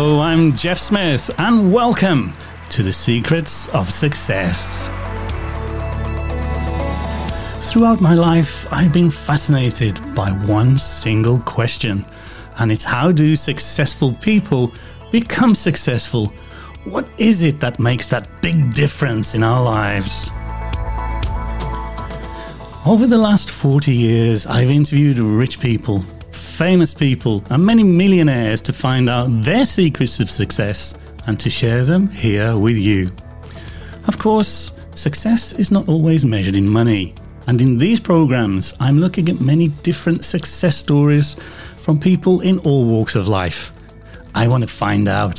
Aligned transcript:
Hello, 0.00 0.20
I'm 0.20 0.54
Jeff 0.54 0.78
Smith, 0.78 1.28
and 1.38 1.72
welcome 1.72 2.32
to 2.68 2.84
the 2.84 2.92
Secrets 2.92 3.68
of 3.70 3.90
Success. 3.90 4.86
Throughout 7.68 8.00
my 8.00 8.14
life, 8.14 8.64
I've 8.70 8.92
been 8.92 9.10
fascinated 9.10 9.98
by 10.14 10.30
one 10.30 10.78
single 10.78 11.40
question, 11.40 12.06
and 12.60 12.70
it's 12.70 12.84
how 12.84 13.10
do 13.10 13.34
successful 13.34 14.12
people 14.12 14.72
become 15.10 15.56
successful? 15.56 16.32
What 16.84 17.08
is 17.18 17.42
it 17.42 17.58
that 17.58 17.80
makes 17.80 18.06
that 18.06 18.40
big 18.40 18.74
difference 18.74 19.34
in 19.34 19.42
our 19.42 19.60
lives? 19.60 20.30
Over 22.86 23.08
the 23.08 23.18
last 23.18 23.50
40 23.50 23.92
years, 23.92 24.46
I've 24.46 24.70
interviewed 24.70 25.18
rich 25.18 25.58
people 25.58 26.04
famous 26.58 26.92
people, 26.92 27.44
and 27.50 27.64
many 27.64 27.84
millionaires 27.84 28.60
to 28.60 28.72
find 28.72 29.08
out 29.08 29.28
their 29.42 29.64
secrets 29.64 30.18
of 30.18 30.28
success 30.28 30.92
and 31.28 31.38
to 31.38 31.48
share 31.48 31.84
them 31.84 32.08
here 32.08 32.58
with 32.58 32.76
you. 32.76 33.08
Of 34.08 34.18
course, 34.18 34.72
success 34.96 35.52
is 35.52 35.70
not 35.70 35.88
always 35.88 36.24
measured 36.24 36.56
in 36.56 36.68
money, 36.68 37.14
and 37.46 37.60
in 37.60 37.78
these 37.78 38.00
programs, 38.00 38.74
I'm 38.80 38.98
looking 38.98 39.28
at 39.28 39.40
many 39.40 39.68
different 39.84 40.24
success 40.24 40.76
stories 40.76 41.36
from 41.76 42.00
people 42.00 42.40
in 42.40 42.58
all 42.66 42.86
walks 42.86 43.14
of 43.14 43.28
life. 43.28 43.72
I 44.34 44.48
want 44.48 44.62
to 44.62 44.68
find 44.68 45.06
out 45.06 45.38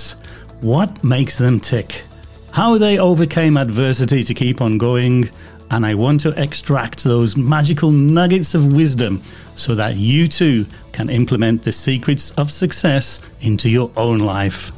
what 0.61 1.03
makes 1.03 1.38
them 1.38 1.59
tick, 1.59 2.03
how 2.51 2.77
they 2.77 2.97
overcame 2.97 3.57
adversity 3.57 4.23
to 4.23 4.33
keep 4.33 4.61
on 4.61 4.77
going, 4.77 5.29
and 5.71 5.85
I 5.85 5.93
want 5.93 6.21
to 6.21 6.41
extract 6.41 7.03
those 7.03 7.37
magical 7.37 7.91
nuggets 7.91 8.55
of 8.55 8.75
wisdom 8.75 9.21
so 9.55 9.75
that 9.75 9.95
you 9.95 10.27
too 10.27 10.66
can 10.91 11.09
implement 11.09 11.63
the 11.63 11.71
secrets 11.71 12.31
of 12.31 12.52
success 12.52 13.21
into 13.41 13.69
your 13.69 13.91
own 13.95 14.19
life. 14.19 14.71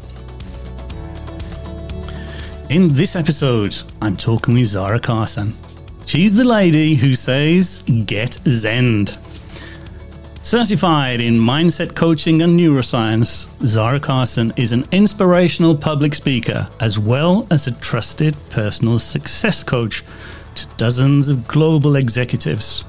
In 2.70 2.94
this 2.94 3.16
episode, 3.16 3.76
I'm 4.02 4.16
talking 4.16 4.54
with 4.54 4.68
Zahra 4.68 5.00
Karsan. 5.00 5.54
She's 6.06 6.34
the 6.34 6.44
lady 6.44 6.96
who 6.96 7.16
says, 7.16 7.84
Get 8.06 8.40
Zen. 8.48 9.08
Certified 10.42 11.22
in 11.22 11.38
mindset 11.38 11.96
coaching 11.96 12.42
and 12.42 12.60
neuroscience, 12.60 13.48
Zahra 13.68 14.00
Karsan 14.00 14.58
is 14.58 14.72
an 14.72 14.88
inspirational 14.92 15.76
public 15.76 16.16
speaker 16.16 16.68
as 16.80 16.98
well 16.98 17.46
as 17.52 17.68
a 17.68 17.72
trusted 17.74 18.36
personal 18.50 18.98
success 18.98 19.64
coach 19.64 20.04
to 20.56 20.68
dozens 20.78 21.30
of 21.30 21.48
global 21.48 21.96
executives. 21.96 22.84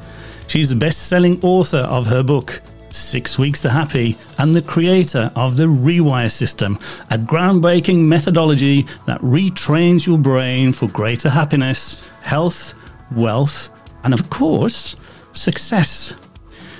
She's 0.48 0.70
a 0.70 0.76
best 0.76 1.08
selling 1.08 1.40
author 1.42 1.78
of 1.78 2.06
her 2.06 2.22
book, 2.22 2.60
Six 2.90 3.38
Weeks 3.38 3.60
to 3.62 3.70
Happy, 3.70 4.16
and 4.38 4.54
the 4.54 4.62
creator 4.62 5.30
of 5.34 5.56
the 5.56 5.64
Rewire 5.64 6.30
System, 6.30 6.78
a 7.10 7.18
groundbreaking 7.18 7.98
methodology 7.98 8.86
that 9.06 9.20
retrains 9.20 10.06
your 10.06 10.18
brain 10.18 10.72
for 10.72 10.88
greater 10.88 11.30
happiness, 11.30 12.08
health, 12.20 12.74
wealth, 13.12 13.70
and 14.04 14.12
of 14.12 14.28
course, 14.30 14.96
success. 15.32 16.14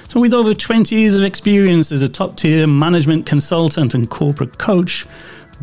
So, 0.08 0.20
with 0.20 0.34
over 0.34 0.52
20 0.52 0.94
years 0.94 1.14
of 1.14 1.24
experience 1.24 1.90
as 1.90 2.02
a 2.02 2.08
top 2.08 2.36
tier 2.36 2.66
management 2.66 3.24
consultant 3.24 3.94
and 3.94 4.10
corporate 4.10 4.58
coach, 4.58 5.06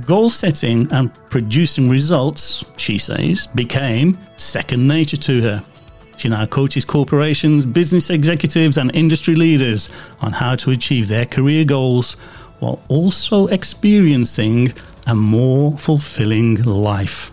goal 0.05 0.29
setting 0.29 0.91
and 0.91 1.13
producing 1.29 1.89
results, 1.89 2.65
she 2.77 2.97
says, 2.97 3.47
became 3.47 4.17
second 4.37 4.87
nature 4.87 5.17
to 5.17 5.41
her. 5.41 5.63
She 6.17 6.27
now 6.27 6.45
coaches 6.45 6.83
corporations, 6.83 7.65
business 7.65 8.09
executives, 8.09 8.77
and 8.77 8.93
industry 8.93 9.35
leaders 9.35 9.89
on 10.21 10.33
how 10.33 10.55
to 10.57 10.71
achieve 10.71 11.07
their 11.07 11.25
career 11.25 11.63
goals 11.63 12.13
while 12.59 12.81
also 12.89 13.47
experiencing 13.47 14.73
a 15.07 15.15
more 15.15 15.77
fulfilling 15.77 16.61
life. 16.63 17.31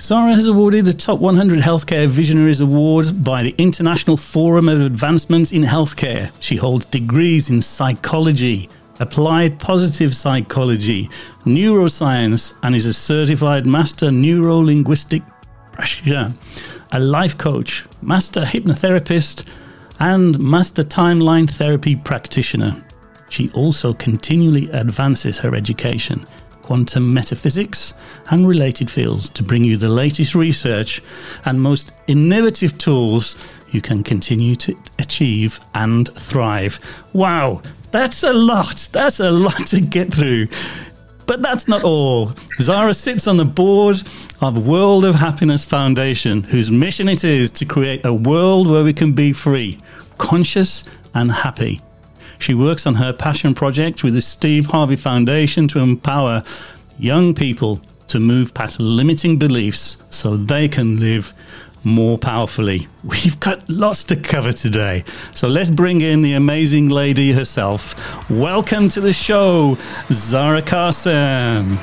Zahra 0.00 0.34
has 0.34 0.46
awarded 0.46 0.84
the 0.84 0.92
Top 0.92 1.20
100 1.20 1.58
Healthcare 1.60 2.06
Visionaries 2.06 2.60
Award 2.60 3.24
by 3.24 3.42
the 3.42 3.54
International 3.56 4.16
Forum 4.16 4.68
of 4.68 4.80
Advancements 4.80 5.52
in 5.52 5.62
Healthcare. 5.62 6.30
She 6.40 6.56
holds 6.56 6.84
degrees 6.86 7.48
in 7.48 7.62
psychology, 7.62 8.68
applied 9.00 9.58
positive 9.58 10.14
psychology, 10.14 11.08
neuroscience, 11.44 12.54
and 12.62 12.74
is 12.74 12.86
a 12.86 12.94
certified 12.94 13.66
master 13.66 14.10
neuro 14.10 14.56
linguistic 14.58 15.22
practitioner 15.72 16.34
a 16.92 17.00
life 17.00 17.36
coach, 17.36 17.84
master 18.02 18.42
hypnotherapist, 18.42 19.44
and 19.98 20.38
master 20.38 20.82
timeline 20.82 21.48
therapy 21.48 21.96
practitioner. 21.96 22.84
She 23.28 23.50
also 23.50 23.92
continually 23.94 24.70
advances 24.70 25.38
her 25.38 25.54
education, 25.54 26.26
quantum 26.62 27.12
metaphysics, 27.12 27.94
and 28.30 28.46
related 28.46 28.90
fields 28.90 29.28
to 29.30 29.42
bring 29.42 29.64
you 29.64 29.76
the 29.76 29.88
latest 29.88 30.34
research 30.34 31.02
and 31.44 31.60
most 31.60 31.92
innovative 32.06 32.78
tools 32.78 33.36
you 33.72 33.80
can 33.80 34.04
continue 34.04 34.54
to 34.56 34.76
achieve 34.98 35.60
and 35.74 36.08
thrive. 36.14 36.78
Wow, 37.12 37.62
that's 37.96 38.22
a 38.22 38.32
lot. 38.32 38.88
That's 38.92 39.20
a 39.20 39.30
lot 39.30 39.66
to 39.68 39.80
get 39.80 40.12
through. 40.12 40.48
But 41.24 41.40
that's 41.42 41.66
not 41.66 41.82
all. 41.82 42.32
Zahra 42.60 42.92
sits 42.92 43.26
on 43.26 43.38
the 43.38 43.44
board 43.44 44.02
of 44.42 44.66
World 44.66 45.04
of 45.04 45.14
Happiness 45.14 45.64
Foundation, 45.64 46.42
whose 46.42 46.70
mission 46.70 47.08
it 47.08 47.24
is 47.24 47.50
to 47.52 47.64
create 47.64 48.04
a 48.04 48.12
world 48.12 48.68
where 48.68 48.84
we 48.84 48.92
can 48.92 49.12
be 49.12 49.32
free, 49.32 49.80
conscious, 50.18 50.84
and 51.14 51.32
happy. 51.32 51.80
She 52.38 52.52
works 52.52 52.86
on 52.86 52.94
her 52.94 53.14
passion 53.14 53.54
project 53.54 54.04
with 54.04 54.12
the 54.12 54.20
Steve 54.20 54.66
Harvey 54.66 54.96
Foundation 54.96 55.66
to 55.68 55.78
empower 55.78 56.42
young 56.98 57.32
people 57.32 57.80
to 58.08 58.20
move 58.20 58.52
past 58.52 58.78
limiting 58.78 59.38
beliefs 59.38 59.96
so 60.10 60.36
they 60.36 60.68
can 60.68 61.00
live 61.00 61.32
more 61.86 62.18
powerfully. 62.18 62.88
We've 63.04 63.38
got 63.40 63.66
lots 63.68 64.04
to 64.04 64.16
cover 64.16 64.52
today. 64.52 65.04
So 65.34 65.48
let's 65.48 65.70
bring 65.70 66.00
in 66.02 66.20
the 66.20 66.34
amazing 66.34 66.88
lady 66.88 67.32
herself. 67.32 67.94
Welcome 68.28 68.88
to 68.90 69.00
the 69.00 69.12
show, 69.12 69.78
Zahra 70.10 70.60
Karsan. 70.60 71.78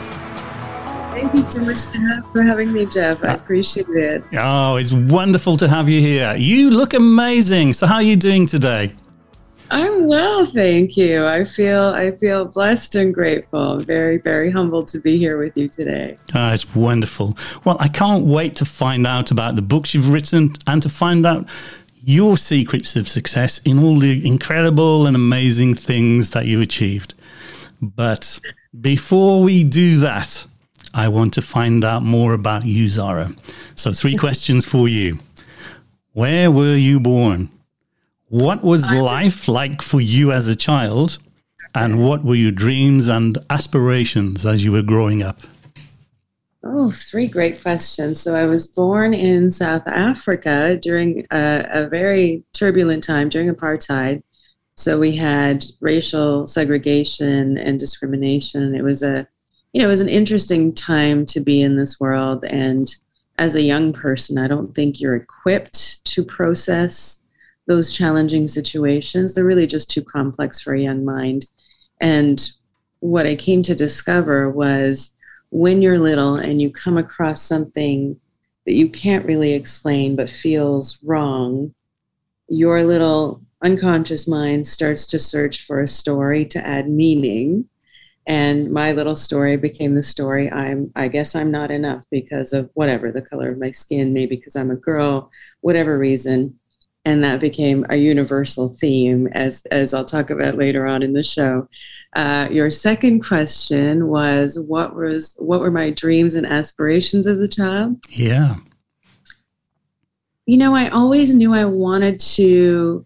Thank 1.14 1.34
you 1.36 1.44
so 1.44 1.59
much 1.62 1.86
for 2.34 2.44
having 2.44 2.74
me, 2.74 2.86
Jeff. 2.86 3.24
I 3.24 3.30
uh, 3.30 3.36
appreciate 3.36 3.88
it. 3.90 4.24
Oh, 4.34 4.75
it's 4.75 4.91
wonderful 4.91 5.56
to 5.58 5.69
have 5.69 5.88
you 5.88 6.02
here. 6.02 6.35
You 6.35 6.70
look 6.70 6.94
amazing. 6.94 7.74
So, 7.74 7.88
how 7.88 7.96
are 7.96 8.03
you 8.03 8.18
doing 8.18 8.46
today? 8.46 8.94
I'm 9.72 10.07
well, 10.07 10.46
thank 10.46 10.97
you. 10.97 11.25
I 11.25 11.46
feel 11.46 11.85
I 11.85 12.12
feel 12.12 12.46
blessed 12.46 12.96
and 12.96 13.13
grateful. 13.13 13.79
Very 13.79 14.18
very 14.18 14.51
humbled 14.51 14.88
to 14.90 15.00
be 15.00 15.18
here 15.18 15.38
with 15.38 15.57
you 15.57 15.68
today. 15.68 16.18
Oh, 16.35 16.50
it's 16.53 16.75
wonderful. 16.75 17.38
Well, 17.66 17.78
I 17.79 17.88
can't 17.88 18.25
wait 18.25 18.56
to 18.57 18.66
find 18.66 19.07
out 19.07 19.31
about 19.31 19.56
the 19.56 19.62
books 19.62 19.94
you've 19.94 20.12
written 20.12 20.53
and 20.68 20.81
to 20.84 20.90
find 20.90 21.25
out 21.25 21.47
your 22.03 22.38
secrets 22.38 22.96
of 22.96 23.07
success 23.07 23.59
in 23.59 23.79
all 23.79 23.97
the 23.97 24.25
incredible 24.28 25.07
and 25.07 25.16
amazing 25.16 25.75
things 25.75 26.31
that 26.31 26.46
you've 26.46 26.62
achieved. 26.62 27.16
But 27.81 28.40
before 28.79 29.41
we 29.41 29.63
do 29.63 29.97
that, 30.00 30.46
I 30.94 31.07
want 31.07 31.34
to 31.35 31.41
find 31.41 31.84
out 31.84 32.03
more 32.03 32.34
about 32.34 32.66
you, 32.66 32.88
Zahra. 32.88 33.31
So, 33.75 33.94
three 33.94 34.16
questions 34.25 34.66
for 34.66 34.88
you. 34.88 35.19
Where 36.12 36.52
were 36.52 36.75
you 36.75 37.00
born? 37.00 37.50
What 38.29 38.63
was 38.63 38.89
life 38.91 39.47
like 39.47 39.81
for 39.81 40.01
you 40.01 40.31
as 40.31 40.47
a 40.47 40.56
child? 40.56 41.19
And 41.75 42.03
what 42.03 42.23
were 42.23 42.35
your 42.35 42.51
dreams 42.51 43.07
and 43.07 43.38
aspirations 43.50 44.45
as 44.45 44.63
you 44.63 44.72
were 44.72 44.81
growing 44.84 45.23
up? 45.23 45.41
Oh, 46.63 46.91
three 46.91 47.28
great 47.28 47.61
questions. 47.61 48.22
So, 48.22 48.35
I 48.35 48.45
was 48.45 48.67
born 48.67 49.14
in 49.14 49.49
South 49.49 49.85
Africa 49.85 50.78
during 50.81 51.25
a, 51.31 51.67
a 51.72 51.87
very 51.87 52.43
turbulent 52.53 53.03
time 53.03 53.28
during 53.28 53.53
apartheid. 53.53 54.23
So, 54.76 54.99
we 54.99 55.16
had 55.16 55.66
racial 55.81 56.47
segregation 56.47 57.58
and 57.58 57.79
discrimination. 57.79 58.76
It 58.76 58.84
was 58.84 59.03
a 59.03 59.28
you 59.73 59.81
know, 59.81 59.87
it 59.87 59.90
was 59.90 60.02
an 60.02 60.09
interesting 60.09 60.73
time 60.73 61.26
to 61.26 61.40
be 61.40 61.61
in 61.61 61.76
this 61.76 61.99
world. 61.99 62.46
And 62.46 62.96
as 63.40 63.55
a 63.55 63.61
young 63.61 63.91
person, 63.91 64.37
I 64.37 64.47
don't 64.47 64.73
think 64.76 65.02
you're 65.02 65.16
equipped 65.16 66.05
to 66.05 66.23
process 66.23 67.19
those 67.68 67.94
challenging 67.94 68.48
situations. 68.48 69.34
They're 69.34 69.46
really 69.46 69.68
just 69.68 69.90
too 69.90 70.04
complex 70.04 70.62
for 70.62 70.74
a 70.74 70.82
young 70.82 71.06
mind. 71.06 71.46
And 72.02 72.50
what 73.00 73.26
I 73.26 73.36
came 73.36 73.64
to 73.64 73.76
discover 73.76 74.50
was 74.50 75.16
when 75.50 75.82
you're 75.82 76.00
little 76.00 76.36
and 76.36 76.62
you 76.62 76.72
come 76.72 76.98
across 76.98 77.42
something 77.42 78.20
that 78.66 78.74
you 78.74 78.90
can't 78.90 79.26
really 79.26 79.54
explain 79.54 80.16
but 80.16 80.30
feels 80.30 80.98
wrong, 81.04 81.74
your 82.50 82.84
little 82.84 83.42
unconscious 83.64 84.28
mind 84.28 84.68
starts 84.68 85.06
to 85.08 85.20
search 85.20 85.66
for 85.66 85.82
a 85.82 85.88
story 85.88 86.46
to 86.46 86.66
add 86.66 86.90
meaning 86.90 87.66
and 88.28 88.72
my 88.72 88.92
little 88.92 89.16
story 89.16 89.58
became 89.58 89.96
the 89.96 90.04
story 90.04 90.52
i'm 90.52 90.92
i 90.96 91.08
guess 91.08 91.36
i'm 91.36 91.52
not 91.52 91.72
enough 91.72 92.04
because 92.10 92.54
of 92.54 92.70
whatever 92.74 93.12
the 93.12 93.22
color 93.22 93.52
of 93.52 93.58
my 93.58 93.72
skin 93.72 94.14
maybe 94.14 94.36
because 94.36 94.56
i'm 94.56 94.72
a 94.72 94.76
girl 94.76 95.30
whatever 95.62 95.98
reason 95.98 96.58
and 97.05 97.23
that 97.23 97.40
became 97.40 97.85
a 97.90 97.96
universal 97.96 98.70
theme, 98.79 99.28
as 99.34 99.66
as 99.72 99.94
I'll 99.94 100.05
talk 100.05 100.29
about 100.29 100.58
later 100.58 100.85
on 100.85 101.03
in 101.03 101.14
the 101.14 101.23
show. 101.23 101.67
Uh, 102.16 102.47
your 102.52 102.70
second 102.70 103.22
question 103.22 104.08
was 104.08 104.59
what 104.59 104.96
was 104.96 105.35
what 105.40 105.59
were 105.59 105.72
my 105.72 105.90
dreams 105.90 106.35
and 106.35 106.46
aspirations 106.46 107.28
as 107.28 107.41
a 107.41 107.47
child? 107.47 107.97
Yeah. 108.09 108.55
You 110.46 110.58
know, 110.58 110.76
I 110.76 110.90
always 110.90 111.34
knew 111.34 111.53
I 111.53 111.66
wanted 111.66 112.20
to 112.20 113.05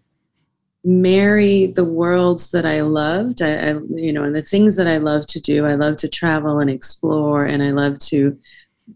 marry 0.84 1.66
the 1.66 1.84
worlds 1.84 2.50
that 2.50 2.66
I 2.66 2.82
loved. 2.82 3.42
I, 3.42 3.70
I, 3.70 3.78
you 3.90 4.12
know, 4.12 4.24
and 4.24 4.34
the 4.34 4.42
things 4.42 4.76
that 4.76 4.86
I 4.86 4.98
love 4.98 5.26
to 5.28 5.40
do. 5.40 5.64
I 5.64 5.74
love 5.74 5.96
to 5.98 6.08
travel 6.08 6.60
and 6.60 6.70
explore, 6.70 7.46
and 7.46 7.62
I 7.62 7.70
love 7.70 7.98
to 8.00 8.36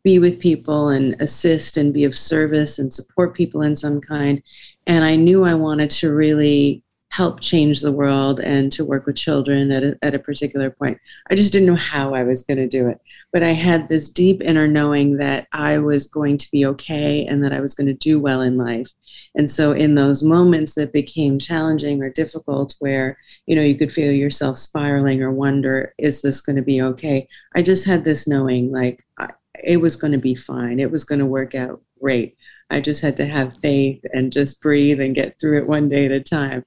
be 0.02 0.18
with 0.18 0.40
people 0.40 0.88
and 0.88 1.20
assist 1.20 1.76
and 1.76 1.92
be 1.92 2.04
of 2.04 2.16
service 2.16 2.78
and 2.78 2.92
support 2.92 3.34
people 3.34 3.62
in 3.62 3.76
some 3.76 4.00
kind. 4.00 4.42
And 4.86 5.04
I 5.04 5.16
knew 5.16 5.44
I 5.44 5.54
wanted 5.54 5.90
to 5.90 6.12
really 6.12 6.82
help 7.12 7.40
change 7.40 7.82
the 7.82 7.92
world 7.92 8.40
and 8.40 8.72
to 8.72 8.86
work 8.86 9.04
with 9.04 9.16
children 9.16 9.70
at 9.70 9.82
a, 9.82 9.98
at 10.00 10.14
a 10.14 10.18
particular 10.18 10.70
point. 10.70 10.98
I 11.30 11.34
just 11.34 11.52
didn't 11.52 11.68
know 11.68 11.76
how 11.76 12.14
I 12.14 12.22
was 12.22 12.42
going 12.42 12.56
to 12.56 12.66
do 12.66 12.88
it. 12.88 12.98
But 13.34 13.42
I 13.42 13.52
had 13.52 13.88
this 13.88 14.08
deep 14.08 14.40
inner 14.40 14.66
knowing 14.66 15.18
that 15.18 15.46
I 15.52 15.76
was 15.76 16.06
going 16.06 16.38
to 16.38 16.50
be 16.50 16.64
okay 16.64 17.26
and 17.26 17.44
that 17.44 17.52
I 17.52 17.60
was 17.60 17.74
going 17.74 17.88
to 17.88 17.92
do 17.92 18.18
well 18.18 18.40
in 18.40 18.56
life. 18.56 18.88
And 19.34 19.48
so 19.48 19.72
in 19.72 19.94
those 19.94 20.22
moments 20.22 20.74
that 20.76 20.94
became 20.94 21.38
challenging 21.38 22.02
or 22.02 22.08
difficult 22.08 22.74
where, 22.78 23.18
you 23.46 23.56
know, 23.56 23.62
you 23.62 23.76
could 23.76 23.92
feel 23.92 24.10
yourself 24.10 24.56
spiraling 24.58 25.22
or 25.22 25.30
wonder, 25.30 25.94
is 25.98 26.22
this 26.22 26.40
going 26.40 26.56
to 26.56 26.62
be 26.62 26.80
okay? 26.80 27.28
I 27.54 27.60
just 27.60 27.86
had 27.86 28.04
this 28.04 28.26
knowing 28.26 28.72
like 28.72 29.04
I, 29.18 29.28
it 29.62 29.76
was 29.76 29.96
going 29.96 30.12
to 30.12 30.18
be 30.18 30.34
fine. 30.34 30.80
It 30.80 30.90
was 30.90 31.04
going 31.04 31.18
to 31.18 31.26
work 31.26 31.54
out 31.54 31.82
great. 32.00 32.36
I 32.72 32.80
just 32.80 33.02
had 33.02 33.16
to 33.18 33.26
have 33.26 33.56
faith 33.58 34.04
and 34.12 34.32
just 34.32 34.60
breathe 34.60 35.00
and 35.00 35.14
get 35.14 35.38
through 35.38 35.58
it 35.58 35.68
one 35.68 35.88
day 35.88 36.06
at 36.06 36.12
a 36.12 36.20
time. 36.20 36.64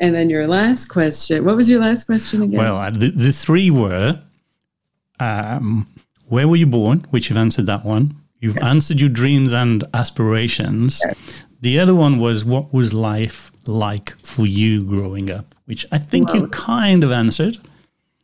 And 0.00 0.14
then 0.14 0.28
your 0.28 0.46
last 0.46 0.86
question. 0.86 1.44
What 1.44 1.56
was 1.56 1.70
your 1.70 1.80
last 1.80 2.04
question 2.04 2.42
again? 2.42 2.58
Well, 2.58 2.76
uh, 2.76 2.90
the, 2.90 3.10
the 3.10 3.32
three 3.32 3.70
were 3.70 4.20
um, 5.20 5.86
where 6.28 6.48
were 6.48 6.56
you 6.56 6.66
born? 6.66 7.00
Which 7.10 7.28
you've 7.28 7.38
answered 7.38 7.66
that 7.66 7.84
one. 7.84 8.16
You've 8.40 8.58
answered 8.58 9.00
your 9.00 9.08
dreams 9.08 9.52
and 9.52 9.84
aspirations. 9.94 11.02
The 11.60 11.78
other 11.78 11.94
one 11.94 12.18
was 12.18 12.44
what 12.44 12.72
was 12.72 12.92
life 12.92 13.50
like 13.66 14.16
for 14.18 14.46
you 14.46 14.84
growing 14.84 15.30
up, 15.30 15.54
which 15.64 15.86
I 15.90 15.98
think 15.98 16.28
well, 16.28 16.36
you've 16.36 16.50
kind 16.50 17.02
of 17.02 17.10
answered. 17.10 17.58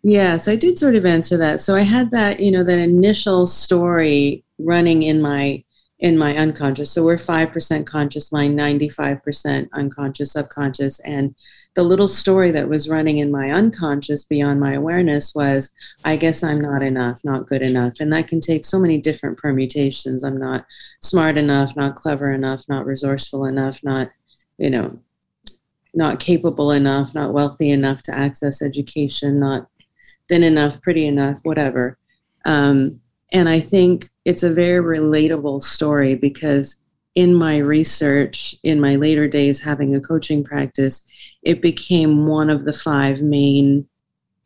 Yes, 0.02 0.48
I 0.48 0.56
did 0.56 0.78
sort 0.78 0.96
of 0.96 1.06
answer 1.06 1.36
that. 1.38 1.60
So 1.60 1.74
I 1.74 1.82
had 1.82 2.10
that, 2.10 2.40
you 2.40 2.50
know, 2.50 2.64
that 2.64 2.78
initial 2.78 3.46
story 3.46 4.44
running 4.58 5.04
in 5.04 5.22
my 5.22 5.64
in 6.02 6.18
my 6.18 6.36
unconscious. 6.36 6.90
So 6.90 7.04
we're 7.04 7.14
5% 7.14 7.86
conscious 7.86 8.32
mind, 8.32 8.58
95% 8.58 9.68
unconscious, 9.72 10.32
subconscious. 10.32 10.98
And 11.00 11.32
the 11.74 11.84
little 11.84 12.08
story 12.08 12.50
that 12.50 12.68
was 12.68 12.88
running 12.88 13.18
in 13.18 13.30
my 13.30 13.52
unconscious 13.52 14.24
beyond 14.24 14.58
my 14.58 14.72
awareness 14.72 15.32
was, 15.32 15.70
I 16.04 16.16
guess 16.16 16.42
I'm 16.42 16.60
not 16.60 16.82
enough, 16.82 17.20
not 17.22 17.46
good 17.46 17.62
enough. 17.62 18.00
And 18.00 18.12
that 18.12 18.26
can 18.26 18.40
take 18.40 18.64
so 18.64 18.80
many 18.80 18.98
different 18.98 19.38
permutations. 19.38 20.24
I'm 20.24 20.38
not 20.38 20.66
smart 21.00 21.38
enough, 21.38 21.76
not 21.76 21.94
clever 21.94 22.32
enough, 22.32 22.64
not 22.68 22.84
resourceful 22.84 23.44
enough, 23.44 23.78
not, 23.84 24.10
you 24.58 24.70
know, 24.70 24.98
not 25.94 26.18
capable 26.18 26.72
enough, 26.72 27.14
not 27.14 27.32
wealthy 27.32 27.70
enough 27.70 28.02
to 28.02 28.14
access 28.14 28.60
education, 28.60 29.38
not 29.38 29.68
thin 30.28 30.42
enough, 30.42 30.82
pretty 30.82 31.06
enough, 31.06 31.38
whatever. 31.44 31.96
Um, 32.44 33.00
and 33.32 33.48
I 33.48 33.60
think 33.60 34.08
it's 34.24 34.42
a 34.42 34.52
very 34.52 34.98
relatable 34.98 35.62
story 35.62 36.14
because 36.14 36.76
in 37.14 37.34
my 37.34 37.58
research, 37.58 38.54
in 38.62 38.80
my 38.80 38.96
later 38.96 39.28
days 39.28 39.60
having 39.60 39.94
a 39.94 40.00
coaching 40.00 40.44
practice, 40.44 41.04
it 41.42 41.60
became 41.60 42.26
one 42.26 42.50
of 42.50 42.64
the 42.64 42.72
five 42.72 43.20
main 43.20 43.86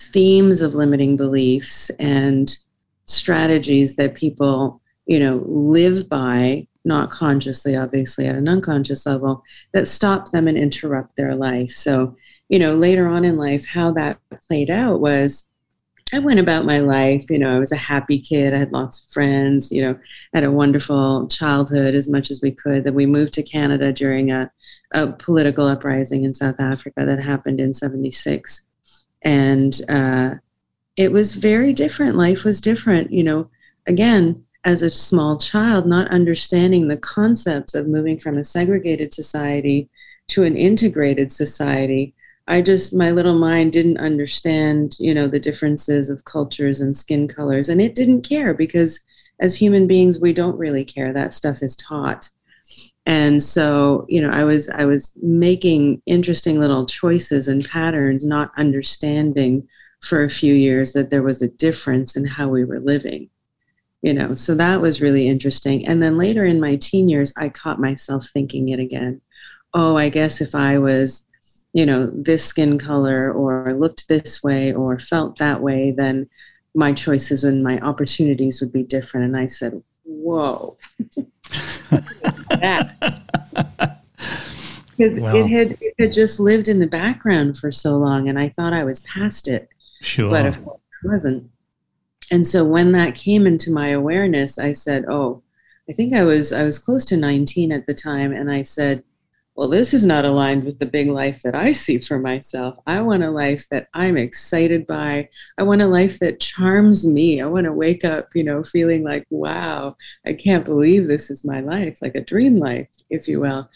themes 0.00 0.60
of 0.60 0.74
limiting 0.74 1.16
beliefs 1.16 1.90
and 1.98 2.56
strategies 3.06 3.96
that 3.96 4.14
people, 4.14 4.80
you 5.06 5.18
know, 5.20 5.42
live 5.46 6.08
by, 6.08 6.66
not 6.84 7.10
consciously, 7.10 7.76
obviously, 7.76 8.26
at 8.26 8.34
an 8.34 8.48
unconscious 8.48 9.06
level, 9.06 9.42
that 9.72 9.88
stop 9.88 10.30
them 10.30 10.48
and 10.48 10.58
interrupt 10.58 11.16
their 11.16 11.34
life. 11.34 11.70
So, 11.70 12.16
you 12.48 12.58
know, 12.58 12.74
later 12.74 13.06
on 13.06 13.24
in 13.24 13.36
life, 13.36 13.64
how 13.64 13.92
that 13.92 14.18
played 14.48 14.70
out 14.70 15.00
was 15.00 15.48
I 16.12 16.20
went 16.20 16.38
about 16.38 16.64
my 16.64 16.79
life. 16.79 17.29
You 17.29 17.38
know, 17.38 17.55
I 17.55 17.58
was 17.58 17.73
a 17.73 17.76
happy 17.76 18.20
kid. 18.20 18.55
I 18.55 18.58
had 18.58 18.73
lots 18.73 19.05
of 19.05 19.11
friends. 19.12 19.73
You 19.73 19.82
know, 19.82 19.99
had 20.32 20.44
a 20.44 20.53
wonderful 20.53 21.26
childhood 21.29 21.94
as 21.94 22.08
much 22.08 22.31
as 22.31 22.41
we 22.41 22.53
could. 22.53 22.85
Then 22.85 22.94
we 22.94 23.06
moved 23.06 23.32
to 23.35 23.43
Canada 23.43 23.93
during 23.93 24.31
a, 24.31 24.50
a 24.93 25.12
political 25.12 25.67
uprising 25.67 26.25
in 26.25 26.32
South 26.32 26.61
Africa 26.61 27.05
that 27.05 27.23
happened 27.23 27.61
in 27.61 27.75
'76, 27.75 28.67
and 29.23 29.81
uh, 29.88 30.35
it 30.97 31.11
was 31.11 31.32
very 31.32 31.73
different. 31.73 32.17
Life 32.17 32.44
was 32.44 32.61
different. 32.61 33.11
You 33.11 33.25
know, 33.25 33.50
again, 33.88 34.44
as 34.64 34.82
a 34.82 34.91
small 34.91 35.38
child, 35.38 35.87
not 35.87 36.11
understanding 36.11 36.87
the 36.87 36.99
concepts 36.99 37.75
of 37.75 37.88
moving 37.88 38.19
from 38.19 38.38
a 38.38 38.44
segregated 38.44 39.12
society 39.12 39.88
to 40.29 40.44
an 40.44 40.56
integrated 40.56 41.32
society 41.32 42.14
I 42.48 42.62
just 42.62 42.94
my 42.94 43.10
little 43.10 43.38
mind 43.38 43.72
didn't 43.72 43.98
understand, 43.98 44.96
you 45.00 45.12
know, 45.14 45.28
the 45.28 45.40
differences 45.40 46.10
of 46.10 46.25
cultures 46.25 46.81
and 46.81 46.96
skin 46.96 47.26
colors, 47.28 47.69
and 47.69 47.81
it 47.81 47.94
didn't 47.94 48.22
care 48.22 48.54
because 48.54 49.00
as 49.40 49.56
human 49.56 49.87
beings 49.87 50.19
we 50.19 50.32
don't 50.32 50.58
really 50.58 50.84
care. 50.84 51.12
That 51.12 51.34
stuff 51.34 51.62
is 51.62 51.76
taught. 51.76 52.28
And 53.04 53.40
so, 53.43 54.04
you 54.08 54.20
know, 54.20 54.31
I 54.31 54.44
was 54.44 54.69
I 54.69 54.84
was 54.84 55.16
making 55.22 56.02
interesting 56.06 56.58
little 56.58 56.87
choices 56.87 57.48
and 57.48 57.64
patterns, 57.64 58.25
not 58.25 58.52
understanding 58.56 59.69
for 60.00 60.25
a 60.25 60.31
few 60.31 60.54
years 60.54 60.93
that 60.93 61.10
there 61.10 61.22
was 61.22 61.43
a 61.43 61.48
difference 61.48 62.16
in 62.16 62.25
how 62.25 62.48
we 62.48 62.64
were 62.64 62.81
living. 62.81 63.31
You 64.02 64.14
know, 64.14 64.34
so 64.34 64.54
that 64.54 64.81
was 64.81 65.00
really 65.00 65.26
interesting. 65.26 65.87
And 65.87 66.02
then 66.02 66.19
later 66.19 66.44
in 66.44 66.60
my 66.60 66.76
teen 66.76 67.08
years, 67.08 67.32
I 67.37 67.48
caught 67.48 67.81
myself 67.81 68.28
thinking 68.28 68.69
it 68.69 68.78
again. 68.78 69.20
Oh, 69.75 69.96
I 69.96 70.08
guess 70.10 70.40
if 70.40 70.54
I 70.54 70.78
was 70.78 71.26
you 71.76 71.84
know, 71.84 72.06
this 72.06 72.43
skin 72.43 72.78
color 72.78 73.31
or 73.31 73.75
looked 73.75 74.08
this 74.08 74.43
way 74.43 74.73
or 74.73 74.99
felt 74.99 75.37
that 75.37 75.61
way, 75.61 75.90
then 75.90 76.26
my 76.75 76.90
choices 76.90 77.44
and 77.44 77.62
my 77.62 77.78
opportunities 77.81 78.62
would 78.62 78.73
be 78.73 78.82
different. 78.82 79.26
And 79.26 79.37
I 79.37 79.44
said, 79.44 79.82
whoa. 80.02 80.78
that. 82.49 82.96
Because 84.96 85.20
well, 85.20 85.36
it 85.36 85.48
had 85.48 85.77
it 85.82 85.94
had 85.98 86.15
just 86.15 86.41
lived 86.41 86.69
in 86.69 86.79
the 86.79 86.86
background 86.86 87.58
for 87.58 87.70
so 87.70 87.98
long, 87.98 88.31
and 88.31 88.39
I 88.39 88.48
thought 88.48 88.72
I 88.72 88.82
was 88.82 89.00
past 89.00 89.46
it. 89.46 89.69
Sure, 90.00 90.31
but 90.31 90.46
of 90.46 90.65
course 90.65 90.81
I 91.05 91.08
wasn't. 91.08 91.50
And 92.31 92.46
so 92.46 92.65
when 92.65 92.93
that 92.93 93.15
came 93.15 93.46
into 93.46 93.70
my 93.70 93.89
awareness, 93.89 94.58
I 94.58 94.72
said, 94.72 95.05
"Oh, 95.06 95.43
I 95.91 95.93
think 95.93 96.15
I 96.15 96.24
was 96.24 96.55
I 96.55 96.62
was 96.62 96.79
close 96.79 97.05
to 97.06 97.19
19 97.19 97.72
at 97.72 97.84
the 97.84 97.93
time," 97.93 98.32
and 98.32 98.50
I 98.50 98.62
said, 98.62 99.05
well, 99.56 99.69
this 99.70 99.94
is 99.94 100.05
not 100.05 100.27
aligned 100.27 100.65
with 100.65 100.79
the 100.79 100.86
big 100.86 101.08
life 101.08 101.41
that 101.43 101.55
I 101.55 101.72
see 101.72 101.98
for 101.98 102.19
myself. 102.19 102.77
I 102.86 103.01
want 103.01 103.22
a 103.22 103.31
life 103.31 103.65
that 103.70 103.89
I'm 103.94 104.19
excited 104.19 104.86
by. 104.86 105.31
I 105.56 105.63
want 105.63 105.81
a 105.81 105.86
life 105.86 106.19
that 106.19 106.41
charms 106.41 107.06
me. 107.06 107.41
I 107.41 107.46
want 107.46 107.65
to 107.65 107.72
wake 107.72 108.05
up, 108.05 108.29
you 108.34 108.44
know, 108.44 108.63
feeling 108.63 109.03
like, 109.03 109.27
wow, 109.31 109.96
I 110.27 110.34
can't 110.34 110.67
believe 110.67 111.06
this 111.06 111.31
is 111.31 111.43
my 111.44 111.60
life, 111.60 111.96
like 112.03 112.15
a 112.15 112.20
dream 112.20 112.56
life, 112.56 112.89
if 113.08 113.27
you 113.27 113.41
will. 113.41 113.69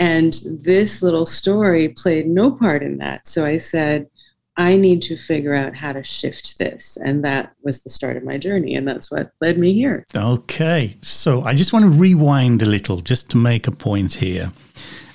And 0.00 0.34
this 0.44 1.00
little 1.00 1.26
story 1.26 1.90
played 1.90 2.26
no 2.26 2.50
part 2.50 2.82
in 2.82 2.98
that. 2.98 3.28
So 3.28 3.46
I 3.46 3.58
said, 3.58 4.08
I 4.56 4.76
need 4.76 5.00
to 5.02 5.16
figure 5.16 5.54
out 5.54 5.76
how 5.76 5.92
to 5.92 6.02
shift 6.02 6.58
this. 6.58 6.96
And 6.96 7.24
that 7.24 7.52
was 7.62 7.82
the 7.82 7.90
start 7.90 8.16
of 8.16 8.24
my 8.24 8.38
journey. 8.38 8.74
And 8.74 8.86
that's 8.86 9.12
what 9.12 9.30
led 9.40 9.58
me 9.58 9.74
here. 9.74 10.06
Okay. 10.16 10.96
So 11.02 11.42
I 11.42 11.54
just 11.54 11.72
want 11.72 11.92
to 11.92 11.98
rewind 11.98 12.62
a 12.62 12.66
little 12.66 13.00
just 13.00 13.30
to 13.30 13.36
make 13.36 13.68
a 13.68 13.72
point 13.72 14.14
here. 14.14 14.50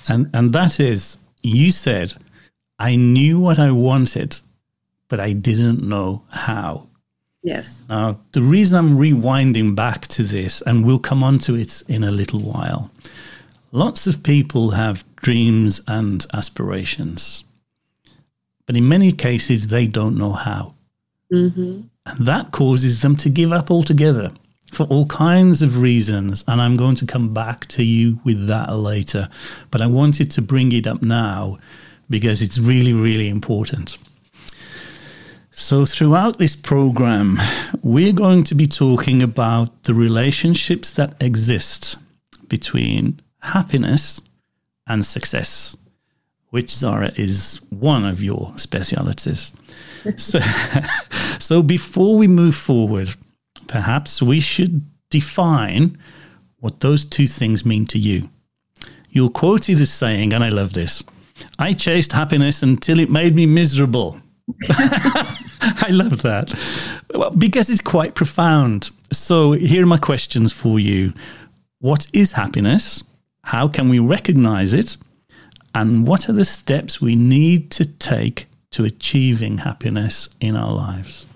And 0.08 0.30
and 0.32 0.52
that 0.52 0.80
is 0.80 1.18
you 1.42 1.70
said 1.70 2.14
I 2.78 2.96
knew 2.96 3.38
what 3.38 3.58
I 3.58 3.70
wanted, 3.70 4.40
but 5.08 5.20
I 5.20 5.32
didn't 5.32 5.82
know 5.82 6.22
how. 6.30 6.88
Yes. 7.42 7.82
Now, 7.88 8.20
the 8.32 8.42
reason 8.42 8.78
I'm 8.78 8.96
rewinding 8.96 9.74
back 9.74 10.06
to 10.08 10.22
this, 10.22 10.62
and 10.62 10.84
we'll 10.84 10.98
come 10.98 11.22
on 11.22 11.38
to 11.40 11.54
it 11.54 11.82
in 11.88 12.04
a 12.04 12.10
little 12.10 12.40
while, 12.40 12.90
lots 13.72 14.06
of 14.06 14.22
people 14.22 14.70
have 14.70 15.04
dreams 15.16 15.80
and 15.88 16.26
aspirations, 16.32 17.44
but 18.66 18.76
in 18.76 18.88
many 18.88 19.12
cases, 19.12 19.68
they 19.68 19.86
don't 19.86 20.16
know 20.16 20.32
how. 20.32 20.74
Mm-hmm. 21.32 21.82
And 22.06 22.26
that 22.26 22.50
causes 22.50 23.02
them 23.02 23.16
to 23.16 23.28
give 23.28 23.52
up 23.52 23.70
altogether 23.70 24.32
for 24.70 24.84
all 24.84 25.06
kinds 25.06 25.62
of 25.62 25.80
reasons. 25.80 26.44
And 26.46 26.60
I'm 26.60 26.76
going 26.76 26.96
to 26.96 27.06
come 27.06 27.34
back 27.34 27.66
to 27.68 27.84
you 27.84 28.20
with 28.24 28.46
that 28.48 28.74
later. 28.74 29.28
But 29.70 29.80
I 29.80 29.86
wanted 29.86 30.30
to 30.32 30.42
bring 30.42 30.72
it 30.72 30.86
up 30.86 31.02
now 31.02 31.58
because 32.08 32.42
it's 32.42 32.58
really, 32.58 32.92
really 32.92 33.28
important. 33.28 33.98
So, 35.52 35.84
throughout 35.84 36.38
this 36.38 36.56
program, 36.56 37.38
we're 37.82 38.12
going 38.12 38.44
to 38.44 38.54
be 38.54 38.66
talking 38.66 39.22
about 39.22 39.82
the 39.82 39.94
relationships 39.94 40.94
that 40.94 41.14
exist 41.20 41.96
between 42.48 43.20
happiness 43.40 44.20
and 44.86 45.04
success, 45.04 45.76
which 46.50 46.70
Zahra 46.70 47.12
is 47.16 47.60
one 47.70 48.04
of 48.04 48.22
your 48.22 48.52
specialities. 48.56 49.52
so, 50.16 50.38
so 51.38 51.62
before 51.62 52.16
we 52.16 52.28
move 52.28 52.54
forward, 52.54 53.10
perhaps 53.70 54.20
we 54.20 54.40
should 54.40 54.84
define 55.10 55.96
what 56.58 56.80
those 56.80 57.04
two 57.04 57.28
things 57.28 57.64
mean 57.64 57.86
to 57.86 57.98
you. 57.98 58.28
You're 59.10 59.30
quoted 59.30 59.80
as 59.80 59.90
saying, 59.90 60.32
and 60.32 60.42
I 60.44 60.48
love 60.48 60.72
this 60.72 61.02
I 61.58 61.72
chased 61.72 62.12
happiness 62.12 62.62
until 62.62 62.98
it 62.98 63.08
made 63.10 63.34
me 63.34 63.46
miserable. 63.46 64.18
I 64.68 65.88
love 65.90 66.22
that 66.22 66.52
well, 67.14 67.30
because 67.30 67.70
it's 67.70 67.80
quite 67.80 68.16
profound. 68.16 68.90
So, 69.12 69.52
here 69.52 69.84
are 69.84 69.86
my 69.86 69.96
questions 69.96 70.52
for 70.52 70.80
you 70.80 71.12
What 71.78 72.08
is 72.12 72.32
happiness? 72.32 73.04
How 73.44 73.68
can 73.68 73.88
we 73.88 74.00
recognize 74.00 74.72
it? 74.72 74.96
And 75.74 76.06
what 76.06 76.28
are 76.28 76.32
the 76.32 76.44
steps 76.44 77.00
we 77.00 77.14
need 77.14 77.70
to 77.72 77.84
take 77.84 78.48
to 78.72 78.84
achieving 78.84 79.58
happiness 79.58 80.28
in 80.40 80.56
our 80.56 80.72
lives? 80.72 81.26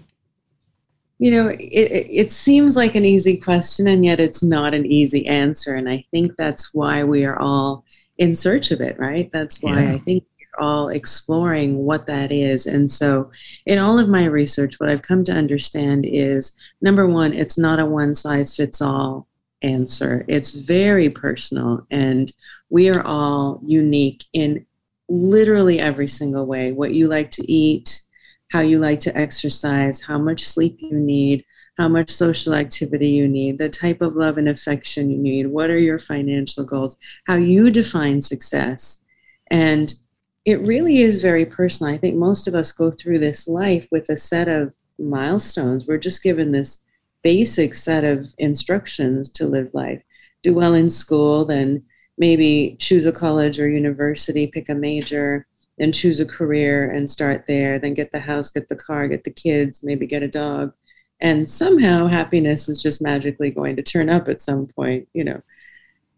You 1.25 1.31
know, 1.31 1.49
it, 1.49 1.57
it 1.59 2.31
seems 2.31 2.77
like 2.77 2.95
an 2.95 3.07
easy 3.07 3.39
question, 3.39 3.87
and 3.89 4.05
yet 4.05 4.21
it's 4.21 4.43
not 4.43 4.75
an 4.75 4.85
easy 4.85 5.27
answer. 5.27 5.75
And 5.75 5.89
I 5.89 6.05
think 6.11 6.37
that's 6.37 6.75
why 6.75 7.03
we 7.03 7.25
are 7.25 7.39
all 7.39 7.83
in 8.19 8.35
search 8.35 8.71
of 8.73 8.83
it, 8.83 8.99
right? 8.99 9.31
That's 9.33 9.63
why 9.63 9.81
yeah. 9.81 9.93
I 9.93 9.99
think 10.01 10.25
we're 10.39 10.63
all 10.63 10.91
exploring 10.91 11.79
what 11.79 12.07
that 12.09 12.31
is. 12.31 12.67
And 12.67 12.91
so, 12.91 13.31
in 13.65 13.79
all 13.79 13.99
of 13.99 14.07
my 14.07 14.27
research, 14.27 14.79
what 14.79 14.91
I've 14.91 15.01
come 15.01 15.25
to 15.25 15.33
understand 15.33 16.05
is 16.05 16.53
number 16.83 17.07
one, 17.07 17.33
it's 17.33 17.57
not 17.57 17.81
a 17.81 17.87
one 17.87 18.13
size 18.13 18.55
fits 18.55 18.83
all 18.83 19.27
answer, 19.63 20.27
it's 20.29 20.53
very 20.53 21.09
personal. 21.09 21.87
And 21.91 22.31
we 22.69 22.91
are 22.91 23.03
all 23.07 23.63
unique 23.65 24.25
in 24.35 24.67
literally 25.09 25.81
every 25.81 26.09
single 26.09 26.45
way 26.45 26.73
what 26.73 26.93
you 26.93 27.09
like 27.09 27.31
to 27.31 27.51
eat, 27.51 28.03
how 28.55 28.61
you 28.61 28.79
like 28.79 29.01
to 29.01 29.19
exercise, 29.19 30.01
how 30.01 30.17
much 30.17 30.47
sleep 30.47 30.77
you 30.79 30.97
need, 30.97 31.45
how 31.77 31.89
much 31.89 32.09
social 32.09 32.55
activity 32.55 33.09
you 33.09 33.27
need, 33.27 33.59
the 33.59 33.69
type 33.69 34.01
of 34.01 34.15
love 34.15 34.39
and 34.39 34.49
affection 34.49 35.11
you 35.11 35.19
need, 35.19 35.49
what 35.49 35.71
are 35.71 35.79
your 35.79 35.99
financial 35.99 36.65
goals, 36.65 36.97
how 37.27 37.35
you 37.35 37.69
define 37.69 38.23
success. 38.23 39.01
And 39.51 39.93
it 40.45 40.61
really 40.61 40.99
is 40.99 41.21
very 41.21 41.45
personal. 41.45 41.93
I 41.93 41.99
think 41.99 42.15
most 42.15 42.47
of 42.47 42.55
us 42.55 42.71
go 42.71 42.93
through 42.93 43.19
this 43.19 43.49
life 43.49 43.89
with 43.91 44.09
a 44.09 44.17
set 44.17 44.47
of 44.47 44.73
milestones. 45.01 45.89
We're 45.89 45.99
just 45.99 46.23
given 46.23 46.53
this 46.53 46.85
basic 47.25 47.75
set 47.75 48.05
of 48.05 48.33
instructions 48.39 49.31
to 49.31 49.49
live 49.49 49.71
life. 49.73 50.01
Do 50.45 50.55
well 50.55 50.75
in 50.75 50.89
school, 50.89 51.45
then 51.45 51.83
maybe 52.19 52.77
choose 52.79 53.05
a 53.07 53.11
college 53.11 53.59
or 53.59 53.69
university, 53.69 54.47
pick 54.47 54.69
a 54.69 54.77
major, 54.77 55.45
then 55.79 55.93
choose 55.93 56.21
a 56.21 56.27
career 56.27 56.91
and 56.91 57.11
start 57.11 57.45
there, 57.47 57.79
then 57.79 57.95
get 57.95 58.13
the 58.13 58.21
house, 58.21 58.51
get 58.51 58.69
the 58.69 58.77
car, 58.77 59.09
get 59.09 59.25
the 59.25 59.31
kids, 59.31 59.83
maybe 59.83 60.07
get 60.07 60.23
a 60.23 60.29
dog. 60.29 60.73
And 61.21 61.49
somehow 61.49 62.07
happiness 62.07 62.69
is 62.69 62.83
just 62.83 63.03
magically 63.03 63.51
going 63.51 63.77
to 63.77 63.83
turn 63.83 64.09
up 64.09 64.29
at 64.29 64.41
some 64.41 64.67
point, 64.67 65.09
you 65.15 65.25
know. 65.25 65.41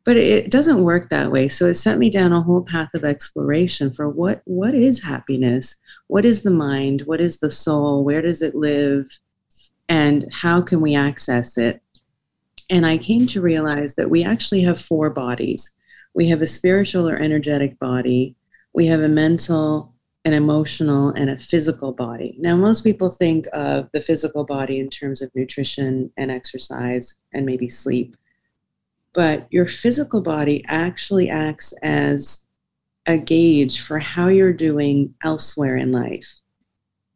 But 0.05 0.17
it 0.17 0.51
doesn't 0.51 0.85
work 0.85 1.11
that 1.11 1.33
way. 1.33 1.49
So 1.49 1.67
it 1.67 1.75
sent 1.75 1.99
me 1.99 2.11
down 2.11 2.33
a 2.33 2.41
whole 2.41 2.63
path 2.63 2.95
of 2.95 3.05
exploration 3.05 3.93
for 3.93 4.09
what 4.09 4.43
what 4.45 4.75
is 4.75 5.03
happiness? 5.03 5.75
What 6.07 6.25
is 6.25 6.43
the 6.43 6.51
mind? 6.51 7.03
What 7.03 7.21
is 7.21 7.41
the 7.41 7.51
soul? 7.51 8.05
Where 8.05 8.23
does 8.23 8.41
it 8.41 8.55
live? 8.55 9.09
And 9.89 10.27
how 10.33 10.61
can 10.61 10.81
we 10.81 10.95
access 10.95 11.59
it? 11.59 11.83
And 12.71 12.87
I 12.87 12.99
came 12.99 13.27
to 13.27 13.41
realize 13.41 13.95
that 13.97 14.11
we 14.11 14.25
actually 14.25 14.63
have 14.63 14.81
four 14.81 15.11
bodies. 15.11 15.71
We 16.15 16.29
have 16.29 16.43
a 16.43 16.47
spiritual 16.47 17.09
or 17.09 17.17
energetic 17.17 17.79
body, 17.79 18.35
we 18.77 18.87
have 18.87 19.01
a 19.01 19.09
mental, 19.09 19.95
an 20.27 20.35
emotional, 20.35 21.09
and 21.09 21.31
a 21.31 21.39
physical 21.39 21.93
body. 21.93 22.37
Now, 22.39 22.57
most 22.57 22.85
people 22.85 23.11
think 23.11 23.47
of 23.55 23.89
the 23.93 24.03
physical 24.03 24.45
body 24.45 24.81
in 24.81 24.91
terms 24.91 25.23
of 25.23 25.35
nutrition 25.35 26.13
and 26.19 26.31
exercise 26.31 27.15
and 27.33 27.47
maybe 27.47 27.71
sleep. 27.71 28.17
But 29.15 29.47
your 29.51 29.67
physical 29.67 30.21
body 30.21 30.63
actually 30.69 31.31
acts 31.31 31.73
as 31.83 32.47
a 33.07 33.17
gauge 33.17 33.81
for 33.81 33.99
how 33.99 34.29
you're 34.29 34.53
doing 34.53 35.15
elsewhere 35.25 35.79
in 35.79 35.91
life 35.91 36.41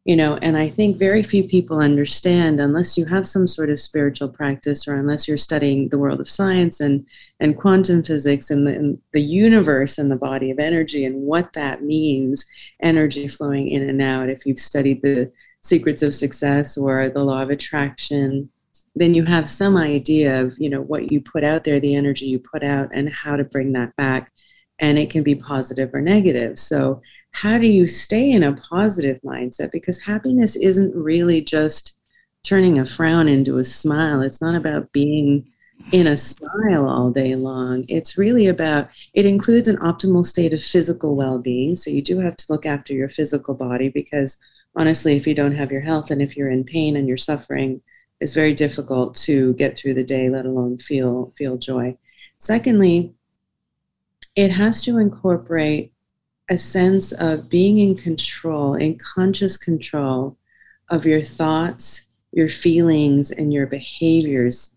you 0.05 0.15
know 0.15 0.35
and 0.41 0.57
i 0.57 0.67
think 0.67 0.97
very 0.97 1.21
few 1.21 1.43
people 1.43 1.79
understand 1.79 2.59
unless 2.59 2.97
you 2.97 3.05
have 3.05 3.27
some 3.27 3.45
sort 3.45 3.69
of 3.69 3.79
spiritual 3.79 4.27
practice 4.27 4.87
or 4.87 4.95
unless 4.95 5.27
you're 5.27 5.37
studying 5.37 5.87
the 5.89 5.97
world 5.97 6.19
of 6.19 6.29
science 6.29 6.79
and 6.79 7.05
and 7.39 7.57
quantum 7.57 8.01
physics 8.03 8.49
and 8.49 8.65
the, 8.65 8.71
and 8.71 8.97
the 9.13 9.21
universe 9.21 9.97
and 9.97 10.09
the 10.09 10.15
body 10.15 10.49
of 10.49 10.59
energy 10.59 11.05
and 11.05 11.15
what 11.15 11.53
that 11.53 11.83
means 11.83 12.45
energy 12.81 13.27
flowing 13.27 13.69
in 13.69 13.89
and 13.89 14.01
out 14.01 14.29
if 14.29 14.45
you've 14.45 14.59
studied 14.59 15.01
the 15.01 15.31
secrets 15.61 16.01
of 16.01 16.15
success 16.15 16.77
or 16.77 17.09
the 17.09 17.23
law 17.23 17.43
of 17.43 17.51
attraction 17.51 18.49
then 18.95 19.13
you 19.13 19.23
have 19.23 19.49
some 19.49 19.77
idea 19.77 20.41
of 20.41 20.57
you 20.57 20.69
know 20.69 20.81
what 20.81 21.11
you 21.11 21.21
put 21.21 21.43
out 21.43 21.63
there 21.63 21.79
the 21.79 21.95
energy 21.95 22.25
you 22.25 22.39
put 22.39 22.63
out 22.63 22.89
and 22.93 23.09
how 23.09 23.35
to 23.35 23.43
bring 23.43 23.71
that 23.73 23.95
back. 23.95 24.31
And 24.79 24.97
it 24.97 25.11
can 25.11 25.21
be 25.21 25.35
positive 25.35 25.93
or 25.93 26.01
negative. 26.01 26.57
So 26.57 27.01
how 27.31 27.57
do 27.57 27.67
you 27.67 27.87
stay 27.87 28.31
in 28.31 28.43
a 28.43 28.53
positive 28.55 29.19
mindset? 29.23 29.71
Because 29.71 29.99
happiness 29.99 30.55
isn't 30.55 30.95
really 30.95 31.41
just 31.41 31.95
turning 32.43 32.79
a 32.79 32.85
frown 32.85 33.27
into 33.27 33.57
a 33.57 33.63
smile. 33.63 34.21
It's 34.21 34.41
not 34.41 34.55
about 34.55 34.91
being 34.91 35.47
in 35.91 36.07
a 36.07 36.17
smile 36.17 36.87
all 36.87 37.09
day 37.09 37.35
long. 37.35 37.85
It's 37.87 38.17
really 38.17 38.47
about, 38.47 38.89
it 39.13 39.25
includes 39.25 39.67
an 39.67 39.77
optimal 39.77 40.25
state 40.25 40.53
of 40.53 40.61
physical 40.61 41.15
well 41.15 41.39
being. 41.39 41.75
So 41.75 41.89
you 41.89 42.01
do 42.01 42.19
have 42.19 42.37
to 42.37 42.45
look 42.49 42.65
after 42.65 42.93
your 42.93 43.09
physical 43.09 43.53
body 43.53 43.89
because 43.89 44.37
honestly, 44.75 45.15
if 45.15 45.25
you 45.25 45.33
don't 45.33 45.55
have 45.55 45.71
your 45.71 45.81
health 45.81 46.11
and 46.11 46.21
if 46.21 46.37
you're 46.37 46.51
in 46.51 46.63
pain 46.63 46.95
and 46.95 47.07
you're 47.07 47.17
suffering, 47.17 47.81
it's 48.19 48.33
very 48.33 48.53
difficult 48.53 49.15
to 49.15 49.53
get 49.55 49.77
through 49.77 49.95
the 49.95 50.03
day, 50.03 50.29
let 50.29 50.45
alone 50.45 50.77
feel, 50.77 51.33
feel 51.37 51.57
joy. 51.57 51.97
Secondly, 52.37 53.13
it 54.35 54.51
has 54.51 54.83
to 54.83 54.99
incorporate 54.99 55.91
a 56.49 56.57
sense 56.57 57.11
of 57.13 57.49
being 57.49 57.79
in 57.79 57.95
control, 57.95 58.75
in 58.75 58.97
conscious 58.97 59.57
control 59.57 60.37
of 60.89 61.05
your 61.05 61.21
thoughts, 61.21 62.07
your 62.31 62.49
feelings, 62.49 63.31
and 63.31 63.53
your 63.53 63.67
behaviors 63.67 64.75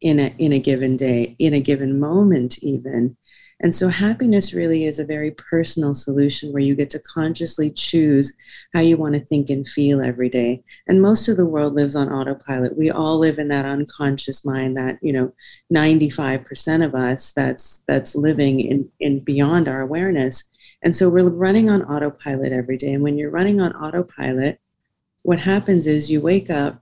in 0.00 0.20
a, 0.20 0.34
in 0.38 0.52
a 0.52 0.58
given 0.58 0.96
day, 0.96 1.34
in 1.38 1.54
a 1.54 1.60
given 1.60 1.98
moment, 1.98 2.58
even. 2.62 3.16
And 3.60 3.74
so, 3.74 3.88
happiness 3.88 4.52
really 4.52 4.84
is 4.84 4.98
a 4.98 5.04
very 5.04 5.30
personal 5.30 5.94
solution 5.94 6.52
where 6.52 6.62
you 6.62 6.74
get 6.74 6.90
to 6.90 6.98
consciously 7.00 7.70
choose 7.70 8.32
how 8.74 8.80
you 8.80 8.96
want 8.96 9.14
to 9.14 9.24
think 9.24 9.48
and 9.48 9.66
feel 9.66 10.02
every 10.02 10.28
day. 10.28 10.62
And 10.88 11.00
most 11.00 11.28
of 11.28 11.36
the 11.36 11.46
world 11.46 11.74
lives 11.74 11.94
on 11.94 12.12
autopilot. 12.12 12.76
We 12.76 12.90
all 12.90 13.18
live 13.18 13.38
in 13.38 13.48
that 13.48 13.64
unconscious 13.64 14.44
mind 14.44 14.76
that, 14.76 14.98
you 15.02 15.12
know, 15.12 15.32
95% 15.72 16.84
of 16.84 16.94
us 16.94 17.32
that's 17.32 17.84
that's 17.86 18.16
living 18.16 18.60
in, 18.60 18.88
in 19.00 19.20
beyond 19.20 19.68
our 19.68 19.80
awareness. 19.80 20.50
And 20.84 20.94
so 20.94 21.08
we're 21.08 21.28
running 21.30 21.70
on 21.70 21.82
autopilot 21.82 22.52
every 22.52 22.76
day. 22.76 22.92
And 22.92 23.02
when 23.02 23.16
you're 23.16 23.30
running 23.30 23.58
on 23.58 23.72
autopilot, 23.72 24.60
what 25.22 25.38
happens 25.38 25.86
is 25.86 26.10
you 26.10 26.20
wake 26.20 26.50
up 26.50 26.80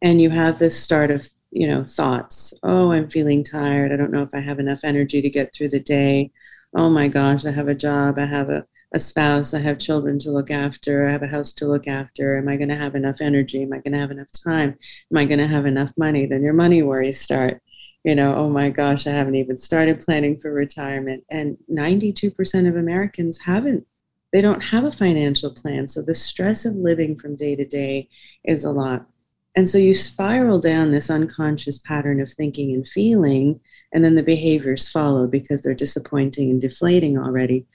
and 0.00 0.20
you 0.20 0.30
have 0.30 0.58
this 0.58 0.80
start 0.80 1.10
of, 1.10 1.28
you 1.50 1.66
know, 1.66 1.84
thoughts. 1.84 2.54
Oh, 2.62 2.92
I'm 2.92 3.10
feeling 3.10 3.42
tired. 3.42 3.90
I 3.90 3.96
don't 3.96 4.12
know 4.12 4.22
if 4.22 4.32
I 4.32 4.38
have 4.38 4.60
enough 4.60 4.84
energy 4.84 5.20
to 5.20 5.28
get 5.28 5.52
through 5.52 5.70
the 5.70 5.80
day. 5.80 6.30
Oh 6.76 6.88
my 6.88 7.08
gosh, 7.08 7.44
I 7.44 7.50
have 7.50 7.66
a 7.66 7.74
job. 7.74 8.16
I 8.16 8.26
have 8.26 8.48
a, 8.48 8.64
a 8.94 9.00
spouse. 9.00 9.54
I 9.54 9.58
have 9.58 9.78
children 9.80 10.16
to 10.20 10.30
look 10.30 10.52
after. 10.52 11.08
I 11.08 11.12
have 11.12 11.24
a 11.24 11.26
house 11.26 11.50
to 11.54 11.66
look 11.66 11.88
after. 11.88 12.38
Am 12.38 12.48
I 12.48 12.56
going 12.56 12.68
to 12.68 12.76
have 12.76 12.94
enough 12.94 13.20
energy? 13.20 13.64
Am 13.64 13.72
I 13.72 13.78
going 13.78 13.92
to 13.92 13.98
have 13.98 14.12
enough 14.12 14.30
time? 14.44 14.78
Am 15.10 15.18
I 15.18 15.24
going 15.24 15.40
to 15.40 15.48
have 15.48 15.66
enough 15.66 15.92
money? 15.96 16.26
Then 16.26 16.44
your 16.44 16.52
money 16.52 16.84
worries 16.84 17.20
start 17.20 17.60
you 18.04 18.14
know, 18.14 18.34
oh 18.34 18.48
my 18.48 18.70
gosh, 18.70 19.06
I 19.06 19.10
haven't 19.10 19.34
even 19.34 19.56
started 19.58 20.00
planning 20.00 20.38
for 20.38 20.52
retirement. 20.52 21.24
And 21.30 21.58
92% 21.70 22.68
of 22.68 22.76
Americans 22.76 23.38
haven't, 23.38 23.86
they 24.32 24.40
don't 24.40 24.62
have 24.62 24.84
a 24.84 24.92
financial 24.92 25.50
plan. 25.50 25.86
So 25.86 26.00
the 26.00 26.14
stress 26.14 26.64
of 26.64 26.74
living 26.76 27.18
from 27.18 27.36
day 27.36 27.56
to 27.56 27.64
day 27.64 28.08
is 28.44 28.64
a 28.64 28.70
lot. 28.70 29.06
And 29.56 29.68
so 29.68 29.78
you 29.78 29.94
spiral 29.94 30.60
down 30.60 30.92
this 30.92 31.10
unconscious 31.10 31.78
pattern 31.78 32.20
of 32.20 32.30
thinking 32.32 32.72
and 32.72 32.86
feeling, 32.86 33.60
and 33.92 34.04
then 34.04 34.14
the 34.14 34.22
behaviors 34.22 34.88
follow 34.88 35.26
because 35.26 35.60
they're 35.60 35.74
disappointing 35.74 36.50
and 36.50 36.60
deflating 36.60 37.18
already. 37.18 37.66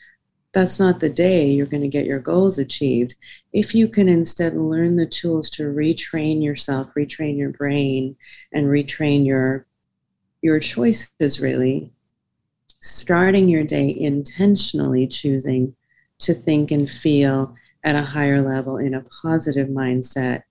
That's 0.54 0.80
not 0.80 1.02
the 1.02 1.10
day 1.10 1.52
you're 1.52 1.66
going 1.66 1.84
to 1.84 1.90
get 1.90 2.06
your 2.06 2.20
goals 2.20 2.58
achieved. 2.58 3.16
If 3.52 3.76
you 3.76 3.90
can 3.90 4.08
instead 4.08 4.56
learn 4.56 4.96
the 4.96 5.06
tools 5.06 5.50
to 5.52 5.64
retrain 5.64 6.42
yourself, 6.42 6.88
retrain 6.98 7.38
your 7.38 7.50
brain, 7.50 8.16
and 8.54 8.68
retrain 8.68 9.26
your 9.26 9.66
your 10.46 10.60
choices 10.60 11.40
really 11.40 11.92
starting 12.80 13.50
your 13.50 13.64
day 13.64 13.96
intentionally 13.98 15.08
choosing 15.08 15.76
to 16.20 16.36
think 16.36 16.70
and 16.70 16.88
feel 16.88 17.56
at 17.84 17.96
a 17.96 18.02
higher 18.04 18.44
level 18.44 18.78
in 18.78 18.94
a 18.94 19.06
positive 19.24 19.70
mindset 19.70 20.44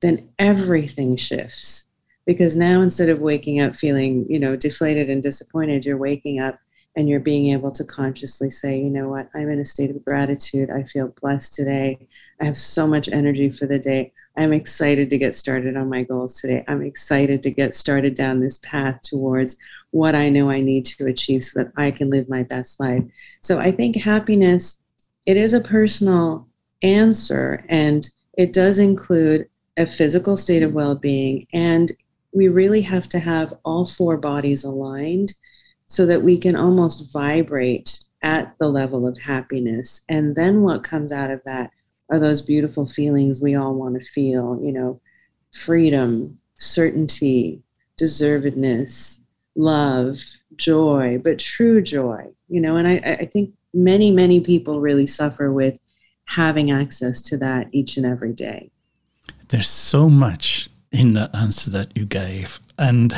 then 0.00 0.26
everything 0.38 1.16
shifts 1.16 1.84
because 2.24 2.56
now 2.56 2.80
instead 2.80 3.10
of 3.10 3.18
waking 3.18 3.60
up 3.60 3.76
feeling 3.76 4.24
you 4.26 4.38
know 4.38 4.56
deflated 4.56 5.10
and 5.10 5.22
disappointed 5.22 5.84
you're 5.84 5.98
waking 5.98 6.40
up 6.40 6.58
and 6.96 7.06
you're 7.06 7.20
being 7.20 7.52
able 7.52 7.70
to 7.72 7.84
consciously 7.84 8.50
say, 8.50 8.78
you 8.78 8.90
know 8.90 9.08
what, 9.08 9.28
I'm 9.34 9.48
in 9.48 9.60
a 9.60 9.64
state 9.64 9.90
of 9.90 10.04
gratitude. 10.04 10.70
I 10.70 10.82
feel 10.82 11.14
blessed 11.22 11.54
today. 11.54 12.06
I 12.42 12.46
have 12.46 12.58
so 12.58 12.88
much 12.88 13.08
energy 13.08 13.50
for 13.50 13.66
the 13.66 13.78
day. 13.78 14.12
I'm 14.36 14.52
excited 14.52 15.08
to 15.10 15.18
get 15.18 15.36
started 15.36 15.76
on 15.76 15.88
my 15.88 16.02
goals 16.02 16.40
today. 16.40 16.64
I'm 16.66 16.82
excited 16.82 17.40
to 17.44 17.52
get 17.52 17.72
started 17.72 18.14
down 18.14 18.40
this 18.40 18.58
path 18.64 19.00
towards 19.02 19.56
what 19.92 20.16
I 20.16 20.28
know 20.28 20.50
I 20.50 20.60
need 20.60 20.84
to 20.86 21.06
achieve 21.06 21.44
so 21.44 21.62
that 21.62 21.72
I 21.76 21.92
can 21.92 22.10
live 22.10 22.28
my 22.28 22.42
best 22.42 22.80
life. 22.80 23.04
So 23.42 23.60
I 23.60 23.70
think 23.70 23.94
happiness, 23.94 24.80
it 25.24 25.36
is 25.36 25.52
a 25.52 25.60
personal 25.60 26.48
answer 26.82 27.64
and 27.68 28.10
it 28.36 28.52
does 28.52 28.80
include 28.80 29.48
a 29.76 29.86
physical 29.86 30.36
state 30.36 30.64
of 30.64 30.72
well-being 30.72 31.46
and 31.52 31.92
we 32.32 32.48
really 32.48 32.80
have 32.80 33.08
to 33.10 33.20
have 33.20 33.54
all 33.64 33.86
four 33.86 34.16
bodies 34.16 34.64
aligned 34.64 35.32
so 35.86 36.06
that 36.06 36.22
we 36.22 36.36
can 36.38 36.56
almost 36.56 37.12
vibrate 37.12 38.04
at 38.22 38.56
the 38.58 38.68
level 38.68 39.06
of 39.06 39.16
happiness. 39.18 40.00
And 40.08 40.34
then 40.34 40.62
what 40.62 40.82
comes 40.82 41.12
out 41.12 41.30
of 41.30 41.40
that 41.44 41.70
are 42.12 42.20
those 42.20 42.42
beautiful 42.42 42.86
feelings 42.86 43.40
we 43.40 43.54
all 43.54 43.74
want 43.74 43.98
to 43.98 44.06
feel, 44.10 44.60
you 44.62 44.70
know, 44.70 45.00
freedom, 45.52 46.38
certainty, 46.56 47.62
deservedness, 47.98 49.18
love, 49.56 50.20
joy, 50.56 51.18
but 51.24 51.38
true 51.38 51.80
joy, 51.80 52.24
you 52.48 52.60
know, 52.60 52.76
and 52.76 52.86
I, 52.86 53.16
I 53.20 53.24
think 53.24 53.52
many, 53.72 54.10
many 54.10 54.40
people 54.40 54.80
really 54.80 55.06
suffer 55.06 55.52
with 55.52 55.78
having 56.26 56.70
access 56.70 57.22
to 57.22 57.38
that 57.38 57.68
each 57.72 57.96
and 57.96 58.04
every 58.04 58.34
day. 58.34 58.70
There's 59.48 59.68
so 59.68 60.10
much 60.10 60.68
in 60.92 61.14
that 61.14 61.34
answer 61.34 61.70
that 61.70 61.96
you 61.96 62.04
gave. 62.04 62.60
And 62.78 63.14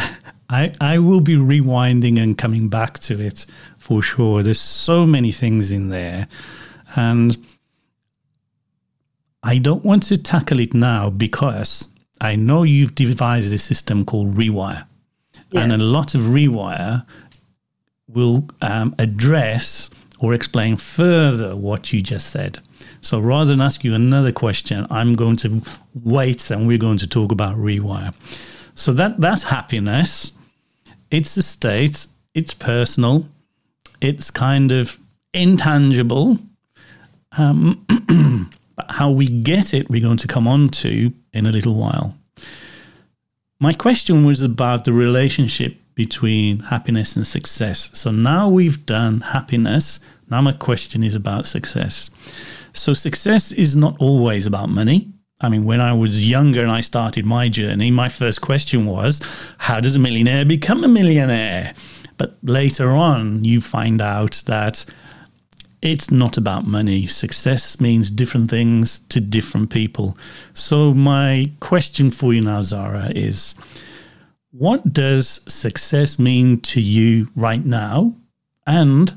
I, 0.48 0.72
I 0.80 0.98
will 0.98 1.20
be 1.20 1.34
rewinding 1.34 2.20
and 2.20 2.38
coming 2.38 2.68
back 2.68 3.00
to 3.00 3.20
it 3.20 3.46
for 3.78 4.02
sure. 4.02 4.44
There's 4.44 4.60
so 4.60 5.04
many 5.04 5.32
things 5.32 5.72
in 5.72 5.88
there. 5.88 6.28
And 6.94 7.36
I 9.44 9.58
don't 9.58 9.84
want 9.84 10.04
to 10.04 10.16
tackle 10.16 10.58
it 10.58 10.72
now 10.72 11.10
because 11.10 11.86
I 12.18 12.34
know 12.34 12.62
you've 12.62 12.94
devised 12.94 13.52
a 13.52 13.58
system 13.58 14.06
called 14.06 14.34
Rewire. 14.34 14.86
Yeah. 15.50 15.60
And 15.60 15.72
a 15.72 15.76
lot 15.76 16.14
of 16.14 16.22
Rewire 16.22 17.04
will 18.08 18.48
um, 18.62 18.94
address 18.98 19.90
or 20.18 20.32
explain 20.32 20.78
further 20.78 21.54
what 21.54 21.92
you 21.92 22.00
just 22.00 22.28
said. 22.28 22.58
So 23.02 23.20
rather 23.20 23.50
than 23.50 23.60
ask 23.60 23.84
you 23.84 23.92
another 23.92 24.32
question, 24.32 24.86
I'm 24.90 25.12
going 25.12 25.36
to 25.38 25.60
wait 26.02 26.50
and 26.50 26.66
we're 26.66 26.78
going 26.78 26.98
to 26.98 27.06
talk 27.06 27.30
about 27.30 27.56
rewire. 27.56 28.14
So 28.74 28.92
that 28.94 29.20
that's 29.20 29.44
happiness. 29.44 30.32
It's 31.10 31.36
a 31.36 31.42
state, 31.42 32.06
it's 32.32 32.54
personal, 32.54 33.28
it's 34.00 34.30
kind 34.30 34.72
of 34.72 34.98
intangible. 35.34 36.38
Um, 37.36 37.84
but 38.76 38.90
how 38.90 39.10
we 39.10 39.26
get 39.26 39.74
it, 39.74 39.88
we're 39.88 40.02
going 40.02 40.18
to 40.18 40.26
come 40.26 40.48
on 40.48 40.68
to 40.70 41.12
in 41.32 41.46
a 41.46 41.52
little 41.52 41.74
while. 41.74 42.16
My 43.60 43.72
question 43.72 44.24
was 44.24 44.42
about 44.42 44.84
the 44.84 44.92
relationship 44.92 45.76
between 45.94 46.58
happiness 46.58 47.16
and 47.16 47.26
success. 47.26 47.90
So 47.94 48.10
now 48.10 48.48
we've 48.48 48.84
done 48.84 49.20
happiness. 49.20 50.00
Now 50.28 50.40
my 50.40 50.52
question 50.52 51.04
is 51.04 51.14
about 51.14 51.46
success. 51.46 52.10
So 52.72 52.92
success 52.94 53.52
is 53.52 53.76
not 53.76 53.96
always 54.00 54.46
about 54.46 54.70
money. 54.70 55.12
I 55.40 55.48
mean, 55.48 55.64
when 55.64 55.80
I 55.80 55.92
was 55.92 56.28
younger 56.28 56.62
and 56.62 56.70
I 56.70 56.80
started 56.80 57.24
my 57.24 57.48
journey, 57.48 57.90
my 57.90 58.08
first 58.08 58.40
question 58.40 58.86
was, 58.86 59.20
how 59.58 59.80
does 59.80 59.94
a 59.94 59.98
millionaire 59.98 60.44
become 60.44 60.82
a 60.82 60.88
millionaire? 60.88 61.74
But 62.16 62.36
later 62.42 62.90
on, 62.90 63.44
you 63.44 63.60
find 63.60 64.00
out 64.00 64.42
that 64.46 64.84
it's 65.84 66.10
not 66.10 66.38
about 66.38 66.66
money. 66.66 67.06
Success 67.06 67.78
means 67.78 68.10
different 68.10 68.50
things 68.50 69.00
to 69.10 69.20
different 69.20 69.68
people. 69.70 70.16
So, 70.54 70.94
my 70.94 71.50
question 71.60 72.10
for 72.10 72.32
you 72.32 72.40
now, 72.40 72.62
Zahra, 72.62 73.12
is 73.14 73.54
what 74.50 74.92
does 74.92 75.40
success 75.46 76.18
mean 76.18 76.60
to 76.62 76.80
you 76.80 77.28
right 77.36 77.64
now? 77.64 78.14
And 78.66 79.12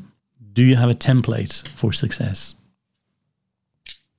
do 0.51 0.63
you 0.63 0.75
have 0.75 0.89
a 0.89 0.93
template 0.93 1.65
for 1.69 1.93
success? 1.93 2.55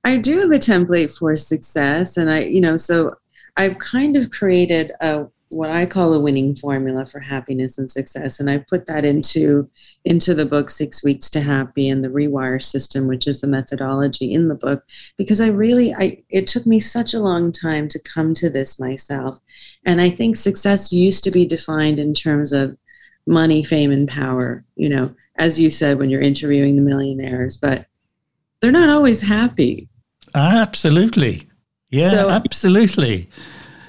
I 0.03 0.17
do 0.17 0.39
have 0.39 0.51
a 0.51 0.59
template 0.59 1.15
for 1.15 1.35
success, 1.35 2.17
and 2.17 2.31
I, 2.31 2.39
you 2.39 2.61
know, 2.61 2.77
so 2.77 3.15
I've 3.57 3.77
kind 3.77 4.15
of 4.15 4.31
created 4.31 4.91
a 5.01 5.27
what 5.49 5.71
I 5.71 5.87
call 5.87 6.13
a 6.13 6.19
winning 6.19 6.55
formula 6.55 7.05
for 7.05 7.19
happiness 7.19 7.77
and 7.77 7.89
success, 7.89 8.39
and 8.39 8.49
I 8.49 8.59
put 8.69 8.85
that 8.85 9.03
into 9.03 9.69
into 10.05 10.35
the 10.35 10.45
book 10.45 10.69
Six 10.69 11.03
Weeks 11.03 11.29
to 11.31 11.41
Happy 11.41 11.89
and 11.89 12.03
the 12.03 12.09
Rewire 12.09 12.61
System, 12.63 13.07
which 13.07 13.27
is 13.27 13.41
the 13.41 13.47
methodology 13.47 14.33
in 14.33 14.47
the 14.47 14.55
book, 14.55 14.83
because 15.17 15.41
I 15.41 15.47
really, 15.47 15.93
I 15.93 16.21
it 16.29 16.45
took 16.45 16.65
me 16.67 16.79
such 16.79 17.13
a 17.13 17.19
long 17.19 17.51
time 17.51 17.87
to 17.89 17.99
come 17.99 18.33
to 18.35 18.49
this 18.49 18.79
myself, 18.79 19.39
and 19.85 19.99
I 19.99 20.11
think 20.11 20.37
success 20.37 20.93
used 20.93 21.23
to 21.23 21.31
be 21.31 21.45
defined 21.45 21.99
in 21.99 22.13
terms 22.13 22.53
of 22.53 22.77
money, 23.25 23.63
fame, 23.63 23.91
and 23.91 24.07
power. 24.07 24.63
You 24.75 24.89
know, 24.89 25.15
as 25.37 25.59
you 25.59 25.71
said 25.71 25.97
when 25.97 26.11
you're 26.11 26.21
interviewing 26.21 26.75
the 26.75 26.83
millionaires, 26.83 27.57
but 27.57 27.87
they're 28.61 28.71
not 28.71 28.89
always 28.89 29.21
happy. 29.21 29.89
Absolutely. 30.35 31.47
Yeah, 31.89 32.09
so 32.09 32.29
absolutely. 32.29 33.29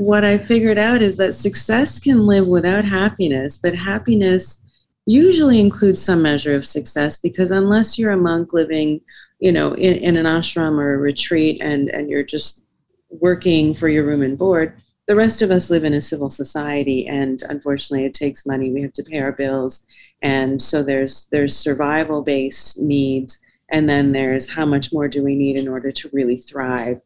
What 0.00 0.24
I 0.24 0.38
figured 0.38 0.78
out 0.78 1.02
is 1.02 1.18
that 1.18 1.34
success 1.34 1.98
can 1.98 2.26
live 2.26 2.46
without 2.46 2.86
happiness, 2.86 3.58
but 3.58 3.74
happiness 3.74 4.62
usually 5.04 5.60
includes 5.60 6.00
some 6.00 6.22
measure 6.22 6.54
of 6.54 6.66
success 6.66 7.18
because 7.20 7.50
unless 7.50 7.98
you're 7.98 8.12
a 8.12 8.16
monk 8.16 8.54
living, 8.54 9.02
you 9.40 9.52
know, 9.52 9.74
in, 9.74 9.96
in 9.96 10.16
an 10.16 10.24
ashram 10.24 10.78
or 10.78 10.94
a 10.94 10.98
retreat 10.98 11.60
and, 11.60 11.90
and 11.90 12.08
you're 12.08 12.24
just 12.24 12.64
working 13.10 13.74
for 13.74 13.90
your 13.90 14.06
room 14.06 14.22
and 14.22 14.38
board, 14.38 14.80
the 15.06 15.14
rest 15.14 15.42
of 15.42 15.50
us 15.50 15.68
live 15.68 15.84
in 15.84 15.92
a 15.92 16.00
civil 16.00 16.30
society 16.30 17.06
and 17.06 17.42
unfortunately 17.50 18.06
it 18.06 18.14
takes 18.14 18.46
money. 18.46 18.70
We 18.70 18.80
have 18.80 18.94
to 18.94 19.02
pay 19.02 19.20
our 19.20 19.32
bills. 19.32 19.86
And 20.22 20.62
so 20.62 20.82
there's 20.82 21.26
there's 21.30 21.54
survival 21.54 22.22
based 22.22 22.80
needs 22.80 23.38
and 23.68 23.86
then 23.86 24.12
there's 24.12 24.48
how 24.48 24.64
much 24.64 24.94
more 24.94 25.08
do 25.08 25.22
we 25.22 25.34
need 25.34 25.58
in 25.58 25.68
order 25.68 25.92
to 25.92 26.10
really 26.14 26.38
thrive. 26.38 27.02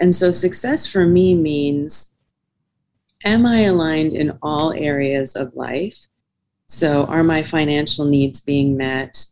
And 0.00 0.12
so 0.12 0.32
success 0.32 0.90
for 0.90 1.06
me 1.06 1.36
means 1.36 2.11
am 3.24 3.46
I 3.46 3.62
aligned 3.62 4.14
in 4.14 4.38
all 4.42 4.72
areas 4.72 5.36
of 5.36 5.54
life? 5.54 5.98
So 6.66 7.04
are 7.04 7.22
my 7.22 7.42
financial 7.42 8.04
needs 8.04 8.40
being 8.40 8.76
met? 8.76 9.26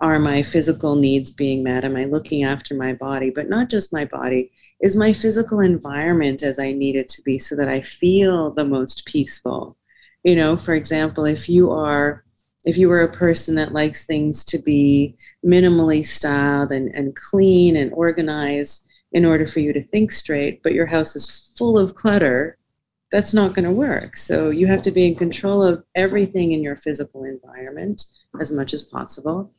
Are 0.00 0.18
my 0.18 0.42
physical 0.42 0.94
needs 0.94 1.30
being 1.30 1.62
met? 1.62 1.84
Am 1.84 1.96
I 1.96 2.04
looking 2.04 2.44
after 2.44 2.74
my 2.74 2.92
body? 2.92 3.30
But 3.30 3.48
not 3.48 3.70
just 3.70 3.92
my 3.92 4.04
body. 4.04 4.52
Is 4.80 4.94
my 4.94 5.12
physical 5.12 5.60
environment 5.60 6.42
as 6.42 6.58
I 6.58 6.72
need 6.72 6.96
it 6.96 7.08
to 7.10 7.22
be 7.22 7.38
so 7.38 7.56
that 7.56 7.68
I 7.68 7.80
feel 7.80 8.50
the 8.50 8.64
most 8.64 9.06
peaceful? 9.06 9.76
You 10.22 10.36
know, 10.36 10.56
for 10.56 10.74
example, 10.74 11.24
if 11.24 11.48
you 11.48 11.70
are 11.70 12.24
if 12.66 12.76
you 12.76 12.88
were 12.88 13.02
a 13.02 13.12
person 13.12 13.54
that 13.54 13.72
likes 13.72 14.06
things 14.06 14.44
to 14.44 14.58
be 14.58 15.14
minimally 15.44 16.04
styled 16.04 16.72
and, 16.72 16.92
and 16.94 17.14
clean 17.14 17.76
and 17.76 17.92
organized 17.92 18.84
in 19.12 19.24
order 19.24 19.46
for 19.46 19.60
you 19.60 19.72
to 19.72 19.82
think 19.84 20.10
straight, 20.10 20.62
but 20.64 20.74
your 20.74 20.84
house 20.84 21.14
is 21.14 21.52
full 21.56 21.78
of 21.78 21.94
clutter, 21.94 22.55
that's 23.10 23.32
not 23.32 23.54
going 23.54 23.64
to 23.64 23.70
work. 23.70 24.16
So 24.16 24.50
you 24.50 24.66
have 24.66 24.82
to 24.82 24.90
be 24.90 25.06
in 25.06 25.14
control 25.14 25.62
of 25.62 25.84
everything 25.94 26.52
in 26.52 26.62
your 26.62 26.76
physical 26.76 27.24
environment 27.24 28.04
as 28.40 28.50
much 28.50 28.74
as 28.74 28.82
possible. 28.82 29.52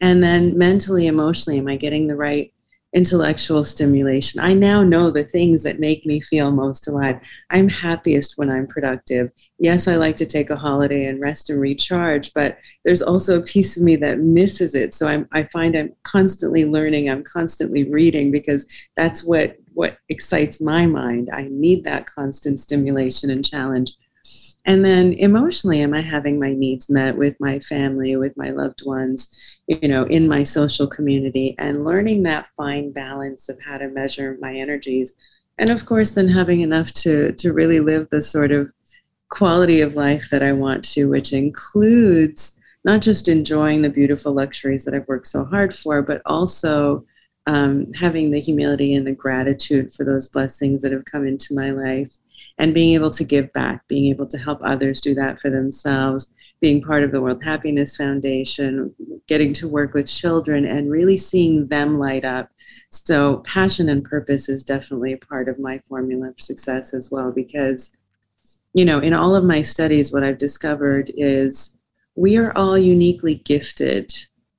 And 0.00 0.22
then 0.22 0.56
mentally, 0.56 1.06
emotionally, 1.06 1.58
am 1.58 1.68
I 1.68 1.76
getting 1.76 2.06
the 2.06 2.16
right 2.16 2.52
intellectual 2.92 3.64
stimulation. 3.64 4.40
I 4.40 4.52
now 4.52 4.82
know 4.82 5.10
the 5.10 5.22
things 5.22 5.62
that 5.62 5.78
make 5.78 6.04
me 6.04 6.20
feel 6.20 6.50
most 6.50 6.88
alive. 6.88 7.20
I'm 7.50 7.68
happiest 7.68 8.36
when 8.36 8.50
I'm 8.50 8.66
productive. 8.66 9.30
Yes, 9.58 9.86
I 9.86 9.94
like 9.94 10.16
to 10.16 10.26
take 10.26 10.50
a 10.50 10.56
holiday 10.56 11.06
and 11.06 11.20
rest 11.20 11.50
and 11.50 11.60
recharge, 11.60 12.32
but 12.34 12.58
there's 12.84 13.02
also 13.02 13.38
a 13.38 13.44
piece 13.44 13.76
of 13.76 13.84
me 13.84 13.94
that 13.96 14.18
misses 14.18 14.74
it. 14.74 14.92
So 14.92 15.06
I'm, 15.06 15.28
I 15.30 15.44
find 15.44 15.76
I'm 15.76 15.92
constantly 16.02 16.64
learning, 16.64 17.08
I'm 17.08 17.22
constantly 17.22 17.84
reading 17.84 18.32
because 18.32 18.66
that's 18.96 19.22
what, 19.22 19.56
what 19.74 19.98
excites 20.08 20.60
my 20.60 20.86
mind. 20.86 21.30
I 21.32 21.48
need 21.50 21.84
that 21.84 22.06
constant 22.06 22.60
stimulation 22.60 23.30
and 23.30 23.44
challenge. 23.44 23.92
And 24.66 24.84
then 24.84 25.14
emotionally, 25.14 25.80
am 25.80 25.94
I 25.94 26.02
having 26.02 26.38
my 26.38 26.52
needs 26.52 26.90
met 26.90 27.16
with 27.16 27.34
my 27.40 27.60
family, 27.60 28.16
with 28.16 28.36
my 28.36 28.50
loved 28.50 28.82
ones? 28.84 29.34
you 29.70 29.88
know, 29.88 30.02
in 30.04 30.26
my 30.26 30.42
social 30.42 30.86
community 30.86 31.54
and 31.58 31.84
learning 31.84 32.24
that 32.24 32.48
fine 32.56 32.90
balance 32.90 33.48
of 33.48 33.56
how 33.64 33.78
to 33.78 33.88
measure 33.88 34.36
my 34.40 34.52
energies. 34.52 35.12
And 35.58 35.70
of 35.70 35.86
course, 35.86 36.10
then 36.10 36.26
having 36.26 36.62
enough 36.62 36.92
to, 36.94 37.32
to 37.32 37.52
really 37.52 37.78
live 37.78 38.08
the 38.10 38.20
sort 38.20 38.50
of 38.50 38.68
quality 39.28 39.80
of 39.80 39.94
life 39.94 40.28
that 40.30 40.42
I 40.42 40.50
want 40.50 40.82
to, 40.90 41.04
which 41.04 41.32
includes 41.32 42.58
not 42.84 43.00
just 43.00 43.28
enjoying 43.28 43.82
the 43.82 43.88
beautiful 43.88 44.32
luxuries 44.32 44.84
that 44.84 44.94
I've 44.94 45.06
worked 45.06 45.28
so 45.28 45.44
hard 45.44 45.72
for, 45.72 46.02
but 46.02 46.20
also 46.26 47.04
um, 47.50 47.92
having 47.94 48.30
the 48.30 48.38
humility 48.38 48.94
and 48.94 49.04
the 49.04 49.10
gratitude 49.10 49.92
for 49.92 50.04
those 50.04 50.28
blessings 50.28 50.82
that 50.82 50.92
have 50.92 51.04
come 51.04 51.26
into 51.26 51.52
my 51.52 51.72
life 51.72 52.08
and 52.58 52.72
being 52.72 52.94
able 52.94 53.10
to 53.10 53.24
give 53.24 53.52
back, 53.52 53.86
being 53.88 54.08
able 54.08 54.26
to 54.28 54.38
help 54.38 54.60
others 54.62 55.00
do 55.00 55.14
that 55.14 55.40
for 55.40 55.50
themselves, 55.50 56.32
being 56.60 56.80
part 56.80 57.02
of 57.02 57.10
the 57.10 57.20
World 57.20 57.42
Happiness 57.42 57.96
Foundation, 57.96 58.94
getting 59.26 59.52
to 59.54 59.66
work 59.66 59.94
with 59.94 60.08
children 60.08 60.64
and 60.64 60.92
really 60.92 61.16
seeing 61.16 61.66
them 61.66 61.98
light 61.98 62.24
up. 62.24 62.50
So, 62.90 63.38
passion 63.38 63.88
and 63.88 64.04
purpose 64.04 64.48
is 64.48 64.62
definitely 64.62 65.14
a 65.14 65.18
part 65.18 65.48
of 65.48 65.58
my 65.58 65.80
formula 65.88 66.32
for 66.32 66.42
success 66.42 66.94
as 66.94 67.10
well 67.10 67.32
because, 67.32 67.96
you 68.74 68.84
know, 68.84 69.00
in 69.00 69.12
all 69.12 69.34
of 69.34 69.42
my 69.42 69.62
studies, 69.62 70.12
what 70.12 70.22
I've 70.22 70.38
discovered 70.38 71.10
is 71.16 71.76
we 72.14 72.36
are 72.36 72.56
all 72.56 72.78
uniquely 72.78 73.36
gifted. 73.36 74.12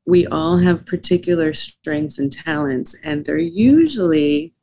We 0.05 0.27
all 0.27 0.57
have 0.57 0.85
particular 0.85 1.53
strengths 1.53 2.19
and 2.19 2.31
talents, 2.31 2.95
and 3.03 3.23
they're 3.23 3.37
usually 3.37 4.53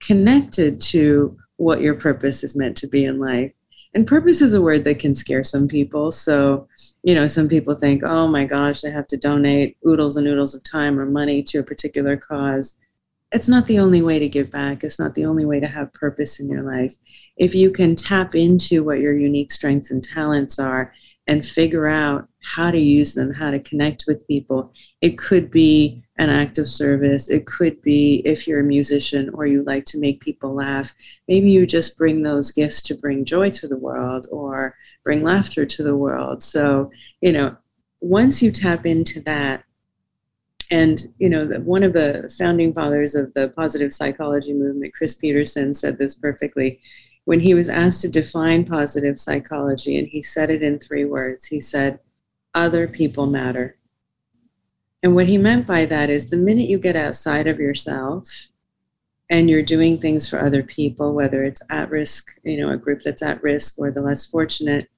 connected 0.00 0.80
to 0.80 1.36
what 1.56 1.80
your 1.80 1.94
purpose 1.94 2.44
is 2.44 2.56
meant 2.56 2.76
to 2.78 2.86
be 2.86 3.04
in 3.04 3.18
life. 3.18 3.52
And 3.94 4.06
purpose 4.06 4.42
is 4.42 4.54
a 4.54 4.60
word 4.60 4.84
that 4.84 4.98
can 4.98 5.14
scare 5.14 5.42
some 5.42 5.66
people. 5.66 6.12
So, 6.12 6.68
you 7.02 7.14
know, 7.14 7.26
some 7.26 7.48
people 7.48 7.74
think, 7.74 8.02
oh 8.04 8.28
my 8.28 8.44
gosh, 8.44 8.84
I 8.84 8.90
have 8.90 9.06
to 9.08 9.16
donate 9.16 9.76
oodles 9.86 10.16
and 10.16 10.26
oodles 10.26 10.54
of 10.54 10.62
time 10.62 11.00
or 11.00 11.06
money 11.06 11.42
to 11.44 11.58
a 11.58 11.64
particular 11.64 12.16
cause. 12.16 12.76
It's 13.32 13.48
not 13.48 13.66
the 13.66 13.78
only 13.78 14.02
way 14.02 14.18
to 14.18 14.28
give 14.28 14.50
back. 14.50 14.84
It's 14.84 14.98
not 14.98 15.14
the 15.14 15.26
only 15.26 15.44
way 15.44 15.58
to 15.60 15.66
have 15.66 15.92
purpose 15.94 16.38
in 16.38 16.48
your 16.48 16.62
life. 16.62 16.94
If 17.36 17.54
you 17.54 17.70
can 17.70 17.96
tap 17.96 18.34
into 18.34 18.84
what 18.84 19.00
your 19.00 19.16
unique 19.16 19.52
strengths 19.52 19.90
and 19.90 20.04
talents 20.04 20.58
are 20.58 20.92
and 21.28 21.44
figure 21.44 21.86
out 21.86 22.26
how 22.42 22.70
to 22.70 22.78
use 22.78 23.14
them, 23.14 23.32
how 23.32 23.50
to 23.50 23.60
connect 23.60 24.04
with 24.08 24.26
people. 24.26 24.72
It 25.02 25.18
could 25.18 25.50
be 25.50 26.02
an 26.16 26.30
act 26.30 26.56
of 26.56 26.66
service. 26.66 27.28
It 27.28 27.46
could 27.46 27.80
be 27.82 28.22
if 28.24 28.48
you're 28.48 28.60
a 28.60 28.64
musician 28.64 29.30
or 29.34 29.46
you 29.46 29.62
like 29.62 29.84
to 29.86 29.98
make 29.98 30.20
people 30.20 30.54
laugh. 30.54 30.90
Maybe 31.28 31.50
you 31.50 31.66
just 31.66 31.98
bring 31.98 32.22
those 32.22 32.50
gifts 32.50 32.80
to 32.82 32.94
bring 32.94 33.26
joy 33.26 33.50
to 33.50 33.68
the 33.68 33.76
world 33.76 34.26
or 34.32 34.74
bring 35.04 35.22
laughter 35.22 35.66
to 35.66 35.82
the 35.82 35.96
world. 35.96 36.42
So, 36.42 36.90
you 37.20 37.32
know, 37.32 37.56
once 38.00 38.42
you 38.42 38.50
tap 38.50 38.86
into 38.86 39.20
that, 39.22 39.64
and 40.70 41.06
you 41.18 41.30
know, 41.30 41.46
one 41.60 41.82
of 41.82 41.94
the 41.94 42.32
founding 42.38 42.74
fathers 42.74 43.14
of 43.14 43.32
the 43.34 43.48
positive 43.56 43.92
psychology 43.92 44.52
movement, 44.52 44.94
Chris 44.94 45.14
Peterson, 45.14 45.72
said 45.72 45.96
this 45.96 46.14
perfectly 46.14 46.80
when 47.28 47.40
he 47.40 47.52
was 47.52 47.68
asked 47.68 48.00
to 48.00 48.08
define 48.08 48.64
positive 48.64 49.20
psychology, 49.20 49.98
and 49.98 50.08
he 50.08 50.22
said 50.22 50.48
it 50.48 50.62
in 50.62 50.78
three 50.78 51.04
words. 51.04 51.44
He 51.44 51.60
said, 51.60 51.98
Other 52.54 52.88
people 52.88 53.26
matter. 53.26 53.76
And 55.02 55.14
what 55.14 55.26
he 55.26 55.36
meant 55.36 55.66
by 55.66 55.84
that 55.84 56.08
is 56.08 56.30
the 56.30 56.38
minute 56.38 56.70
you 56.70 56.78
get 56.78 56.96
outside 56.96 57.46
of 57.46 57.60
yourself 57.60 58.26
and 59.28 59.50
you're 59.50 59.62
doing 59.62 60.00
things 60.00 60.26
for 60.26 60.40
other 60.40 60.62
people, 60.62 61.12
whether 61.12 61.44
it's 61.44 61.60
at 61.68 61.90
risk, 61.90 62.30
you 62.44 62.58
know, 62.62 62.72
a 62.72 62.78
group 62.78 63.02
that's 63.02 63.20
at 63.20 63.42
risk 63.42 63.78
or 63.78 63.90
the 63.90 64.00
less 64.00 64.24
fortunate, 64.24 64.88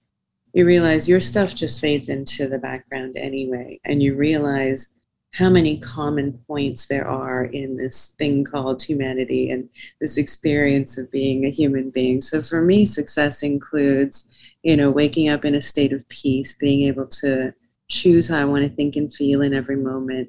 you 0.53 0.65
realize 0.65 1.09
your 1.09 1.19
stuff 1.19 1.53
just 1.53 1.81
fades 1.81 2.09
into 2.09 2.47
the 2.47 2.59
background 2.59 3.17
anyway. 3.17 3.81
And 3.85 4.01
you 4.01 4.15
realize 4.15 4.93
how 5.33 5.49
many 5.49 5.79
common 5.79 6.33
points 6.47 6.87
there 6.87 7.07
are 7.07 7.45
in 7.45 7.77
this 7.77 8.15
thing 8.19 8.45
called 8.45 8.83
humanity 8.83 9.51
and 9.51 9.69
this 10.01 10.17
experience 10.17 10.99
of 10.99 11.11
being 11.11 11.45
a 11.45 11.51
human 11.51 11.91
being. 11.91 12.21
So 12.21 12.43
for 12.43 12.63
me, 12.63 12.85
success 12.85 13.43
includes, 13.43 14.29
you 14.63 14.77
know, 14.77 14.91
waking 14.91 15.29
up 15.29 15.45
in 15.45 15.55
a 15.55 15.63
state 15.63 15.93
of 15.93 16.09
peace, 16.09 16.55
being 16.55 16.89
able 16.89 17.07
to 17.07 17.55
choose 17.89 18.29
how 18.29 18.39
I 18.39 18.45
want 18.45 18.69
to 18.69 18.75
think 18.75 18.97
and 18.97 19.13
feel 19.13 19.43
in 19.43 19.55
every 19.55 19.77
moment, 19.77 20.29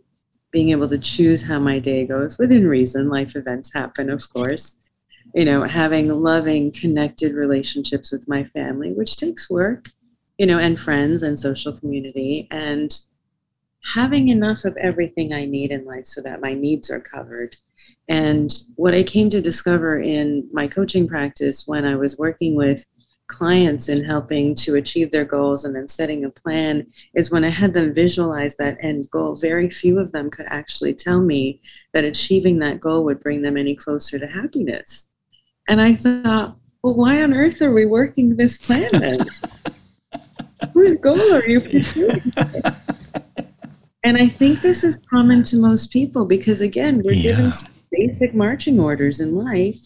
being 0.52 0.70
able 0.70 0.88
to 0.90 1.00
choose 1.00 1.42
how 1.42 1.60
my 1.60 1.80
day 1.80 2.06
goes 2.06 2.38
within 2.38 2.68
reason. 2.68 3.10
Life 3.10 3.36
events 3.36 3.74
happen, 3.74 4.10
of 4.10 4.22
course. 4.32 4.78
You 5.34 5.46
know, 5.46 5.64
having 5.64 6.10
loving, 6.10 6.72
connected 6.72 7.34
relationships 7.34 8.12
with 8.12 8.28
my 8.28 8.44
family, 8.46 8.92
which 8.92 9.16
takes 9.16 9.50
work, 9.50 9.90
you 10.38 10.46
know, 10.46 10.60
and 10.60 10.80
friends 10.80 11.24
and 11.24 11.40
social 11.40 11.78
community. 11.78 12.48
And 12.52 13.00
having 13.84 14.30
enough 14.30 14.66
of 14.66 14.78
everything 14.78 15.34
I 15.34 15.46
need 15.46 15.72
in 15.72 15.86
life 15.86 16.06
so 16.06 16.22
that 16.22 16.42
my 16.42 16.54
needs 16.54 16.90
are 16.90 17.00
covered. 17.00 17.56
And 18.08 18.52
what 18.76 18.94
I 18.94 19.04
came 19.04 19.30
to 19.30 19.42
discover 19.42 20.00
in 20.00 20.48
my 20.52 20.68
coaching 20.68 21.08
practice 21.08 21.68
when 21.68 21.86
I 21.86 21.96
was 21.96 22.18
working 22.18 22.56
with 22.56 22.86
clients 23.28 23.88
in 23.88 24.04
helping 24.04 24.54
to 24.54 24.76
achieve 24.76 25.10
their 25.10 25.24
goals 25.24 25.64
and 25.64 25.74
then 25.74 25.88
setting 25.88 26.26
a 26.26 26.30
plan 26.30 26.86
is 27.14 27.32
when 27.32 27.46
I 27.46 27.50
had 27.50 27.74
them 27.74 27.94
visualize 27.94 28.58
that 28.58 28.78
end 28.82 29.10
goal, 29.10 29.38
very 29.38 29.70
few 29.70 30.00
of 30.00 30.12
them 30.12 30.30
could 30.30 30.48
actually 30.50 30.94
tell 30.94 31.22
me 31.22 31.62
that 31.94 32.04
achieving 32.04 32.60
that 32.60 32.82
goal 32.82 33.06
would 33.06 33.22
bring 33.22 33.42
them 33.42 33.56
any 33.56 33.74
closer 33.74 34.20
to 34.20 34.28
happiness. 34.28 35.08
And 35.70 35.80
I 35.80 35.96
thought, 35.96 36.58
well, 36.84 36.94
why 36.94 37.24
on 37.24 37.34
earth 37.34 37.62
are 37.62 37.74
we 37.74 37.86
working 37.86 38.36
this 38.36 38.58
plan 38.58 38.90
then? 38.92 39.26
Whose 40.74 40.98
goal 40.98 41.34
are 41.34 41.48
you 41.48 41.62
pursuing? 41.62 42.22
And 44.04 44.18
I 44.18 44.30
think 44.30 44.62
this 44.62 44.84
is 44.84 45.02
common 45.10 45.44
to 45.46 45.58
most 45.58 45.92
people 45.92 46.26
because, 46.26 46.62
again, 46.62 47.02
we're 47.04 47.14
yeah. 47.14 47.36
given 47.36 47.52
basic 47.92 48.34
marching 48.34 48.80
orders 48.80 49.20
in 49.20 49.36
life. 49.36 49.78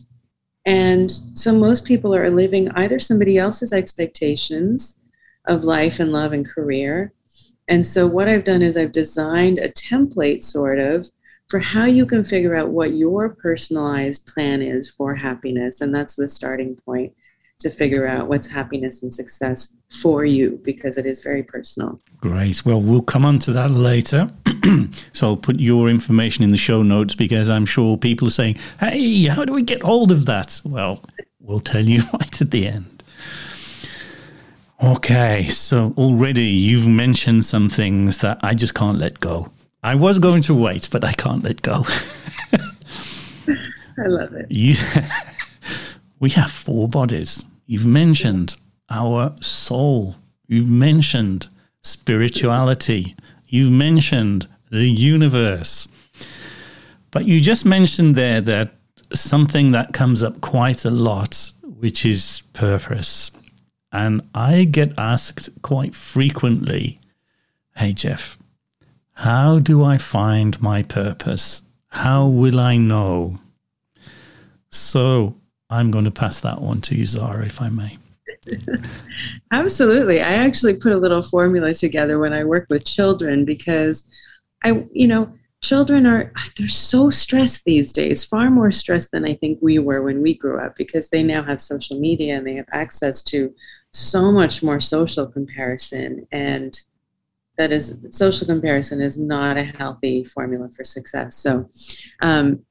And 0.65 1.12
so 1.34 1.54
most 1.54 1.86
people 1.86 2.15
are 2.15 2.30
living 2.30 2.69
either 2.71 2.97
somebody 2.97 3.38
else's 3.38 3.73
expectations 3.73 4.99
of 5.47 5.63
life 5.63 5.99
and 5.99 6.12
love 6.12 6.34
and 6.34 6.47
career. 6.47 7.13
And 7.67 7.86
so 7.86 8.08
what 8.08 8.28
I've 8.28 8.43
done 8.43 8.62
is 8.62 8.78
I've 8.78 8.91
designed 8.91 9.60
a 9.60 9.69
template 9.69 10.41
sort 10.41 10.80
of 10.80 11.10
for 11.49 11.60
how 11.60 11.86
you 11.86 12.06
can 12.06 12.23
figure 12.23 12.56
out 12.56 12.69
what 12.69 12.95
your 12.95 13.30
personalized 13.30 14.25
plan 14.28 14.62
is 14.62 14.89
for 14.89 15.13
happiness. 15.13 15.82
And 15.82 15.93
that's 15.93 16.15
the 16.15 16.28
starting 16.28 16.75
point 16.75 17.13
to 17.60 17.70
figure 17.70 18.06
out 18.06 18.28
what's 18.28 18.48
happiness 18.48 19.02
and 19.02 19.13
success 19.13 19.76
for 19.89 20.26
you 20.26 20.60
because 20.63 20.98
it 20.98 21.06
is 21.06 21.24
very 21.24 21.41
personal. 21.41 22.00
Great. 22.18 22.65
Well, 22.65 22.82
we'll 22.82 23.02
come 23.02 23.26
on 23.26 23.39
to 23.39 23.52
that 23.54 23.72
later. 23.72 24.30
so 25.13 25.28
I'll 25.28 25.38
put 25.38 25.60
your 25.60 25.89
information 25.89 26.44
in 26.44 26.52
the 26.52 26.58
show 26.58 26.84
notes 26.84 27.15
because 27.15 27.50
I'm 27.50 27.65
sure 27.65 27.98
people 27.98 28.28
are 28.28 28.32
saying, 28.32 28.58
hey, 28.80 29.26
how 29.26 29.46
do 29.46 29.54
we 29.54 29.62
get 29.62 29.82
hold 29.82 30.12
of 30.12 30.26
that? 30.26 30.60
Well, 30.65 31.04
we'll 31.39 31.62
tell 31.62 31.84
you 31.84 32.04
right 32.13 32.41
at 32.41 32.52
the 32.52 32.68
end. 32.68 33.04
Okay, 34.84 35.48
so 35.48 35.94
already 35.98 36.44
you've 36.44 36.88
mentioned 36.88 37.46
some 37.46 37.70
things 37.70 38.18
that 38.18 38.39
I 38.44 38.54
just 38.54 38.74
can't 38.74 38.98
let 38.98 39.22
go. 39.22 39.48
I 39.82 39.96
was 39.96 40.20
going 40.20 40.41
to 40.44 40.54
wait, 40.54 40.89
but 40.91 41.06
I 41.06 41.13
can't 41.13 41.44
let 41.44 41.62
go. 41.62 41.86
I 43.98 44.08
love 44.08 44.34
it. 44.34 44.52
You 44.52 44.76
we 46.26 46.32
have 46.32 46.50
four 46.50 46.90
bodies. 46.90 47.46
You've 47.68 47.86
mentioned 47.86 48.56
our 48.90 49.36
soul. 49.42 50.16
You've 50.48 50.72
mentioned 50.72 51.50
spirituality. 51.84 53.14
You've 53.46 53.70
mentioned 53.70 54.48
the 54.72 54.88
universe. 54.88 55.88
But 57.12 57.28
you 57.28 57.40
just 57.40 57.64
mentioned 57.64 58.16
there 58.16 58.42
that 58.42 58.74
something 59.14 59.70
that 59.74 59.94
comes 59.94 60.24
up 60.24 60.42
quite 60.42 60.84
a 60.84 60.90
lot, 60.90 61.52
which 61.62 62.08
is 62.08 62.42
purpose. 62.54 63.30
And 63.92 64.28
I 64.34 64.64
get 64.64 64.98
asked 64.98 65.48
quite 65.62 65.94
frequently, 65.94 67.00
hey, 67.76 67.94
Jeff, 67.94 68.40
how 69.14 69.60
do 69.60 69.84
I 69.84 70.00
find 70.00 70.60
my 70.60 70.82
purpose? 70.82 71.62
How 71.90 72.26
will 72.26 72.60
I 72.60 72.78
know? 72.78 73.38
So 74.72 75.36
I'm 75.76 75.92
going 75.92 76.06
to 76.06 76.12
pass 76.12 76.42
that 76.42 76.62
one 76.62 76.82
to 76.82 76.96
you, 76.96 77.06
Zahra, 77.06 77.46
if 77.46 77.62
I 77.62 77.70
may. 77.70 77.98
Absolutely. 79.52 80.22
I 80.22 80.34
actually 80.34 80.76
put 80.76 80.94
a 80.94 80.98
little 80.98 81.22
formula 81.22 81.74
together 81.74 82.20
when 82.20 82.34
I 82.34 82.44
work 82.44 82.68
with 82.70 82.86
children 82.86 83.46
because 83.46 84.10
I, 84.64 84.86
you 84.94 85.08
know, 85.08 85.34
children 85.62 86.06
are 86.06 86.32
they're 86.58 86.68
so 86.68 87.10
stressed 87.10 87.66
these 87.66 87.92
days, 87.92 88.24
far 88.24 88.50
more 88.50 88.72
stressed 88.72 89.12
than 89.12 89.26
I 89.26 89.36
think 89.36 89.60
we 89.62 89.80
were 89.80 90.04
when 90.04 90.22
we 90.22 90.36
grew 90.36 90.60
up 90.60 90.76
because 90.76 91.10
they 91.10 91.24
now 91.24 91.44
have 91.44 91.62
social 91.62 92.00
media 92.00 92.38
and 92.38 92.46
they 92.46 92.56
have 92.56 92.70
access 92.72 93.24
to 93.24 93.54
so 93.92 94.32
much 94.32 94.62
more 94.62 94.80
social 94.80 95.26
comparison 95.26 96.28
and 96.32 96.80
that 97.58 97.72
is 97.72 97.96
social 98.10 98.46
comparison 98.46 99.02
is 99.02 99.18
not 99.18 99.58
a 99.58 99.64
healthy 99.64 100.24
formula 100.24 100.70
for 100.76 100.84
success. 100.84 101.36
So 101.36 101.70
um, 102.22 102.66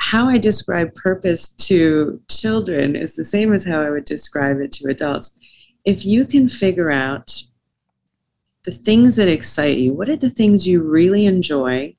how 0.00 0.28
I 0.28 0.38
describe 0.38 0.94
purpose 0.94 1.48
to 1.48 2.20
children 2.28 2.96
is 2.96 3.14
the 3.14 3.24
same 3.24 3.52
as 3.52 3.64
how 3.64 3.82
I 3.82 3.90
would 3.90 4.06
describe 4.06 4.58
it 4.58 4.72
to 4.72 4.88
adults. 4.88 5.38
If 5.84 6.04
you 6.04 6.24
can 6.24 6.48
figure 6.48 6.90
out 6.90 7.32
the 8.64 8.72
things 8.72 9.14
that 9.16 9.28
excite 9.28 9.78
you, 9.78 9.92
what 9.92 10.08
are 10.08 10.16
the 10.16 10.30
things 10.30 10.66
you 10.66 10.82
really 10.82 11.26
enjoy? 11.26 11.94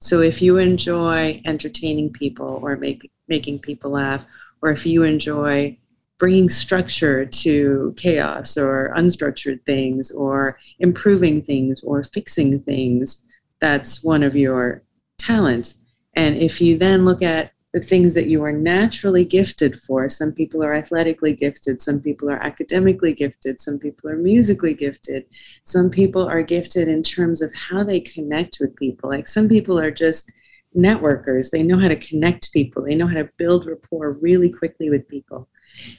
So 0.00 0.22
if 0.22 0.40
you 0.40 0.56
enjoy 0.56 1.40
entertaining 1.44 2.12
people 2.12 2.58
or 2.62 2.76
make, 2.76 3.10
making 3.28 3.60
people 3.60 3.92
laugh, 3.92 4.24
or 4.62 4.70
if 4.70 4.86
you 4.86 5.02
enjoy 5.02 5.78
bringing 6.18 6.48
structure 6.48 7.26
to 7.26 7.94
chaos 7.98 8.56
or 8.56 8.94
unstructured 8.96 9.62
things 9.66 10.10
or 10.10 10.58
improving 10.78 11.42
things 11.42 11.82
or 11.84 12.02
fixing 12.02 12.60
things, 12.60 13.22
that's 13.60 14.02
one 14.02 14.22
of 14.22 14.34
your 14.34 14.82
talents 15.18 15.78
and 16.16 16.36
if 16.36 16.60
you 16.60 16.76
then 16.76 17.04
look 17.04 17.22
at 17.22 17.52
the 17.76 17.80
things 17.82 18.14
that 18.14 18.26
you 18.26 18.42
are 18.42 18.52
naturally 18.52 19.22
gifted 19.22 19.78
for. 19.82 20.08
Some 20.08 20.32
people 20.32 20.64
are 20.64 20.72
athletically 20.72 21.34
gifted, 21.34 21.82
some 21.82 22.00
people 22.00 22.30
are 22.30 22.42
academically 22.42 23.12
gifted, 23.12 23.60
some 23.60 23.78
people 23.78 24.08
are 24.08 24.16
musically 24.16 24.72
gifted, 24.72 25.26
some 25.64 25.90
people 25.90 26.26
are 26.26 26.40
gifted 26.40 26.88
in 26.88 27.02
terms 27.02 27.42
of 27.42 27.52
how 27.52 27.84
they 27.84 28.00
connect 28.00 28.56
with 28.60 28.74
people. 28.76 29.10
Like 29.10 29.28
some 29.28 29.46
people 29.46 29.78
are 29.78 29.90
just 29.90 30.32
networkers, 30.74 31.50
they 31.50 31.62
know 31.62 31.78
how 31.78 31.88
to 31.88 31.96
connect 31.96 32.50
people, 32.50 32.82
they 32.82 32.94
know 32.94 33.08
how 33.08 33.16
to 33.18 33.30
build 33.36 33.66
rapport 33.66 34.12
really 34.22 34.48
quickly 34.48 34.88
with 34.88 35.06
people. 35.06 35.46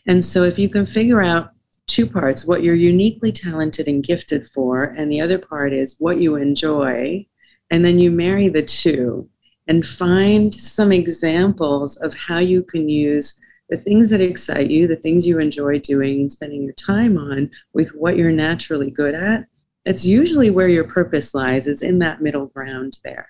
And 0.08 0.26
so 0.26 0.42
if 0.42 0.58
you 0.58 0.70
can 0.70 0.88
figure 0.88 1.22
out 1.22 1.52
two 1.86 2.08
parts 2.08 2.44
what 2.44 2.64
you're 2.64 2.74
uniquely 2.74 3.32
talented 3.32 3.88
and 3.88 4.04
gifted 4.04 4.48
for, 4.48 4.96
and 4.98 5.12
the 5.12 5.22
other 5.22 5.38
part 5.38 5.74
is 5.74 5.96
what 6.00 6.20
you 6.20 6.38
enjoy, 6.38 7.24
and 7.70 7.86
then 7.86 8.00
you 8.00 8.10
marry 8.10 8.50
the 8.50 8.64
two 8.64 9.30
and 9.68 9.86
find 9.86 10.54
some 10.54 10.92
examples 10.92 11.98
of 11.98 12.14
how 12.14 12.40
you 12.40 12.64
can 12.64 12.88
use 12.90 13.40
the 13.70 13.78
things 13.78 14.10
that 14.10 14.22
excite 14.22 14.70
you, 14.70 14.88
the 14.88 14.96
things 14.96 15.28
you 15.28 15.40
enjoy 15.40 15.80
doing 15.80 16.22
and 16.22 16.32
spending 16.32 16.64
your 16.64 16.74
time 16.74 17.18
on 17.18 17.50
with 17.74 17.90
what 17.90 18.16
you're 18.16 18.32
naturally 18.32 18.90
good 18.90 19.14
at. 19.14 19.46
That's 19.86 20.06
usually 20.06 20.52
where 20.52 20.70
your 20.70 20.86
purpose 20.86 21.34
lies, 21.34 21.68
is 21.68 21.82
in 21.82 22.00
that 22.00 22.22
middle 22.22 22.48
ground 22.48 23.00
there. 23.04 23.30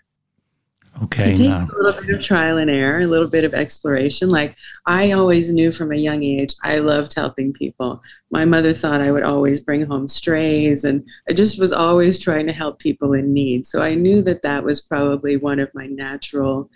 Okay. 1.03 1.33
It 1.33 1.37
takes 1.37 1.61
a 1.61 1.75
little 1.79 2.01
bit 2.01 2.15
of 2.15 2.23
trial 2.23 2.57
and 2.57 2.71
error, 2.71 2.99
a 3.01 3.07
little 3.07 3.27
bit 3.27 3.43
of 3.43 3.53
exploration. 3.53 4.29
Like 4.29 4.55
I 4.85 5.11
always 5.11 5.53
knew 5.53 5.71
from 5.71 5.91
a 5.91 5.95
young 5.95 6.23
age, 6.23 6.55
I 6.63 6.79
loved 6.79 7.13
helping 7.13 7.53
people. 7.53 8.01
My 8.31 8.45
mother 8.45 8.73
thought 8.73 9.01
I 9.01 9.11
would 9.11 9.23
always 9.23 9.59
bring 9.59 9.85
home 9.85 10.07
strays, 10.07 10.83
and 10.83 11.05
I 11.29 11.33
just 11.33 11.59
was 11.59 11.71
always 11.71 12.17
trying 12.17 12.47
to 12.47 12.53
help 12.53 12.79
people 12.79 13.13
in 13.13 13.31
need. 13.31 13.67
So 13.67 13.81
I 13.81 13.93
knew 13.93 14.21
that 14.23 14.41
that 14.41 14.63
was 14.63 14.81
probably 14.81 15.37
one 15.37 15.59
of 15.59 15.73
my 15.75 15.85
natural 15.85 16.69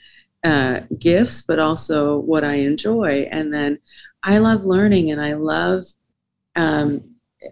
uh, 0.43 0.81
gifts, 0.99 1.41
but 1.41 1.59
also 1.59 2.19
what 2.19 2.43
I 2.43 2.55
enjoy. 2.55 3.27
And 3.31 3.53
then 3.53 3.79
I 4.23 4.37
love 4.37 4.65
learning, 4.65 5.11
and 5.11 5.19
I 5.19 5.33
love 5.33 5.83
um, 6.55 7.03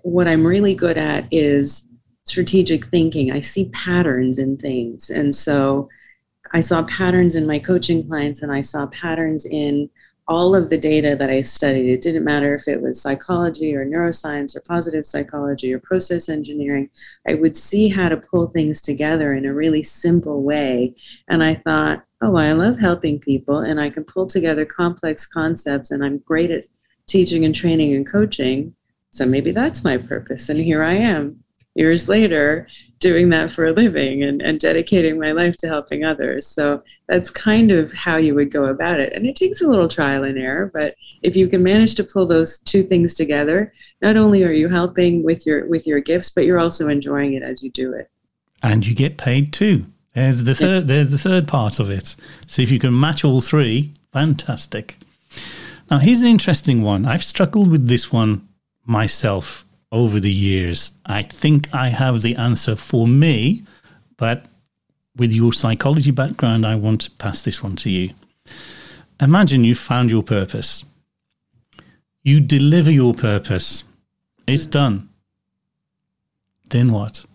what 0.04 0.28
I'm 0.28 0.46
really 0.46 0.76
good 0.76 0.98
at 0.98 1.26
is 1.32 1.88
strategic 2.26 2.86
thinking. 2.86 3.32
I 3.32 3.42
see 3.42 3.70
patterns 3.70 4.38
in 4.38 4.56
things, 4.56 5.10
and 5.10 5.34
so 5.34 5.90
I 6.52 6.62
saw 6.62 6.84
patterns 6.84 7.36
in 7.36 7.46
my 7.46 7.60
coaching 7.60 8.08
clients 8.08 8.42
and 8.42 8.52
I 8.52 8.62
saw 8.62 8.88
patterns 8.88 9.46
in 9.46 9.90
all 10.28 10.56
of 10.56 10.70
the 10.70 10.78
data 10.78 11.16
that 11.16 11.32
I 11.32 11.42
studied. 11.42 11.92
It 11.92 12.02
didn't 12.02 12.24
matter 12.24 12.54
if 12.54 12.68
it 12.68 12.82
was 12.82 13.02
psychology 13.02 13.76
or 13.76 13.84
neuroscience 13.84 14.56
or 14.56 14.62
positive 14.62 15.06
psychology 15.06 15.74
or 15.74 15.80
process 15.80 16.30
engineering. 16.30 16.90
I 17.28 17.34
would 17.34 17.58
see 17.58 17.88
how 17.88 18.10
to 18.10 18.18
pull 18.18 18.48
things 18.48 18.80
together 18.80 19.34
in 19.34 19.46
a 19.46 19.54
really 19.54 19.82
simple 19.82 20.44
way. 20.44 20.96
And 21.28 21.44
I 21.44 21.56
thought, 21.56 22.04
oh, 22.22 22.36
I 22.36 22.52
love 22.52 22.78
helping 22.78 23.20
people 23.20 23.60
and 23.60 23.82
I 23.82 23.90
can 23.90 24.04
pull 24.04 24.28
together 24.28 24.66
complex 24.66 25.26
concepts 25.26 25.90
and 25.90 26.06
I'm 26.06 26.20
great 26.20 26.52
at 26.52 26.66
teaching 27.08 27.44
and 27.44 27.56
training 27.56 27.96
and 27.96 28.08
coaching. 28.08 28.76
So 29.12 29.26
maybe 29.26 29.52
that's 29.52 29.84
my 29.84 29.98
purpose. 29.98 30.50
And 30.50 30.60
here 30.60 30.84
I 30.84 30.94
am 30.94 31.44
years 31.76 32.10
later 32.10 32.68
doing 33.00 33.30
that 33.30 33.52
for 33.52 33.68
a 33.68 33.72
living 33.72 34.24
and, 34.24 34.42
and 34.42 34.60
dedicating 34.60 35.20
my 35.20 35.32
life 35.32 35.56
to 35.58 35.68
helping 35.68 36.04
others. 36.04 36.48
So 36.48 36.82
that's 37.08 37.30
kind 37.30 37.72
of 37.72 37.92
how 37.94 38.18
you 38.18 38.36
would 38.36 38.52
go 38.52 38.66
about 38.66 39.00
it. 39.00 39.14
And 39.14 39.26
it 39.26 39.36
takes 39.36 39.62
a 39.62 39.68
little 39.68 39.88
trial 39.88 40.24
and 40.24 40.38
error, 40.38 40.70
but 40.74 40.96
if 41.22 41.36
you 41.36 41.48
can 41.48 41.64
manage 41.64 41.96
to 41.96 42.04
pull 42.04 42.26
those 42.26 42.60
two 42.60 42.84
things 42.84 43.14
together, 43.14 43.74
not 44.02 44.18
only 44.18 44.44
are 44.44 44.52
you 44.52 44.68
helping 44.68 45.24
with 45.24 45.46
your 45.46 45.66
with 45.68 45.88
your 45.88 46.00
gifts, 46.00 46.30
but 46.30 46.46
you're 46.46 46.60
also 46.60 46.90
enjoying 46.90 47.34
it 47.34 47.44
as 47.44 47.64
you 47.64 47.72
do 47.72 47.94
it. 47.94 48.10
And 48.62 48.86
you 48.86 48.94
get 48.94 49.18
paid 49.18 49.54
too. 49.54 49.86
There's 50.14 50.44
the 50.44 50.56
third 50.56 50.88
there's 50.88 51.12
the 51.12 51.18
third 51.18 51.48
part 51.48 51.80
of 51.80 51.90
it. 51.90 52.16
So 52.48 52.62
if 52.62 52.72
you 52.72 52.80
can 52.80 52.98
match 53.00 53.24
all 53.24 53.42
three, 53.42 53.94
fantastic. 54.12 54.98
Now 55.90 56.00
here's 56.00 56.22
an 56.22 56.28
interesting 56.28 56.82
one. 56.82 57.06
I've 57.06 57.24
struggled 57.24 57.72
with 57.72 57.88
this 57.88 58.12
one 58.12 58.48
myself 58.86 59.66
over 59.92 60.20
the 60.20 60.32
years. 60.32 60.92
I 61.06 61.24
think 61.24 61.74
I 61.74 61.90
have 61.90 62.22
the 62.22 62.36
answer 62.36 62.76
for 62.76 63.08
me, 63.08 63.64
but 64.18 64.46
with 65.16 65.32
your 65.32 65.54
psychology 65.54 66.12
background, 66.12 66.66
I 66.66 66.76
want 66.76 67.02
to 67.02 67.12
pass 67.12 67.42
this 67.42 67.64
one 67.64 67.76
to 67.78 67.90
you. 67.90 68.14
Imagine 69.20 69.64
you 69.64 69.76
found 69.76 70.10
your 70.12 70.24
purpose. 70.24 70.86
You 72.24 72.40
deliver 72.40 72.92
your 72.92 73.14
purpose. 73.14 73.84
It's 74.48 74.66
done. 74.66 75.10
Then 76.70 76.92
what? 76.92 77.26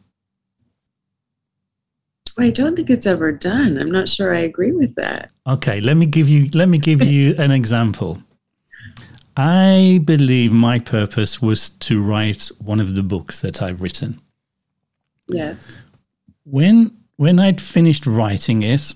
I 2.37 2.51
don't 2.51 2.75
think 2.75 2.91
it's 2.91 3.07
ever 3.07 3.31
done. 3.33 3.79
I'm 3.79 3.91
not 3.91 4.09
sure 4.09 4.35
I 4.35 4.41
agree 4.41 4.73
with 4.73 4.95
that. 4.97 5.31
Okay, 5.47 5.81
let 5.81 5.97
me 5.97 6.07
give 6.07 6.29
you 6.29 6.49
let 6.55 6.69
me 6.69 6.79
give 6.79 7.01
you 7.01 7.35
an 7.39 7.51
example. 7.51 8.21
I 9.37 10.01
believe 10.05 10.53
my 10.53 10.79
purpose 10.79 11.43
was 11.43 11.71
to 11.71 12.03
write 12.03 12.51
one 12.59 12.81
of 12.81 12.95
the 12.95 13.03
books 13.03 13.41
that 13.41 13.61
I've 13.61 13.83
written. 13.83 14.21
Yes. 15.27 15.79
When 16.45 16.97
when 17.17 17.41
I'd 17.41 17.61
finished 17.61 18.07
writing 18.07 18.63
it, 18.63 18.95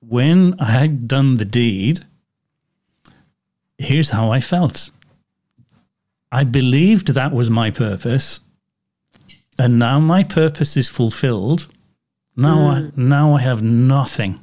when 0.00 0.54
I 0.60 0.70
had 0.70 1.08
done 1.08 1.36
the 1.36 1.44
deed, 1.44 2.04
here's 3.78 4.10
how 4.10 4.30
I 4.30 4.40
felt. 4.40 4.90
I 6.30 6.44
believed 6.44 7.08
that 7.08 7.32
was 7.32 7.50
my 7.50 7.70
purpose, 7.70 8.40
and 9.58 9.78
now 9.78 9.98
my 9.98 10.22
purpose 10.22 10.76
is 10.76 10.88
fulfilled. 10.88 11.66
Now 12.36 12.56
mm. 12.56 12.88
I 12.88 12.92
now 12.96 13.34
I 13.34 13.40
have 13.40 13.62
nothing. 13.62 14.38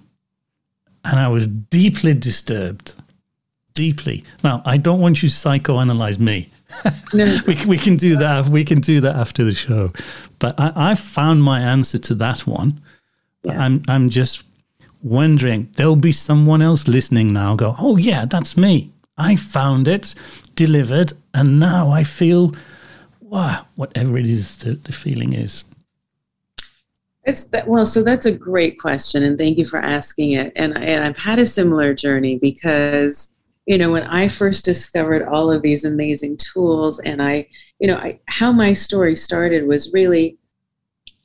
And 1.06 1.18
I 1.18 1.30
was 1.30 1.48
deeply 1.48 2.14
disturbed 2.14 2.94
deeply. 3.80 4.26
Now, 4.44 4.62
I 4.66 4.76
don't 4.76 5.00
want 5.00 5.24
you 5.24 5.30
to 5.30 5.34
psychoanalyze 5.34 6.20
me. 6.20 6.50
No. 7.14 7.40
we, 7.48 7.56
we 7.66 7.78
can 7.78 7.96
do 7.96 8.18
that. 8.18 8.46
We 8.48 8.66
can 8.66 8.82
do 8.82 9.00
that 9.00 9.16
after 9.16 9.46
the 9.46 9.54
show. 9.54 9.94
But 10.38 10.60
I, 10.60 10.74
I 10.92 10.96
found 10.96 11.42
my 11.42 11.62
answer 11.62 11.98
to 11.98 12.16
that 12.16 12.42
one. 12.46 12.82
Yes. 13.44 13.56
I'm, 13.58 13.82
I'm 13.88 14.10
just 14.10 14.44
wondering, 15.02 15.70
there'll 15.78 15.96
be 15.96 16.12
someone 16.12 16.62
else 16.62 16.90
listening 16.90 17.32
now 17.32 17.56
go, 17.56 17.74
oh, 17.80 17.96
yeah, 17.96 18.26
that's 18.26 18.58
me. 18.58 18.92
I 19.18 19.38
found 19.38 19.88
it, 19.88 20.14
delivered, 20.56 21.14
and 21.34 21.58
now 21.58 21.90
I 21.90 22.04
feel, 22.04 22.54
wow, 23.22 23.66
whatever 23.76 24.18
it 24.18 24.26
is 24.26 24.58
that 24.58 24.84
the 24.84 24.92
feeling 24.92 25.32
is. 25.32 25.64
It's 27.24 27.46
that, 27.46 27.66
well, 27.66 27.86
so 27.86 28.04
that's 28.04 28.26
a 28.26 28.34
great 28.34 28.78
question, 28.78 29.24
and 29.24 29.38
thank 29.38 29.58
you 29.58 29.66
for 29.66 29.80
asking 29.80 30.32
it. 30.32 30.52
And, 30.58 30.78
and 30.78 31.02
I've 31.02 31.18
had 31.18 31.40
a 31.40 31.46
similar 31.46 31.94
journey 31.94 32.38
because 32.38 33.34
you 33.70 33.78
know 33.78 33.92
when 33.92 34.04
i 34.06 34.28
first 34.28 34.66
discovered 34.66 35.28
all 35.28 35.52
of 35.52 35.62
these 35.62 35.86
amazing 35.86 36.36
tools 36.38 37.00
and 37.02 37.22
i 37.22 37.48
you 37.78 37.88
know 37.88 37.98
I, 37.98 38.20
how 38.26 38.52
my 38.52 38.74
story 38.74 39.16
started 39.16 39.68
was 39.68 39.94
really 39.94 40.40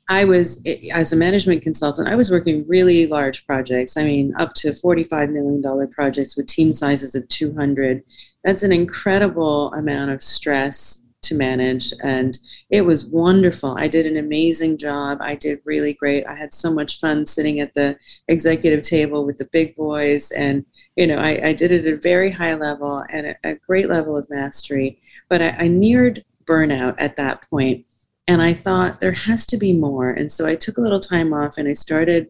i 0.09 0.23
was 0.23 0.61
eh, 0.67 0.77
as 0.93 1.11
a 1.11 1.15
management 1.15 1.63
consultant 1.63 2.07
i 2.07 2.15
was 2.15 2.29
working 2.29 2.63
really 2.67 3.07
large 3.07 3.45
projects. 3.47 3.97
I 3.97 4.03
mean 4.03 4.33
up 4.37 4.53
to 4.57 4.75
45 4.75 5.31
million 5.31 5.59
dollar 5.59 5.87
projects 5.87 6.37
with 6.37 6.45
team 6.45 6.71
sizes 6.71 7.15
of 7.15 7.27
200 7.29 8.03
that's 8.43 8.61
an 8.61 8.71
incredible 8.71 9.73
amount 9.73 10.11
of 10.11 10.21
stress 10.21 11.01
to 11.25 11.35
manage 11.35 11.93
and 12.03 12.37
it 12.69 12.81
was 12.81 13.05
wonderful. 13.05 13.75
I 13.77 13.87
did 13.87 14.05
an 14.05 14.17
amazing 14.17 14.77
job. 14.77 15.19
I 15.21 15.35
did 15.35 15.59
really 15.65 15.93
great. 15.93 16.25
I 16.25 16.35
had 16.35 16.53
so 16.53 16.73
much 16.73 16.99
fun 16.99 17.25
sitting 17.25 17.59
at 17.59 17.73
the 17.73 17.97
executive 18.27 18.81
table 18.81 19.25
with 19.25 19.37
the 19.37 19.49
big 19.51 19.75
boys 19.75 20.31
and 20.31 20.65
you 20.95 21.07
know, 21.07 21.17
I, 21.17 21.49
I 21.49 21.53
did 21.53 21.71
it 21.71 21.85
at 21.85 21.93
a 21.93 21.97
very 21.97 22.31
high 22.31 22.55
level 22.55 23.03
and 23.09 23.27
a, 23.27 23.35
a 23.43 23.55
great 23.55 23.89
level 23.89 24.15
of 24.15 24.29
mastery, 24.29 24.99
but 25.29 25.41
I, 25.41 25.49
I 25.49 25.67
neared 25.67 26.23
burnout 26.45 26.95
at 26.97 27.15
that 27.17 27.47
point, 27.49 27.85
And 28.27 28.41
I 28.41 28.53
thought 28.53 28.99
there 28.99 29.11
has 29.11 29.45
to 29.47 29.57
be 29.57 29.73
more. 29.73 30.11
And 30.11 30.31
so 30.31 30.45
I 30.45 30.55
took 30.55 30.77
a 30.77 30.81
little 30.81 30.99
time 30.99 31.33
off 31.33 31.57
and 31.57 31.67
I 31.67 31.73
started, 31.73 32.29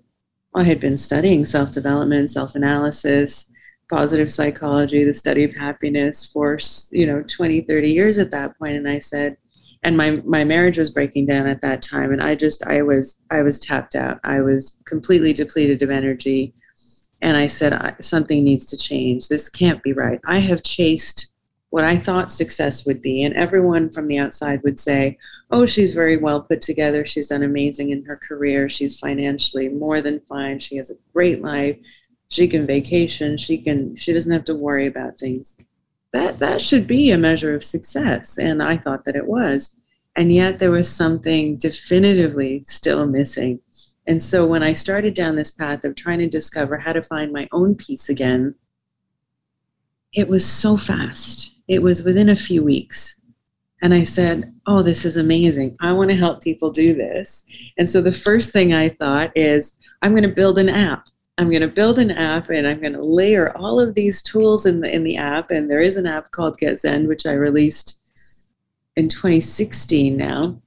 I 0.53 0.63
had 0.63 0.79
been 0.79 0.97
studying 0.97 1.45
self 1.45 1.71
development, 1.71 2.31
self 2.31 2.55
analysis, 2.55 3.51
positive 3.89 4.31
psychology, 4.31 5.03
the 5.03 5.13
study 5.13 5.43
of 5.43 5.53
happiness 5.53 6.25
for, 6.25 6.57
you 6.91 7.05
know, 7.05 7.23
20, 7.23 7.61
30 7.61 7.91
years 7.91 8.17
at 8.17 8.31
that 8.31 8.57
point. 8.57 8.73
And 8.73 8.87
I 8.87 8.99
said, 8.99 9.37
and 9.83 9.95
my, 9.95 10.21
my 10.25 10.43
marriage 10.43 10.77
was 10.77 10.89
breaking 10.89 11.27
down 11.27 11.45
at 11.45 11.61
that 11.61 11.81
time. 11.81 12.11
And 12.11 12.21
I 12.21 12.35
just, 12.35 12.65
I 12.65 12.81
was, 12.81 13.19
I 13.29 13.43
was 13.43 13.59
tapped 13.59 13.95
out. 13.95 14.19
I 14.23 14.41
was 14.41 14.81
completely 14.85 15.33
depleted 15.33 15.81
of 15.83 15.91
energy 15.91 16.53
and 17.21 17.37
I 17.37 17.47
said, 17.47 17.95
something 18.01 18.43
needs 18.43 18.65
to 18.67 18.77
change. 18.77 19.27
This 19.27 19.49
can't 19.49 19.81
be 19.83 19.93
right. 19.93 20.19
I 20.25 20.39
have 20.39 20.63
chased 20.63 21.31
what 21.69 21.83
I 21.83 21.97
thought 21.97 22.31
success 22.31 22.85
would 22.85 23.01
be. 23.01 23.23
And 23.23 23.33
everyone 23.33 23.89
from 23.89 24.07
the 24.07 24.17
outside 24.17 24.61
would 24.63 24.79
say, 24.79 25.17
oh, 25.51 25.65
she's 25.65 25.93
very 25.93 26.17
well 26.17 26.41
put 26.41 26.61
together. 26.61 27.05
She's 27.05 27.27
done 27.27 27.43
amazing 27.43 27.89
in 27.89 28.05
her 28.05 28.17
career. 28.17 28.69
She's 28.69 28.99
financially 28.99 29.69
more 29.69 30.01
than 30.01 30.21
fine. 30.21 30.59
She 30.59 30.77
has 30.77 30.89
a 30.89 30.97
great 31.13 31.41
life. 31.41 31.77
She 32.35 32.47
can 32.47 32.61
mm-hmm. 32.61 32.67
vacation. 32.67 33.37
She 33.37 33.57
can, 33.57 33.95
she 33.95 34.11
doesn't 34.11 34.31
have 34.31 34.45
to 34.45 34.55
worry 34.55 34.87
about 34.87 35.17
things. 35.17 35.55
That, 36.11 36.39
that 36.39 36.61
should 36.61 36.85
be 36.85 37.11
a 37.11 37.17
measure 37.17 37.55
of 37.55 37.63
success. 37.63 38.37
And 38.37 38.61
I 38.61 38.77
thought 38.77 39.05
that 39.05 39.15
it 39.15 39.25
was. 39.25 39.75
And 40.17 40.33
yet 40.33 40.59
there 40.59 40.71
was 40.71 40.89
something 40.89 41.57
definitively 41.57 42.63
still 42.65 43.05
missing. 43.05 43.59
And 44.07 44.21
so 44.21 44.45
when 44.45 44.63
I 44.63 44.73
started 44.73 45.13
down 45.13 45.35
this 45.35 45.51
path 45.51 45.83
of 45.83 45.95
trying 45.95 46.19
to 46.19 46.29
discover 46.29 46.77
how 46.77 46.93
to 46.93 47.01
find 47.01 47.31
my 47.31 47.47
own 47.51 47.75
peace 47.75 48.09
again, 48.09 48.53
it 50.13 50.27
was 50.27 50.45
so 50.45 50.77
fast. 50.77 51.51
It 51.67 51.81
was 51.81 52.03
within 52.03 52.29
a 52.29 52.35
few 52.35 52.63
weeks. 52.63 53.19
And 53.81 53.93
I 53.93 54.03
said, 54.03 54.53
Oh, 54.67 54.81
this 54.81 55.05
is 55.05 55.17
amazing. 55.17 55.75
I 55.81 55.91
want 55.91 56.09
to 56.09 56.15
help 56.15 56.41
people 56.41 56.71
do 56.71 56.95
this. 56.95 57.45
And 57.77 57.89
so 57.89 58.01
the 58.01 58.11
first 58.11 58.51
thing 58.51 58.73
I 58.73 58.89
thought 58.89 59.31
is, 59.35 59.77
I'm 60.01 60.11
going 60.11 60.23
to 60.23 60.35
build 60.35 60.59
an 60.59 60.69
app. 60.69 61.07
I'm 61.37 61.49
going 61.49 61.61
to 61.61 61.67
build 61.67 61.99
an 61.99 62.11
app 62.11 62.49
and 62.49 62.65
I'm 62.65 62.79
going 62.79 62.93
to 62.93 63.03
layer 63.03 63.55
all 63.57 63.79
of 63.79 63.93
these 63.93 64.21
tools 64.21 64.65
in 64.65 64.79
the 64.79 64.93
in 64.93 65.03
the 65.03 65.17
app. 65.17 65.51
And 65.51 65.69
there 65.69 65.81
is 65.81 65.97
an 65.97 66.07
app 66.07 66.31
called 66.31 66.59
GetZen, 66.59 67.07
which 67.07 67.25
I 67.25 67.33
released 67.33 67.99
in 68.95 69.09
2016 69.09 70.15
now. 70.15 70.61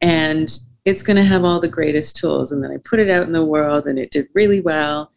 And 0.00 0.58
it's 0.84 1.02
going 1.02 1.16
to 1.16 1.24
have 1.24 1.44
all 1.44 1.60
the 1.60 1.68
greatest 1.68 2.16
tools. 2.16 2.50
And 2.50 2.62
then 2.62 2.72
I 2.72 2.78
put 2.78 2.98
it 2.98 3.10
out 3.10 3.26
in 3.26 3.32
the 3.32 3.44
world 3.44 3.86
and 3.86 3.98
it 3.98 4.10
did 4.10 4.28
really 4.34 4.60
well. 4.60 5.12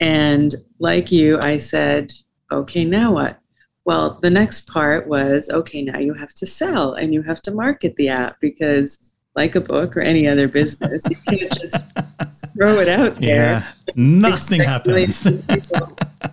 And 0.00 0.54
like 0.78 1.10
you, 1.10 1.38
I 1.40 1.58
said, 1.58 2.12
okay, 2.52 2.84
now 2.84 3.12
what? 3.12 3.38
Well, 3.84 4.18
the 4.22 4.30
next 4.30 4.66
part 4.66 5.06
was 5.08 5.50
okay, 5.50 5.82
now 5.82 5.98
you 5.98 6.14
have 6.14 6.32
to 6.34 6.46
sell 6.46 6.94
and 6.94 7.12
you 7.12 7.22
have 7.22 7.42
to 7.42 7.50
market 7.50 7.96
the 7.96 8.08
app 8.08 8.40
because, 8.40 9.10
like 9.36 9.54
a 9.54 9.60
book 9.60 9.96
or 9.96 10.00
any 10.00 10.28
other 10.28 10.48
business, 10.48 11.04
you 11.10 11.16
can't 11.28 11.52
just 11.60 11.76
throw 12.56 12.78
it 12.78 12.88
out 12.88 13.20
there. 13.20 13.46
Yeah, 13.46 13.92
nothing 13.96 14.60
happens. 14.60 15.26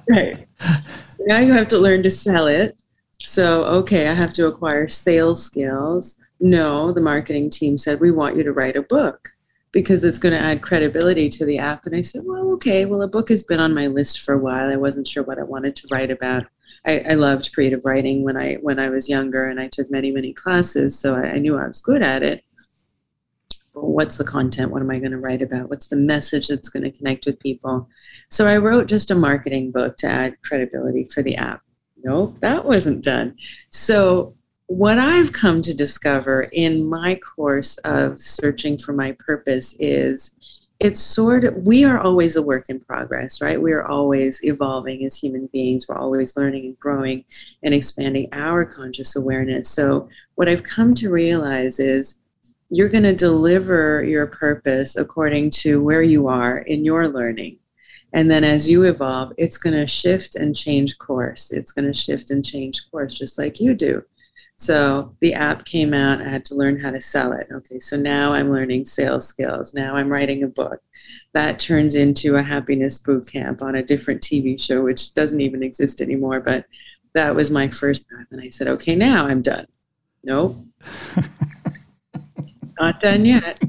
right. 0.09 0.47
So 0.59 1.23
now 1.25 1.39
you 1.39 1.53
have 1.53 1.67
to 1.69 1.77
learn 1.77 2.03
to 2.03 2.09
sell 2.09 2.47
it. 2.47 2.77
So, 3.19 3.63
okay, 3.65 4.07
I 4.07 4.13
have 4.13 4.33
to 4.33 4.47
acquire 4.47 4.89
sales 4.89 5.43
skills. 5.43 6.17
No, 6.39 6.91
the 6.91 7.01
marketing 7.01 7.49
team 7.49 7.77
said, 7.77 7.99
we 7.99 8.11
want 8.11 8.35
you 8.35 8.43
to 8.43 8.51
write 8.51 8.75
a 8.75 8.81
book 8.81 9.29
because 9.71 10.03
it's 10.03 10.17
going 10.17 10.33
to 10.33 10.43
add 10.43 10.61
credibility 10.61 11.29
to 11.29 11.45
the 11.45 11.57
app. 11.57 11.85
And 11.85 11.95
I 11.95 12.01
said, 12.01 12.23
well, 12.25 12.51
okay, 12.53 12.85
well, 12.85 13.03
a 13.03 13.07
book 13.07 13.29
has 13.29 13.43
been 13.43 13.59
on 13.59 13.73
my 13.73 13.87
list 13.87 14.21
for 14.21 14.33
a 14.33 14.39
while. 14.39 14.71
I 14.71 14.75
wasn't 14.75 15.07
sure 15.07 15.23
what 15.23 15.39
I 15.39 15.43
wanted 15.43 15.75
to 15.77 15.87
write 15.91 16.11
about. 16.11 16.43
I, 16.85 16.99
I 17.09 17.13
loved 17.13 17.53
creative 17.53 17.85
writing 17.85 18.23
when 18.23 18.35
I 18.35 18.55
when 18.55 18.79
I 18.79 18.89
was 18.89 19.07
younger, 19.07 19.49
and 19.49 19.59
I 19.59 19.67
took 19.67 19.91
many 19.91 20.09
many 20.09 20.33
classes, 20.33 20.97
so 20.97 21.15
I, 21.15 21.33
I 21.33 21.37
knew 21.37 21.55
I 21.57 21.67
was 21.67 21.79
good 21.79 22.01
at 22.01 22.23
it. 22.23 22.43
What's 23.73 24.17
the 24.17 24.25
content? 24.25 24.71
What 24.71 24.81
am 24.81 24.91
I 24.91 24.99
going 24.99 25.11
to 25.11 25.17
write 25.17 25.41
about? 25.41 25.69
What's 25.69 25.87
the 25.87 25.95
message 25.95 26.47
that's 26.47 26.69
going 26.69 26.83
to 26.83 26.91
connect 26.91 27.25
with 27.25 27.39
people? 27.39 27.87
So 28.29 28.47
I 28.47 28.57
wrote 28.57 28.87
just 28.87 29.11
a 29.11 29.15
marketing 29.15 29.71
book 29.71 29.97
to 29.97 30.07
add 30.07 30.41
credibility 30.43 31.05
for 31.05 31.23
the 31.23 31.37
app. 31.37 31.61
Nope, 32.03 32.37
that 32.41 32.65
wasn't 32.65 33.03
done. 33.03 33.35
So 33.69 34.35
what 34.67 34.97
I've 34.97 35.33
come 35.33 35.61
to 35.61 35.73
discover 35.73 36.43
in 36.53 36.89
my 36.89 37.15
course 37.15 37.77
of 37.79 38.21
searching 38.21 38.77
for 38.77 38.93
my 38.93 39.15
purpose 39.19 39.75
is 39.79 40.31
it's 40.81 40.99
sort 40.99 41.43
of 41.43 41.55
we 41.57 41.83
are 41.83 41.99
always 41.99 42.37
a 42.37 42.41
work 42.41 42.65
in 42.69 42.79
progress 42.79 43.39
right 43.39 43.61
we 43.61 43.71
are 43.71 43.85
always 43.85 44.43
evolving 44.43 45.05
as 45.05 45.15
human 45.15 45.47
beings 45.53 45.87
we're 45.87 45.97
always 45.97 46.35
learning 46.35 46.65
and 46.65 46.79
growing 46.79 47.23
and 47.61 47.73
expanding 47.73 48.27
our 48.31 48.65
conscious 48.65 49.15
awareness 49.15 49.69
so 49.69 50.09
what 50.35 50.49
i've 50.49 50.63
come 50.63 50.95
to 50.95 51.11
realize 51.11 51.79
is 51.79 52.20
you're 52.71 52.89
going 52.89 53.03
to 53.03 53.15
deliver 53.15 54.03
your 54.03 54.25
purpose 54.25 54.95
according 54.95 55.49
to 55.49 55.81
where 55.83 56.01
you 56.01 56.27
are 56.27 56.59
in 56.59 56.83
your 56.83 57.07
learning 57.07 57.57
and 58.13 58.29
then 58.29 58.43
as 58.43 58.69
you 58.69 58.83
evolve 58.83 59.31
it's 59.37 59.57
going 59.57 59.75
to 59.75 59.85
shift 59.85 60.35
and 60.35 60.55
change 60.55 60.97
course 60.97 61.51
it's 61.51 61.71
going 61.71 61.85
to 61.85 61.93
shift 61.93 62.31
and 62.31 62.43
change 62.43 62.81
course 62.89 63.17
just 63.17 63.37
like 63.37 63.59
you 63.59 63.73
do 63.73 64.01
so 64.61 65.15
the 65.21 65.33
app 65.33 65.65
came 65.65 65.91
out. 65.91 66.21
I 66.21 66.29
had 66.29 66.45
to 66.45 66.55
learn 66.55 66.79
how 66.79 66.91
to 66.91 67.01
sell 67.01 67.31
it. 67.31 67.47
Okay, 67.51 67.79
so 67.79 67.97
now 67.97 68.31
I'm 68.31 68.51
learning 68.51 68.85
sales 68.85 69.27
skills. 69.27 69.73
Now 69.73 69.95
I'm 69.95 70.07
writing 70.07 70.43
a 70.43 70.47
book. 70.47 70.79
That 71.33 71.59
turns 71.59 71.95
into 71.95 72.35
a 72.35 72.43
happiness 72.43 72.99
boot 72.99 73.27
camp 73.27 73.63
on 73.63 73.73
a 73.73 73.83
different 73.83 74.21
TV 74.21 74.61
show, 74.61 74.83
which 74.83 75.15
doesn't 75.15 75.41
even 75.41 75.63
exist 75.63 75.99
anymore. 75.99 76.41
But 76.41 76.65
that 77.15 77.33
was 77.33 77.49
my 77.49 77.69
first 77.69 78.05
app. 78.19 78.27
And 78.29 78.39
I 78.39 78.49
said, 78.49 78.67
okay, 78.67 78.95
now 78.95 79.25
I'm 79.25 79.41
done. 79.41 79.65
Nope. 80.23 80.57
Not 82.81 82.99
done 82.99 83.25
yet. 83.25 83.59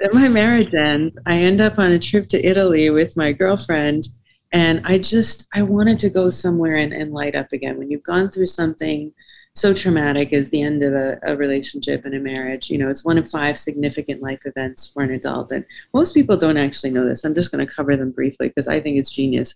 Then 0.00 0.10
my 0.12 0.26
marriage 0.26 0.74
ends. 0.74 1.16
I 1.24 1.36
end 1.36 1.60
up 1.60 1.78
on 1.78 1.92
a 1.92 2.00
trip 2.00 2.26
to 2.30 2.44
Italy 2.44 2.90
with 2.90 3.16
my 3.16 3.30
girlfriend. 3.32 4.08
And 4.50 4.80
I 4.84 4.98
just, 4.98 5.46
I 5.54 5.62
wanted 5.62 6.00
to 6.00 6.10
go 6.10 6.30
somewhere 6.30 6.74
and, 6.74 6.92
and 6.92 7.12
light 7.12 7.36
up 7.36 7.52
again. 7.52 7.78
When 7.78 7.92
you've 7.92 8.02
gone 8.02 8.28
through 8.28 8.48
something 8.48 9.12
so 9.52 9.72
traumatic 9.72 10.32
as 10.32 10.50
the 10.50 10.62
end 10.62 10.82
of 10.82 10.94
a, 10.94 11.20
a, 11.22 11.36
relationship 11.36 12.04
and 12.04 12.14
a 12.16 12.18
marriage. 12.18 12.70
You 12.70 12.78
know, 12.78 12.88
it's 12.88 13.04
one 13.04 13.18
of 13.18 13.30
five 13.30 13.56
significant 13.56 14.20
life 14.20 14.40
events 14.44 14.88
for 14.88 15.02
an 15.04 15.12
adult. 15.12 15.52
And 15.52 15.64
most 15.94 16.12
people 16.12 16.36
don't 16.36 16.56
actually 16.56 16.90
know 16.90 17.06
this. 17.06 17.24
I'm 17.24 17.34
just 17.34 17.52
going 17.52 17.64
to 17.64 17.72
cover 17.72 17.96
them 17.96 18.10
briefly 18.10 18.48
because 18.48 18.66
I 18.66 18.80
think 18.80 18.96
it's 18.96 19.12
genius. 19.12 19.54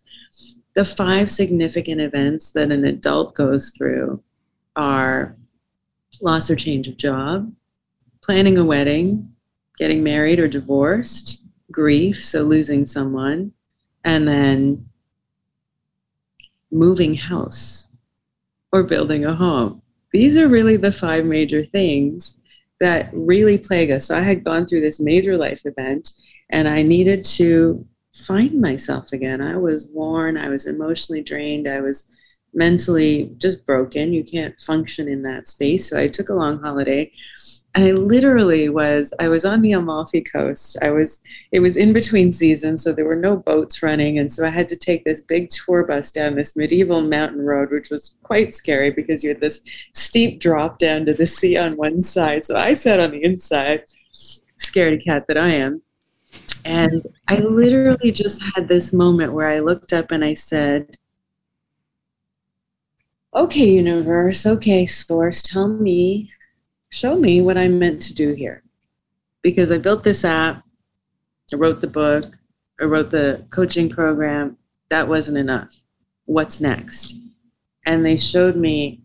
The 0.74 0.84
five 0.84 1.32
significant 1.32 2.00
events 2.00 2.52
that 2.52 2.70
an 2.70 2.84
adult 2.84 3.34
goes 3.34 3.70
through 3.70 4.22
are 4.76 5.36
loss 6.20 6.48
or 6.48 6.54
change 6.54 6.86
of 6.86 6.96
job, 6.96 7.52
planning 8.24 8.56
a 8.56 8.64
wedding, 8.64 9.30
getting 9.76 10.02
married 10.02 10.38
or 10.38 10.48
divorced, 10.48 11.42
grief, 11.70 12.24
so 12.24 12.42
losing 12.42 12.86
someone, 12.86 13.52
and 14.04 14.26
then 14.26 14.88
moving 16.70 17.14
house 17.14 17.86
or 18.72 18.82
building 18.82 19.26
a 19.26 19.34
home. 19.34 19.82
These 20.12 20.38
are 20.38 20.48
really 20.48 20.76
the 20.76 20.92
five 20.92 21.24
major 21.24 21.66
things 21.66 22.38
that 22.80 23.10
really 23.12 23.58
plague 23.58 23.90
us. 23.90 24.06
So 24.06 24.16
I 24.16 24.22
had 24.22 24.42
gone 24.42 24.66
through 24.66 24.80
this 24.80 25.00
major 25.00 25.36
life 25.36 25.62
event 25.64 26.12
and 26.50 26.66
I 26.66 26.82
needed 26.82 27.24
to 27.36 27.86
find 28.14 28.60
myself 28.60 29.12
again. 29.12 29.40
I 29.40 29.56
was 29.56 29.88
worn, 29.92 30.36
I 30.36 30.48
was 30.48 30.66
emotionally 30.66 31.22
drained, 31.22 31.68
I 31.68 31.80
was 31.80 32.10
mentally 32.52 33.32
just 33.38 33.66
broken. 33.66 34.12
You 34.12 34.24
can't 34.24 34.54
function 34.60 35.08
in 35.08 35.22
that 35.22 35.46
space. 35.46 35.90
So 35.90 35.98
I 35.98 36.08
took 36.08 36.28
a 36.28 36.34
long 36.34 36.60
holiday 36.60 37.12
I 37.76 37.90
literally 37.90 38.68
was 38.68 39.12
I 39.18 39.26
was 39.28 39.44
on 39.44 39.60
the 39.60 39.72
Amalfi 39.72 40.20
Coast. 40.20 40.76
I 40.80 40.90
was 40.90 41.20
it 41.50 41.58
was 41.58 41.76
in 41.76 41.92
between 41.92 42.30
seasons, 42.30 42.84
so 42.84 42.92
there 42.92 43.04
were 43.04 43.16
no 43.16 43.36
boats 43.36 43.82
running, 43.82 44.18
and 44.18 44.30
so 44.30 44.46
I 44.46 44.50
had 44.50 44.68
to 44.68 44.76
take 44.76 45.04
this 45.04 45.20
big 45.20 45.48
tour 45.48 45.82
bus 45.84 46.12
down 46.12 46.36
this 46.36 46.56
medieval 46.56 47.00
mountain 47.00 47.42
road, 47.44 47.72
which 47.72 47.90
was 47.90 48.14
quite 48.22 48.54
scary 48.54 48.90
because 48.90 49.24
you 49.24 49.30
had 49.30 49.40
this 49.40 49.60
steep 49.92 50.38
drop 50.38 50.78
down 50.78 51.04
to 51.06 51.14
the 51.14 51.26
sea 51.26 51.56
on 51.56 51.76
one 51.76 52.00
side. 52.00 52.44
So 52.44 52.56
I 52.56 52.74
sat 52.74 53.00
on 53.00 53.10
the 53.10 53.24
inside, 53.24 53.84
scaredy 54.58 55.02
cat 55.02 55.26
that 55.26 55.38
I 55.38 55.50
am. 55.50 55.82
And 56.64 57.02
I 57.28 57.36
literally 57.38 58.12
just 58.12 58.40
had 58.54 58.68
this 58.68 58.92
moment 58.92 59.32
where 59.32 59.48
I 59.48 59.58
looked 59.58 59.92
up 59.92 60.12
and 60.12 60.24
I 60.24 60.34
said, 60.34 60.96
Okay, 63.34 63.68
universe, 63.68 64.46
okay, 64.46 64.86
source, 64.86 65.42
tell 65.42 65.66
me 65.66 66.30
show 66.94 67.16
me 67.16 67.40
what 67.40 67.58
I'm 67.58 67.78
meant 67.78 68.00
to 68.02 68.14
do 68.14 68.34
here. 68.34 68.62
Because 69.42 69.72
I 69.72 69.78
built 69.78 70.04
this 70.04 70.24
app, 70.24 70.64
I 71.52 71.56
wrote 71.56 71.80
the 71.80 71.88
book, 71.88 72.24
I 72.80 72.84
wrote 72.84 73.10
the 73.10 73.44
coaching 73.50 73.90
program. 73.90 74.56
That 74.90 75.08
wasn't 75.08 75.38
enough. 75.38 75.74
What's 76.26 76.60
next? 76.60 77.16
And 77.86 78.06
they 78.06 78.16
showed 78.16 78.56
me, 78.56 79.02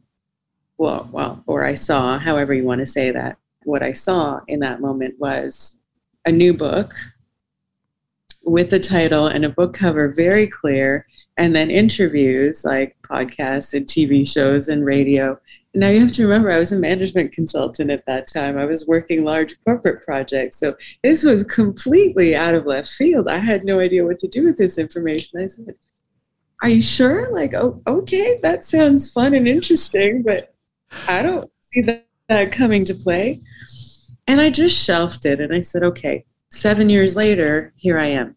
well, 0.78 1.10
well, 1.12 1.44
or 1.48 1.66
I 1.66 1.74
saw, 1.74 2.20
however 2.20 2.54
you 2.54 2.64
want 2.64 2.80
to 2.80 2.86
say 2.86 3.12
that, 3.12 3.38
what 3.64 3.82
I 3.82 3.92
saw 3.92 4.40
in 4.48 4.60
that 4.60 4.82
moment 4.82 5.20
was 5.20 5.80
a 6.26 6.32
new 6.32 6.54
book 6.54 6.94
with 8.44 8.70
the 8.70 8.80
title 8.80 9.28
and 9.28 9.46
a 9.46 9.50
book 9.50 9.74
cover 9.74 10.14
very 10.14 10.48
clear, 10.48 11.06
and 11.38 11.56
then 11.56 11.72
interviews 11.72 12.64
like 12.64 12.96
podcasts 13.02 13.74
and 13.74 13.86
TV 13.86 14.28
shows 14.30 14.70
and 14.70 14.86
radio 14.86 15.40
now 15.76 15.90
you 15.90 16.00
have 16.02 16.12
to 16.14 16.24
remember, 16.24 16.52
I 16.52 16.58
was 16.58 16.72
a 16.72 16.80
management 16.80 17.32
consultant 17.32 17.92
at 17.92 18.06
that 18.08 18.28
time. 18.28 18.58
I 18.58 18.66
was 18.66 18.88
working 18.88 19.24
large 19.24 19.56
corporate 19.64 20.04
projects. 20.04 20.58
So 20.58 20.76
this 21.04 21.24
was 21.24 21.44
completely 21.44 22.36
out 22.36 22.56
of 22.56 22.66
left 22.66 22.90
field. 22.90 23.28
I 23.28 23.38
had 23.38 23.64
no 23.64 23.80
idea 23.80 24.06
what 24.06 24.20
to 24.20 24.28
do 24.28 24.46
with 24.46 24.58
this 24.58 24.78
information. 24.80 25.40
I 25.40 25.48
said, 25.48 25.76
Are 26.64 26.70
you 26.70 26.82
sure? 26.82 27.32
Like, 27.32 27.54
oh, 27.54 27.82
okay, 27.86 28.40
that 28.42 28.66
sounds 28.66 29.12
fun 29.12 29.36
and 29.36 29.48
interesting, 29.48 30.24
but 30.24 30.56
I 31.08 31.22
don't 31.22 31.50
see 31.62 31.82
that, 31.82 32.08
that 32.30 32.52
coming 32.52 32.84
to 32.86 32.96
play. 32.96 33.42
And 34.26 34.42
I 34.42 34.50
just 34.50 34.84
shelved 34.84 35.26
it 35.26 35.40
and 35.40 35.54
I 35.54 35.62
said, 35.62 35.84
Okay, 35.84 36.26
seven 36.50 36.90
years 36.90 37.16
later, 37.16 37.74
here 37.76 38.00
I 38.00 38.08
am. 38.08 38.36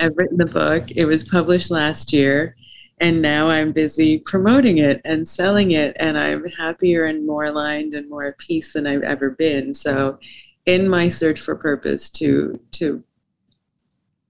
I've 0.00 0.16
written 0.16 0.36
the 0.36 0.46
book. 0.46 0.90
It 0.90 1.04
was 1.04 1.22
published 1.22 1.70
last 1.70 2.12
year 2.12 2.56
and 3.02 3.20
now 3.20 3.48
I'm 3.48 3.72
busy 3.72 4.20
promoting 4.20 4.78
it 4.78 5.00
and 5.04 5.26
selling 5.26 5.72
it, 5.72 5.96
and 5.98 6.16
I'm 6.16 6.44
happier 6.44 7.06
and 7.06 7.26
more 7.26 7.44
aligned 7.44 7.94
and 7.94 8.08
more 8.08 8.22
at 8.22 8.38
peace 8.38 8.72
than 8.72 8.86
I've 8.86 9.02
ever 9.02 9.30
been. 9.30 9.74
So, 9.74 10.20
in 10.66 10.88
my 10.88 11.08
search 11.08 11.40
for 11.40 11.56
purpose, 11.56 12.08
to 12.10 12.58
to 12.72 13.02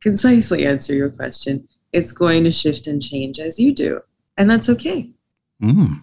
concisely 0.01 0.67
answer 0.67 0.95
your 0.95 1.11
question, 1.11 1.69
it's 1.93 2.13
going 2.13 2.45
to 2.45 2.51
shift 2.51 2.87
and 2.87 3.03
change 3.03 3.39
as 3.39 3.59
you 3.59 3.75
do, 3.75 4.01
and 4.39 4.51
that's 4.51 4.71
okay. 4.71 5.11
Mm. 5.63 6.01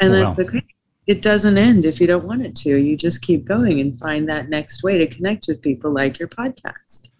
And 0.00 0.14
that's 0.14 0.38
okay. 0.38 0.62
It 1.06 1.20
doesn't 1.20 1.58
end 1.58 1.84
if 1.84 2.00
you 2.00 2.06
don't 2.06 2.24
want 2.24 2.46
it 2.46 2.56
to. 2.56 2.76
You 2.76 2.96
just 2.96 3.20
keep 3.20 3.44
going 3.44 3.78
and 3.80 3.96
find 3.98 4.26
that 4.28 4.48
next 4.48 4.82
way 4.82 4.96
to 4.98 5.06
connect 5.06 5.48
with 5.48 5.60
people, 5.60 5.92
like 5.92 6.18
your 6.18 6.28
podcast. 6.28 7.10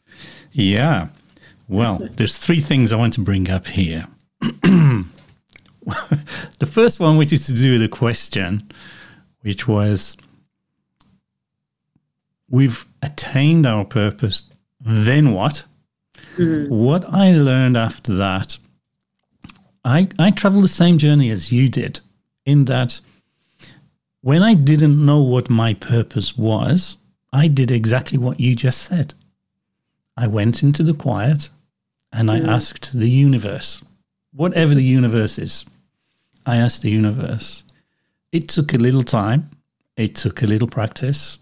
Yeah. 0.53 1.09
Well, 1.69 2.09
there's 2.13 2.39
three 2.39 2.61
things 2.61 2.93
I 2.93 2.97
want 2.97 3.13
to 3.15 3.21
bring 3.21 3.51
up 3.51 3.67
here. 3.67 4.07
the 6.59 6.67
first 6.67 7.01
one, 7.01 7.17
which 7.17 7.33
is 7.33 7.47
to 7.47 7.55
do 7.55 7.73
with 7.73 7.81
the 7.81 7.89
question, 7.89 8.63
which 9.43 9.67
was 9.69 10.17
we've 12.49 12.85
attained 13.03 13.67
our 13.67 13.85
purpose, 13.85 14.45
then 14.81 15.33
what? 15.33 15.65
Mm-hmm. 16.37 16.73
What 16.73 17.05
I 17.13 17.33
learned 17.33 17.77
after 17.77 18.15
that, 18.15 18.59
I, 19.85 20.09
I 20.19 20.31
traveled 20.31 20.65
the 20.65 20.69
same 20.69 20.99
journey 20.99 21.31
as 21.31 21.53
you 21.53 21.69
did, 21.69 22.01
in 22.45 22.65
that 22.67 23.01
when 24.21 24.43
I 24.43 24.55
didn't 24.55 25.05
know 25.05 25.23
what 25.23 25.49
my 25.49 25.75
purpose 25.75 26.37
was, 26.37 26.97
I 27.33 27.49
did 27.49 27.71
exactly 27.71 28.19
what 28.19 28.41
you 28.41 28.55
just 28.55 28.83
said. 28.83 29.15
I 30.17 30.27
went 30.27 30.63
into 30.63 30.83
the 30.83 30.95
quiet 30.95 31.51
and 32.13 32.31
I 32.31 32.41
mm. 32.41 32.49
asked 32.49 32.99
the 32.99 33.11
universe, 33.11 33.83
whatever 34.37 34.75
the 34.75 34.85
universe 34.85 35.39
is, 35.39 35.65
I 36.45 36.57
asked 36.57 36.83
the 36.83 36.91
universe. 36.91 37.65
It 38.31 38.49
took 38.49 38.75
a 38.75 38.79
little 38.79 39.03
time, 39.03 39.51
it 39.97 40.15
took 40.15 40.43
a 40.43 40.47
little 40.47 40.69
practice. 40.69 41.39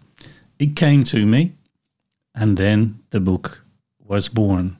It 0.57 0.75
came 0.75 1.03
to 1.05 1.25
me, 1.25 1.53
and 2.33 2.57
then 2.57 2.99
the 3.09 3.19
book 3.19 3.63
was 3.99 4.29
born. 4.29 4.77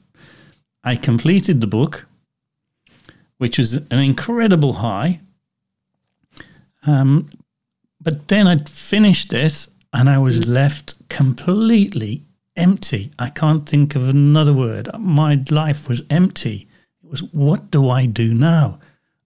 I 0.82 0.96
completed 0.96 1.60
the 1.60 1.66
book, 1.66 2.06
which 3.38 3.58
was 3.58 3.74
an 3.74 3.98
incredible 3.98 4.74
high. 4.74 5.20
Um, 6.86 7.28
but 8.00 8.28
then 8.28 8.46
I'd 8.46 8.68
finished 8.68 9.32
it 9.32 9.68
and 9.92 10.08
I 10.08 10.18
was 10.18 10.46
left 10.46 10.94
completely 11.08 12.22
empty. 12.54 13.10
I 13.18 13.30
can't 13.30 13.68
think 13.68 13.96
of 13.96 14.08
another 14.08 14.52
word. 14.52 14.88
My 14.98 15.42
life 15.50 15.88
was 15.88 16.02
empty. 16.08 16.68
It 17.06 17.10
was, 17.10 17.22
what 17.32 17.70
do 17.70 17.88
I 17.88 18.06
do 18.06 18.34
now? 18.34 18.80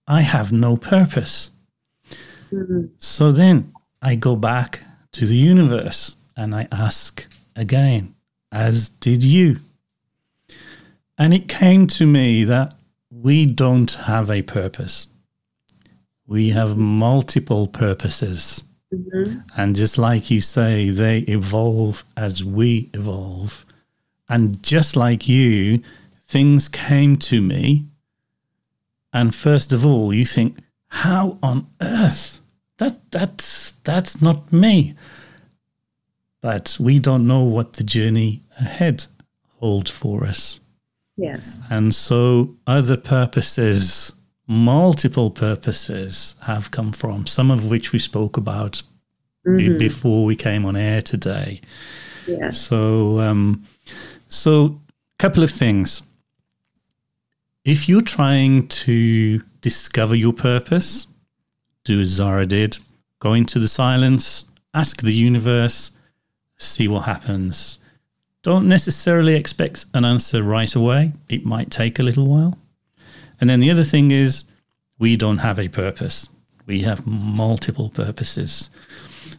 I 0.07 0.21
have 0.21 0.51
no 0.51 0.77
purpose. 0.77 1.49
Mm-hmm. 2.51 2.85
So 2.99 3.31
then 3.31 3.73
I 4.03 4.13
go 4.15 4.35
back 4.35 4.81
to 5.13 5.25
the 5.25 5.35
universe 5.35 6.15
and 6.37 6.53
I 6.53 6.67
ask 6.71 7.27
again, 7.55 8.13
as 8.51 8.89
did 8.89 9.23
you. 9.23 9.57
And 11.17 11.33
it 11.33 11.47
came 11.47 11.87
to 11.87 12.05
me 12.05 12.43
that 12.43 12.75
we 13.09 13.47
don't 13.47 13.91
have 13.91 14.29
a 14.29 14.43
purpose. 14.43 15.07
We 16.27 16.49
have 16.49 16.77
multiple 16.77 17.67
purposes. 17.67 18.63
Mm-hmm. 18.93 19.39
And 19.57 19.75
just 19.75 19.97
like 19.97 20.29
you 20.29 20.39
say, 20.39 20.91
they 20.91 21.19
evolve 21.19 22.05
as 22.15 22.43
we 22.43 22.91
evolve. 22.93 23.65
And 24.29 24.61
just 24.61 24.95
like 24.95 25.27
you, 25.27 25.81
things 26.31 26.69
came 26.69 27.17
to 27.17 27.41
me. 27.41 27.85
And 29.13 29.35
first 29.35 29.73
of 29.73 29.85
all, 29.85 30.13
you 30.13 30.25
think, 30.25 30.57
how 30.87 31.37
on 31.43 31.67
earth? 31.81 32.39
That 32.77 33.11
that's 33.11 33.71
that's 33.83 34.21
not 34.21 34.51
me. 34.51 34.95
But 36.41 36.77
we 36.79 36.99
don't 36.99 37.27
know 37.27 37.43
what 37.43 37.73
the 37.73 37.83
journey 37.83 38.41
ahead 38.59 39.05
holds 39.59 39.91
for 39.91 40.23
us. 40.23 40.59
Yes. 41.17 41.59
And 41.69 41.93
so 41.93 42.55
other 42.65 42.97
purposes 42.97 44.11
multiple 44.51 45.31
purposes 45.31 46.35
have 46.41 46.71
come 46.71 46.91
from, 46.91 47.25
some 47.25 47.49
of 47.49 47.69
which 47.69 47.93
we 47.93 47.99
spoke 47.99 48.35
about 48.35 48.83
mm-hmm. 49.47 49.77
before 49.77 50.25
we 50.25 50.35
came 50.35 50.65
on 50.65 50.75
air 50.75 51.01
today. 51.01 51.61
Yeah. 52.27 52.49
So, 52.49 53.21
um, 53.21 53.65
so 54.27 54.65
a 54.65 55.17
couple 55.19 55.43
of 55.43 55.51
things. 55.51 56.01
If 57.63 57.87
you're 57.87 58.01
trying 58.01 58.67
to 58.69 59.39
discover 59.61 60.15
your 60.15 60.33
purpose, 60.33 61.05
do 61.83 61.99
as 62.01 62.07
Zahra 62.07 62.47
did. 62.47 62.79
Go 63.19 63.33
into 63.33 63.59
the 63.59 63.67
silence, 63.67 64.45
ask 64.73 65.01
the 65.01 65.13
universe, 65.13 65.91
see 66.57 66.87
what 66.87 67.01
happens. 67.01 67.77
Don't 68.41 68.67
necessarily 68.67 69.35
expect 69.35 69.85
an 69.93 70.05
answer 70.05 70.41
right 70.41 70.73
away. 70.73 71.13
It 71.29 71.45
might 71.45 71.69
take 71.69 71.99
a 71.99 72.03
little 72.03 72.25
while. 72.25 72.57
And 73.39 73.47
then 73.47 73.59
the 73.59 73.69
other 73.69 73.83
thing 73.83 74.09
is, 74.09 74.43
we 74.97 75.15
don't 75.15 75.37
have 75.37 75.59
a 75.59 75.67
purpose. 75.67 76.29
We 76.65 76.81
have 76.81 77.05
multiple 77.05 77.91
purposes. 77.91 78.71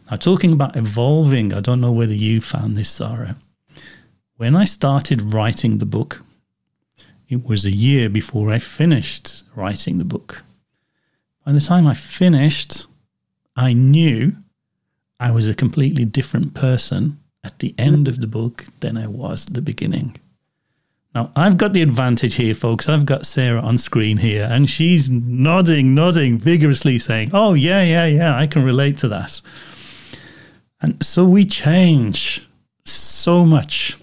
Now, 0.09 0.15
talking 0.15 0.53
about 0.53 0.77
evolving, 0.77 1.53
I 1.53 1.59
don't 1.59 1.81
know 1.81 1.91
whether 1.91 2.13
you 2.13 2.39
found 2.39 2.77
this, 2.77 2.89
Zahra. 2.89 3.35
When 4.37 4.55
I 4.55 4.63
started 4.63 5.33
writing 5.33 5.79
the 5.79 5.85
book, 5.85 6.21
it 7.33 7.45
was 7.45 7.65
a 7.65 7.71
year 7.71 8.09
before 8.09 8.51
I 8.51 8.59
finished 8.59 9.43
writing 9.55 9.97
the 9.97 10.05
book. 10.05 10.43
By 11.45 11.51
the 11.51 11.59
time 11.59 11.87
I 11.87 11.93
finished, 11.93 12.85
I 13.55 13.73
knew 13.73 14.33
I 15.19 15.31
was 15.31 15.49
a 15.49 15.55
completely 15.55 16.05
different 16.05 16.53
person 16.53 17.19
at 17.43 17.59
the 17.59 17.73
end 17.77 18.07
of 18.07 18.21
the 18.21 18.27
book 18.27 18.65
than 18.79 18.97
I 18.97 19.07
was 19.07 19.47
at 19.47 19.53
the 19.53 19.61
beginning. 19.61 20.15
Now, 21.15 21.31
I've 21.35 21.57
got 21.57 21.73
the 21.73 21.81
advantage 21.81 22.35
here, 22.35 22.55
folks. 22.55 22.89
I've 22.89 23.05
got 23.05 23.25
Zahra 23.25 23.61
on 23.61 23.77
screen 23.77 24.17
here, 24.17 24.47
and 24.49 24.69
she's 24.69 25.09
nodding, 25.09 25.93
nodding 25.93 26.37
vigorously, 26.37 26.97
saying, 26.97 27.31
Oh, 27.33 27.53
yeah, 27.53 27.83
yeah, 27.83 28.05
yeah, 28.05 28.35
I 28.35 28.47
can 28.47 28.63
relate 28.63 28.97
to 28.97 29.07
that. 29.09 29.39
And 30.81 31.03
so 31.03 31.25
we 31.25 31.45
change 31.45 32.47
so 32.85 33.45
much. 33.45 33.97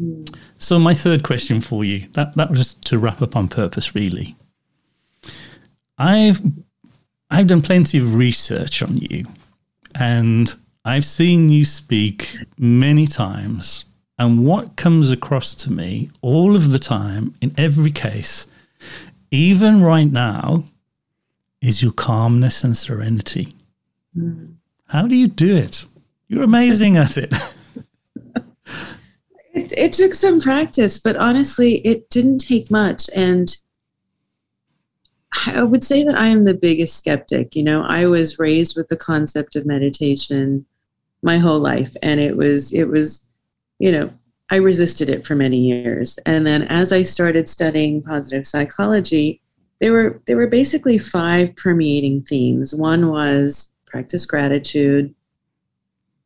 Mm. 0.00 0.36
So, 0.60 0.78
my 0.78 0.94
third 0.94 1.24
question 1.24 1.60
for 1.60 1.84
you 1.84 2.06
that, 2.12 2.36
that 2.36 2.50
was 2.50 2.74
to 2.74 2.98
wrap 2.98 3.22
up 3.22 3.34
on 3.34 3.48
purpose, 3.48 3.94
really. 3.94 4.36
I've, 5.98 6.40
I've 7.30 7.46
done 7.46 7.62
plenty 7.62 7.98
of 7.98 8.14
research 8.14 8.82
on 8.82 8.98
you, 8.98 9.24
and 9.98 10.54
I've 10.84 11.04
seen 11.04 11.48
you 11.48 11.64
speak 11.64 12.38
many 12.58 13.06
times 13.06 13.86
and 14.20 14.44
what 14.44 14.76
comes 14.76 15.10
across 15.10 15.54
to 15.54 15.72
me 15.72 16.10
all 16.20 16.54
of 16.54 16.72
the 16.72 16.78
time, 16.78 17.34
in 17.40 17.54
every 17.56 17.90
case, 17.90 18.46
even 19.30 19.82
right 19.82 20.12
now, 20.12 20.64
is 21.62 21.82
your 21.82 21.92
calmness 21.92 22.62
and 22.62 22.76
serenity. 22.76 23.54
Mm. 24.14 24.56
How 24.88 25.06
do 25.06 25.14
you 25.14 25.26
do 25.26 25.56
it? 25.56 25.86
You're 26.28 26.42
amazing 26.42 26.98
at 26.98 27.16
it. 27.16 27.32
it. 29.54 29.72
It 29.76 29.92
took 29.92 30.14
some 30.14 30.40
practice, 30.40 30.98
but 30.98 31.16
honestly, 31.16 31.76
it 31.78 32.08
didn't 32.10 32.38
take 32.38 32.70
much. 32.70 33.08
And 33.14 33.56
I 35.46 35.62
would 35.62 35.84
say 35.84 36.02
that 36.04 36.16
I 36.16 36.26
am 36.26 36.44
the 36.44 36.54
biggest 36.54 36.96
skeptic. 36.96 37.54
You 37.54 37.62
know, 37.62 37.82
I 37.82 38.06
was 38.06 38.38
raised 38.38 38.76
with 38.76 38.88
the 38.88 38.96
concept 38.96 39.56
of 39.56 39.66
meditation 39.66 40.66
my 41.22 41.38
whole 41.38 41.60
life, 41.60 41.94
and 42.02 42.18
it 42.18 42.36
was 42.36 42.72
it 42.72 42.84
was 42.84 43.26
you 43.80 43.90
know, 43.90 44.12
I 44.50 44.56
resisted 44.56 45.10
it 45.10 45.26
for 45.26 45.34
many 45.34 45.58
years. 45.58 46.18
And 46.26 46.46
then 46.46 46.64
as 46.64 46.92
I 46.92 47.02
started 47.02 47.48
studying 47.48 48.02
positive 48.02 48.46
psychology, 48.46 49.40
there 49.80 49.92
were 49.92 50.20
there 50.26 50.36
were 50.36 50.46
basically 50.46 50.98
five 50.98 51.56
permeating 51.56 52.22
themes. 52.22 52.74
One 52.74 53.08
was 53.08 53.72
practice 53.86 54.26
gratitude. 54.26 55.14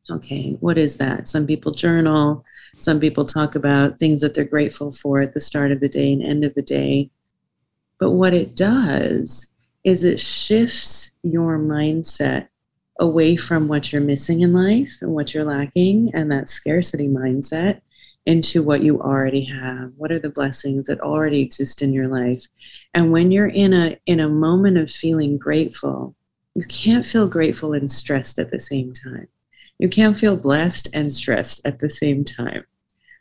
Okay, 0.09 0.57
what 0.59 0.77
is 0.77 0.97
that? 0.97 1.27
Some 1.27 1.47
people 1.47 1.71
journal, 1.71 2.43
some 2.77 2.99
people 2.99 3.25
talk 3.25 3.55
about 3.55 3.99
things 3.99 4.21
that 4.21 4.33
they're 4.33 4.43
grateful 4.43 4.91
for 4.91 5.21
at 5.21 5.33
the 5.33 5.39
start 5.39 5.71
of 5.71 5.79
the 5.79 5.89
day 5.89 6.13
and 6.13 6.23
end 6.23 6.43
of 6.43 6.53
the 6.53 6.61
day. 6.61 7.09
But 7.99 8.11
what 8.11 8.33
it 8.33 8.55
does 8.55 9.51
is 9.83 10.03
it 10.03 10.19
shifts 10.19 11.11
your 11.23 11.57
mindset 11.57 12.47
away 12.99 13.35
from 13.35 13.67
what 13.67 13.91
you're 13.91 14.01
missing 14.01 14.41
in 14.41 14.53
life 14.53 14.91
and 15.01 15.11
what 15.11 15.33
you're 15.33 15.43
lacking 15.43 16.11
and 16.13 16.31
that 16.31 16.49
scarcity 16.49 17.07
mindset 17.07 17.81
into 18.25 18.63
what 18.63 18.81
you 18.81 18.99
already 18.99 19.43
have. 19.43 19.91
What 19.97 20.11
are 20.11 20.19
the 20.19 20.29
blessings 20.29 20.87
that 20.87 20.99
already 21.01 21.41
exist 21.41 21.81
in 21.81 21.93
your 21.93 22.07
life? 22.07 22.43
And 22.93 23.11
when 23.11 23.31
you're 23.31 23.47
in 23.47 23.73
a 23.73 23.97
in 24.05 24.19
a 24.19 24.29
moment 24.29 24.77
of 24.77 24.89
feeling 24.89 25.37
grateful 25.37 26.15
you 26.55 26.65
can't 26.69 27.05
feel 27.05 27.27
grateful 27.27 27.73
and 27.73 27.91
stressed 27.91 28.39
at 28.39 28.49
the 28.49 28.59
same 28.59 28.93
time 28.93 29.27
you 29.79 29.89
can't 29.89 30.17
feel 30.17 30.35
blessed 30.35 30.89
and 30.93 31.11
stressed 31.11 31.61
at 31.65 31.79
the 31.79 31.89
same 31.89 32.23
time 32.23 32.63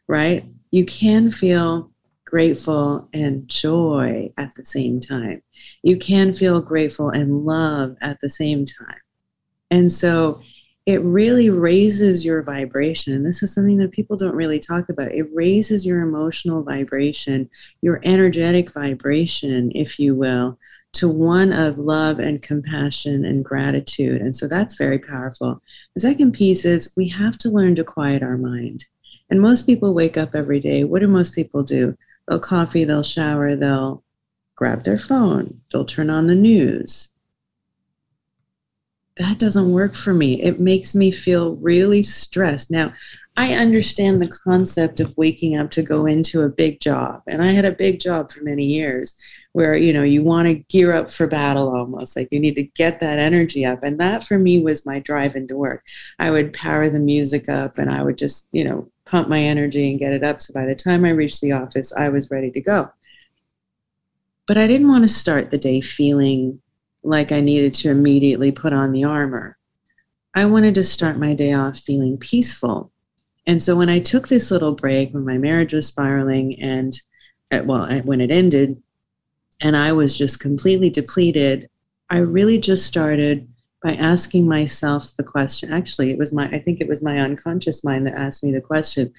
right 0.06 0.44
you 0.70 0.84
can 0.84 1.30
feel 1.30 1.90
grateful 2.24 3.08
and 3.12 3.46
joy 3.48 4.30
at 4.38 4.54
the 4.54 4.64
same 4.64 5.00
time 5.00 5.42
you 5.82 5.96
can 5.96 6.32
feel 6.32 6.60
grateful 6.60 7.10
and 7.10 7.44
love 7.44 7.96
at 8.00 8.18
the 8.20 8.28
same 8.28 8.64
time 8.64 9.00
and 9.70 9.92
so 9.92 10.40
it 10.86 11.00
really 11.02 11.48
raises 11.48 12.24
your 12.24 12.42
vibration. 12.42 13.14
And 13.14 13.24
this 13.24 13.42
is 13.42 13.54
something 13.54 13.78
that 13.78 13.92
people 13.92 14.16
don't 14.16 14.34
really 14.34 14.58
talk 14.58 14.90
about. 14.90 15.12
It 15.12 15.26
raises 15.32 15.86
your 15.86 16.02
emotional 16.02 16.62
vibration, 16.62 17.48
your 17.80 18.00
energetic 18.04 18.74
vibration, 18.74 19.72
if 19.74 19.98
you 19.98 20.14
will, 20.14 20.58
to 20.94 21.08
one 21.08 21.52
of 21.52 21.78
love 21.78 22.18
and 22.18 22.42
compassion 22.42 23.24
and 23.24 23.44
gratitude. 23.44 24.20
And 24.20 24.36
so 24.36 24.48
that's 24.48 24.76
very 24.76 24.98
powerful. 24.98 25.60
The 25.94 26.00
second 26.00 26.32
piece 26.32 26.64
is 26.64 26.92
we 26.96 27.08
have 27.08 27.36
to 27.38 27.50
learn 27.50 27.74
to 27.76 27.84
quiet 27.84 28.22
our 28.22 28.36
mind. 28.36 28.84
And 29.30 29.40
most 29.40 29.66
people 29.66 29.94
wake 29.94 30.16
up 30.16 30.34
every 30.34 30.60
day. 30.60 30.84
What 30.84 31.00
do 31.00 31.08
most 31.08 31.34
people 31.34 31.62
do? 31.62 31.96
They'll 32.28 32.38
coffee, 32.38 32.84
they'll 32.84 33.02
shower, 33.02 33.56
they'll 33.56 34.02
grab 34.56 34.84
their 34.84 34.98
phone, 34.98 35.60
they'll 35.70 35.84
turn 35.84 36.10
on 36.10 36.26
the 36.26 36.34
news. 36.34 37.08
That 39.16 39.38
doesn't 39.38 39.72
work 39.72 39.94
for 39.94 40.12
me. 40.12 40.42
It 40.42 40.58
makes 40.58 40.94
me 40.94 41.10
feel 41.10 41.56
really 41.56 42.02
stressed. 42.02 42.70
Now, 42.70 42.92
I 43.36 43.54
understand 43.54 44.20
the 44.20 44.32
concept 44.44 45.00
of 45.00 45.16
waking 45.16 45.56
up 45.56 45.70
to 45.72 45.82
go 45.82 46.06
into 46.06 46.42
a 46.42 46.48
big 46.48 46.80
job. 46.80 47.22
And 47.26 47.42
I 47.42 47.52
had 47.52 47.64
a 47.64 47.72
big 47.72 48.00
job 48.00 48.32
for 48.32 48.42
many 48.42 48.64
years 48.64 49.14
where, 49.54 49.76
you 49.76 49.92
know, 49.92 50.02
you 50.02 50.20
want 50.20 50.48
to 50.48 50.54
gear 50.54 50.92
up 50.92 51.12
for 51.12 51.28
battle 51.28 51.74
almost, 51.74 52.16
like 52.16 52.26
you 52.32 52.40
need 52.40 52.56
to 52.56 52.64
get 52.64 52.98
that 52.98 53.20
energy 53.20 53.64
up. 53.64 53.84
And 53.84 54.00
that 54.00 54.24
for 54.24 54.36
me 54.36 54.60
was 54.60 54.84
my 54.84 54.98
drive 54.98 55.36
into 55.36 55.56
work. 55.56 55.84
I 56.18 56.32
would 56.32 56.52
power 56.52 56.90
the 56.90 56.98
music 56.98 57.48
up 57.48 57.78
and 57.78 57.88
I 57.88 58.02
would 58.02 58.18
just, 58.18 58.48
you 58.50 58.64
know, 58.64 58.90
pump 59.06 59.28
my 59.28 59.40
energy 59.40 59.88
and 59.88 60.00
get 60.00 60.12
it 60.12 60.24
up. 60.24 60.40
So 60.40 60.52
by 60.52 60.66
the 60.66 60.74
time 60.74 61.04
I 61.04 61.10
reached 61.10 61.40
the 61.40 61.52
office, 61.52 61.92
I 61.92 62.08
was 62.08 62.32
ready 62.32 62.50
to 62.50 62.60
go. 62.60 62.90
But 64.48 64.58
I 64.58 64.66
didn't 64.66 64.88
want 64.88 65.02
to 65.02 65.08
start 65.08 65.52
the 65.52 65.56
day 65.56 65.80
feeling 65.80 66.60
like 67.04 67.30
I 67.30 67.38
needed 67.38 67.74
to 67.74 67.90
immediately 67.90 68.50
put 68.50 68.72
on 68.72 68.90
the 68.90 69.04
armor. 69.04 69.56
I 70.34 70.46
wanted 70.46 70.74
to 70.74 70.82
start 70.82 71.16
my 71.16 71.32
day 71.32 71.52
off 71.52 71.78
feeling 71.78 72.18
peaceful. 72.18 72.90
And 73.46 73.62
so 73.62 73.76
when 73.76 73.88
I 73.88 74.00
took 74.00 74.26
this 74.26 74.50
little 74.50 74.72
break 74.72 75.14
when 75.14 75.24
my 75.24 75.38
marriage 75.38 75.74
was 75.74 75.86
spiraling 75.86 76.60
and 76.60 77.00
uh, 77.52 77.62
well, 77.64 77.88
when 78.00 78.20
it 78.20 78.32
ended 78.32 78.82
and 79.64 79.74
I 79.74 79.92
was 79.92 80.16
just 80.16 80.40
completely 80.40 80.90
depleted, 80.90 81.70
I 82.10 82.18
really 82.18 82.58
just 82.58 82.86
started 82.86 83.48
by 83.82 83.94
asking 83.94 84.46
myself 84.46 85.16
the 85.16 85.24
question. 85.24 85.72
Actually, 85.72 86.10
it 86.10 86.18
was 86.18 86.34
my, 86.34 86.46
I 86.50 86.60
think 86.60 86.80
it 86.80 86.88
was 86.88 87.02
my 87.02 87.18
unconscious 87.18 87.82
mind 87.82 88.06
that 88.06 88.14
asked 88.14 88.44
me 88.44 88.52
the 88.52 88.60
question. 88.60 89.10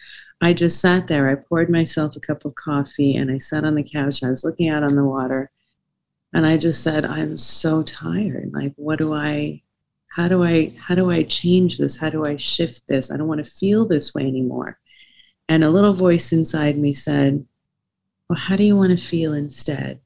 I 0.42 0.54
just 0.54 0.80
sat 0.80 1.08
there, 1.08 1.28
I 1.28 1.34
poured 1.34 1.72
myself 1.72 2.16
a 2.16 2.20
cup 2.20 2.46
of 2.46 2.54
coffee, 2.54 3.16
and 3.16 3.32
I 3.32 3.40
sat 3.40 3.66
on 3.66 3.74
the 3.74 3.84
couch. 3.84 4.22
I 4.22 4.30
was 4.30 4.44
looking 4.44 4.70
out 4.70 4.84
on 4.84 4.96
the 4.96 5.04
water, 5.04 5.50
and 6.32 6.46
I 6.46 6.58
just 6.58 6.84
said, 6.84 7.06
I'm 7.06 7.40
so 7.40 7.82
tired. 7.82 8.52
Like, 8.54 8.74
what 8.76 9.00
do 9.00 9.16
I, 9.16 9.64
how 10.10 10.28
do 10.28 10.44
I, 10.44 10.74
how 10.78 10.94
do 10.94 11.10
I 11.10 11.24
change 11.24 11.80
this? 11.80 11.98
How 11.98 12.12
do 12.12 12.24
I 12.24 12.38
shift 12.38 12.88
this? 12.88 13.10
I 13.10 13.18
don't 13.18 13.28
want 13.28 13.44
to 13.44 13.52
feel 13.52 13.88
this 13.88 14.14
way 14.14 14.28
anymore. 14.28 14.78
And 15.50 15.64
a 15.64 15.72
little 15.72 15.94
voice 15.94 16.32
inside 16.32 16.78
me 16.78 16.94
said, 16.94 17.44
Well, 18.30 18.38
how 18.38 18.56
do 18.56 18.64
you 18.64 18.76
want 18.76 18.96
to 18.96 19.04
feel 19.04 19.34
instead? 19.34 20.02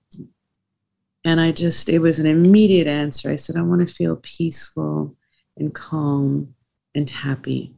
And 1.25 1.39
I 1.41 1.51
just, 1.51 1.89
it 1.89 1.99
was 1.99 2.19
an 2.19 2.25
immediate 2.25 2.87
answer. 2.87 3.29
I 3.29 3.35
said, 3.35 3.57
I 3.57 3.61
want 3.61 3.85
to 3.85 3.93
feel 3.93 4.17
peaceful 4.23 5.15
and 5.57 5.73
calm 5.73 6.53
and 6.95 7.09
happy. 7.09 7.73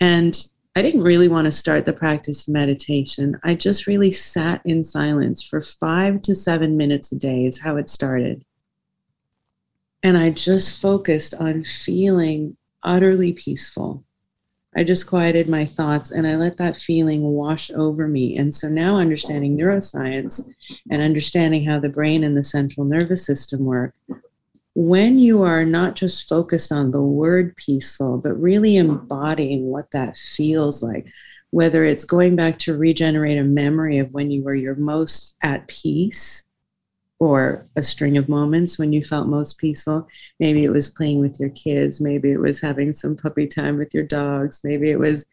And 0.00 0.46
I 0.76 0.82
didn't 0.82 1.02
really 1.02 1.28
want 1.28 1.46
to 1.46 1.52
start 1.52 1.84
the 1.84 1.92
practice 1.92 2.46
of 2.46 2.54
meditation. 2.54 3.38
I 3.44 3.54
just 3.54 3.86
really 3.86 4.10
sat 4.10 4.62
in 4.64 4.82
silence 4.82 5.42
for 5.42 5.60
five 5.60 6.22
to 6.22 6.34
seven 6.34 6.76
minutes 6.76 7.12
a 7.12 7.16
day, 7.16 7.44
is 7.44 7.58
how 7.58 7.76
it 7.76 7.88
started. 7.88 8.44
And 10.02 10.16
I 10.16 10.30
just 10.30 10.80
focused 10.80 11.34
on 11.34 11.64
feeling 11.64 12.56
utterly 12.82 13.32
peaceful 13.32 14.04
I 14.76 14.84
just 14.84 15.08
quieted 15.08 15.48
my 15.48 15.66
thoughts 15.66 16.12
and 16.12 16.26
I 16.26 16.36
let 16.36 16.56
that 16.58 16.78
feeling 16.78 17.22
wash 17.22 17.70
over 17.72 18.06
me. 18.06 18.36
And 18.36 18.54
so 18.54 18.68
now, 18.68 18.98
understanding 18.98 19.56
neuroscience 19.56 20.48
and 20.90 21.02
understanding 21.02 21.64
how 21.64 21.80
the 21.80 21.88
brain 21.88 22.22
and 22.22 22.36
the 22.36 22.44
central 22.44 22.86
nervous 22.86 23.26
system 23.26 23.64
work, 23.64 23.94
when 24.74 25.18
you 25.18 25.42
are 25.42 25.64
not 25.64 25.96
just 25.96 26.28
focused 26.28 26.70
on 26.70 26.92
the 26.92 27.02
word 27.02 27.56
peaceful, 27.56 28.18
but 28.18 28.40
really 28.40 28.76
embodying 28.76 29.66
what 29.66 29.90
that 29.90 30.16
feels 30.16 30.82
like, 30.82 31.06
whether 31.50 31.84
it's 31.84 32.04
going 32.04 32.36
back 32.36 32.56
to 32.60 32.76
regenerate 32.76 33.38
a 33.38 33.44
memory 33.44 33.98
of 33.98 34.12
when 34.12 34.30
you 34.30 34.44
were 34.44 34.54
your 34.54 34.76
most 34.76 35.34
at 35.42 35.66
peace 35.66 36.44
or 37.20 37.66
a 37.76 37.82
string 37.82 38.16
of 38.16 38.30
moments 38.30 38.78
when 38.78 38.94
you 38.94 39.04
felt 39.04 39.28
most 39.28 39.58
peaceful. 39.58 40.08
Maybe 40.40 40.64
it 40.64 40.70
was 40.70 40.88
playing 40.88 41.20
with 41.20 41.38
your 41.38 41.50
kids. 41.50 42.00
Maybe 42.00 42.32
it 42.32 42.40
was 42.40 42.60
having 42.60 42.94
some 42.94 43.14
puppy 43.14 43.46
time 43.46 43.76
with 43.76 43.92
your 43.92 44.04
dogs. 44.04 44.62
Maybe 44.64 44.90
it 44.90 44.98
was 44.98 45.26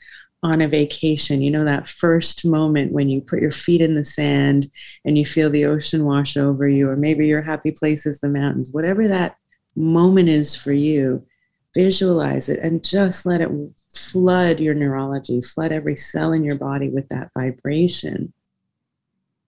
on 0.43 0.61
a 0.61 0.67
vacation. 0.67 1.41
You 1.41 1.49
know, 1.49 1.63
that 1.63 1.87
first 1.87 2.45
moment 2.45 2.91
when 2.91 3.07
you 3.07 3.21
put 3.21 3.41
your 3.41 3.51
feet 3.51 3.81
in 3.81 3.95
the 3.95 4.03
sand 4.03 4.69
and 5.05 5.17
you 5.17 5.25
feel 5.25 5.49
the 5.49 5.65
ocean 5.65 6.03
wash 6.03 6.35
over 6.35 6.67
you, 6.67 6.89
or 6.89 6.97
maybe 6.97 7.25
your 7.25 7.41
happy 7.41 7.71
place 7.71 8.05
is 8.05 8.19
the 8.19 8.27
mountains. 8.27 8.73
Whatever 8.73 9.07
that 9.07 9.37
moment 9.77 10.27
is 10.27 10.55
for 10.55 10.73
you, 10.73 11.25
visualize 11.73 12.49
it 12.49 12.59
and 12.59 12.83
just 12.83 13.25
let 13.25 13.39
it 13.39 13.49
flood 13.93 14.59
your 14.59 14.73
neurology, 14.73 15.41
flood 15.41 15.71
every 15.71 15.95
cell 15.95 16.33
in 16.33 16.43
your 16.43 16.57
body 16.57 16.89
with 16.89 17.07
that 17.09 17.31
vibration. 17.33 18.33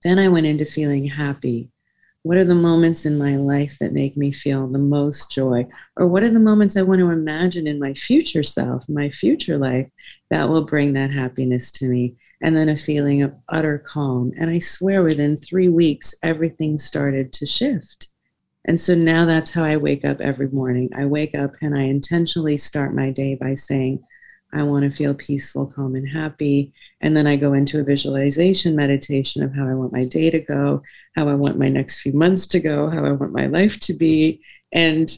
Then 0.04 0.18
I 0.20 0.30
went 0.30 0.46
into 0.46 0.66
feeling 0.66 1.06
happy 1.06 1.70
what 2.24 2.38
are 2.38 2.46
the 2.46 2.56
moments 2.56 3.06
in 3.06 3.18
my 3.18 3.38
life 3.38 3.78
that 3.80 3.94
make 3.94 4.18
me 4.18 4.32
feel 4.32 4.68
the 4.68 4.78
most 4.78 5.32
joy? 5.32 5.66
Or 5.96 6.08
what 6.08 6.24
are 6.24 6.32
the 6.32 6.40
moments 6.40 6.76
I 6.76 6.82
want 6.82 7.00
to 7.00 7.12
imagine 7.12 7.66
in 7.66 7.80
my 7.80 7.94
future 7.94 8.44
self, 8.44 8.88
my 8.90 9.10
future 9.10 9.58
life, 9.58 9.88
that 10.30 10.50
will 10.50 10.66
bring 10.66 10.94
that 10.94 11.12
happiness 11.12 11.72
to 11.74 11.86
me? 11.86 12.16
And 12.42 12.56
then 12.56 12.70
a 12.70 12.78
feeling 12.78 13.22
of 13.22 13.36
utter 13.50 13.80
calm. 13.80 14.32
And 14.38 14.50
I 14.50 14.60
swear 14.60 15.04
within 15.04 15.38
three 15.38 15.70
weeks, 15.70 16.14
everything 16.24 16.78
started 16.78 17.32
to 17.34 17.46
shift. 17.46 18.08
And 18.66 18.80
so 18.80 18.94
now 18.94 19.26
that's 19.26 19.52
how 19.52 19.64
I 19.64 19.78
wake 19.78 20.04
up 20.04 20.20
every 20.20 20.50
morning. 20.50 20.90
I 20.96 21.06
wake 21.06 21.36
up 21.36 21.54
and 21.62 21.76
I 21.76 21.84
intentionally 21.84 22.58
start 22.58 22.94
my 22.94 23.12
day 23.12 23.36
by 23.36 23.56
saying, 23.56 24.04
I 24.52 24.64
want 24.64 24.84
to 24.84 24.96
feel 24.96 25.14
peaceful, 25.14 25.68
calm, 25.68 25.96
and 25.96 26.08
happy. 26.08 26.74
And 27.02 27.16
then 27.16 27.28
I 27.28 27.36
go 27.36 27.54
into 27.54 27.80
a 27.80 27.84
visualization 27.84 28.76
meditation 28.76 29.44
of 29.44 29.54
how 29.54 29.68
I 29.68 29.74
want 29.74 29.94
my 29.94 30.04
day 30.06 30.30
to 30.32 30.40
go, 30.40 30.82
how 31.16 31.28
I 31.28 31.36
want 31.36 31.60
my 31.60 31.70
next 31.70 32.00
few 32.00 32.14
months 32.14 32.48
to 32.48 32.60
go, 32.60 32.90
how 32.90 33.06
I 33.06 33.12
want 33.12 33.32
my 33.32 33.46
life 33.46 33.80
to 33.82 33.94
be. 33.94 34.42
And 34.72 35.18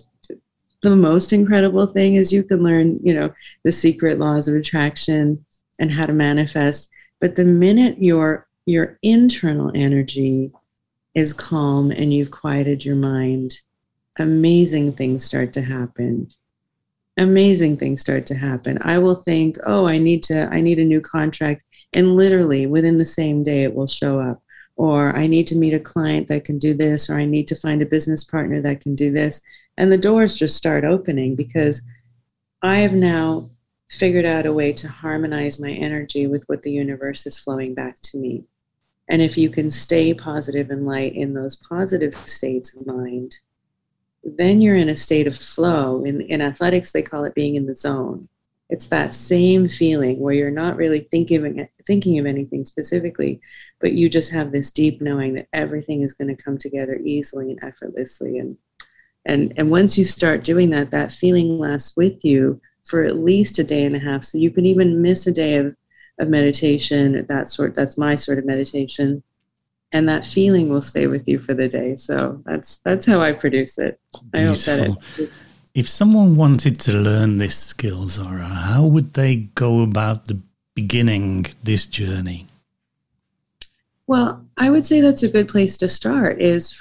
the 0.82 0.96
most 0.96 1.32
incredible 1.32 1.88
thing 1.88 2.16
is 2.16 2.34
you 2.34 2.44
can 2.44 2.64
learn, 2.64 3.00
you 3.04 3.14
know, 3.14 3.34
the 3.64 3.72
secret 3.72 4.20
laws 4.20 4.48
of 4.48 4.56
attraction 4.56 5.44
and 5.80 5.92
how 5.92 6.06
to 6.06 6.14
manifest. 6.14 6.90
But 7.20 7.36
the 7.36 7.46
minute 7.46 8.02
your 8.02 8.48
your 8.66 9.00
internal 9.02 9.72
energy 9.74 10.52
is 11.16 11.34
calm 11.34 11.92
and 11.92 12.14
you've 12.14 12.32
quieted 12.32 12.86
your 12.86 12.96
mind, 12.96 13.60
amazing 14.20 14.92
things 14.92 15.26
start 15.26 15.52
to 15.54 15.62
happen 15.62 16.30
amazing 17.18 17.78
things 17.78 18.02
start 18.02 18.26
to 18.28 18.36
happen. 18.36 18.78
I 18.82 18.98
will 18.98 19.16
think, 19.16 19.58
"Oh, 19.66 19.86
I 19.86 19.98
need 19.98 20.24
to 20.24 20.48
I 20.52 20.62
need 20.62 20.80
a 20.80 20.86
new 20.86 21.02
contract." 21.02 21.64
And 21.94 22.16
literally 22.16 22.68
within 22.68 22.98
the 22.98 23.06
same 23.06 23.44
day 23.44 23.64
it 23.64 23.74
will 23.76 23.88
show 23.88 24.20
up. 24.20 24.42
Or 24.78 25.16
I 25.16 25.28
need 25.28 25.48
to 25.48 25.58
meet 25.58 25.74
a 25.74 25.80
client 25.80 26.28
that 26.30 26.46
can 26.46 26.58
do 26.58 26.74
this 26.74 27.10
or 27.10 27.20
I 27.20 27.26
need 27.26 27.48
to 27.48 27.56
find 27.56 27.82
a 27.82 27.86
business 27.86 28.24
partner 28.24 28.62
that 28.62 28.82
can 28.82 28.96
do 28.96 29.12
this. 29.12 29.42
And 29.78 29.92
the 29.92 29.98
doors 29.98 30.36
just 30.36 30.56
start 30.56 30.84
opening 30.84 31.36
because 31.36 31.82
I 32.62 32.78
have 32.78 32.94
now 32.94 33.50
figured 33.90 34.26
out 34.26 34.46
a 34.46 34.54
way 34.54 34.72
to 34.72 34.88
harmonize 34.88 35.60
my 35.60 35.72
energy 35.72 36.26
with 36.26 36.44
what 36.48 36.62
the 36.62 36.72
universe 36.72 37.28
is 37.28 37.40
flowing 37.40 37.74
back 37.74 38.00
to 38.02 38.18
me. 38.18 38.46
And 39.10 39.22
if 39.22 39.38
you 39.38 39.50
can 39.50 39.70
stay 39.70 40.14
positive 40.14 40.72
and 40.72 40.86
light 40.86 41.14
in 41.14 41.34
those 41.34 41.58
positive 41.58 42.16
states 42.26 42.74
of 42.76 42.88
mind, 42.88 43.36
then 44.24 44.62
you're 44.62 44.76
in 44.76 44.90
a 44.90 44.96
state 44.96 45.28
of 45.28 45.36
flow. 45.36 46.04
In, 46.04 46.22
in 46.22 46.42
athletics, 46.42 46.92
they 46.92 47.02
call 47.02 47.24
it 47.26 47.36
being 47.36 47.56
in 47.56 47.66
the 47.66 47.76
zone. 47.76 48.28
It's 48.70 48.88
that 48.88 49.14
same 49.14 49.68
feeling 49.68 50.20
where 50.20 50.34
you're 50.34 50.50
not 50.50 50.78
really 50.78 51.02
thinking 51.12 51.60
of, 51.60 51.68
thinking 51.86 52.20
of 52.20 52.26
anything 52.26 52.64
specifically, 52.64 53.42
but 53.82 53.94
you 53.94 54.10
just 54.10 54.32
have 54.32 54.52
this 54.52 54.72
deep 54.72 55.02
knowing 55.02 55.34
that 55.34 55.48
everything 55.52 56.04
is 56.04 56.14
going 56.14 56.34
to 56.34 56.42
come 56.42 56.58
together 56.58 56.96
easily 57.04 57.52
and 57.52 57.64
effortlessly. 57.64 58.38
And, 58.38 58.58
and, 59.26 59.54
and 59.58 59.70
once 59.70 59.98
you 59.98 60.06
start 60.06 60.46
doing 60.46 60.70
that, 60.70 60.92
that 60.92 61.12
feeling 61.12 61.60
lasts 61.60 61.98
with 61.98 62.24
you 62.24 62.62
for 62.86 63.04
at 63.04 63.18
least 63.18 63.60
a 63.60 63.64
day 63.64 63.84
and 63.84 63.96
a 63.96 64.00
half. 64.00 64.24
So 64.24 64.38
you 64.38 64.52
can 64.52 64.66
even 64.66 65.02
miss 65.02 65.28
a 65.28 65.32
day 65.34 65.56
of, 65.56 65.76
of 66.20 66.30
meditation, 66.30 67.26
that 67.28 67.50
sort, 67.50 67.76
that's 67.76 67.98
my 67.98 68.16
sort 68.16 68.40
of 68.40 68.46
meditation 68.46 69.22
and 69.92 70.08
that 70.08 70.26
feeling 70.26 70.70
will 70.70 70.82
stay 70.82 71.08
with 71.08 71.28
you 71.28 71.40
for 71.40 71.54
the 71.54 71.68
day. 71.68 71.96
So 71.96 72.42
that's 72.46 72.78
that's 72.78 73.06
how 73.06 73.22
I 73.22 73.34
produce 73.34 73.78
it. 73.78 74.00
Beautiful. 74.32 74.74
I 74.74 74.78
hope 74.88 75.02
that 75.18 75.24
it. 75.24 75.30
If 75.74 75.88
someone 75.88 76.36
wanted 76.36 76.80
to 76.82 76.94
learn 76.94 77.38
this 77.38 77.58
skill, 77.58 78.06
Zahra, 78.08 78.44
how 78.44 78.84
would 78.84 79.14
they 79.14 79.36
go 79.56 79.82
about 79.82 80.26
the 80.26 80.40
beginning 80.76 81.46
this 81.64 81.86
journey? 81.86 82.48
Well, 84.08 84.46
I 84.58 84.70
would 84.70 84.86
say 84.86 85.00
that's 85.00 85.24
a 85.24 85.30
good 85.30 85.48
place 85.48 85.78
to 85.78 85.88
start. 85.88 86.42
Is 86.42 86.74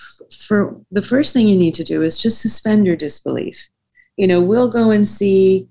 for 0.46 0.76
the 0.90 1.02
first 1.02 1.32
thing 1.32 1.46
you 1.46 1.56
need 1.56 1.74
to 1.74 1.84
do 1.84 2.02
is 2.02 2.18
just 2.18 2.40
suspend 2.40 2.86
your 2.86 2.96
disbelief. 2.96 3.68
You 4.16 4.26
know, 4.26 4.40
we'll 4.40 4.70
go 4.70 4.90
and 4.90 5.06
see 5.06 5.68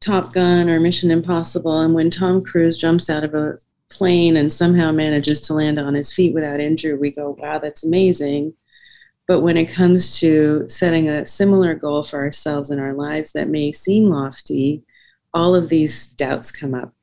Top 0.00 0.32
Gun 0.32 0.68
or 0.68 0.80
Mission 0.80 1.10
Impossible, 1.10 1.80
and 1.80 1.94
when 1.94 2.10
Tom 2.10 2.42
Cruise 2.42 2.76
jumps 2.76 3.08
out 3.08 3.24
of 3.24 3.34
a 3.34 3.58
plane 3.90 4.36
and 4.36 4.52
somehow 4.52 4.92
manages 4.92 5.40
to 5.42 5.54
land 5.54 5.78
on 5.78 5.94
his 5.94 6.12
feet 6.12 6.34
without 6.34 6.60
injury, 6.60 6.96
we 6.96 7.10
go, 7.10 7.36
wow, 7.38 7.58
that's 7.58 7.84
amazing. 7.84 8.54
But 9.26 9.40
when 9.40 9.56
it 9.56 9.72
comes 9.72 10.18
to 10.20 10.68
setting 10.68 11.08
a 11.08 11.26
similar 11.26 11.74
goal 11.74 12.02
for 12.02 12.18
ourselves 12.18 12.70
in 12.70 12.78
our 12.78 12.94
lives 12.94 13.32
that 13.32 13.48
may 13.48 13.72
seem 13.72 14.04
lofty, 14.04 14.84
all 15.34 15.54
of 15.54 15.68
these 15.68 16.06
doubts 16.08 16.50
come 16.50 16.74
up. 16.74 16.94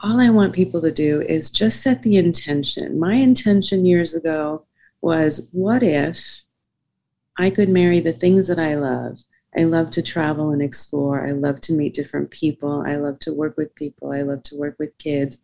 All 0.00 0.20
I 0.20 0.30
want 0.30 0.54
people 0.54 0.80
to 0.80 0.92
do 0.92 1.22
is 1.22 1.50
just 1.50 1.82
set 1.82 2.02
the 2.02 2.16
intention. 2.16 2.98
My 2.98 3.14
intention 3.14 3.84
years 3.84 4.14
ago 4.14 4.64
was 5.00 5.48
what 5.52 5.82
if 5.82 6.42
I 7.38 7.50
could 7.50 7.68
marry 7.68 8.00
the 8.00 8.12
things 8.12 8.46
that 8.48 8.58
I 8.58 8.76
love? 8.76 9.18
I 9.56 9.64
love 9.64 9.90
to 9.92 10.02
travel 10.02 10.50
and 10.50 10.62
explore. 10.62 11.26
I 11.26 11.32
love 11.32 11.60
to 11.62 11.72
meet 11.72 11.94
different 11.94 12.30
people. 12.30 12.84
I 12.86 12.96
love 12.96 13.18
to 13.20 13.32
work 13.32 13.56
with 13.56 13.74
people. 13.74 14.12
I 14.12 14.22
love 14.22 14.42
to 14.44 14.56
work 14.56 14.76
with 14.78 14.96
kids. 14.98 15.38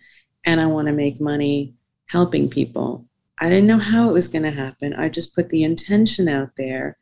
And 0.44 0.60
I 0.60 0.66
want 0.66 0.88
to 0.88 0.92
make 0.92 1.20
money 1.20 1.74
helping 2.06 2.48
people. 2.48 3.06
I 3.40 3.48
didn't 3.48 3.66
know 3.66 3.78
how 3.78 4.08
it 4.08 4.12
was 4.12 4.28
going 4.28 4.44
to 4.44 4.50
happen. 4.50 4.94
I 4.94 5.08
just 5.08 5.34
put 5.34 5.48
the 5.48 5.64
intention 5.64 6.28
out 6.28 6.50
there, 6.56 6.96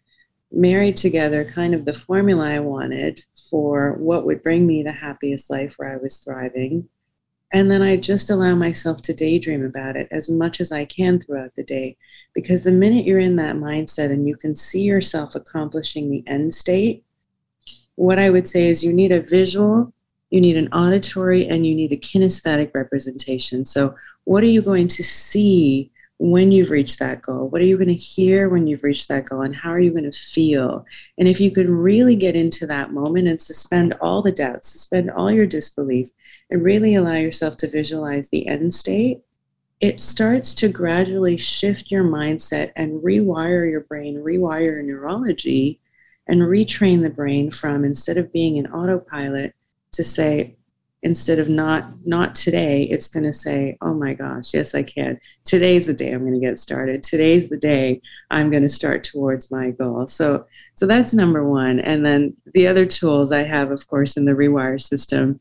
married 0.50 0.96
together 0.96 1.44
kind 1.44 1.74
of 1.74 1.84
the 1.84 1.92
formula 1.92 2.46
I 2.46 2.60
wanted 2.60 3.24
for 3.50 3.94
what 3.94 4.24
would 4.24 4.42
bring 4.42 4.66
me 4.66 4.82
the 4.82 4.92
happiest 4.92 5.50
life 5.50 5.74
where 5.76 5.92
I 5.92 5.96
was 5.96 6.18
thriving. 6.18 6.88
And 7.52 7.70
then 7.70 7.82
I 7.82 7.96
just 7.98 8.30
allow 8.30 8.54
myself 8.54 9.02
to 9.02 9.14
daydream 9.14 9.64
about 9.64 9.96
it 9.96 10.08
as 10.10 10.30
much 10.30 10.60
as 10.60 10.72
I 10.72 10.86
can 10.86 11.20
throughout 11.20 11.54
the 11.54 11.62
day. 11.62 11.96
Because 12.34 12.62
the 12.62 12.70
minute 12.70 13.04
you're 13.04 13.18
in 13.18 13.36
that 13.36 13.56
mindset 13.56 14.10
and 14.10 14.26
you 14.26 14.36
can 14.36 14.56
see 14.56 14.82
yourself 14.82 15.34
accomplishing 15.34 16.10
the 16.10 16.24
end 16.26 16.54
state, 16.54 17.04
what 17.96 18.18
I 18.18 18.30
would 18.30 18.48
say 18.48 18.68
is 18.68 18.82
you 18.82 18.92
need 18.92 19.12
a 19.12 19.20
visual, 19.20 19.92
you 20.32 20.40
need 20.40 20.56
an 20.56 20.72
auditory, 20.72 21.46
and 21.46 21.66
you 21.66 21.74
need 21.74 21.92
a 21.92 21.96
kinesthetic 21.98 22.70
representation. 22.72 23.66
So, 23.66 23.94
what 24.24 24.42
are 24.42 24.46
you 24.46 24.62
going 24.62 24.88
to 24.88 25.02
see 25.04 25.90
when 26.16 26.50
you've 26.50 26.70
reached 26.70 26.98
that 27.00 27.20
goal? 27.20 27.50
What 27.50 27.60
are 27.60 27.66
you 27.66 27.76
going 27.76 27.88
to 27.88 27.94
hear 27.94 28.48
when 28.48 28.66
you've 28.66 28.82
reached 28.82 29.08
that 29.08 29.26
goal? 29.26 29.42
And 29.42 29.54
how 29.54 29.70
are 29.70 29.78
you 29.78 29.90
going 29.90 30.10
to 30.10 30.18
feel? 30.18 30.86
And 31.18 31.28
if 31.28 31.38
you 31.38 31.50
can 31.50 31.70
really 31.70 32.16
get 32.16 32.34
into 32.34 32.66
that 32.68 32.94
moment 32.94 33.28
and 33.28 33.42
suspend 33.42 33.92
all 34.00 34.22
the 34.22 34.32
doubts, 34.32 34.72
suspend 34.72 35.10
all 35.10 35.30
your 35.30 35.44
disbelief, 35.44 36.08
and 36.48 36.64
really 36.64 36.94
allow 36.94 37.16
yourself 37.16 37.58
to 37.58 37.68
visualize 37.68 38.30
the 38.30 38.48
end 38.48 38.72
state, 38.72 39.20
it 39.80 40.00
starts 40.00 40.54
to 40.54 40.68
gradually 40.70 41.36
shift 41.36 41.90
your 41.90 42.04
mindset 42.04 42.72
and 42.74 43.02
rewire 43.02 43.70
your 43.70 43.80
brain, 43.80 44.16
rewire 44.16 44.62
your 44.62 44.82
neurology, 44.82 45.78
and 46.26 46.40
retrain 46.40 47.02
the 47.02 47.10
brain 47.10 47.50
from 47.50 47.84
instead 47.84 48.16
of 48.16 48.32
being 48.32 48.58
an 48.58 48.68
autopilot 48.68 49.54
to 49.92 50.04
say, 50.04 50.56
instead 51.02 51.40
of 51.40 51.48
not 51.48 51.92
not 52.06 52.32
today 52.34 52.84
it's 52.84 53.08
going 53.08 53.24
to 53.24 53.32
say 53.32 53.76
oh 53.80 53.92
my 53.92 54.14
gosh 54.14 54.54
yes 54.54 54.74
i 54.74 54.82
can. 54.82 55.18
Today's 55.44 55.86
the 55.86 55.94
day 55.94 56.12
i'm 56.12 56.20
going 56.20 56.40
to 56.40 56.46
get 56.46 56.58
started. 56.58 57.02
Today's 57.02 57.48
the 57.48 57.56
day 57.56 58.00
i'm 58.30 58.50
going 58.50 58.62
to 58.62 58.68
start 58.68 59.04
towards 59.04 59.50
my 59.50 59.70
goal. 59.70 60.06
So 60.06 60.46
so 60.76 60.86
that's 60.86 61.12
number 61.12 61.48
one. 61.48 61.80
And 61.80 62.06
then 62.06 62.36
the 62.54 62.68
other 62.68 62.86
tools 62.86 63.32
i 63.32 63.42
have 63.42 63.70
of 63.70 63.86
course 63.88 64.16
in 64.16 64.24
the 64.24 64.32
rewire 64.32 64.80
system 64.80 65.40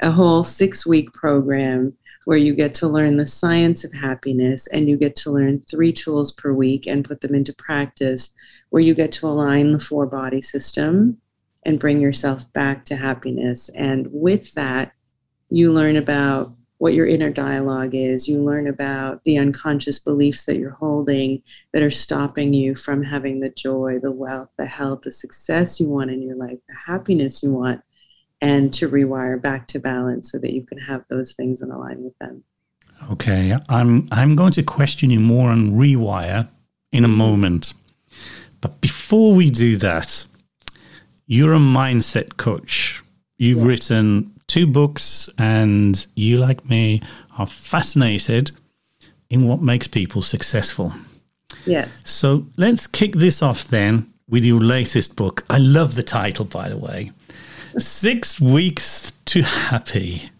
a 0.00 0.10
whole 0.10 0.44
six 0.44 0.86
week 0.86 1.12
program 1.12 1.92
where 2.24 2.38
you 2.38 2.54
get 2.54 2.74
to 2.74 2.88
learn 2.88 3.16
the 3.16 3.26
science 3.26 3.84
of 3.84 3.92
happiness 3.92 4.66
and 4.68 4.88
you 4.88 4.96
get 4.96 5.16
to 5.16 5.30
learn 5.30 5.60
three 5.62 5.92
tools 5.92 6.32
per 6.32 6.52
week 6.52 6.86
and 6.86 7.04
put 7.04 7.20
them 7.20 7.34
into 7.34 7.52
practice 7.54 8.34
where 8.68 8.82
you 8.82 8.94
get 8.94 9.10
to 9.10 9.26
align 9.26 9.72
the 9.72 9.78
four 9.78 10.06
body 10.06 10.40
system 10.40 11.16
and 11.64 11.80
bring 11.80 12.00
yourself 12.00 12.50
back 12.52 12.84
to 12.86 12.96
happiness. 12.96 13.68
And 13.70 14.08
with 14.10 14.52
that, 14.54 14.92
you 15.50 15.72
learn 15.72 15.96
about 15.96 16.52
what 16.78 16.94
your 16.94 17.06
inner 17.06 17.30
dialogue 17.30 17.94
is. 17.94 18.26
You 18.26 18.42
learn 18.42 18.66
about 18.66 19.22
the 19.24 19.36
unconscious 19.36 19.98
beliefs 19.98 20.46
that 20.46 20.56
you're 20.56 20.70
holding 20.70 21.42
that 21.74 21.82
are 21.82 21.90
stopping 21.90 22.54
you 22.54 22.74
from 22.74 23.02
having 23.02 23.38
the 23.38 23.50
joy, 23.50 23.98
the 24.00 24.10
wealth, 24.10 24.48
the 24.56 24.64
health, 24.64 25.02
the 25.02 25.12
success 25.12 25.78
you 25.78 25.88
want 25.88 26.10
in 26.10 26.22
your 26.22 26.36
life, 26.36 26.58
the 26.68 26.74
happiness 26.86 27.42
you 27.42 27.52
want, 27.52 27.82
and 28.40 28.72
to 28.72 28.88
rewire 28.88 29.40
back 29.40 29.66
to 29.68 29.78
balance 29.78 30.32
so 30.32 30.38
that 30.38 30.54
you 30.54 30.64
can 30.64 30.78
have 30.78 31.04
those 31.10 31.34
things 31.34 31.60
in 31.60 31.70
align 31.70 32.02
with 32.02 32.16
them. 32.18 32.42
Okay, 33.12 33.54
I'm 33.68 34.08
I'm 34.10 34.34
going 34.34 34.52
to 34.52 34.62
question 34.62 35.10
you 35.10 35.20
more 35.20 35.50
on 35.50 35.72
rewire 35.72 36.48
in 36.92 37.04
a 37.04 37.08
moment. 37.08 37.74
But 38.62 38.80
before 38.80 39.34
we 39.34 39.50
do 39.50 39.76
that, 39.76 40.24
you're 41.30 41.54
a 41.54 41.58
mindset 41.58 42.36
coach. 42.38 43.04
You've 43.38 43.58
yeah. 43.58 43.66
written 43.66 44.32
two 44.48 44.66
books, 44.66 45.30
and 45.38 46.04
you, 46.16 46.38
like 46.38 46.68
me, 46.68 47.02
are 47.38 47.46
fascinated 47.46 48.50
in 49.30 49.46
what 49.46 49.62
makes 49.62 49.86
people 49.86 50.22
successful. 50.22 50.92
Yes. 51.64 52.02
So 52.04 52.44
let's 52.56 52.88
kick 52.88 53.14
this 53.14 53.44
off 53.44 53.68
then 53.68 54.12
with 54.28 54.44
your 54.44 54.60
latest 54.60 55.14
book. 55.14 55.44
I 55.48 55.58
love 55.58 55.94
the 55.94 56.02
title, 56.02 56.46
by 56.46 56.68
the 56.68 56.76
way 56.76 57.12
Six 57.78 58.40
Weeks 58.40 59.12
to 59.26 59.42
Happy. 59.42 60.32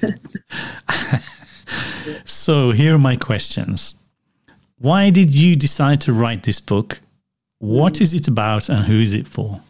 so 2.24 2.70
here 2.70 2.94
are 2.94 2.98
my 2.98 3.16
questions. 3.16 3.92
Why 4.78 5.10
did 5.10 5.38
you 5.38 5.54
decide 5.54 6.00
to 6.02 6.14
write 6.14 6.44
this 6.44 6.60
book? 6.60 6.98
What 7.58 7.98
hmm. 7.98 8.04
is 8.04 8.14
it 8.14 8.26
about 8.26 8.70
and 8.70 8.86
who 8.86 9.00
is 9.00 9.12
it 9.12 9.26
for? 9.26 9.60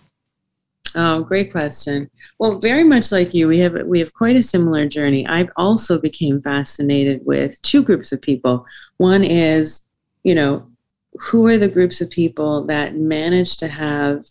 Oh, 0.96 1.22
great 1.22 1.52
question. 1.52 2.10
Well, 2.38 2.58
very 2.58 2.82
much 2.82 3.12
like 3.12 3.32
you, 3.32 3.46
we 3.48 3.58
have 3.60 3.74
we 3.86 4.00
have 4.00 4.12
quite 4.12 4.36
a 4.36 4.42
similar 4.42 4.88
journey. 4.88 5.26
I've 5.26 5.50
also 5.56 6.00
became 6.00 6.42
fascinated 6.42 7.24
with 7.24 7.60
two 7.62 7.82
groups 7.82 8.12
of 8.12 8.20
people. 8.20 8.66
One 8.96 9.22
is, 9.22 9.86
you 10.24 10.34
know, 10.34 10.66
who 11.14 11.46
are 11.46 11.58
the 11.58 11.68
groups 11.68 12.00
of 12.00 12.10
people 12.10 12.66
that 12.66 12.96
manage 12.96 13.56
to 13.58 13.68
have 13.68 14.26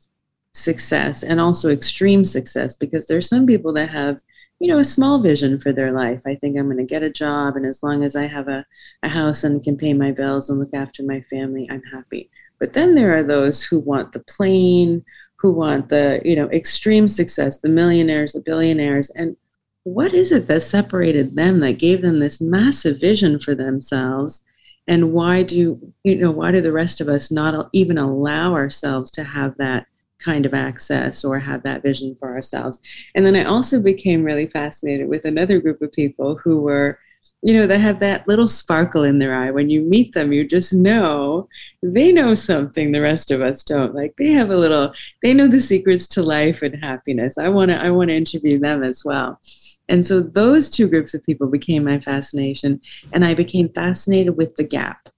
success 0.53 1.23
and 1.23 1.39
also 1.39 1.69
extreme 1.69 2.25
success 2.25 2.75
because 2.75 3.07
there's 3.07 3.29
some 3.29 3.45
people 3.45 3.71
that 3.73 3.89
have 3.89 4.19
you 4.59 4.67
know 4.67 4.79
a 4.79 4.83
small 4.83 5.21
vision 5.21 5.59
for 5.59 5.71
their 5.71 5.91
life 5.91 6.21
i 6.25 6.35
think 6.35 6.57
i'm 6.57 6.65
going 6.65 6.75
to 6.75 6.83
get 6.83 7.03
a 7.03 7.09
job 7.09 7.55
and 7.55 7.65
as 7.65 7.83
long 7.83 8.03
as 8.03 8.15
i 8.15 8.25
have 8.25 8.47
a, 8.47 8.65
a 9.03 9.07
house 9.09 9.43
and 9.43 9.63
can 9.63 9.77
pay 9.77 9.93
my 9.93 10.11
bills 10.11 10.49
and 10.49 10.59
look 10.59 10.73
after 10.73 11.03
my 11.03 11.21
family 11.21 11.67
i'm 11.69 11.83
happy 11.83 12.29
but 12.59 12.73
then 12.73 12.95
there 12.95 13.15
are 13.15 13.23
those 13.23 13.63
who 13.63 13.79
want 13.79 14.11
the 14.11 14.19
plane 14.21 15.05
who 15.39 15.51
want 15.51 15.89
the 15.89 16.21
you 16.23 16.35
know 16.35 16.49
extreme 16.51 17.07
success 17.07 17.59
the 17.59 17.69
millionaires 17.69 18.33
the 18.33 18.41
billionaires 18.41 19.09
and 19.11 19.35
what 19.83 20.13
is 20.13 20.31
it 20.31 20.47
that 20.47 20.61
separated 20.61 21.35
them 21.35 21.59
that 21.59 21.79
gave 21.79 22.01
them 22.01 22.19
this 22.19 22.41
massive 22.41 22.99
vision 22.99 23.39
for 23.39 23.55
themselves 23.55 24.43
and 24.87 25.13
why 25.13 25.41
do 25.43 25.79
you 26.03 26.15
know 26.15 26.31
why 26.31 26.51
do 26.51 26.61
the 26.61 26.71
rest 26.71 26.99
of 27.01 27.07
us 27.07 27.31
not 27.31 27.69
even 27.73 27.97
allow 27.97 28.53
ourselves 28.53 29.11
to 29.11 29.23
have 29.23 29.55
that 29.57 29.85
kind 30.23 30.45
of 30.45 30.53
access 30.53 31.23
or 31.23 31.39
have 31.39 31.63
that 31.63 31.81
vision 31.81 32.15
for 32.19 32.33
ourselves 32.33 32.79
and 33.15 33.25
then 33.25 33.35
i 33.35 33.43
also 33.45 33.81
became 33.81 34.23
really 34.23 34.47
fascinated 34.47 35.07
with 35.07 35.23
another 35.23 35.59
group 35.59 35.81
of 35.81 35.91
people 35.93 36.35
who 36.35 36.61
were 36.61 36.99
you 37.41 37.53
know, 37.53 37.67
they 37.67 37.79
have 37.79 37.99
that 37.99 38.27
little 38.27 38.47
sparkle 38.47 39.03
in 39.03 39.19
their 39.19 39.33
eye. 39.33 39.51
When 39.51 39.69
you 39.69 39.81
meet 39.81 40.13
them, 40.13 40.33
you 40.33 40.45
just 40.45 40.73
know 40.73 41.47
they 41.81 42.11
know 42.11 42.35
something 42.35 42.91
the 42.91 43.01
rest 43.01 43.31
of 43.31 43.41
us 43.41 43.63
don't. 43.63 43.95
Like 43.95 44.13
they 44.17 44.31
have 44.31 44.49
a 44.49 44.57
little, 44.57 44.93
they 45.23 45.33
know 45.33 45.47
the 45.47 45.59
secrets 45.59 46.07
to 46.09 46.23
life 46.23 46.61
and 46.61 46.75
happiness. 46.75 47.37
I 47.37 47.49
want 47.49 47.71
to, 47.71 47.81
I 47.81 47.89
want 47.89 48.09
to 48.09 48.15
interview 48.15 48.59
them 48.59 48.83
as 48.83 49.05
well. 49.05 49.39
And 49.87 50.05
so 50.05 50.21
those 50.21 50.69
two 50.69 50.87
groups 50.87 51.13
of 51.13 51.23
people 51.23 51.47
became 51.47 51.83
my 51.83 51.99
fascination, 51.99 52.79
and 53.13 53.25
I 53.25 53.33
became 53.33 53.69
fascinated 53.69 54.37
with 54.37 54.55
the 54.55 54.63
gap. 54.63 55.09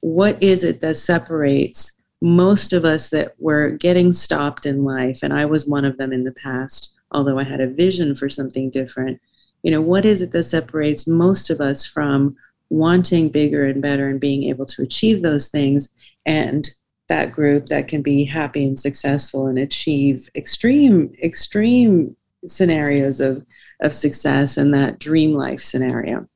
What 0.00 0.40
is 0.40 0.62
it 0.62 0.80
that 0.80 0.96
separates 0.96 1.90
most 2.20 2.72
of 2.72 2.84
us 2.84 3.10
that 3.10 3.34
were 3.38 3.70
getting 3.70 4.12
stopped 4.12 4.66
in 4.66 4.84
life? 4.84 5.20
And 5.24 5.32
I 5.32 5.46
was 5.46 5.66
one 5.66 5.84
of 5.84 5.96
them 5.96 6.12
in 6.12 6.22
the 6.22 6.32
past, 6.32 6.92
although 7.10 7.38
I 7.38 7.44
had 7.44 7.60
a 7.60 7.66
vision 7.66 8.14
for 8.14 8.28
something 8.28 8.70
different 8.70 9.20
you 9.62 9.70
know 9.70 9.80
what 9.80 10.04
is 10.04 10.22
it 10.22 10.30
that 10.32 10.42
separates 10.42 11.06
most 11.06 11.50
of 11.50 11.60
us 11.60 11.86
from 11.86 12.36
wanting 12.72 13.28
bigger 13.28 13.66
and 13.66 13.82
better 13.82 14.08
and 14.08 14.18
being 14.18 14.44
able 14.44 14.64
to 14.64 14.82
achieve 14.82 15.20
those 15.20 15.48
things 15.48 15.92
and 16.24 16.70
that 17.08 17.30
group 17.30 17.66
that 17.66 17.86
can 17.86 18.00
be 18.00 18.24
happy 18.24 18.64
and 18.64 18.78
successful 18.78 19.46
and 19.46 19.58
achieve 19.58 20.26
extreme 20.34 21.12
extreme 21.22 22.16
scenarios 22.46 23.20
of 23.20 23.44
of 23.82 23.94
success 23.94 24.56
and 24.56 24.72
that 24.72 24.98
dream 24.98 25.32
life 25.32 25.60
scenario 25.60 26.26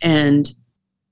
and 0.00 0.54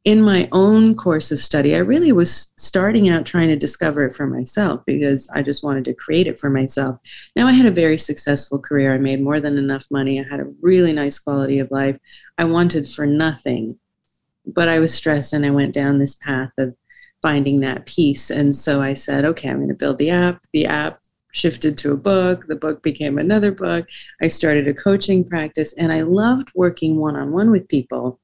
in 0.04 0.22
my 0.22 0.48
own 0.52 0.94
course 0.94 1.30
of 1.32 1.38
study, 1.38 1.74
I 1.74 1.80
really 1.80 2.12
was 2.12 2.54
starting 2.56 3.10
out 3.10 3.26
trying 3.26 3.48
to 3.48 3.56
discover 3.56 4.06
it 4.06 4.14
for 4.14 4.26
myself 4.26 4.80
because 4.86 5.28
I 5.34 5.42
just 5.42 5.62
wanted 5.62 5.84
to 5.84 5.92
create 5.92 6.26
it 6.26 6.40
for 6.40 6.48
myself. 6.48 6.98
Now 7.36 7.46
I 7.46 7.52
had 7.52 7.66
a 7.66 7.70
very 7.70 7.98
successful 7.98 8.58
career. 8.58 8.94
I 8.94 8.98
made 8.98 9.20
more 9.20 9.38
than 9.38 9.58
enough 9.58 9.84
money. 9.90 10.18
I 10.18 10.26
had 10.26 10.40
a 10.40 10.50
really 10.62 10.94
nice 10.94 11.18
quality 11.18 11.58
of 11.58 11.70
life. 11.70 11.98
I 12.38 12.44
wanted 12.44 12.88
for 12.88 13.04
nothing, 13.04 13.78
but 14.54 14.68
I 14.68 14.78
was 14.78 14.94
stressed 14.94 15.32
and 15.32 15.44
I 15.44 15.50
went 15.50 15.74
down 15.74 15.98
this 15.98 16.16
path 16.16 16.50
of 16.58 16.74
finding 17.22 17.60
that 17.60 17.86
peace. 17.86 18.30
And 18.30 18.54
so 18.54 18.80
I 18.80 18.94
said, 18.94 19.24
okay, 19.24 19.48
I'm 19.48 19.56
going 19.56 19.68
to 19.68 19.74
build 19.74 19.98
the 19.98 20.10
app. 20.10 20.42
The 20.52 20.66
app 20.66 21.00
shifted 21.32 21.76
to 21.78 21.92
a 21.92 21.96
book. 21.96 22.46
The 22.46 22.56
book 22.56 22.82
became 22.82 23.18
another 23.18 23.52
book. 23.52 23.86
I 24.22 24.28
started 24.28 24.68
a 24.68 24.74
coaching 24.74 25.24
practice 25.24 25.74
and 25.74 25.92
I 25.92 26.02
loved 26.02 26.50
working 26.54 26.96
one 26.96 27.16
on 27.16 27.32
one 27.32 27.50
with 27.50 27.68
people 27.68 28.20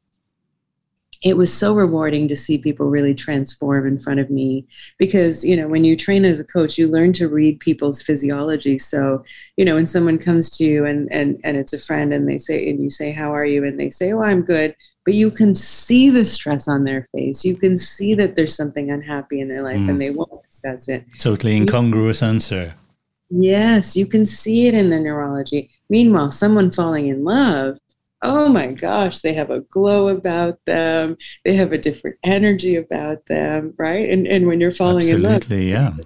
it 1.24 1.38
was 1.38 1.52
so 1.52 1.74
rewarding 1.74 2.28
to 2.28 2.36
see 2.36 2.58
people 2.58 2.86
really 2.86 3.14
transform 3.14 3.86
in 3.86 3.98
front 3.98 4.20
of 4.20 4.30
me 4.30 4.66
because 4.98 5.42
you 5.42 5.56
know 5.56 5.66
when 5.66 5.82
you 5.82 5.96
train 5.96 6.24
as 6.24 6.38
a 6.38 6.44
coach 6.44 6.78
you 6.78 6.86
learn 6.86 7.12
to 7.14 7.28
read 7.28 7.58
people's 7.60 8.02
physiology 8.02 8.78
so 8.78 9.24
you 9.56 9.64
know 9.64 9.74
when 9.74 9.86
someone 9.86 10.18
comes 10.18 10.50
to 10.50 10.64
you 10.64 10.84
and 10.84 11.10
and 11.10 11.40
and 11.42 11.56
it's 11.56 11.72
a 11.72 11.78
friend 11.78 12.12
and 12.12 12.28
they 12.28 12.38
say 12.38 12.68
and 12.68 12.78
you 12.78 12.90
say 12.90 13.10
how 13.10 13.34
are 13.34 13.46
you 13.46 13.64
and 13.64 13.80
they 13.80 13.90
say 13.90 14.12
oh 14.12 14.22
i'm 14.22 14.42
good 14.42 14.76
but 15.04 15.14
you 15.14 15.30
can 15.30 15.54
see 15.54 16.10
the 16.10 16.24
stress 16.24 16.66
on 16.66 16.84
their 16.84 17.08
face. 17.12 17.44
You 17.44 17.56
can 17.56 17.76
see 17.76 18.14
that 18.14 18.36
there's 18.36 18.56
something 18.56 18.90
unhappy 18.90 19.40
in 19.40 19.48
their 19.48 19.62
life 19.62 19.76
mm. 19.76 19.90
and 19.90 20.00
they 20.00 20.10
won't 20.10 20.42
discuss 20.48 20.88
it. 20.88 21.04
Totally 21.18 21.56
incongruous 21.56 22.22
you, 22.22 22.28
answer. 22.28 22.74
Yes, 23.30 23.96
you 23.96 24.06
can 24.06 24.24
see 24.24 24.66
it 24.66 24.74
in 24.74 24.90
the 24.90 24.98
neurology. 24.98 25.70
Meanwhile, 25.90 26.30
someone 26.30 26.70
falling 26.70 27.08
in 27.08 27.24
love, 27.24 27.78
oh 28.22 28.48
my 28.48 28.68
gosh, 28.72 29.20
they 29.20 29.34
have 29.34 29.50
a 29.50 29.60
glow 29.60 30.08
about 30.08 30.58
them. 30.64 31.16
They 31.44 31.54
have 31.54 31.72
a 31.72 31.78
different 31.78 32.16
energy 32.24 32.76
about 32.76 33.26
them, 33.26 33.74
right? 33.76 34.08
And 34.08 34.26
and 34.26 34.46
when 34.46 34.60
you're 34.60 34.72
falling 34.72 35.10
Absolutely, 35.10 35.72
in 35.72 35.80
love, 35.82 35.98
yeah. 36.00 36.04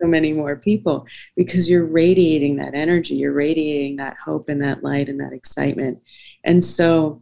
So 0.00 0.06
many 0.06 0.32
more 0.32 0.56
people 0.56 1.06
because 1.36 1.68
you're 1.68 1.84
radiating 1.84 2.56
that 2.56 2.74
energy, 2.74 3.16
you're 3.16 3.32
radiating 3.32 3.96
that 3.96 4.16
hope 4.24 4.48
and 4.48 4.62
that 4.62 4.82
light 4.84 5.08
and 5.08 5.20
that 5.20 5.32
excitement. 5.32 6.00
And 6.44 6.64
so 6.64 7.20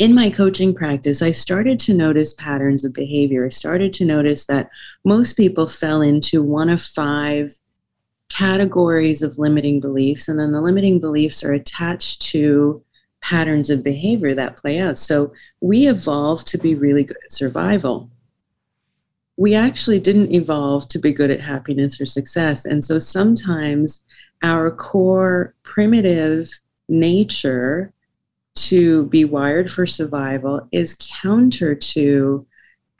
in 0.00 0.14
my 0.14 0.30
coaching 0.30 0.74
practice, 0.74 1.20
I 1.20 1.30
started 1.30 1.78
to 1.80 1.92
notice 1.92 2.32
patterns 2.32 2.84
of 2.84 2.94
behavior. 2.94 3.44
I 3.44 3.50
started 3.50 3.92
to 3.92 4.06
notice 4.06 4.46
that 4.46 4.70
most 5.04 5.34
people 5.34 5.68
fell 5.68 6.00
into 6.00 6.42
one 6.42 6.70
of 6.70 6.80
five 6.80 7.52
categories 8.30 9.20
of 9.20 9.36
limiting 9.36 9.78
beliefs, 9.78 10.26
and 10.26 10.40
then 10.40 10.52
the 10.52 10.60
limiting 10.62 11.00
beliefs 11.00 11.44
are 11.44 11.52
attached 11.52 12.22
to 12.22 12.82
patterns 13.20 13.68
of 13.68 13.84
behavior 13.84 14.34
that 14.34 14.56
play 14.56 14.78
out. 14.78 14.96
So 14.96 15.34
we 15.60 15.86
evolved 15.86 16.46
to 16.46 16.56
be 16.56 16.74
really 16.74 17.04
good 17.04 17.18
at 17.22 17.32
survival. 17.32 18.08
We 19.36 19.54
actually 19.54 20.00
didn't 20.00 20.32
evolve 20.32 20.88
to 20.88 20.98
be 20.98 21.12
good 21.12 21.30
at 21.30 21.42
happiness 21.42 22.00
or 22.00 22.06
success. 22.06 22.64
And 22.64 22.82
so 22.82 22.98
sometimes 22.98 24.02
our 24.42 24.70
core 24.70 25.54
primitive 25.62 26.48
nature 26.88 27.92
to 28.68 29.04
be 29.06 29.24
wired 29.24 29.70
for 29.70 29.86
survival 29.86 30.66
is 30.72 30.96
counter 31.00 31.74
to 31.74 32.46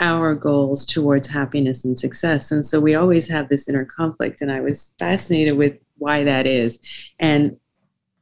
our 0.00 0.34
goals 0.34 0.86
towards 0.86 1.28
happiness 1.28 1.84
and 1.84 1.98
success. 1.98 2.52
And 2.52 2.66
so 2.66 2.80
we 2.80 2.94
always 2.94 3.28
have 3.28 3.48
this 3.48 3.68
inner 3.68 3.84
conflict. 3.84 4.40
And 4.40 4.50
I 4.50 4.61
was 4.61 4.94
fascinated 4.98 5.56
with 5.56 5.76
why 5.98 6.24
that 6.24 6.46
is. 6.46 6.78
And 7.18 7.56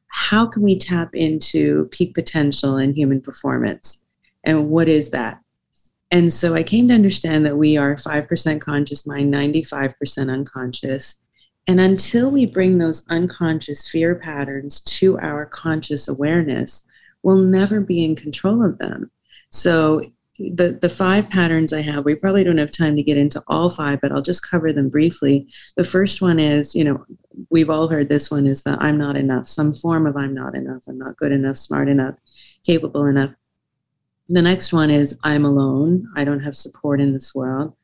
how 0.09 0.47
can 0.47 0.63
we 0.63 0.77
tap 0.79 1.15
into 1.15 1.89
peak 1.93 2.15
potential 2.15 2.79
in 2.79 2.93
human 2.93 3.21
performance? 3.21 4.05
And 4.45 4.71
what 4.71 4.89
is 4.89 5.11
that? 5.11 5.41
And 6.11 6.33
so 6.33 6.55
I 6.55 6.63
came 6.63 6.89
to 6.89 6.95
understand 6.95 7.45
that 7.47 7.57
we 7.57 7.77
are 7.77 7.95
5% 7.95 8.61
conscious 8.61 9.07
mind, 9.07 9.33
95% 9.33 10.33
unconscious. 10.33 11.21
And 11.67 11.79
until 11.79 12.31
we 12.31 12.47
bring 12.47 12.79
those 12.79 13.05
unconscious 13.11 13.89
fear 13.89 14.15
patterns 14.15 14.81
to 14.81 15.19
our 15.19 15.45
conscious 15.47 16.09
awareness, 16.09 16.85
we'll 17.23 17.37
never 17.37 17.81
be 17.81 18.05
in 18.05 18.17
control 18.17 18.65
of 18.65 18.79
them. 18.79 19.11
So 19.51 20.11
the 20.39 20.79
the 20.81 20.89
five 20.89 21.29
patterns 21.29 21.73
I 21.73 21.83
have, 21.83 22.05
we 22.05 22.15
probably 22.15 22.45
don't 22.45 22.59
have 22.59 22.71
time 22.71 22.95
to 22.97 23.03
get 23.03 23.17
into 23.17 23.43
all 23.49 23.71
five, 23.71 24.01
but 24.01 24.13
I'll 24.13 24.23
just 24.23 24.49
cover 24.49 24.73
them 24.73 24.89
briefly. 24.89 25.49
The 25.77 25.85
first 25.85 26.23
one 26.23 26.39
is, 26.39 26.75
you 26.75 26.85
know, 26.85 27.05
we've 27.51 27.71
all 27.71 27.89
heard 27.89 28.09
this 28.09 28.31
one 28.31 28.47
is 28.47 28.63
that 28.63 28.81
I'm 28.81 28.99
not 28.99 29.17
enough, 29.17 29.49
some 29.49 29.75
form 29.75 30.07
of 30.07 30.17
I'm 30.17 30.35
not 30.35 30.55
enough, 30.55 30.83
I'm 30.87 30.99
not 30.99 31.17
good 31.17 31.33
enough, 31.33 31.59
smart 31.59 31.89
enough, 31.89 32.15
capable 32.65 33.07
enough. 33.07 33.33
The 34.29 34.43
next 34.43 34.73
one 34.73 34.91
is 34.91 35.19
I'm 35.25 35.45
alone, 35.45 36.07
I 36.17 36.25
don't 36.25 36.41
have 36.41 36.57
support 36.57 37.01
in 37.01 37.13
this 37.13 37.35
world. 37.35 37.75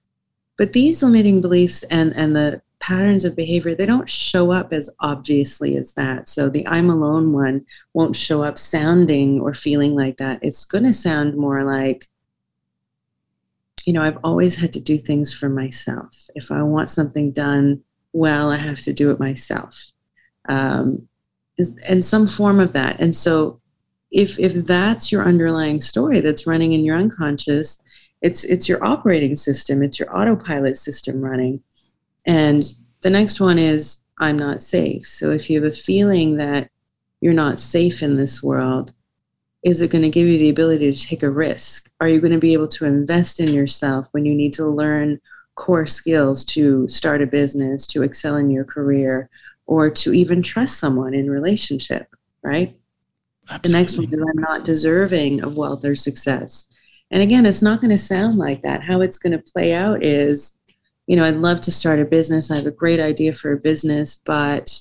But 0.57 0.72
these 0.72 1.03
limiting 1.03 1.41
beliefs 1.41 1.82
and 1.85 2.14
and 2.14 2.37
the 2.37 2.62
patterns 2.85 3.24
of 3.24 3.35
behavior, 3.35 3.74
they 3.74 3.87
don't 3.87 4.11
show 4.11 4.51
up 4.51 4.74
as 4.74 4.91
obviously 5.01 5.78
as 5.78 5.95
that. 5.95 6.28
So 6.28 6.51
the 6.51 6.66
I'm 6.66 6.91
alone 6.91 7.32
one 7.32 7.64
won't 7.95 8.14
show 8.14 8.43
up 8.43 8.59
sounding 8.59 9.41
or 9.41 9.55
feeling 9.55 9.95
like 9.95 10.18
that. 10.18 10.39
It's 10.43 10.66
going 10.66 10.85
to 10.85 10.93
sound 10.93 11.35
more 11.35 11.64
like, 11.64 12.07
you 13.87 13.95
know, 13.95 14.03
I've 14.03 14.18
always 14.22 14.55
had 14.55 14.70
to 14.74 14.80
do 14.80 14.99
things 14.99 15.32
for 15.32 15.49
myself. 15.49 16.11
If 16.35 16.51
I 16.51 16.62
want 16.62 16.91
something 16.91 17.30
done 17.30 17.82
well, 18.12 18.51
I 18.51 18.59
have 18.59 18.82
to 18.82 18.93
do 18.93 19.11
it 19.11 19.18
myself. 19.18 19.82
Um, 20.51 21.09
and 21.87 22.05
some 22.05 22.26
form 22.26 22.61
of 22.61 22.74
that. 22.74 23.01
And 23.01 23.16
so 23.16 23.62
if 24.11 24.39
if 24.39 24.53
that's 24.66 25.11
your 25.11 25.26
underlying 25.26 25.80
story 25.80 26.20
that's 26.20 26.47
running 26.47 26.74
in 26.74 26.85
your 26.85 26.97
unconscious, 26.97 27.82
it's 28.20 28.45
it's 28.45 28.68
your 28.68 28.85
operating 28.85 29.37
system, 29.37 29.82
it's 29.82 29.99
your 29.99 30.14
autopilot 30.14 30.76
system 30.76 31.22
running 31.22 31.62
and 32.27 32.64
the 33.03 33.11
next 33.11 33.41
one 33.41 33.59
is 33.59 34.03
I'm 34.18 34.39
not 34.39 34.62
safe. 34.62 35.07
So 35.07 35.31
if 35.31 35.51
you 35.51 35.62
have 35.62 35.72
a 35.72 35.77
feeling 35.77 36.37
that 36.37 36.70
you're 37.20 37.33
not 37.33 37.61
safe 37.61 38.03
in 38.03 38.16
this 38.16 38.43
world, 38.43 38.93
is 39.62 39.81
it 39.81 39.91
going 39.91 40.03
to 40.03 40.11
give 40.11 40.27
you 40.27 40.39
the 40.39 40.51
ability 40.51 40.95
to 40.95 41.07
take 41.07 41.22
a 41.22 41.31
risk? 41.31 41.91
Are 42.01 42.09
you 42.09 42.20
going 42.20 42.33
to 42.33 42.39
be 42.39 42.53
able 42.53 42.68
to 42.68 42.85
invest 42.85 43.41
in 43.41 43.49
yourself 43.49 44.07
when 44.12 44.25
you 44.25 44.35
need 44.35 44.53
to 44.55 44.66
learn 44.66 45.20
core 45.55 45.87
skills 45.87 46.45
to 46.45 46.87
start 46.89 47.22
a 47.22 47.27
business, 47.27 47.87
to 47.87 48.03
excel 48.03 48.37
in 48.37 48.51
your 48.51 48.64
career, 48.64 49.31
or 49.66 49.89
to 49.89 50.12
even 50.12 50.43
trust 50.43 50.79
someone 50.79 51.14
in 51.14 51.31
relationship, 51.31 52.09
right? 52.43 52.77
Absolutely. 53.49 53.68
The 53.68 53.79
next 53.79 53.99
one 53.99 54.07
is 54.07 54.35
I'm 54.37 54.43
not 54.43 54.66
deserving 54.66 55.43
of 55.43 55.57
wealth 55.57 55.85
or 55.85 55.97
success. 55.97 56.66
And 57.11 57.22
again, 57.22 57.47
it's 57.47 57.62
not 57.62 57.81
going 57.81 57.91
to 57.91 57.99
sound 57.99 58.37
like 58.37 58.62
that. 58.62 58.83
How 58.83 59.01
it's 59.01 59.18
going 59.18 59.33
to 59.33 59.53
play 59.53 59.72
out 59.72 60.05
is 60.05 60.59
you 61.07 61.16
know, 61.16 61.24
I'd 61.24 61.36
love 61.36 61.61
to 61.62 61.72
start 61.72 62.00
a 62.00 62.05
business. 62.05 62.50
I 62.50 62.57
have 62.57 62.66
a 62.66 62.70
great 62.70 63.00
idea 63.00 63.34
for 63.34 63.52
a 63.52 63.59
business, 63.59 64.20
but 64.24 64.80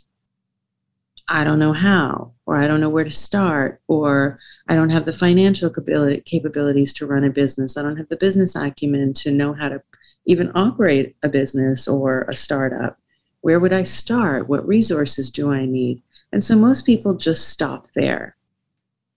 I 1.28 1.44
don't 1.44 1.60
know 1.60 1.74
how, 1.74 2.34
or 2.46 2.58
I 2.58 2.68
don't 2.68 2.80
know 2.80 2.90
where 2.90 3.04
to 3.04 3.12
start, 3.12 3.82
or 3.88 4.38
I 4.68 4.76
don't 4.76 4.90
have 4.90 5.06
the 5.06 5.14
financial 5.14 5.70
capabilities 5.70 6.94
to 6.94 7.06
run 7.06 7.24
a 7.24 7.30
business. 7.30 7.78
I 7.78 7.82
don't 7.82 7.98
have 7.98 8.10
the 8.10 8.18
business 8.18 8.56
acumen 8.56 9.14
to 9.14 9.32
know 9.32 9.54
how 9.54 9.70
to 9.70 9.82
even 10.26 10.52
operate 10.56 11.16
a 11.24 11.30
business 11.30 11.88
or 11.88 12.22
a 12.30 12.36
startup. 12.36 12.98
Where 13.42 13.60
would 13.60 13.74
I 13.74 13.84
start? 13.84 14.48
What 14.48 14.68
resources 14.68 15.30
do 15.30 15.52
I 15.52 15.66
need? 15.66 16.02
And 16.32 16.44
so 16.44 16.56
most 16.56 16.86
people 16.86 17.14
just 17.14 17.50
stop 17.50 17.88
there. 17.94 18.36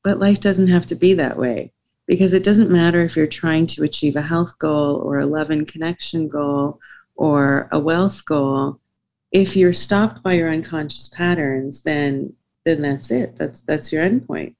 But 0.02 0.18
life 0.18 0.40
doesn't 0.40 0.68
have 0.68 0.86
to 0.88 0.94
be 0.94 1.14
that 1.14 1.36
way 1.36 1.72
because 2.06 2.34
it 2.34 2.44
doesn't 2.44 2.70
matter 2.70 3.02
if 3.02 3.16
you're 3.16 3.26
trying 3.26 3.66
to 3.66 3.82
achieve 3.82 4.16
a 4.16 4.22
health 4.22 4.58
goal 4.58 4.96
or 4.96 5.18
a 5.18 5.26
love 5.26 5.50
and 5.50 5.66
connection 5.66 6.28
goal 6.28 6.80
or 7.16 7.68
a 7.72 7.80
wealth 7.80 8.24
goal, 8.24 8.78
if 9.32 9.56
you're 9.56 9.72
stopped 9.72 10.22
by 10.22 10.34
your 10.34 10.50
unconscious 10.50 11.08
patterns, 11.08 11.82
then 11.82 12.32
then 12.64 12.82
that's 12.82 13.10
it. 13.10 13.36
That's 13.36 13.60
that's 13.62 13.92
your 13.92 14.08
endpoint. 14.08 14.54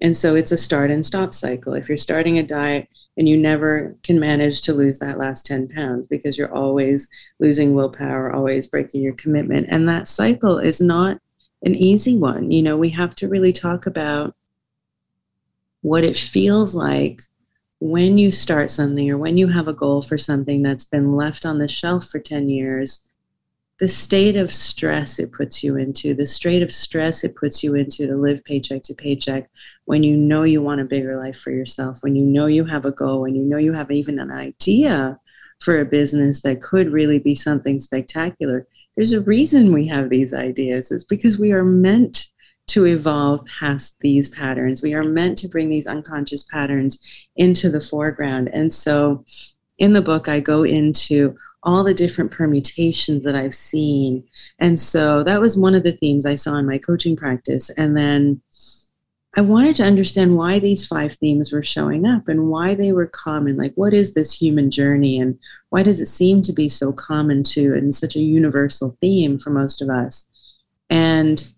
And 0.00 0.16
so 0.16 0.34
it's 0.34 0.52
a 0.52 0.56
start 0.56 0.90
and 0.90 1.04
stop 1.06 1.32
cycle. 1.32 1.74
If 1.74 1.88
you're 1.88 1.98
starting 1.98 2.38
a 2.38 2.42
diet 2.42 2.88
and 3.16 3.28
you 3.28 3.36
never 3.36 3.94
can 4.02 4.18
manage 4.18 4.62
to 4.62 4.74
lose 4.74 4.98
that 4.98 5.18
last 5.18 5.46
10 5.46 5.68
pounds 5.68 6.06
because 6.06 6.36
you're 6.36 6.52
always 6.52 7.06
losing 7.38 7.74
willpower, 7.74 8.32
always 8.32 8.66
breaking 8.66 9.02
your 9.02 9.14
commitment. 9.14 9.68
And 9.70 9.88
that 9.88 10.08
cycle 10.08 10.58
is 10.58 10.80
not 10.80 11.20
an 11.62 11.76
easy 11.76 12.18
one. 12.18 12.50
You 12.50 12.62
know, 12.62 12.76
we 12.76 12.88
have 12.90 13.14
to 13.16 13.28
really 13.28 13.52
talk 13.52 13.86
about 13.86 14.34
what 15.82 16.04
it 16.04 16.16
feels 16.16 16.74
like 16.74 17.20
when 17.82 18.16
you 18.16 18.30
start 18.30 18.70
something 18.70 19.10
or 19.10 19.18
when 19.18 19.36
you 19.36 19.48
have 19.48 19.66
a 19.66 19.72
goal 19.72 20.00
for 20.02 20.16
something 20.16 20.62
that's 20.62 20.84
been 20.84 21.16
left 21.16 21.44
on 21.44 21.58
the 21.58 21.66
shelf 21.66 22.06
for 22.06 22.20
10 22.20 22.48
years, 22.48 23.02
the 23.80 23.88
state 23.88 24.36
of 24.36 24.52
stress 24.52 25.18
it 25.18 25.32
puts 25.32 25.64
you 25.64 25.76
into, 25.76 26.14
the 26.14 26.24
state 26.24 26.62
of 26.62 26.70
stress 26.70 27.24
it 27.24 27.34
puts 27.34 27.64
you 27.64 27.74
into 27.74 28.06
to 28.06 28.14
live 28.14 28.44
paycheck 28.44 28.84
to 28.84 28.94
paycheck 28.94 29.50
when 29.86 30.04
you 30.04 30.16
know 30.16 30.44
you 30.44 30.62
want 30.62 30.80
a 30.80 30.84
bigger 30.84 31.18
life 31.18 31.36
for 31.40 31.50
yourself, 31.50 31.98
when 32.02 32.14
you 32.14 32.24
know 32.24 32.46
you 32.46 32.64
have 32.64 32.84
a 32.84 32.92
goal, 32.92 33.22
when 33.22 33.34
you 33.34 33.42
know 33.42 33.58
you 33.58 33.72
have 33.72 33.90
even 33.90 34.20
an 34.20 34.30
idea 34.30 35.18
for 35.58 35.80
a 35.80 35.84
business 35.84 36.40
that 36.42 36.62
could 36.62 36.92
really 36.92 37.18
be 37.18 37.34
something 37.34 37.80
spectacular. 37.80 38.64
There's 38.94 39.12
a 39.12 39.22
reason 39.22 39.72
we 39.72 39.88
have 39.88 40.08
these 40.08 40.32
ideas. 40.32 40.92
It's 40.92 41.02
because 41.02 41.36
we 41.36 41.50
are 41.50 41.64
meant 41.64 42.26
to 42.68 42.86
evolve 42.86 43.44
past 43.46 43.98
these 44.00 44.28
patterns. 44.28 44.82
We 44.82 44.94
are 44.94 45.04
meant 45.04 45.38
to 45.38 45.48
bring 45.48 45.68
these 45.68 45.86
unconscious 45.86 46.44
patterns 46.44 46.98
into 47.36 47.68
the 47.68 47.80
foreground. 47.80 48.48
And 48.52 48.72
so 48.72 49.24
in 49.78 49.92
the 49.92 50.02
book, 50.02 50.28
I 50.28 50.40
go 50.40 50.62
into 50.62 51.36
all 51.64 51.84
the 51.84 51.94
different 51.94 52.32
permutations 52.32 53.24
that 53.24 53.34
I've 53.34 53.54
seen. 53.54 54.24
And 54.58 54.78
so 54.78 55.22
that 55.24 55.40
was 55.40 55.56
one 55.56 55.74
of 55.74 55.82
the 55.82 55.96
themes 55.96 56.26
I 56.26 56.34
saw 56.34 56.56
in 56.56 56.66
my 56.66 56.78
coaching 56.78 57.16
practice. 57.16 57.70
And 57.70 57.96
then 57.96 58.40
I 59.34 59.40
wanted 59.40 59.76
to 59.76 59.84
understand 59.84 60.36
why 60.36 60.58
these 60.58 60.86
five 60.86 61.14
themes 61.14 61.52
were 61.52 61.62
showing 61.62 62.04
up 62.04 62.28
and 62.28 62.48
why 62.48 62.74
they 62.74 62.92
were 62.92 63.06
common. 63.06 63.56
Like, 63.56 63.72
what 63.76 63.94
is 63.94 64.12
this 64.12 64.32
human 64.32 64.70
journey 64.70 65.20
and 65.20 65.38
why 65.70 65.82
does 65.82 66.00
it 66.00 66.06
seem 66.06 66.42
to 66.42 66.52
be 66.52 66.68
so 66.68 66.92
common 66.92 67.42
to 67.44 67.74
and 67.74 67.94
such 67.94 68.14
a 68.14 68.20
universal 68.20 68.96
theme 69.00 69.38
for 69.38 69.50
most 69.50 69.80
of 69.80 69.88
us? 69.88 70.26
And 70.90 71.48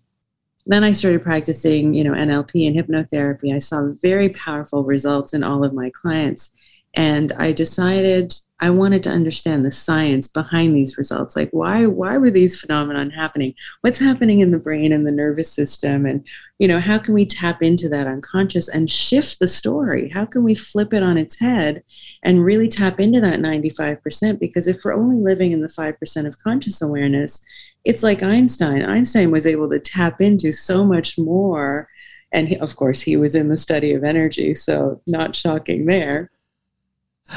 then 0.65 0.83
I 0.83 0.91
started 0.91 1.21
practicing, 1.21 1.93
you 1.93 2.03
know, 2.03 2.13
NLP 2.13 2.67
and 2.67 2.75
hypnotherapy. 2.75 3.53
I 3.53 3.59
saw 3.59 3.89
very 4.01 4.29
powerful 4.29 4.83
results 4.83 5.33
in 5.33 5.43
all 5.43 5.63
of 5.63 5.73
my 5.73 5.91
clients. 5.91 6.51
And 6.95 7.33
I 7.33 7.51
decided 7.51 8.33
I 8.61 8.69
wanted 8.69 9.03
to 9.03 9.09
understand 9.09 9.65
the 9.65 9.71
science 9.71 10.29
behind 10.29 10.75
these 10.75 10.97
results. 10.97 11.35
Like 11.35 11.49
why 11.51 11.85
why 11.87 12.17
were 12.17 12.31
these 12.31 12.59
phenomenon 12.59 13.09
happening? 13.09 13.53
What's 13.81 13.99
happening 13.99 14.39
in 14.39 14.51
the 14.51 14.57
brain 14.57 14.93
and 14.93 15.05
the 15.05 15.11
nervous 15.11 15.51
system? 15.51 16.05
And 16.05 16.25
you 16.57 16.69
know, 16.69 16.79
how 16.79 16.97
can 16.97 17.13
we 17.13 17.25
tap 17.25 17.61
into 17.61 17.89
that 17.89 18.07
unconscious 18.07 18.69
and 18.69 18.89
shift 18.89 19.39
the 19.39 19.47
story? 19.47 20.07
How 20.07 20.25
can 20.25 20.43
we 20.43 20.55
flip 20.55 20.93
it 20.93 21.03
on 21.03 21.17
its 21.17 21.37
head 21.37 21.83
and 22.23 22.45
really 22.45 22.69
tap 22.69 23.01
into 23.01 23.19
that 23.19 23.39
95%? 23.41 24.39
Because 24.39 24.67
if 24.67 24.77
we're 24.85 24.93
only 24.93 25.17
living 25.17 25.51
in 25.51 25.59
the 25.59 25.67
5% 25.67 26.25
of 26.25 26.39
conscious 26.39 26.81
awareness, 26.81 27.45
it's 27.85 28.03
like 28.03 28.23
Einstein. 28.23 28.83
Einstein 28.83 29.31
was 29.31 29.45
able 29.45 29.69
to 29.69 29.79
tap 29.79 30.21
into 30.21 30.51
so 30.51 30.83
much 30.83 31.17
more. 31.17 31.87
And 32.31 32.49
he, 32.49 32.57
of 32.57 32.75
course, 32.75 33.01
he 33.01 33.15
was 33.15 33.35
in 33.35 33.47
the 33.47 33.57
study 33.57 33.93
of 33.93 34.03
energy, 34.03 34.55
so 34.55 35.01
not 35.07 35.35
shocking 35.35 35.85
there 35.85 36.31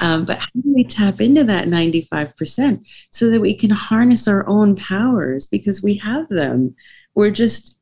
um, 0.01 0.25
but 0.25 0.39
how 0.39 0.47
do 0.55 0.75
we 0.75 0.85
tap 0.85 1.21
into 1.21 1.45
that 1.45 1.67
95% 1.67 2.87
so 3.11 3.31
that 3.31 3.41
we 3.41 3.55
can 3.55 3.71
harness 3.71 4.29
our 4.29 4.47
own 4.47 4.77
powers 4.77 5.47
because 5.47 5.83
we 5.83 5.97
have 5.97 6.29
them? 6.29 6.75
We're 7.15 7.31
just, 7.31 7.77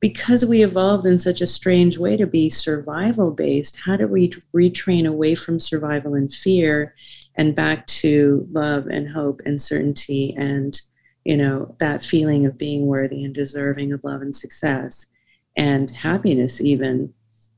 because 0.00 0.44
we 0.44 0.64
evolved 0.64 1.06
in 1.06 1.20
such 1.20 1.40
a 1.40 1.46
strange 1.46 1.98
way 1.98 2.16
to 2.16 2.26
be 2.26 2.50
survival 2.50 3.30
based, 3.30 3.76
how 3.76 3.96
do 3.96 4.08
we 4.08 4.32
retrain 4.54 5.06
away 5.06 5.36
from 5.36 5.60
survival 5.60 6.14
and 6.14 6.32
fear 6.32 6.94
and 7.36 7.54
back 7.54 7.86
to 7.86 8.46
love 8.50 8.88
and 8.88 9.08
hope 9.08 9.40
and 9.46 9.60
certainty 9.60 10.34
and, 10.36 10.80
you 11.24 11.36
know, 11.36 11.74
that 11.78 12.02
feeling 12.02 12.46
of 12.46 12.58
being 12.58 12.86
worthy 12.86 13.24
and 13.24 13.34
deserving 13.34 13.92
of 13.92 14.04
love 14.04 14.22
and 14.22 14.34
success 14.34 15.06
and 15.56 15.90
happiness, 15.90 16.60
even? 16.60 17.12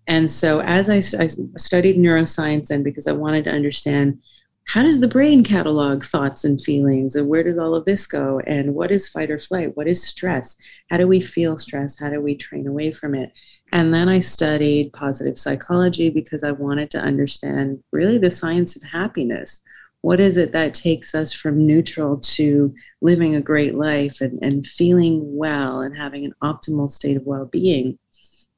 And 0.07 0.31
so, 0.31 0.61
as 0.61 0.91
I, 0.91 0.97
I, 1.23 1.29
studied 1.57 1.97
neuroscience, 1.97 2.71
and 2.71 2.85
because 2.85 3.07
I 3.07 3.13
wanted 3.13 3.45
to 3.45 3.53
understand 3.53 4.21
how 4.67 4.83
does 4.83 5.01
the 5.01 5.09
brain 5.09 5.45
catalog 5.45 6.05
thoughts 6.05 6.45
and 6.45 6.61
feelings, 6.61 7.17
and 7.17 7.29
where 7.29 7.43
does 7.43 7.59
all 7.59 7.75
of 7.75 7.85
this 7.85 8.07
go, 8.07 8.41
and 8.47 8.75
what 8.75 8.91
is 8.91 9.09
fight 9.09 9.31
or 9.31 9.39
flight, 9.39 9.77
what 9.77 9.87
is 9.87 10.03
stress, 10.03 10.57
how 10.91 10.97
do 10.97 11.07
we 11.07 11.21
feel 11.21 11.57
stress, 11.59 11.99
how 11.99 12.11
do 12.11 12.21
we 12.21 12.35
train 12.35 12.67
away 12.67 12.93
from 12.93 13.15
it? 13.15 13.33
And 13.73 13.93
then 13.93 14.09
I 14.09 14.21
studied 14.21 14.93
positive 14.93 15.39
psychology 15.39 16.09
because 16.09 16.45
I 16.45 16.53
wanted 16.53 16.91
to 16.93 16.99
understand 16.99 17.83
really 17.93 18.19
the 18.19 18.31
science 18.31 18.77
of 18.77 18.83
happiness. 18.83 19.61
What 20.05 20.21
is 20.21 20.37
it 20.37 20.53
that 20.53 20.75
takes 20.75 21.15
us 21.15 21.33
from 21.33 21.67
neutral 21.67 22.19
to 22.19 22.75
living 23.01 23.37
a 23.37 23.41
great 23.41 23.75
life 23.75 24.21
and, 24.21 24.39
and 24.43 24.67
feeling 24.67 25.23
well 25.35 25.81
and 25.81 25.97
having 25.97 26.27
an 26.27 26.35
optimal 26.43 26.91
state 26.91 27.17
of 27.17 27.25
well 27.25 27.47
being? 27.47 27.99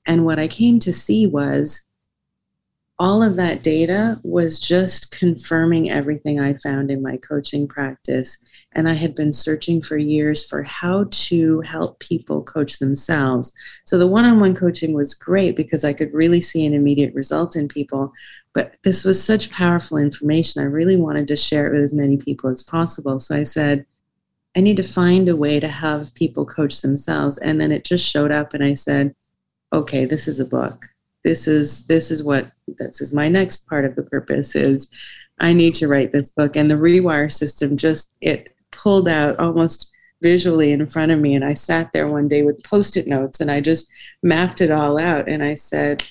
And 0.06 0.24
what 0.24 0.40
I 0.40 0.48
came 0.48 0.80
to 0.80 0.92
see 0.92 1.28
was 1.28 1.86
all 2.98 3.22
of 3.22 3.36
that 3.36 3.62
data 3.62 4.18
was 4.24 4.58
just 4.58 5.12
confirming 5.12 5.88
everything 5.88 6.40
I 6.40 6.54
found 6.54 6.90
in 6.90 7.00
my 7.00 7.18
coaching 7.18 7.68
practice. 7.68 8.38
And 8.72 8.88
I 8.88 8.94
had 8.94 9.14
been 9.14 9.32
searching 9.32 9.82
for 9.82 9.98
years 9.98 10.48
for 10.48 10.64
how 10.64 11.06
to 11.10 11.60
help 11.60 12.00
people 12.00 12.42
coach 12.42 12.80
themselves. 12.80 13.52
So 13.84 13.98
the 13.98 14.06
one 14.08 14.24
on 14.24 14.40
one 14.40 14.54
coaching 14.54 14.94
was 14.94 15.14
great 15.14 15.54
because 15.54 15.84
I 15.84 15.92
could 15.92 16.12
really 16.12 16.40
see 16.40 16.66
an 16.66 16.74
immediate 16.74 17.14
result 17.14 17.54
in 17.54 17.68
people. 17.68 18.12
But 18.56 18.78
this 18.84 19.04
was 19.04 19.22
such 19.22 19.50
powerful 19.50 19.98
information. 19.98 20.62
I 20.62 20.64
really 20.64 20.96
wanted 20.96 21.28
to 21.28 21.36
share 21.36 21.66
it 21.66 21.74
with 21.74 21.84
as 21.84 21.92
many 21.92 22.16
people 22.16 22.48
as 22.48 22.62
possible. 22.62 23.20
So 23.20 23.36
I 23.36 23.42
said, 23.42 23.84
I 24.56 24.60
need 24.60 24.78
to 24.78 24.82
find 24.82 25.28
a 25.28 25.36
way 25.36 25.60
to 25.60 25.68
have 25.68 26.14
people 26.14 26.46
coach 26.46 26.80
themselves. 26.80 27.36
And 27.36 27.60
then 27.60 27.70
it 27.70 27.84
just 27.84 28.10
showed 28.10 28.32
up, 28.32 28.54
and 28.54 28.64
I 28.64 28.72
said, 28.72 29.14
okay, 29.74 30.06
this 30.06 30.26
is 30.26 30.40
a 30.40 30.46
book. 30.46 30.86
This 31.22 31.46
is 31.46 31.84
this 31.84 32.10
is 32.10 32.24
what 32.24 32.50
this 32.66 33.02
is 33.02 33.12
my 33.12 33.28
next 33.28 33.68
part 33.68 33.84
of 33.84 33.94
the 33.94 34.04
purpose 34.04 34.56
is 34.56 34.88
I 35.38 35.52
need 35.52 35.74
to 35.74 35.88
write 35.88 36.12
this 36.12 36.30
book. 36.30 36.56
And 36.56 36.70
the 36.70 36.76
rewire 36.76 37.30
system 37.30 37.76
just 37.76 38.10
it 38.22 38.56
pulled 38.72 39.06
out 39.06 39.38
almost 39.38 39.90
visually 40.22 40.72
in 40.72 40.86
front 40.86 41.12
of 41.12 41.18
me. 41.18 41.34
And 41.34 41.44
I 41.44 41.52
sat 41.52 41.92
there 41.92 42.08
one 42.08 42.26
day 42.26 42.42
with 42.42 42.64
post-it 42.64 43.06
notes 43.06 43.42
and 43.42 43.50
I 43.50 43.60
just 43.60 43.90
mapped 44.22 44.62
it 44.62 44.70
all 44.70 44.96
out. 44.96 45.28
And 45.28 45.42
I 45.42 45.56
said, 45.56 46.02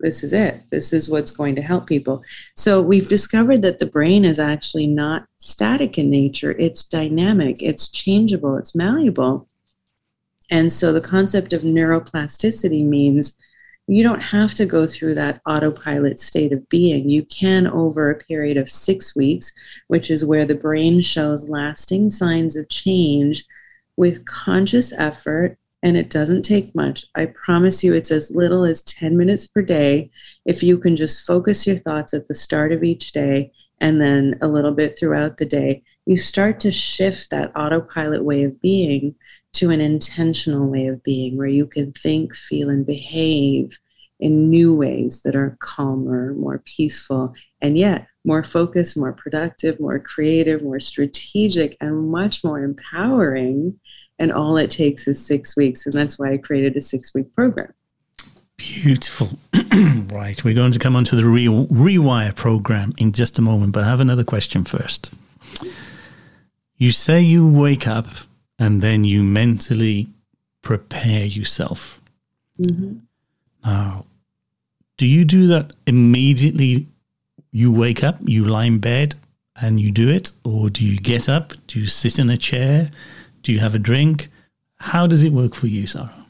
this 0.00 0.22
is 0.22 0.32
it. 0.32 0.62
This 0.70 0.92
is 0.92 1.08
what's 1.08 1.30
going 1.30 1.54
to 1.56 1.62
help 1.62 1.86
people. 1.86 2.22
So 2.54 2.80
we've 2.80 3.08
discovered 3.08 3.62
that 3.62 3.78
the 3.78 3.86
brain 3.86 4.24
is 4.24 4.38
actually 4.38 4.86
not 4.86 5.26
static 5.38 5.98
in 5.98 6.10
nature. 6.10 6.52
It's 6.52 6.84
dynamic, 6.84 7.62
it's 7.62 7.88
changeable, 7.88 8.56
it's 8.56 8.74
malleable. 8.74 9.48
And 10.50 10.70
so 10.70 10.92
the 10.92 11.00
concept 11.00 11.52
of 11.52 11.62
neuroplasticity 11.62 12.84
means 12.84 13.36
you 13.86 14.02
don't 14.02 14.20
have 14.20 14.54
to 14.54 14.66
go 14.66 14.86
through 14.86 15.14
that 15.14 15.40
autopilot 15.46 16.20
state 16.20 16.52
of 16.52 16.68
being. 16.68 17.08
You 17.08 17.24
can, 17.24 17.66
over 17.66 18.10
a 18.10 18.18
period 18.18 18.58
of 18.58 18.70
six 18.70 19.16
weeks, 19.16 19.52
which 19.88 20.10
is 20.10 20.24
where 20.24 20.44
the 20.44 20.54
brain 20.54 21.00
shows 21.00 21.48
lasting 21.48 22.10
signs 22.10 22.54
of 22.56 22.68
change 22.68 23.44
with 23.96 24.26
conscious 24.26 24.92
effort, 24.96 25.58
and 25.82 25.96
it 25.96 26.10
doesn't 26.10 26.42
take 26.42 26.74
much. 26.74 27.06
I 27.14 27.26
promise 27.26 27.84
you, 27.84 27.94
it's 27.94 28.10
as 28.10 28.30
little 28.30 28.64
as 28.64 28.82
10 28.82 29.16
minutes 29.16 29.46
per 29.46 29.62
day. 29.62 30.10
If 30.44 30.62
you 30.62 30.78
can 30.78 30.96
just 30.96 31.26
focus 31.26 31.66
your 31.66 31.78
thoughts 31.78 32.14
at 32.14 32.26
the 32.28 32.34
start 32.34 32.72
of 32.72 32.82
each 32.82 33.12
day 33.12 33.52
and 33.80 34.00
then 34.00 34.38
a 34.42 34.48
little 34.48 34.72
bit 34.72 34.98
throughout 34.98 35.36
the 35.36 35.46
day, 35.46 35.82
you 36.06 36.16
start 36.16 36.58
to 36.60 36.72
shift 36.72 37.30
that 37.30 37.52
autopilot 37.54 38.24
way 38.24 38.42
of 38.44 38.60
being 38.60 39.14
to 39.52 39.70
an 39.70 39.80
intentional 39.80 40.66
way 40.66 40.86
of 40.86 41.02
being 41.02 41.36
where 41.36 41.46
you 41.46 41.66
can 41.66 41.92
think, 41.92 42.34
feel, 42.34 42.70
and 42.70 42.86
behave 42.86 43.78
in 44.20 44.50
new 44.50 44.74
ways 44.74 45.22
that 45.22 45.36
are 45.36 45.56
calmer, 45.60 46.34
more 46.34 46.62
peaceful, 46.64 47.34
and 47.60 47.78
yet 47.78 48.06
more 48.24 48.42
focused, 48.42 48.96
more 48.96 49.12
productive, 49.12 49.78
more 49.78 49.98
creative, 49.98 50.62
more 50.62 50.80
strategic, 50.80 51.76
and 51.80 52.10
much 52.10 52.42
more 52.42 52.60
empowering. 52.62 53.78
And 54.18 54.32
all 54.32 54.56
it 54.56 54.70
takes 54.70 55.06
is 55.06 55.24
six 55.24 55.56
weeks. 55.56 55.86
And 55.86 55.92
that's 55.92 56.18
why 56.18 56.32
I 56.32 56.38
created 56.38 56.76
a 56.76 56.80
six 56.80 57.14
week 57.14 57.32
program. 57.34 57.72
Beautiful. 58.56 59.30
right. 60.10 60.42
We're 60.44 60.54
going 60.54 60.72
to 60.72 60.78
come 60.78 60.96
on 60.96 61.04
to 61.04 61.16
the 61.16 61.26
Re- 61.26 61.46
Rewire 61.46 62.34
program 62.34 62.92
in 62.98 63.12
just 63.12 63.38
a 63.38 63.42
moment, 63.42 63.72
but 63.72 63.84
I 63.84 63.86
have 63.86 64.00
another 64.00 64.24
question 64.24 64.64
first. 64.64 65.12
You 66.76 66.90
say 66.92 67.20
you 67.20 67.48
wake 67.48 67.86
up 67.86 68.06
and 68.58 68.80
then 68.80 69.04
you 69.04 69.22
mentally 69.22 70.08
prepare 70.62 71.24
yourself. 71.24 72.00
Mm-hmm. 72.60 72.98
Now, 73.64 74.04
do 74.96 75.06
you 75.06 75.24
do 75.24 75.46
that 75.48 75.72
immediately? 75.86 76.86
You 77.52 77.70
wake 77.70 78.02
up, 78.02 78.16
you 78.22 78.44
lie 78.44 78.64
in 78.64 78.78
bed, 78.78 79.14
and 79.60 79.80
you 79.80 79.90
do 79.90 80.08
it, 80.08 80.32
or 80.44 80.68
do 80.68 80.84
you 80.84 80.98
get 80.98 81.28
up? 81.28 81.52
Do 81.68 81.80
you 81.80 81.86
sit 81.86 82.18
in 82.18 82.30
a 82.30 82.36
chair? 82.36 82.90
Do 83.48 83.54
you 83.54 83.60
have 83.60 83.74
a 83.74 83.78
drink? 83.78 84.28
How 84.76 85.06
does 85.06 85.24
it 85.24 85.32
work 85.32 85.54
for 85.54 85.68
you, 85.68 85.86
Zahra? 85.86 86.26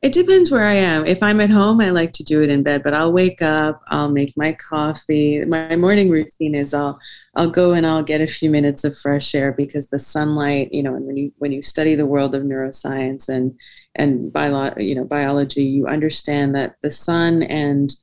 It 0.00 0.14
depends 0.14 0.50
where 0.50 0.64
I 0.64 0.72
am. 0.72 1.04
If 1.04 1.22
I'm 1.22 1.38
at 1.38 1.50
home, 1.50 1.82
I 1.82 1.90
like 1.90 2.12
to 2.12 2.24
do 2.24 2.40
it 2.40 2.48
in 2.48 2.62
bed, 2.62 2.82
but 2.82 2.94
I'll 2.94 3.12
wake 3.12 3.42
up, 3.42 3.82
I'll 3.88 4.10
make 4.10 4.34
my 4.34 4.54
coffee. 4.54 5.44
My 5.44 5.76
morning 5.76 6.08
routine 6.08 6.54
is 6.54 6.72
I'll 6.72 6.98
I'll 7.36 7.50
go 7.50 7.72
and 7.72 7.86
I'll 7.86 8.02
get 8.02 8.22
a 8.22 8.26
few 8.26 8.48
minutes 8.48 8.84
of 8.84 8.96
fresh 8.96 9.34
air 9.34 9.52
because 9.52 9.90
the 9.90 9.98
sunlight, 9.98 10.72
you 10.72 10.82
know, 10.82 10.94
and 10.94 11.04
when 11.04 11.18
you 11.18 11.30
when 11.36 11.52
you 11.52 11.62
study 11.62 11.94
the 11.94 12.06
world 12.06 12.34
of 12.34 12.42
neuroscience 12.42 13.28
and 13.28 13.54
and 13.94 14.32
bio, 14.32 14.72
you 14.78 14.94
know, 14.94 15.04
biology, 15.04 15.64
you 15.64 15.86
understand 15.86 16.54
that 16.54 16.76
the 16.80 16.90
sun 16.90 17.42
and 17.42 17.94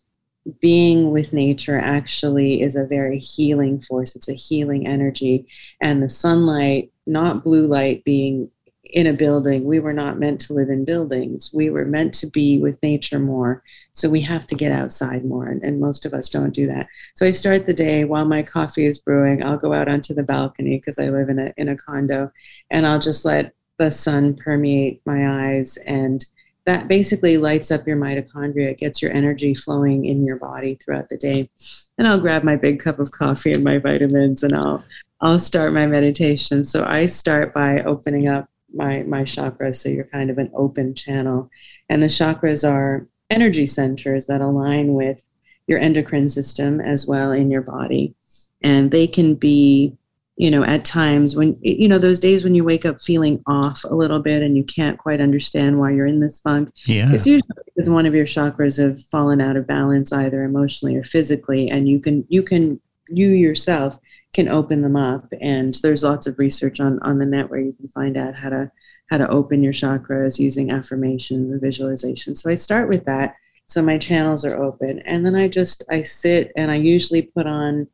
being 0.59 1.11
with 1.11 1.33
nature 1.33 1.79
actually 1.79 2.61
is 2.61 2.75
a 2.75 2.85
very 2.85 3.19
healing 3.19 3.81
force. 3.81 4.15
It's 4.15 4.29
a 4.29 4.33
healing 4.33 4.87
energy, 4.87 5.47
and 5.79 6.01
the 6.01 6.09
sunlight, 6.09 6.91
not 7.05 7.43
blue 7.43 7.67
light, 7.67 8.03
being 8.03 8.49
in 8.91 9.07
a 9.07 9.13
building. 9.13 9.63
We 9.63 9.79
were 9.79 9.93
not 9.93 10.19
meant 10.19 10.41
to 10.41 10.53
live 10.53 10.69
in 10.69 10.85
buildings. 10.85 11.51
We 11.53 11.69
were 11.69 11.85
meant 11.85 12.13
to 12.15 12.27
be 12.27 12.59
with 12.59 12.81
nature 12.83 13.19
more. 13.19 13.63
So 13.93 14.09
we 14.09 14.21
have 14.21 14.45
to 14.47 14.55
get 14.55 14.71
outside 14.71 15.23
more. 15.23 15.47
And, 15.47 15.63
and, 15.63 15.79
most 15.79 16.05
of 16.05 16.13
us 16.13 16.29
don't 16.29 16.53
do 16.53 16.67
that. 16.67 16.87
So 17.15 17.25
I 17.25 17.31
start 17.31 17.65
the 17.65 17.73
day 17.73 18.03
while 18.03 18.25
my 18.25 18.43
coffee 18.43 18.85
is 18.85 18.99
brewing. 18.99 19.43
I'll 19.43 19.57
go 19.57 19.73
out 19.73 19.87
onto 19.87 20.13
the 20.13 20.23
balcony 20.23 20.77
because 20.77 20.99
I 20.99 21.09
live 21.09 21.29
in 21.29 21.39
a, 21.39 21.53
in 21.57 21.69
a 21.69 21.77
condo 21.77 22.31
and 22.69 22.85
I'll 22.85 22.99
just 22.99 23.25
let 23.25 23.53
the 23.77 23.91
sun 23.91 24.35
permeate 24.35 25.01
my 25.05 25.53
eyes. 25.53 25.77
And 25.77 26.25
that 26.65 26.87
basically 26.87 27.37
lights 27.37 27.71
up 27.71 27.87
your 27.87 27.97
mitochondria. 27.97 28.71
It 28.71 28.79
gets 28.79 29.01
your 29.01 29.11
energy 29.11 29.53
flowing 29.53 30.05
in 30.05 30.23
your 30.25 30.37
body 30.37 30.75
throughout 30.75 31.09
the 31.09 31.17
day. 31.17 31.49
And 31.97 32.07
I'll 32.07 32.19
grab 32.19 32.43
my 32.43 32.55
big 32.55 32.79
cup 32.79 32.99
of 32.99 33.11
coffee 33.11 33.51
and 33.51 33.63
my 33.63 33.77
vitamins 33.77 34.43
and 34.43 34.53
I'll 34.53 34.83
I'll 35.21 35.39
start 35.39 35.73
my 35.73 35.85
meditation. 35.85 36.63
So 36.63 36.83
I 36.83 37.05
start 37.05 37.53
by 37.53 37.81
opening 37.81 38.27
up 38.27 38.49
my 38.73 39.03
my 39.03 39.23
chakras 39.23 39.77
so 39.77 39.89
you're 39.89 40.05
kind 40.05 40.29
of 40.29 40.37
an 40.37 40.51
open 40.53 40.93
channel 40.93 41.49
and 41.89 42.01
the 42.01 42.07
chakras 42.07 42.69
are 42.69 43.07
energy 43.29 43.67
centers 43.67 44.25
that 44.27 44.41
align 44.41 44.93
with 44.93 45.21
your 45.67 45.79
endocrine 45.79 46.29
system 46.29 46.79
as 46.79 47.05
well 47.05 47.31
in 47.31 47.51
your 47.51 47.61
body 47.61 48.13
and 48.61 48.91
they 48.91 49.07
can 49.07 49.35
be 49.35 49.97
you 50.37 50.49
know 50.49 50.63
at 50.63 50.85
times 50.85 51.35
when 51.35 51.57
you 51.61 51.87
know 51.87 51.99
those 51.99 52.19
days 52.19 52.43
when 52.43 52.55
you 52.55 52.63
wake 52.63 52.85
up 52.85 53.01
feeling 53.01 53.41
off 53.47 53.83
a 53.83 53.93
little 53.93 54.19
bit 54.19 54.41
and 54.41 54.55
you 54.55 54.63
can't 54.63 54.97
quite 54.97 55.21
understand 55.21 55.77
why 55.77 55.91
you're 55.91 56.05
in 56.05 56.19
this 56.19 56.39
funk 56.39 56.71
yeah 56.85 57.11
it's 57.11 57.27
usually 57.27 57.49
because 57.65 57.89
one 57.89 58.05
of 58.05 58.15
your 58.15 58.25
chakras 58.25 58.81
have 58.81 59.01
fallen 59.11 59.41
out 59.41 59.57
of 59.57 59.67
balance 59.67 60.11
either 60.13 60.43
emotionally 60.43 60.95
or 60.95 61.03
physically 61.03 61.69
and 61.69 61.87
you 61.87 61.99
can 61.99 62.25
you 62.29 62.41
can 62.41 62.79
you 63.11 63.29
yourself 63.29 63.99
can 64.33 64.47
open 64.47 64.81
them 64.81 64.95
up. 64.95 65.25
And 65.41 65.73
there's 65.83 66.03
lots 66.03 66.27
of 66.27 66.39
research 66.39 66.79
on, 66.79 66.99
on 67.01 67.19
the 67.19 67.25
net 67.25 67.49
where 67.49 67.59
you 67.59 67.73
can 67.73 67.87
find 67.89 68.17
out 68.17 68.35
how 68.35 68.49
to 68.49 68.71
how 69.09 69.17
to 69.17 69.27
open 69.27 69.61
your 69.61 69.73
chakras 69.73 70.39
using 70.39 70.71
affirmations 70.71 71.51
and 71.51 71.59
visualization. 71.59 72.33
So 72.33 72.49
I 72.49 72.55
start 72.55 72.87
with 72.87 73.03
that. 73.03 73.35
So 73.65 73.81
my 73.81 73.97
channels 73.97 74.45
are 74.45 74.55
open. 74.55 74.99
And 74.99 75.25
then 75.25 75.35
I 75.35 75.49
just 75.49 75.83
I 75.89 76.01
sit 76.01 76.53
and 76.55 76.71
I 76.71 76.75
usually 76.75 77.23
put 77.23 77.45
on 77.45 77.87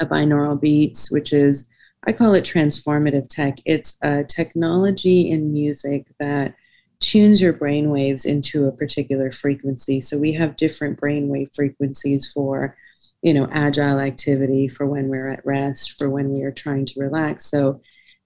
a 0.00 0.06
binaural 0.06 0.60
beats, 0.60 1.10
which 1.10 1.32
is 1.32 1.68
I 2.06 2.12
call 2.12 2.34
it 2.34 2.44
transformative 2.44 3.28
tech. 3.28 3.58
It's 3.64 3.96
a 4.02 4.24
technology 4.24 5.30
in 5.30 5.52
music 5.52 6.06
that 6.20 6.54
tunes 7.00 7.40
your 7.40 7.52
brain 7.52 7.90
waves 7.90 8.24
into 8.24 8.66
a 8.66 8.72
particular 8.72 9.32
frequency. 9.32 10.00
So 10.00 10.18
we 10.18 10.32
have 10.34 10.56
different 10.56 11.00
brainwave 11.00 11.54
frequencies 11.54 12.30
for, 12.32 12.76
you 13.22 13.32
know, 13.32 13.48
agile 13.52 14.00
activity, 14.00 14.68
for 14.68 14.86
when 14.86 15.08
we're 15.08 15.28
at 15.28 15.44
rest, 15.46 15.94
for 15.98 16.10
when 16.10 16.30
we 16.30 16.42
are 16.42 16.52
trying 16.52 16.86
to 16.86 17.00
relax. 17.00 17.46
So 17.46 17.80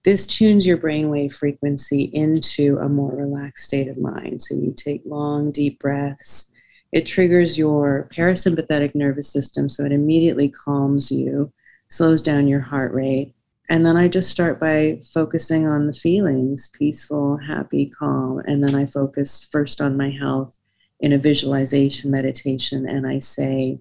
this 0.04 0.26
tunes 0.26 0.66
your 0.66 0.78
brainwave 0.78 1.32
frequency 1.32 2.04
into 2.14 2.78
a 2.78 2.88
more 2.88 3.14
relaxed 3.14 3.66
state 3.66 3.88
of 3.88 3.98
mind. 3.98 4.42
So 4.42 4.54
you 4.54 4.72
take 4.76 5.02
long, 5.04 5.50
deep 5.50 5.78
breaths. 5.80 6.52
It 6.92 7.06
triggers 7.06 7.58
your 7.58 8.08
parasympathetic 8.16 8.94
nervous 8.94 9.30
system, 9.30 9.68
so 9.68 9.84
it 9.84 9.92
immediately 9.92 10.48
calms 10.48 11.12
you, 11.12 11.52
slows 11.88 12.22
down 12.22 12.48
your 12.48 12.60
heart 12.60 12.92
rate 12.92 13.34
and 13.70 13.84
then 13.84 13.96
I 13.96 14.08
just 14.08 14.30
start 14.30 14.58
by 14.58 15.02
focusing 15.12 15.66
on 15.66 15.86
the 15.86 15.92
feelings 15.92 16.70
peaceful, 16.72 17.36
happy, 17.36 17.90
calm. 17.90 18.40
And 18.46 18.64
then 18.64 18.74
I 18.74 18.86
focus 18.86 19.46
first 19.52 19.80
on 19.80 19.96
my 19.96 20.10
health 20.10 20.58
in 21.00 21.12
a 21.12 21.18
visualization 21.18 22.10
meditation. 22.10 22.88
And 22.88 23.06
I 23.06 23.18
say, 23.18 23.78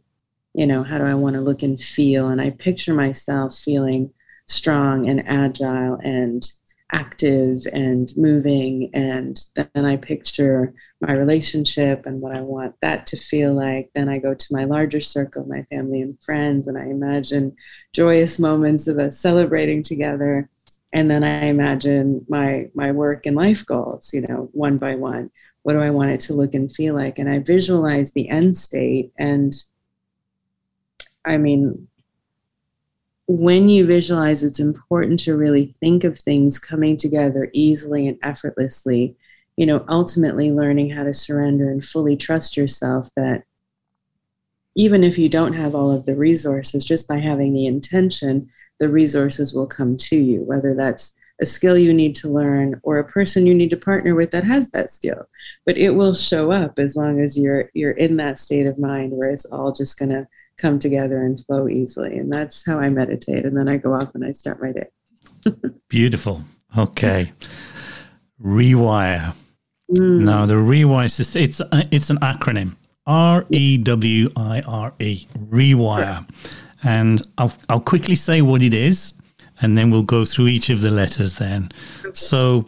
you 0.53 0.67
know, 0.67 0.83
how 0.83 0.97
do 0.97 1.05
I 1.05 1.13
want 1.13 1.35
to 1.35 1.41
look 1.41 1.63
and 1.63 1.79
feel? 1.79 2.27
And 2.27 2.41
I 2.41 2.49
picture 2.49 2.93
myself 2.93 3.57
feeling 3.57 4.13
strong 4.47 5.07
and 5.07 5.25
agile 5.25 5.99
and 6.03 6.45
active 6.91 7.61
and 7.73 8.15
moving. 8.15 8.89
And 8.93 9.39
then 9.55 9.85
I 9.85 9.97
picture 9.97 10.73
my 11.01 11.13
relationship 11.13 12.05
and 12.05 12.21
what 12.21 12.35
I 12.35 12.41
want 12.41 12.75
that 12.81 13.05
to 13.07 13.17
feel 13.17 13.53
like. 13.53 13.89
Then 13.93 14.09
I 14.09 14.19
go 14.19 14.33
to 14.33 14.53
my 14.53 14.63
larger 14.63 15.01
circle, 15.01 15.45
my 15.45 15.63
family 15.63 16.01
and 16.01 16.17
friends, 16.23 16.67
and 16.67 16.77
I 16.77 16.85
imagine 16.85 17.55
joyous 17.93 18.39
moments 18.39 18.87
of 18.87 18.99
us 18.99 19.19
celebrating 19.19 19.83
together. 19.83 20.49
And 20.93 21.11
then 21.11 21.23
I 21.23 21.45
imagine 21.45 22.25
my 22.29 22.69
my 22.73 22.91
work 22.91 23.25
and 23.25 23.35
life 23.35 23.65
goals, 23.65 24.13
you 24.13 24.21
know, 24.21 24.49
one 24.53 24.77
by 24.77 24.95
one. 24.95 25.29
What 25.63 25.73
do 25.73 25.79
I 25.81 25.89
want 25.89 26.11
it 26.11 26.21
to 26.21 26.33
look 26.33 26.53
and 26.53 26.71
feel 26.73 26.95
like? 26.95 27.19
And 27.19 27.29
I 27.29 27.39
visualize 27.39 28.13
the 28.13 28.29
end 28.29 28.57
state. 28.57 29.11
And 29.19 29.53
I 31.25 31.37
mean, 31.37 31.89
when 33.27 33.67
you 33.67 33.85
visualize, 33.85 34.41
it's 34.41 34.59
important 34.59 35.19
to 35.21 35.35
really 35.35 35.75
think 35.79 36.05
of 36.05 36.17
things 36.17 36.59
coming 36.59 36.95
together 36.95 37.49
easily 37.53 38.07
and 38.07 38.17
effortlessly. 38.23 39.15
You 39.57 39.65
know, 39.65 39.83
ultimately 39.89 40.51
learning 40.51 40.91
how 40.91 41.03
to 41.03 41.13
surrender 41.13 41.69
and 41.69 41.83
fully 41.83 42.15
trust 42.15 42.55
yourself 42.55 43.09
that 43.15 43.43
even 44.75 45.03
if 45.03 45.17
you 45.17 45.27
don't 45.27 45.53
have 45.53 45.73
all 45.73 45.91
of 45.91 46.05
the 46.05 46.15
resources, 46.15 46.85
just 46.85 47.07
by 47.07 47.17
having 47.17 47.53
the 47.53 47.65
intention, 47.65 48.49
the 48.79 48.87
resources 48.87 49.53
will 49.53 49.65
come 49.65 49.97
to 49.97 50.15
you, 50.15 50.41
whether 50.43 50.75
that's 50.75 51.15
a 51.41 51.45
skill 51.45 51.77
you 51.77 51.93
need 51.93 52.15
to 52.15 52.29
learn 52.29 52.79
or 52.83 52.99
a 52.99 53.07
person 53.07 53.45
you 53.45 53.53
need 53.53 53.71
to 53.71 53.77
partner 53.77 54.15
with 54.15 54.31
that 54.31 54.43
has 54.43 54.71
that 54.71 54.89
skill. 54.89 55.27
But 55.65 55.77
it 55.77 55.91
will 55.91 56.13
show 56.13 56.51
up 56.51 56.79
as 56.79 56.95
long 56.95 57.19
as 57.19 57.37
you're 57.37 57.69
you're 57.73 57.91
in 57.91 58.17
that 58.17 58.39
state 58.39 58.67
of 58.67 58.79
mind 58.79 59.11
where 59.11 59.29
it's 59.29 59.45
all 59.45 59.71
just 59.71 59.99
gonna 59.99 60.27
come 60.57 60.79
together 60.79 61.23
and 61.23 61.43
flow 61.45 61.67
easily. 61.67 62.17
And 62.17 62.31
that's 62.31 62.65
how 62.65 62.79
I 62.79 62.89
meditate. 62.89 63.45
And 63.45 63.55
then 63.55 63.67
I 63.67 63.77
go 63.77 63.93
off 63.93 64.15
and 64.15 64.25
I 64.25 64.31
start 64.31 64.61
my 64.61 64.71
day. 64.71 64.87
Beautiful. 65.89 66.43
Okay. 66.77 67.31
Rewire. 68.41 69.33
Mm. 69.91 70.21
Now 70.21 70.45
the 70.45 70.55
rewire 70.55 71.09
system, 71.09 71.43
it's 71.43 71.61
it's 71.91 72.09
an 72.09 72.17
acronym. 72.17 72.75
R 73.05 73.45
E 73.49 73.77
W 73.77 74.29
I 74.35 74.61
R 74.67 74.93
E. 74.99 75.25
Rewire. 75.49 76.27
And 76.83 77.25
I'll 77.37 77.53
I'll 77.69 77.79
quickly 77.79 78.15
say 78.15 78.41
what 78.41 78.61
it 78.61 78.73
is 78.73 79.13
and 79.61 79.77
then 79.77 79.89
we'll 79.89 80.03
go 80.03 80.25
through 80.25 80.47
each 80.47 80.69
of 80.69 80.81
the 80.81 80.89
letters 80.89 81.37
then. 81.37 81.71
Okay. 82.01 82.11
So 82.13 82.65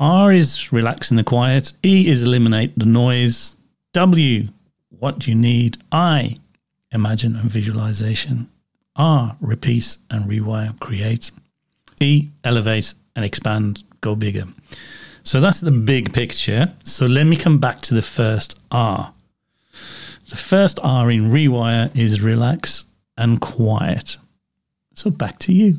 R 0.00 0.32
is 0.32 0.72
relax 0.72 1.10
in 1.10 1.16
the 1.16 1.24
quiet, 1.24 1.72
E 1.84 2.08
is 2.08 2.22
eliminate 2.22 2.78
the 2.78 2.86
noise, 2.86 3.56
W 3.92 4.48
what 4.98 5.18
do 5.18 5.30
you 5.30 5.36
need? 5.36 5.78
I 5.92 6.38
imagine 6.96 7.36
and 7.36 7.48
visualization. 7.48 8.50
R, 8.96 9.36
repeat 9.40 9.96
and 10.10 10.24
rewire, 10.24 10.78
create. 10.80 11.30
E, 12.00 12.30
elevate 12.42 12.94
and 13.14 13.24
expand, 13.24 13.84
go 14.00 14.16
bigger. 14.16 14.44
So 15.22 15.40
that's 15.40 15.60
the 15.60 15.70
big 15.70 16.12
picture. 16.12 16.72
So 16.84 17.06
let 17.06 17.24
me 17.24 17.36
come 17.36 17.58
back 17.58 17.80
to 17.82 17.94
the 17.94 18.02
first 18.02 18.58
R. 18.70 19.12
The 20.28 20.36
first 20.36 20.80
R 20.82 21.10
in 21.10 21.30
rewire 21.30 21.94
is 21.96 22.20
relax 22.20 22.84
and 23.16 23.40
quiet. 23.40 24.16
So 24.94 25.10
back 25.10 25.38
to 25.40 25.52
you. 25.52 25.78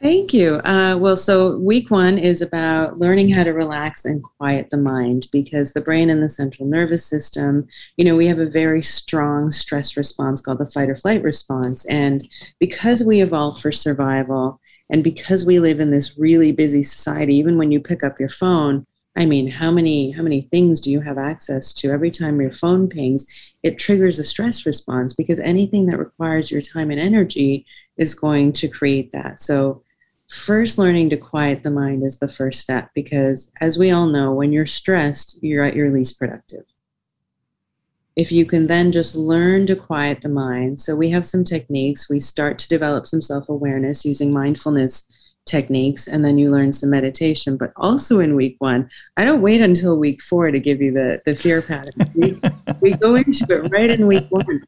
Thank 0.00 0.32
you. 0.32 0.54
Uh, 0.58 0.96
well, 0.96 1.16
so 1.16 1.58
week 1.58 1.90
one 1.90 2.18
is 2.18 2.40
about 2.40 2.98
learning 2.98 3.30
how 3.30 3.42
to 3.42 3.50
relax 3.50 4.04
and 4.04 4.22
quiet 4.22 4.70
the 4.70 4.76
mind 4.76 5.26
because 5.32 5.72
the 5.72 5.80
brain 5.80 6.08
and 6.08 6.22
the 6.22 6.28
central 6.28 6.68
nervous 6.68 7.04
system, 7.04 7.66
you 7.96 8.04
know, 8.04 8.14
we 8.14 8.26
have 8.26 8.38
a 8.38 8.48
very 8.48 8.80
strong 8.80 9.50
stress 9.50 9.96
response 9.96 10.40
called 10.40 10.58
the 10.58 10.70
fight 10.70 10.88
or 10.88 10.94
flight 10.94 11.20
response. 11.24 11.84
And 11.86 12.28
because 12.60 13.02
we 13.02 13.22
evolved 13.22 13.60
for 13.60 13.72
survival 13.72 14.60
and 14.88 15.02
because 15.02 15.44
we 15.44 15.58
live 15.58 15.80
in 15.80 15.90
this 15.90 16.16
really 16.16 16.52
busy 16.52 16.84
society, 16.84 17.34
even 17.34 17.58
when 17.58 17.72
you 17.72 17.80
pick 17.80 18.04
up 18.04 18.20
your 18.20 18.28
phone, 18.28 18.86
I 19.16 19.26
mean, 19.26 19.50
how 19.50 19.72
many 19.72 20.12
how 20.12 20.22
many 20.22 20.42
things 20.42 20.80
do 20.80 20.92
you 20.92 21.00
have 21.00 21.18
access 21.18 21.74
to? 21.74 21.90
Every 21.90 22.12
time 22.12 22.40
your 22.40 22.52
phone 22.52 22.88
pings, 22.88 23.26
it 23.64 23.80
triggers 23.80 24.20
a 24.20 24.24
stress 24.24 24.64
response 24.64 25.12
because 25.12 25.40
anything 25.40 25.86
that 25.86 25.98
requires 25.98 26.52
your 26.52 26.62
time 26.62 26.92
and 26.92 27.00
energy 27.00 27.66
is 27.96 28.14
going 28.14 28.52
to 28.52 28.68
create 28.68 29.10
that. 29.10 29.42
So 29.42 29.82
First, 30.30 30.76
learning 30.76 31.08
to 31.10 31.16
quiet 31.16 31.62
the 31.62 31.70
mind 31.70 32.04
is 32.04 32.18
the 32.18 32.28
first 32.28 32.60
step 32.60 32.90
because, 32.94 33.50
as 33.62 33.78
we 33.78 33.90
all 33.90 34.06
know, 34.06 34.32
when 34.32 34.52
you're 34.52 34.66
stressed, 34.66 35.38
you're 35.40 35.64
at 35.64 35.74
your 35.74 35.90
least 35.90 36.18
productive. 36.18 36.64
If 38.14 38.30
you 38.30 38.44
can 38.44 38.66
then 38.66 38.92
just 38.92 39.16
learn 39.16 39.66
to 39.68 39.76
quiet 39.76 40.20
the 40.20 40.28
mind, 40.28 40.80
so 40.80 40.94
we 40.94 41.08
have 41.10 41.24
some 41.24 41.44
techniques. 41.44 42.10
We 42.10 42.20
start 42.20 42.58
to 42.58 42.68
develop 42.68 43.06
some 43.06 43.22
self 43.22 43.48
awareness 43.48 44.04
using 44.04 44.30
mindfulness 44.30 45.08
techniques, 45.46 46.08
and 46.08 46.22
then 46.22 46.36
you 46.36 46.50
learn 46.50 46.74
some 46.74 46.90
meditation. 46.90 47.56
But 47.56 47.72
also 47.76 48.20
in 48.20 48.36
week 48.36 48.56
one, 48.58 48.90
I 49.16 49.24
don't 49.24 49.40
wait 49.40 49.62
until 49.62 49.98
week 49.98 50.20
four 50.20 50.50
to 50.50 50.60
give 50.60 50.82
you 50.82 50.92
the, 50.92 51.22
the 51.24 51.34
fear 51.34 51.62
pattern. 51.62 52.10
We, 52.14 52.38
we 52.82 52.90
go 52.92 53.14
into 53.14 53.46
it 53.48 53.70
right 53.70 53.90
in 53.90 54.06
week 54.06 54.26
one. 54.28 54.62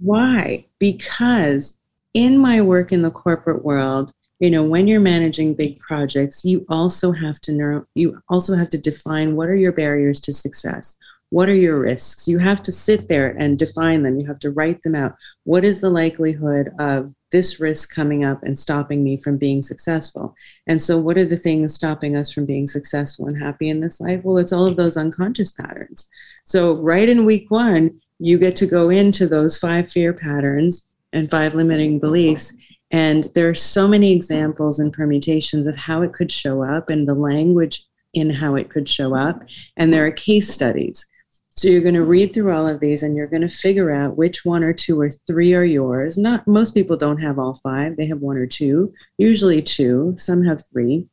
Why? 0.00 0.66
Because 0.80 1.78
in 2.14 2.36
my 2.36 2.62
work 2.62 2.90
in 2.90 3.02
the 3.02 3.10
corporate 3.12 3.64
world, 3.64 4.12
you 4.38 4.50
know 4.50 4.62
when 4.62 4.86
you're 4.86 5.00
managing 5.00 5.54
big 5.54 5.78
projects 5.78 6.44
you 6.44 6.64
also 6.68 7.12
have 7.12 7.40
to 7.40 7.52
know 7.52 7.86
you 7.94 8.20
also 8.28 8.54
have 8.54 8.68
to 8.68 8.78
define 8.78 9.34
what 9.36 9.48
are 9.48 9.56
your 9.56 9.72
barriers 9.72 10.20
to 10.20 10.32
success? 10.32 10.96
What 11.30 11.48
are 11.48 11.54
your 11.54 11.80
risks? 11.80 12.28
You 12.28 12.38
have 12.38 12.62
to 12.62 12.72
sit 12.72 13.08
there 13.08 13.30
and 13.30 13.58
define 13.58 14.04
them. 14.04 14.20
You 14.20 14.26
have 14.28 14.38
to 14.40 14.52
write 14.52 14.82
them 14.82 14.94
out. 14.94 15.16
What 15.42 15.64
is 15.64 15.80
the 15.80 15.90
likelihood 15.90 16.70
of 16.78 17.12
this 17.32 17.58
risk 17.58 17.92
coming 17.92 18.24
up 18.24 18.44
and 18.44 18.56
stopping 18.56 19.02
me 19.02 19.16
from 19.16 19.36
being 19.36 19.60
successful? 19.60 20.36
And 20.68 20.80
so 20.80 20.98
what 20.98 21.18
are 21.18 21.24
the 21.24 21.36
things 21.36 21.74
stopping 21.74 22.14
us 22.14 22.30
from 22.30 22.46
being 22.46 22.68
successful 22.68 23.26
and 23.26 23.36
happy 23.36 23.68
in 23.70 23.80
this 23.80 24.00
life? 24.00 24.20
Well 24.22 24.38
it's 24.38 24.52
all 24.52 24.66
of 24.66 24.76
those 24.76 24.96
unconscious 24.96 25.50
patterns. 25.50 26.08
So 26.44 26.74
right 26.76 27.08
in 27.08 27.24
week 27.24 27.50
one 27.50 28.00
you 28.18 28.38
get 28.38 28.54
to 28.56 28.66
go 28.66 28.90
into 28.90 29.26
those 29.26 29.58
five 29.58 29.90
fear 29.90 30.12
patterns 30.12 30.86
and 31.12 31.28
five 31.28 31.54
limiting 31.54 31.98
beliefs 31.98 32.54
and 32.90 33.28
there 33.34 33.48
are 33.48 33.54
so 33.54 33.88
many 33.88 34.12
examples 34.12 34.78
and 34.78 34.92
permutations 34.92 35.66
of 35.66 35.76
how 35.76 36.02
it 36.02 36.12
could 36.12 36.30
show 36.30 36.62
up 36.62 36.88
and 36.90 37.06
the 37.06 37.14
language 37.14 37.86
in 38.14 38.30
how 38.30 38.54
it 38.54 38.70
could 38.70 38.88
show 38.88 39.14
up. 39.14 39.42
And 39.76 39.92
there 39.92 40.06
are 40.06 40.12
case 40.12 40.48
studies. 40.48 41.04
So 41.50 41.68
you're 41.68 41.82
going 41.82 41.94
to 41.94 42.04
read 42.04 42.34
through 42.34 42.52
all 42.52 42.68
of 42.68 42.80
these 42.80 43.02
and 43.02 43.16
you're 43.16 43.26
going 43.26 43.46
to 43.46 43.48
figure 43.48 43.90
out 43.90 44.16
which 44.16 44.44
one 44.44 44.62
or 44.62 44.72
two 44.72 45.00
or 45.00 45.10
three 45.10 45.54
are 45.54 45.64
yours. 45.64 46.18
Not 46.18 46.46
most 46.46 46.74
people 46.74 46.96
don't 46.96 47.20
have 47.20 47.38
all 47.38 47.58
five. 47.62 47.96
They 47.96 48.06
have 48.06 48.20
one 48.20 48.36
or 48.36 48.46
two, 48.46 48.92
usually 49.16 49.62
two, 49.62 50.14
some 50.18 50.44
have 50.44 50.62
three, 50.70 51.06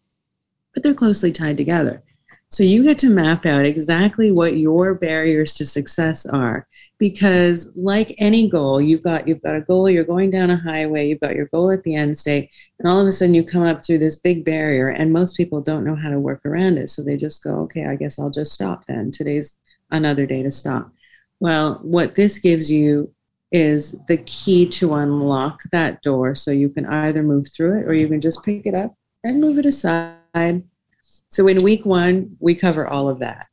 but 0.74 0.84
they're 0.84 0.94
closely 0.94 1.32
tied 1.32 1.58
together. 1.58 2.04
So 2.50 2.62
you 2.62 2.84
get 2.84 3.00
to 3.00 3.10
map 3.10 3.46
out 3.46 3.66
exactly 3.66 4.32
what 4.32 4.58
your 4.58 4.94
barriers 4.94 5.54
to 5.56 5.66
success 5.66 6.26
are 6.26 6.68
because 7.00 7.72
like 7.76 8.16
any 8.18 8.50
goal 8.50 8.82
you've 8.82 9.04
got 9.04 9.28
you've 9.28 9.42
got 9.42 9.56
a 9.56 9.62
goal 9.62 9.90
you're 9.90 10.04
going 10.04 10.30
down 10.30 10.50
a 10.50 10.58
highway 10.58 11.08
you've 11.08 11.20
got 11.20 11.36
your 11.36 11.48
goal 11.48 11.72
at 11.72 11.84
the 11.84 11.96
end 11.96 12.18
state 12.18 12.50
and 12.80 12.88
all 12.88 13.00
of 13.00 13.08
a 13.08 13.12
sudden 13.12 13.34
you 13.34 13.44
come 13.44 13.64
up 13.64 13.84
through 13.84 13.98
this 13.98 14.18
big 14.18 14.46
barrier 14.46 14.90
and 14.90 15.12
most 15.12 15.36
people 15.36 15.60
don't 15.60 15.84
know 15.84 15.96
how 15.96 16.10
to 16.10 16.20
work 16.20 16.42
around 16.46 16.78
it 16.78 16.90
so 16.90 17.02
they 17.02 17.18
just 17.18 17.44
go 17.44 17.56
okay 17.56 17.86
i 17.86 17.96
guess 17.96 18.20
i'll 18.20 18.30
just 18.30 18.54
stop 18.54 18.86
then 18.88 19.12
today's 19.12 19.58
another 19.92 20.26
day 20.26 20.44
to 20.44 20.52
stop 20.52 20.92
well 21.40 21.80
what 21.82 22.16
this 22.16 22.40
gives 22.40 22.70
you 22.70 23.14
is 23.54 23.96
the 24.08 24.18
key 24.18 24.66
to 24.68 24.96
unlock 24.96 25.62
that 25.72 26.02
door. 26.02 26.36
So 26.36 26.52
you 26.52 26.70
can 26.70 26.88
either 26.88 27.22
move 27.22 27.48
through 27.56 27.80
it 27.80 27.88
or 27.88 27.94
you 27.94 28.08
can 28.08 28.20
just 28.20 28.44
pick 28.44 28.66
it 28.66 28.74
up 28.74 28.96
and 29.24 29.40
move 29.40 29.60
it 29.60 29.66
aside. 29.68 30.64
So 31.30 31.48
in 31.48 31.64
week 31.64 31.86
one, 31.86 32.36
we 32.40 32.56
cover 32.56 32.88
all 32.88 33.08
of 33.08 33.20
that. 33.20 33.46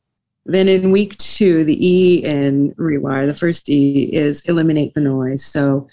Then 0.45 0.67
in 0.67 0.91
week 0.91 1.17
two, 1.17 1.63
the 1.63 1.87
E 1.87 2.23
in 2.23 2.73
rewire, 2.75 3.27
the 3.27 3.35
first 3.35 3.69
E 3.69 4.09
is 4.11 4.41
eliminate 4.41 4.93
the 4.93 5.01
noise. 5.01 5.45
So, 5.45 5.87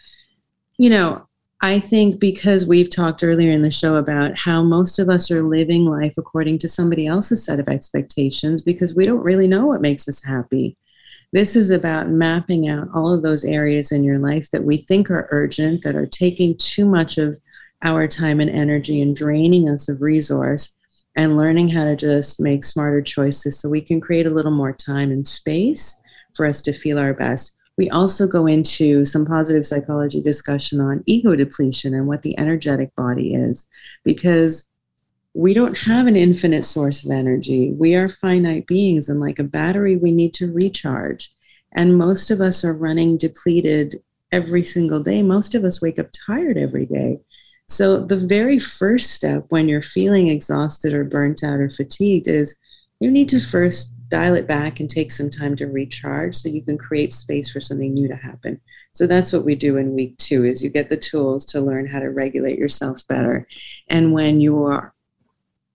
you 0.79 0.91
know, 0.91 1.27
I 1.61 1.81
think 1.81 2.21
because 2.21 2.67
we've 2.67 2.89
talked 2.89 3.25
earlier 3.25 3.51
in 3.51 3.63
the 3.63 3.71
show 3.71 3.97
about 3.97 4.39
how 4.39 4.63
most 4.63 4.99
of 4.99 5.11
us 5.11 5.31
are 5.31 5.43
living 5.43 5.85
life 5.85 6.15
according 6.17 6.59
to 6.61 6.69
somebody 6.69 7.07
else's 7.07 7.45
set 7.45 7.59
of 7.59 7.69
expectations 7.69 8.63
because 8.63 8.95
we 8.95 9.05
don't 9.05 9.25
really 9.25 9.49
know 9.49 9.67
what 9.67 9.81
makes 9.81 10.09
us 10.09 10.23
happy. 10.23 10.77
This 11.33 11.57
is 11.57 11.71
about 11.71 12.09
mapping 12.09 12.69
out 12.69 12.89
all 12.95 13.13
of 13.13 13.23
those 13.23 13.45
areas 13.45 13.93
in 13.93 14.05
your 14.05 14.19
life 14.19 14.51
that 14.53 14.65
we 14.65 14.79
think 14.79 15.11
are 15.11 15.29
urgent, 15.31 15.83
that 15.83 15.97
are 15.97 16.07
taking 16.07 16.57
too 16.57 16.87
much 16.87 17.19
of 17.19 17.37
our 17.83 18.07
time 18.07 18.41
and 18.41 18.51
energy 18.51 19.03
and 19.03 19.15
draining 19.15 19.69
us 19.69 19.89
of 19.89 20.01
resource, 20.01 20.77
and 21.19 21.37
learning 21.37 21.69
how 21.69 21.85
to 21.85 21.97
just 21.97 22.41
make 22.41 22.65
smarter 22.65 23.03
choices 23.03 23.59
so 23.59 23.69
we 23.69 23.81
can 23.81 24.01
create 24.01 24.25
a 24.25 24.31
little 24.31 24.53
more 24.53 24.73
time 24.73 25.11
and 25.11 25.27
space 25.27 26.01
for 26.37 26.47
us 26.47 26.63
to 26.63 26.73
feel 26.73 26.97
our 26.97 27.13
best. 27.13 27.57
We 27.77 27.91
also 27.91 28.29
go 28.29 28.47
into 28.47 29.05
some 29.05 29.27
positive 29.27 29.67
psychology 29.67 30.23
discussion 30.23 30.81
on 30.81 31.03
ego 31.07 31.35
depletion 31.35 31.93
and 31.93 32.07
what 32.07 32.23
the 32.23 32.39
energetic 32.39 32.95
body 32.95 33.35
is, 33.35 33.67
because 34.05 34.69
we 35.35 35.55
don't 35.55 35.77
have 35.77 36.07
an 36.07 36.15
infinite 36.15 36.65
source 36.65 37.05
of 37.05 37.11
energy. 37.11 37.73
We 37.73 37.97
are 37.97 38.09
finite 38.09 38.69
beings, 38.69 39.09
and 39.09 39.21
like 39.21 39.41
a 39.41 39.45
battery, 39.45 39.97
we 39.97 40.13
need 40.13 40.35
to 40.35 40.53
recharge. 40.53 41.33
And 41.73 41.99
most 41.99 42.31
of 42.31 42.41
us 42.41 42.65
are 42.65 42.73
running 42.73 43.17
depleted 43.17 44.03
every 44.31 44.63
single 44.63 45.03
day. 45.03 45.23
Most 45.23 45.57
of 45.57 45.65
us 45.65 45.83
wake 45.83 45.99
up 45.99 46.11
tired 46.13 46.57
every 46.57 46.87
day. 46.87 47.19
So, 47.69 48.01
the 48.01 48.17
very 48.17 48.59
first 48.59 49.11
step 49.11 49.45
when 49.51 49.69
you're 49.69 49.83
feeling 49.83 50.29
exhausted 50.29 50.95
or 50.95 51.05
burnt 51.05 51.45
out 51.45 51.61
or 51.61 51.69
fatigued 51.69 52.27
is 52.27 52.55
you 53.01 53.11
need 53.11 53.29
to 53.29 53.41
first 53.41 53.93
dial 54.09 54.35
it 54.35 54.47
back 54.47 54.81
and 54.81 54.89
take 54.89 55.13
some 55.13 55.29
time 55.29 55.55
to 55.57 55.67
recharge 55.67 56.35
so 56.35 56.49
you 56.49 56.63
can 56.63 56.79
create 56.79 57.13
space 57.13 57.51
for 57.51 57.61
something 57.61 57.93
new 57.93 58.09
to 58.09 58.17
happen. 58.17 58.59
So 58.93 59.07
that's 59.07 59.33
what 59.33 59.45
we 59.45 59.55
do 59.55 59.77
in 59.77 59.95
week 59.95 60.17
two 60.17 60.47
is 60.47 60.63
you 60.63 60.71
get 60.71 60.89
the 60.89 60.97
tools 60.97 61.45
to 61.47 61.61
learn 61.61 61.87
how 61.87 62.01
to 62.01 62.11
regulate 62.11 62.59
yourself 62.59 63.07
better. 63.07 63.47
And 63.89 64.13
when 64.13 64.41
you 64.41 64.65
are 64.65 64.95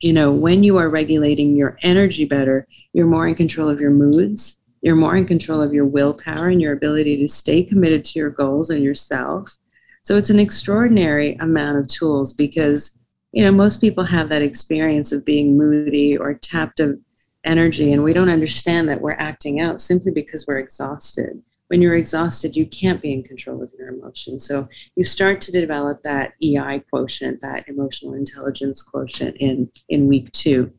you 0.03 0.11
know 0.11 0.33
when 0.33 0.63
you 0.63 0.77
are 0.77 0.89
regulating 0.89 1.55
your 1.55 1.77
energy 1.81 2.25
better 2.25 2.67
you're 2.91 3.07
more 3.07 3.25
in 3.25 3.35
control 3.35 3.69
of 3.69 3.79
your 3.79 3.89
moods 3.89 4.59
you're 4.81 4.97
more 4.97 5.15
in 5.15 5.25
control 5.25 5.61
of 5.61 5.73
your 5.73 5.85
willpower 5.85 6.49
and 6.49 6.61
your 6.61 6.73
ability 6.73 7.15
to 7.15 7.27
stay 7.27 7.63
committed 7.63 8.03
to 8.03 8.19
your 8.19 8.29
goals 8.29 8.69
and 8.69 8.83
yourself 8.83 9.57
so 10.03 10.17
it's 10.17 10.29
an 10.29 10.39
extraordinary 10.39 11.35
amount 11.35 11.77
of 11.77 11.87
tools 11.87 12.33
because 12.33 12.97
you 13.31 13.43
know 13.43 13.51
most 13.51 13.81
people 13.81 14.03
have 14.03 14.29
that 14.29 14.41
experience 14.41 15.11
of 15.11 15.25
being 15.25 15.57
moody 15.57 16.15
or 16.15 16.35
tapped 16.35 16.79
of 16.79 16.99
energy 17.45 17.91
and 17.91 18.03
we 18.03 18.13
don't 18.13 18.29
understand 18.29 18.87
that 18.87 19.01
we're 19.01 19.11
acting 19.13 19.59
out 19.59 19.81
simply 19.81 20.11
because 20.11 20.45
we're 20.47 20.59
exhausted. 20.59 21.41
When 21.67 21.81
you're 21.81 21.95
exhausted 21.95 22.55
you 22.55 22.67
can't 22.67 23.01
be 23.01 23.13
in 23.13 23.23
control 23.23 23.63
of 23.63 23.71
your 23.77 23.89
emotions. 23.89 24.45
So 24.45 24.67
you 24.95 25.03
start 25.03 25.41
to 25.41 25.51
develop 25.51 26.03
that 26.03 26.33
ei 26.43 26.83
quotient 26.91 27.41
that 27.41 27.67
emotional 27.67 28.13
intelligence 28.13 28.81
quotient 28.81 29.37
in 29.37 29.69
in 29.89 30.07
week 30.07 30.31
two 30.33 30.71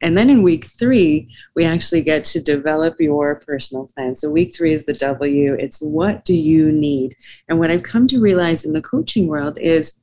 and 0.00 0.16
then 0.16 0.30
in 0.30 0.42
week 0.42 0.66
three 0.66 1.28
we 1.54 1.64
actually 1.64 2.02
get 2.02 2.24
to 2.24 2.40
develop 2.40 3.00
your 3.00 3.36
personal 3.36 3.86
plan. 3.86 4.14
So 4.14 4.30
week 4.30 4.54
three 4.54 4.72
is 4.72 4.84
the 4.84 4.92
w. 4.92 5.54
It's 5.54 5.80
what 5.80 6.24
do 6.24 6.36
you 6.36 6.70
need? 6.70 7.16
And 7.48 7.58
what 7.58 7.70
i've 7.70 7.82
come 7.82 8.06
to 8.08 8.20
realize 8.20 8.64
in 8.64 8.72
the 8.72 8.82
coaching 8.82 9.26
world 9.26 9.58
is 9.58 9.98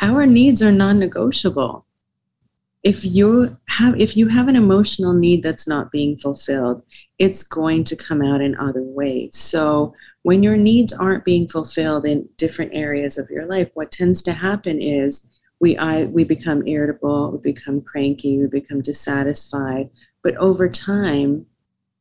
our 0.00 0.26
needs 0.26 0.62
are 0.62 0.72
non-negotiable. 0.72 1.86
If 2.82 3.04
you 3.04 3.56
have 3.68 4.00
if 4.00 4.16
you 4.16 4.28
have 4.28 4.48
an 4.48 4.56
emotional 4.56 5.12
need 5.12 5.42
that's 5.42 5.68
not 5.68 5.92
being 5.92 6.18
fulfilled 6.18 6.82
it's 7.18 7.42
going 7.42 7.84
to 7.84 7.96
come 7.96 8.22
out 8.22 8.40
in 8.40 8.56
other 8.56 8.82
ways. 8.82 9.36
So 9.36 9.94
when 10.22 10.42
your 10.42 10.56
needs 10.56 10.92
aren't 10.92 11.24
being 11.24 11.48
fulfilled 11.48 12.04
in 12.04 12.28
different 12.36 12.72
areas 12.74 13.16
of 13.16 13.30
your 13.30 13.46
life 13.46 13.70
what 13.74 13.90
tends 13.90 14.22
to 14.22 14.32
happen 14.32 14.80
is 14.80 15.29
we 15.60 15.76
I, 15.76 16.04
we 16.04 16.24
become 16.24 16.66
irritable 16.66 17.32
we 17.32 17.52
become 17.52 17.80
cranky 17.80 18.38
we 18.38 18.46
become 18.46 18.80
dissatisfied 18.80 19.90
but 20.22 20.36
over 20.36 20.68
time 20.68 21.46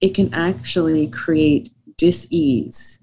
it 0.01 0.16
can 0.16 0.34
actually 0.34 1.07
create 1.07 1.72
dis-ease 1.97 2.99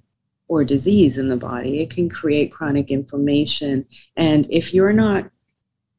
or 0.48 0.64
disease 0.64 1.18
in 1.18 1.28
the 1.28 1.36
body 1.36 1.80
it 1.80 1.90
can 1.90 2.09
create 2.09 2.52
chronic 2.52 2.90
inflammation 2.90 3.86
and 4.16 4.46
if 4.50 4.72
you're 4.72 4.92
not 4.92 5.30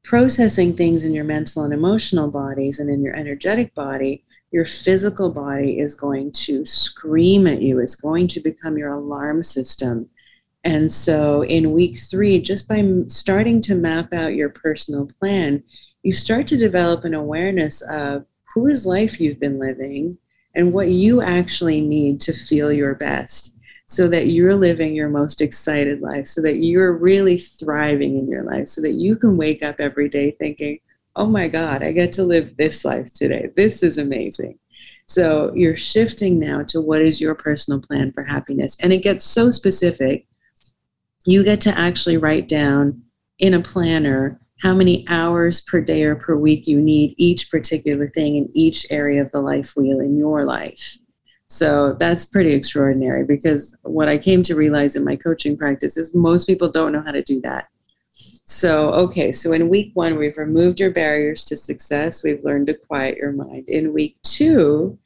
processing 0.08 0.74
things 0.74 1.04
in 1.04 1.14
your 1.14 1.26
mental 1.26 1.66
and 1.66 1.74
emotional 1.74 2.32
bodies 2.32 2.80
and 2.80 2.90
in 2.90 3.02
your 3.04 3.14
energetic 3.14 3.76
body, 3.76 4.24
your 4.52 4.64
physical 4.64 5.30
body 5.30 5.80
is 5.80 5.96
going 5.96 6.32
to 6.32 6.66
scream 6.66 7.46
at 7.46 7.62
you. 7.62 7.80
It's 7.80 7.96
going 7.96 8.30
to 8.30 8.40
become 8.40 8.78
your 8.78 8.94
alarm 8.94 9.44
system. 9.44 10.10
And 10.68 10.92
so 10.92 11.46
in 11.46 11.72
week 11.72 11.98
three, 11.98 12.42
just 12.42 12.68
by 12.68 12.84
starting 13.08 13.62
to 13.62 13.74
map 13.74 14.12
out 14.12 14.36
your 14.36 14.50
personal 14.50 15.10
plan, 15.18 15.64
you 16.04 16.12
start 16.12 16.46
to 16.48 16.58
develop 16.58 17.06
an 17.06 17.14
awareness 17.14 17.82
of 17.84 18.26
whose 18.54 18.86
life 18.86 19.18
you've 19.18 19.40
been 19.40 19.60
living 19.60 20.18
and 20.56 20.74
what 20.74 20.90
you 20.90 21.22
actually 21.22 21.80
need 21.80 22.20
to 22.20 22.34
feel 22.34 22.70
your 22.70 22.96
best 22.96 23.56
so 23.86 24.10
that 24.10 24.28
you're 24.28 24.56
living 24.56 24.94
your 24.94 25.08
most 25.08 25.40
excited 25.40 26.02
life, 26.02 26.28
so 26.28 26.42
that 26.42 26.58
you're 26.58 26.98
really 26.98 27.38
thriving 27.38 28.18
in 28.18 28.28
your 28.28 28.44
life, 28.44 28.68
so 28.68 28.82
that 28.82 28.96
you 28.96 29.16
can 29.16 29.38
wake 29.38 29.64
up 29.64 29.80
every 29.80 30.10
day 30.10 30.32
thinking, 30.32 30.78
oh 31.16 31.28
my 31.28 31.48
God, 31.48 31.82
I 31.82 31.94
get 31.94 32.12
to 32.14 32.24
live 32.24 32.58
this 32.58 32.84
life 32.84 33.14
today. 33.14 33.52
This 33.56 33.84
is 33.84 34.00
amazing. 34.00 34.60
So 35.06 35.54
you're 35.56 35.78
shifting 35.78 36.38
now 36.38 36.64
to 36.64 36.82
what 36.82 37.02
is 37.02 37.22
your 37.22 37.36
personal 37.36 37.80
plan 37.80 38.12
for 38.12 38.26
happiness. 38.26 38.76
And 38.82 38.92
it 38.92 39.02
gets 39.02 39.24
so 39.24 39.50
specific. 39.50 40.28
You 41.28 41.44
get 41.44 41.60
to 41.62 41.78
actually 41.78 42.16
write 42.16 42.48
down 42.48 43.04
in 43.40 43.54
a 43.54 43.62
planner 43.62 44.40
how 44.62 44.74
many 44.74 45.06
hours 45.10 45.60
per 45.60 45.82
day 45.82 46.04
or 46.04 46.16
per 46.16 46.38
week 46.38 46.68
you 46.68 46.80
need 46.80 47.16
each 47.18 47.52
particular 47.52 48.08
thing 48.08 48.38
in 48.38 48.50
each 48.54 48.86
area 48.90 49.22
of 49.22 49.30
the 49.32 49.42
life 49.42 49.74
wheel 49.76 50.00
in 50.00 50.18
your 50.18 50.46
life. 50.46 50.98
So 51.50 51.98
that's 52.00 52.24
pretty 52.24 52.54
extraordinary 52.54 53.26
because 53.26 53.76
what 53.82 54.08
I 54.08 54.18
came 54.18 54.42
to 54.44 54.56
realize 54.56 54.96
in 54.96 55.04
my 55.04 55.18
coaching 55.18 55.58
practice 55.58 55.98
is 55.98 56.16
most 56.16 56.46
people 56.46 56.72
don't 56.72 56.94
know 56.94 57.04
how 57.06 57.12
to 57.12 57.22
do 57.22 57.42
that. 57.42 57.68
So, 58.46 58.92
okay, 58.92 59.34
so 59.34 59.52
in 59.52 59.68
week 59.68 59.92
one, 59.96 60.18
we've 60.18 60.38
removed 60.38 60.80
your 60.80 60.92
barriers 60.92 61.44
to 61.46 61.58
success. 61.58 62.24
We've 62.24 62.44
learned 62.46 62.68
to 62.68 62.74
quiet 62.74 63.18
your 63.18 63.34
mind. 63.34 63.68
In 63.68 63.92
week 63.92 64.16
two, 64.24 64.98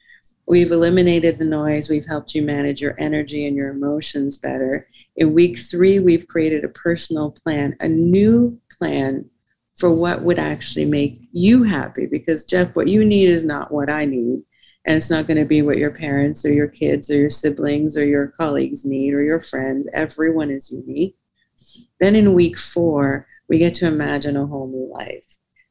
we've 0.45 0.71
eliminated 0.71 1.39
the 1.39 1.45
noise. 1.45 1.89
We've 1.89 2.05
helped 2.05 2.35
you 2.35 2.43
manage 2.43 2.79
your 2.79 2.95
energy 2.99 3.47
and 3.47 3.55
your 3.55 3.71
emotions 3.71 4.37
better. 4.37 4.87
In 5.21 5.35
week 5.35 5.59
three, 5.59 5.99
we've 5.99 6.27
created 6.27 6.63
a 6.63 6.69
personal 6.69 7.29
plan, 7.43 7.77
a 7.79 7.87
new 7.87 8.59
plan 8.79 9.29
for 9.77 9.93
what 9.93 10.23
would 10.23 10.39
actually 10.39 10.85
make 10.85 11.19
you 11.31 11.61
happy. 11.61 12.07
Because, 12.07 12.41
Jeff, 12.41 12.75
what 12.75 12.87
you 12.87 13.05
need 13.05 13.29
is 13.29 13.45
not 13.45 13.71
what 13.71 13.87
I 13.87 14.03
need 14.05 14.41
and 14.85 14.97
it's 14.97 15.11
not 15.11 15.27
going 15.27 15.37
to 15.37 15.45
be 15.45 15.61
what 15.61 15.77
your 15.77 15.91
parents 15.91 16.43
or 16.43 16.51
your 16.51 16.67
kids 16.67 17.11
or 17.11 17.17
your 17.17 17.29
siblings 17.29 17.95
or 17.95 18.03
your 18.03 18.29
colleagues 18.29 18.83
need 18.83 19.13
or 19.13 19.21
your 19.21 19.39
friends. 19.39 19.87
Everyone 19.93 20.49
is 20.49 20.71
unique. 20.71 21.15
Then 21.99 22.15
in 22.15 22.33
week 22.33 22.57
four, 22.57 23.27
we 23.47 23.59
get 23.59 23.75
to 23.75 23.87
imagine 23.87 24.37
a 24.37 24.47
whole 24.47 24.69
new 24.69 24.91
life. 24.91 25.23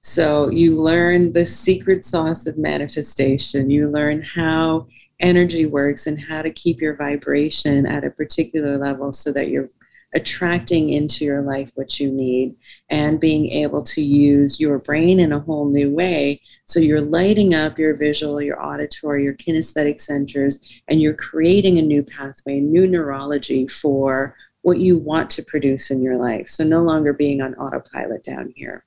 So 0.02 0.48
you 0.50 0.80
learn 0.80 1.32
the 1.32 1.44
secret 1.44 2.04
sauce 2.04 2.46
of 2.46 2.56
manifestation. 2.56 3.68
You 3.68 3.90
learn 3.90 4.22
how 4.22 4.86
energy 5.20 5.66
works 5.66 6.06
and 6.06 6.20
how 6.20 6.42
to 6.42 6.50
keep 6.50 6.80
your 6.80 6.96
vibration 6.96 7.86
at 7.86 8.04
a 8.04 8.10
particular 8.10 8.76
level 8.78 9.12
so 9.12 9.32
that 9.32 9.48
you're 9.48 9.68
attracting 10.14 10.90
into 10.90 11.24
your 11.24 11.42
life 11.42 11.70
what 11.74 12.00
you 12.00 12.10
need 12.10 12.54
and 12.88 13.20
being 13.20 13.48
able 13.50 13.82
to 13.82 14.02
use 14.02 14.58
your 14.58 14.78
brain 14.78 15.20
in 15.20 15.32
a 15.32 15.38
whole 15.38 15.68
new 15.68 15.90
way. 15.90 16.40
So 16.64 16.80
you're 16.80 17.00
lighting 17.00 17.54
up 17.54 17.78
your 17.78 17.94
visual, 17.94 18.42
your 18.42 18.60
auditory, 18.64 19.22
your 19.24 19.34
kinesthetic 19.34 20.00
centers, 20.00 20.60
and 20.88 21.00
you're 21.00 21.14
creating 21.14 21.78
a 21.78 21.82
new 21.82 22.02
pathway, 22.02 22.58
new 22.58 22.88
neurology 22.88 23.68
for 23.68 24.34
what 24.62 24.78
you 24.78 24.98
want 24.98 25.30
to 25.30 25.44
produce 25.44 25.90
in 25.90 26.02
your 26.02 26.16
life. 26.16 26.48
So 26.48 26.64
no 26.64 26.82
longer 26.82 27.12
being 27.12 27.40
on 27.40 27.54
autopilot 27.54 28.24
down 28.24 28.52
here. 28.56 28.84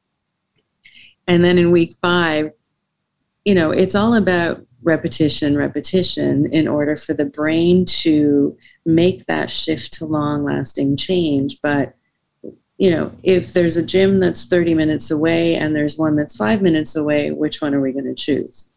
And 1.27 1.43
then 1.43 1.57
in 1.57 1.71
week 1.71 1.95
five, 2.01 2.51
you 3.45 3.55
know, 3.55 3.71
it's 3.71 3.95
all 3.95 4.15
about 4.15 4.65
repetition, 4.83 5.57
repetition 5.57 6.51
in 6.51 6.67
order 6.67 6.95
for 6.95 7.13
the 7.13 7.25
brain 7.25 7.85
to 7.85 8.57
make 8.85 9.25
that 9.25 9.49
shift 9.49 9.93
to 9.93 10.05
long 10.05 10.43
lasting 10.43 10.97
change. 10.97 11.59
But, 11.61 11.95
you 12.77 12.91
know, 12.91 13.11
if 13.23 13.53
there's 13.53 13.77
a 13.77 13.85
gym 13.85 14.19
that's 14.19 14.45
30 14.45 14.73
minutes 14.73 15.11
away 15.11 15.55
and 15.55 15.75
there's 15.75 15.97
one 15.97 16.15
that's 16.15 16.35
five 16.35 16.61
minutes 16.61 16.95
away, 16.95 17.31
which 17.31 17.61
one 17.61 17.73
are 17.73 17.81
we 17.81 17.93
going 17.93 18.05
to 18.05 18.15
choose? 18.15 18.69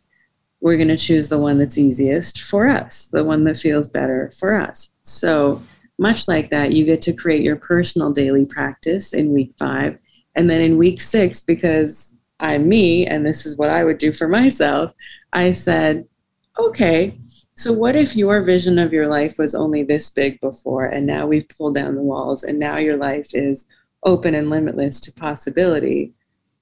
We're 0.61 0.77
going 0.77 0.89
to 0.89 0.97
choose 0.97 1.29
the 1.29 1.39
one 1.39 1.59
that's 1.59 1.79
easiest 1.79 2.43
for 2.43 2.69
us, 2.69 3.09
the 3.09 3.25
one 3.25 3.45
that 3.45 3.57
feels 3.57 3.89
better 3.89 4.33
for 4.39 4.55
us. 4.55 4.93
So, 5.03 5.63
much 5.99 6.29
like 6.29 6.51
that, 6.51 6.73
you 6.73 6.85
get 6.85 7.01
to 7.03 7.15
create 7.15 7.43
your 7.43 7.57
personal 7.57 8.13
daily 8.13 8.45
practice 8.45 9.15
in 9.15 9.33
week 9.33 9.55
five. 9.59 9.99
And 10.35 10.51
then 10.51 10.61
in 10.61 10.77
week 10.77 11.01
six, 11.01 11.41
because 11.41 12.15
I'm 12.41 12.69
me 12.69 13.07
and 13.07 13.25
this 13.25 13.47
is 13.47 13.57
what 13.57 13.71
I 13.71 13.85
would 13.85 13.99
do 13.99 14.13
for 14.13 14.29
myself, 14.29 14.93
I 15.33 15.53
said, 15.53 16.07
okay, 16.59 17.19
so 17.55 17.73
what 17.73 17.97
if 17.97 18.15
your 18.15 18.43
vision 18.43 18.79
of 18.79 18.93
your 18.93 19.07
life 19.07 19.39
was 19.39 19.55
only 19.55 19.83
this 19.83 20.11
big 20.11 20.41
before 20.41 20.87
and 20.87 21.07
now 21.07 21.27
we've 21.27 21.49
pulled 21.49 21.75
down 21.75 21.95
the 21.95 22.03
walls 22.03 22.45
and 22.45 22.59
now 22.59 22.77
your 22.77 22.97
life 22.97 23.35
is 23.35 23.67
open 24.03 24.35
and 24.35 24.51
limitless 24.51 25.01
to 25.01 25.13
possibility? 25.13 26.13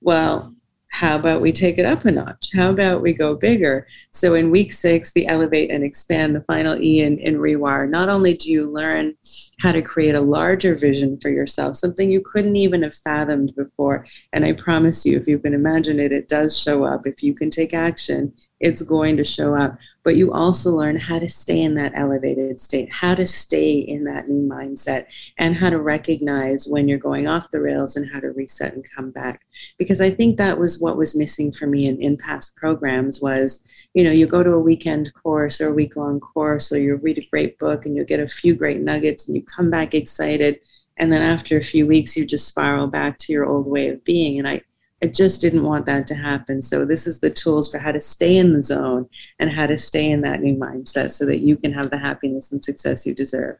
Well, 0.00 0.54
how 0.94 1.18
about 1.18 1.42
we 1.42 1.50
take 1.50 1.78
it 1.78 1.84
up 1.84 2.04
a 2.04 2.12
notch? 2.12 2.50
How 2.54 2.70
about 2.70 3.02
we 3.02 3.12
go 3.12 3.34
bigger? 3.34 3.88
So 4.12 4.34
in 4.34 4.52
week 4.52 4.72
six, 4.72 5.10
the 5.10 5.26
elevate 5.26 5.72
and 5.72 5.82
expand, 5.82 6.36
the 6.36 6.42
final 6.42 6.80
E 6.80 7.00
in, 7.00 7.18
in 7.18 7.34
rewire, 7.34 7.90
not 7.90 8.08
only 8.08 8.34
do 8.34 8.52
you 8.52 8.70
learn 8.70 9.16
how 9.58 9.72
to 9.72 9.82
create 9.82 10.14
a 10.14 10.20
larger 10.20 10.76
vision 10.76 11.18
for 11.20 11.30
yourself, 11.30 11.74
something 11.74 12.08
you 12.08 12.20
couldn't 12.20 12.54
even 12.54 12.84
have 12.84 12.94
fathomed 12.94 13.52
before. 13.56 14.06
And 14.32 14.44
I 14.44 14.52
promise 14.52 15.04
you, 15.04 15.18
if 15.18 15.26
you 15.26 15.40
can 15.40 15.52
imagine 15.52 15.98
it, 15.98 16.12
it 16.12 16.28
does 16.28 16.56
show 16.56 16.84
up. 16.84 17.08
If 17.08 17.24
you 17.24 17.34
can 17.34 17.50
take 17.50 17.74
action, 17.74 18.32
it's 18.64 18.80
going 18.80 19.14
to 19.18 19.24
show 19.24 19.54
up. 19.54 19.76
But 20.04 20.16
you 20.16 20.32
also 20.32 20.70
learn 20.70 20.96
how 20.96 21.18
to 21.18 21.28
stay 21.28 21.60
in 21.60 21.74
that 21.74 21.92
elevated 21.94 22.58
state, 22.58 22.90
how 22.90 23.14
to 23.14 23.26
stay 23.26 23.72
in 23.72 24.04
that 24.04 24.28
new 24.28 24.48
mindset, 24.48 25.06
and 25.38 25.54
how 25.54 25.70
to 25.70 25.80
recognize 25.80 26.66
when 26.66 26.88
you're 26.88 26.98
going 26.98 27.28
off 27.28 27.50
the 27.50 27.60
rails 27.60 27.96
and 27.96 28.10
how 28.10 28.20
to 28.20 28.28
reset 28.28 28.72
and 28.72 28.84
come 28.96 29.10
back. 29.10 29.42
Because 29.78 30.00
I 30.00 30.10
think 30.10 30.36
that 30.36 30.58
was 30.58 30.80
what 30.80 30.96
was 30.96 31.14
missing 31.14 31.52
for 31.52 31.66
me 31.66 31.86
in, 31.86 32.00
in 32.00 32.16
past 32.16 32.56
programs 32.56 33.20
was, 33.20 33.66
you 33.92 34.02
know, 34.02 34.10
you 34.10 34.26
go 34.26 34.42
to 34.42 34.52
a 34.52 34.58
weekend 34.58 35.12
course 35.14 35.60
or 35.60 35.68
a 35.68 35.74
week 35.74 35.96
long 35.96 36.18
course, 36.20 36.72
or 36.72 36.78
you 36.78 36.96
read 36.96 37.18
a 37.18 37.28
great 37.30 37.58
book 37.58 37.84
and 37.84 37.96
you 37.96 38.04
get 38.04 38.20
a 38.20 38.26
few 38.26 38.54
great 38.54 38.80
nuggets 38.80 39.28
and 39.28 39.36
you 39.36 39.42
come 39.42 39.70
back 39.70 39.94
excited. 39.94 40.58
And 40.96 41.12
then 41.12 41.22
after 41.22 41.58
a 41.58 41.62
few 41.62 41.86
weeks, 41.86 42.16
you 42.16 42.24
just 42.24 42.48
spiral 42.48 42.86
back 42.86 43.18
to 43.18 43.32
your 43.32 43.44
old 43.44 43.66
way 43.66 43.88
of 43.88 44.04
being. 44.04 44.38
And 44.38 44.48
I, 44.48 44.62
I 45.04 45.06
just 45.08 45.42
didn't 45.42 45.64
want 45.64 45.84
that 45.84 46.06
to 46.06 46.14
happen. 46.14 46.62
So 46.62 46.86
this 46.86 47.06
is 47.06 47.20
the 47.20 47.28
tools 47.28 47.70
for 47.70 47.76
how 47.76 47.92
to 47.92 48.00
stay 48.00 48.38
in 48.38 48.54
the 48.54 48.62
zone 48.62 49.06
and 49.38 49.50
how 49.50 49.66
to 49.66 49.76
stay 49.76 50.10
in 50.10 50.22
that 50.22 50.40
new 50.40 50.56
mindset 50.56 51.10
so 51.10 51.26
that 51.26 51.40
you 51.40 51.56
can 51.56 51.74
have 51.74 51.90
the 51.90 51.98
happiness 51.98 52.52
and 52.52 52.64
success 52.64 53.04
you 53.04 53.12
deserve. 53.12 53.58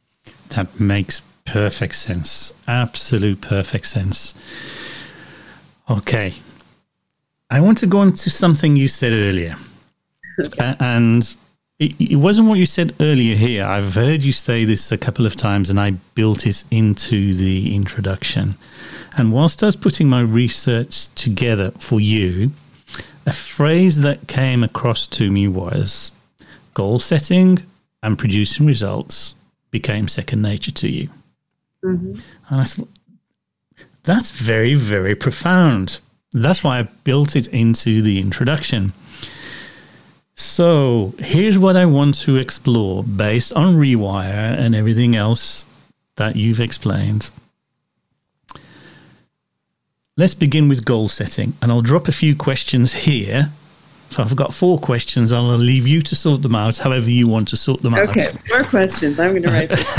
That 0.48 0.80
makes 0.80 1.20
perfect 1.44 1.96
sense. 1.96 2.54
Absolute 2.66 3.42
perfect 3.42 3.84
sense. 3.84 4.34
Okay. 5.90 6.32
I 7.50 7.60
want 7.60 7.76
to 7.78 7.86
go 7.86 7.98
on 7.98 8.14
to 8.14 8.30
something 8.30 8.74
you 8.74 8.88
said 8.88 9.12
earlier. 9.12 9.56
Okay. 10.46 10.74
And 10.80 11.36
it, 11.78 11.94
it, 12.00 12.16
wasn't 12.16 12.48
what 12.48 12.58
you 12.58 12.66
said 12.66 12.94
earlier 13.00 13.34
here. 13.34 13.64
I've 13.64 13.94
heard 13.94 14.22
you 14.22 14.32
say 14.32 14.64
this 14.64 14.92
a 14.92 14.98
couple 14.98 15.26
of 15.26 15.34
times 15.34 15.70
and 15.70 15.80
I 15.80 15.92
built 16.14 16.46
it 16.46 16.64
into 16.70 17.34
the 17.34 17.74
introduction. 17.74 18.56
And 19.16 19.32
whilst 19.32 19.62
I 19.62 19.66
was 19.66 19.76
putting 19.76 20.08
my 20.08 20.20
research 20.20 21.08
together 21.14 21.72
for 21.78 22.00
you, 22.00 22.52
a 23.26 23.32
phrase 23.32 24.00
that 24.02 24.28
came 24.28 24.62
across 24.62 25.06
to 25.08 25.30
me 25.30 25.48
was 25.48 26.12
goal 26.74 26.98
setting 26.98 27.58
and 28.02 28.18
producing 28.18 28.66
results 28.66 29.34
became 29.70 30.06
second 30.06 30.42
nature 30.42 30.72
to 30.72 30.88
you. 30.88 31.08
Mm-hmm. 31.84 32.20
And 32.50 32.60
I 32.60 32.64
thought, 32.64 32.88
that's 34.04 34.30
very, 34.30 34.74
very 34.74 35.14
profound. 35.14 35.98
That's 36.32 36.62
why 36.62 36.80
I 36.80 36.82
built 36.82 37.34
it 37.34 37.48
into 37.48 38.02
the 38.02 38.20
introduction. 38.20 38.92
So 40.36 41.14
here's 41.18 41.58
what 41.58 41.76
I 41.76 41.86
want 41.86 42.16
to 42.22 42.36
explore 42.36 43.04
based 43.04 43.52
on 43.52 43.76
Rewire 43.76 44.58
and 44.58 44.74
everything 44.74 45.14
else 45.14 45.64
that 46.16 46.36
you've 46.36 46.60
explained. 46.60 47.30
Let's 50.16 50.34
begin 50.34 50.68
with 50.68 50.84
goal 50.84 51.08
setting, 51.08 51.54
and 51.60 51.72
I'll 51.72 51.82
drop 51.82 52.06
a 52.06 52.12
few 52.12 52.36
questions 52.36 52.92
here. 52.92 53.50
So 54.10 54.22
I've 54.22 54.36
got 54.36 54.54
four 54.54 54.78
questions. 54.78 55.32
I'll 55.32 55.56
leave 55.56 55.88
you 55.88 56.00
to 56.02 56.14
sort 56.14 56.42
them 56.42 56.54
out 56.54 56.78
however 56.78 57.10
you 57.10 57.26
want 57.26 57.48
to 57.48 57.56
sort 57.56 57.82
them 57.82 57.94
okay, 57.94 58.02
out. 58.02 58.28
Okay, 58.28 58.38
four 58.48 58.62
questions. 58.64 59.18
I'm 59.18 59.30
going 59.30 59.42
to 59.42 59.50
write 59.50 59.70
this. 59.70 59.84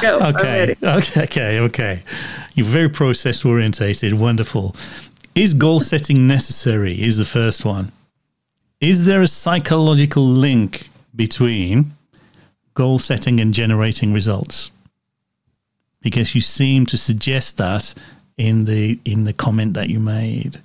Go. 0.00 0.20
Okay. 0.20 0.76
Okay. 0.82 1.22
Okay. 1.22 1.60
Okay. 1.60 2.02
You're 2.54 2.66
very 2.66 2.88
process 2.88 3.44
orientated. 3.44 4.14
Wonderful. 4.14 4.74
Is 5.34 5.52
goal 5.52 5.80
setting 5.80 6.26
necessary? 6.26 7.02
Is 7.02 7.16
the 7.18 7.24
first 7.24 7.64
one. 7.64 7.90
Is 8.80 9.06
there 9.06 9.22
a 9.22 9.28
psychological 9.28 10.24
link 10.24 10.88
between 11.16 11.92
goal 12.74 12.98
setting 12.98 13.40
and 13.40 13.52
generating 13.52 14.12
results? 14.12 14.70
Because 16.00 16.34
you 16.34 16.40
seem 16.40 16.86
to 16.86 16.98
suggest 16.98 17.56
that 17.56 17.94
in 18.36 18.64
the 18.64 18.98
in 19.04 19.24
the 19.24 19.32
comment 19.32 19.74
that 19.74 19.88
you 19.88 19.98
made. 19.98 20.60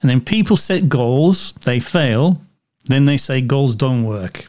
And 0.00 0.10
then 0.10 0.20
people 0.20 0.56
set 0.56 0.88
goals, 0.88 1.52
they 1.64 1.80
fail, 1.80 2.40
then 2.86 3.04
they 3.04 3.16
say 3.16 3.40
goals 3.40 3.74
don't 3.74 4.04
work. 4.04 4.46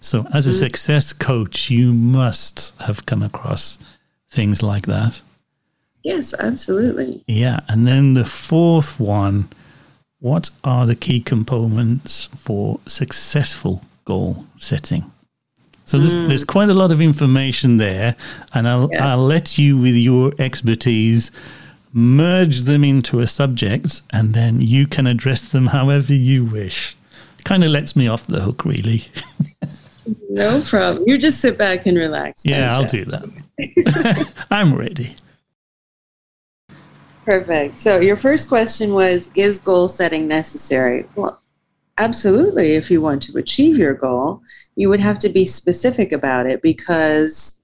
So 0.00 0.26
as 0.32 0.46
a 0.46 0.50
mm. 0.50 0.58
success 0.58 1.12
coach, 1.12 1.70
you 1.70 1.92
must 1.92 2.72
have 2.80 3.06
come 3.06 3.22
across 3.22 3.78
things 4.30 4.62
like 4.62 4.86
that. 4.86 5.20
Yes, 6.02 6.34
absolutely. 6.38 7.22
Yeah. 7.26 7.60
And 7.68 7.86
then 7.86 8.14
the 8.14 8.24
fourth 8.24 8.98
one 8.98 9.48
what 10.22 10.50
are 10.62 10.86
the 10.86 10.94
key 10.94 11.20
components 11.20 12.28
for 12.36 12.78
successful 12.86 13.82
goal 14.04 14.46
setting? 14.56 15.10
So 15.84 15.98
there's, 15.98 16.14
mm. 16.14 16.28
there's 16.28 16.44
quite 16.44 16.68
a 16.68 16.74
lot 16.74 16.92
of 16.92 17.00
information 17.00 17.76
there, 17.76 18.14
and 18.54 18.68
I'll, 18.68 18.88
yeah. 18.92 19.12
I'll 19.12 19.26
let 19.26 19.58
you, 19.58 19.76
with 19.76 19.96
your 19.96 20.32
expertise, 20.38 21.32
merge 21.92 22.60
them 22.62 22.84
into 22.84 23.18
a 23.18 23.26
subject, 23.26 24.02
and 24.10 24.32
then 24.32 24.62
you 24.62 24.86
can 24.86 25.08
address 25.08 25.46
them 25.46 25.66
however 25.66 26.14
you 26.14 26.44
wish. 26.44 26.96
Kind 27.42 27.64
of 27.64 27.70
lets 27.70 27.96
me 27.96 28.06
off 28.06 28.28
the 28.28 28.40
hook, 28.40 28.64
really. 28.64 29.04
no 30.30 30.62
problem. 30.62 31.02
You 31.08 31.18
just 31.18 31.40
sit 31.40 31.58
back 31.58 31.84
and 31.86 31.98
relax. 31.98 32.46
Yeah, 32.46 32.76
I'll 32.76 32.84
do 32.86 33.04
that. 33.06 34.34
I'm 34.52 34.72
ready. 34.72 35.16
Perfect. 37.24 37.78
So 37.78 38.00
your 38.00 38.16
first 38.16 38.48
question 38.48 38.94
was 38.94 39.30
Is 39.34 39.58
goal 39.58 39.88
setting 39.88 40.26
necessary? 40.26 41.06
Well, 41.14 41.40
absolutely. 41.98 42.72
If 42.72 42.90
you 42.90 43.00
want 43.00 43.22
to 43.22 43.38
achieve 43.38 43.78
your 43.78 43.94
goal, 43.94 44.40
you 44.74 44.88
would 44.88 45.00
have 45.00 45.18
to 45.20 45.28
be 45.28 45.44
specific 45.44 46.12
about 46.12 46.46
it 46.46 46.62
because, 46.62 47.60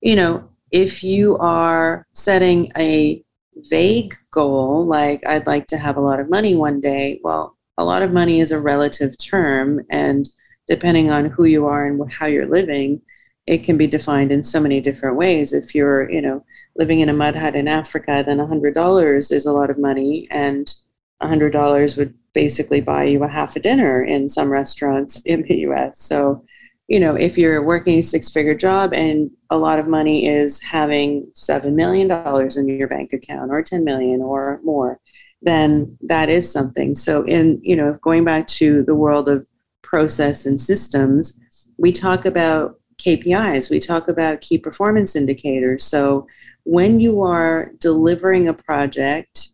you 0.00 0.16
know, 0.16 0.48
if 0.72 1.04
you 1.04 1.36
are 1.38 2.06
setting 2.14 2.72
a 2.76 3.22
vague 3.68 4.16
goal, 4.32 4.86
like 4.86 5.24
I'd 5.26 5.46
like 5.46 5.66
to 5.68 5.76
have 5.76 5.96
a 5.96 6.00
lot 6.00 6.20
of 6.20 6.30
money 6.30 6.56
one 6.56 6.80
day, 6.80 7.20
well, 7.22 7.56
a 7.78 7.84
lot 7.84 8.02
of 8.02 8.12
money 8.12 8.40
is 8.40 8.52
a 8.52 8.60
relative 8.60 9.16
term. 9.18 9.80
And 9.90 10.28
depending 10.68 11.10
on 11.10 11.26
who 11.26 11.44
you 11.44 11.66
are 11.66 11.86
and 11.86 12.12
how 12.12 12.26
you're 12.26 12.46
living, 12.46 13.02
it 13.50 13.64
can 13.64 13.76
be 13.76 13.88
defined 13.88 14.30
in 14.30 14.44
so 14.44 14.60
many 14.60 14.80
different 14.80 15.16
ways. 15.16 15.52
If 15.52 15.74
you're, 15.74 16.08
you 16.08 16.22
know, 16.22 16.44
living 16.76 17.00
in 17.00 17.08
a 17.08 17.12
mud 17.12 17.34
hut 17.34 17.56
in 17.56 17.66
Africa, 17.66 18.22
then 18.24 18.38
$100 18.38 19.32
is 19.32 19.44
a 19.44 19.52
lot 19.52 19.70
of 19.70 19.76
money, 19.76 20.28
and 20.30 20.72
$100 21.20 21.98
would 21.98 22.14
basically 22.32 22.80
buy 22.80 23.02
you 23.02 23.24
a 23.24 23.28
half 23.28 23.56
a 23.56 23.60
dinner 23.60 24.04
in 24.04 24.28
some 24.28 24.50
restaurants 24.50 25.22
in 25.32 25.42
the 25.42 25.56
US. 25.66 26.00
So, 26.00 26.44
you 26.86 27.00
know, 27.00 27.16
if 27.16 27.36
you're 27.36 27.64
working 27.64 27.98
a 27.98 28.02
six 28.02 28.30
figure 28.30 28.54
job 28.54 28.92
and 28.92 29.28
a 29.50 29.58
lot 29.58 29.80
of 29.80 29.88
money 29.88 30.28
is 30.28 30.62
having 30.62 31.26
$7 31.34 31.72
million 31.72 32.08
in 32.56 32.78
your 32.78 32.86
bank 32.86 33.12
account 33.12 33.50
or 33.50 33.64
10 33.64 33.82
million 33.82 34.22
or 34.22 34.60
more, 34.62 35.00
then 35.42 35.98
that 36.02 36.28
is 36.28 36.50
something. 36.50 36.94
So, 36.94 37.24
in, 37.24 37.58
you 37.62 37.74
know, 37.74 37.98
going 38.00 38.22
back 38.24 38.46
to 38.46 38.84
the 38.84 38.94
world 38.94 39.28
of 39.28 39.44
process 39.82 40.46
and 40.46 40.60
systems, 40.60 41.36
we 41.76 41.90
talk 41.90 42.26
about 42.26 42.79
KPIs, 43.00 43.70
we 43.70 43.80
talk 43.80 44.08
about 44.08 44.40
key 44.40 44.58
performance 44.58 45.16
indicators. 45.16 45.84
So, 45.84 46.26
when 46.64 47.00
you 47.00 47.22
are 47.22 47.72
delivering 47.78 48.48
a 48.48 48.54
project 48.54 49.50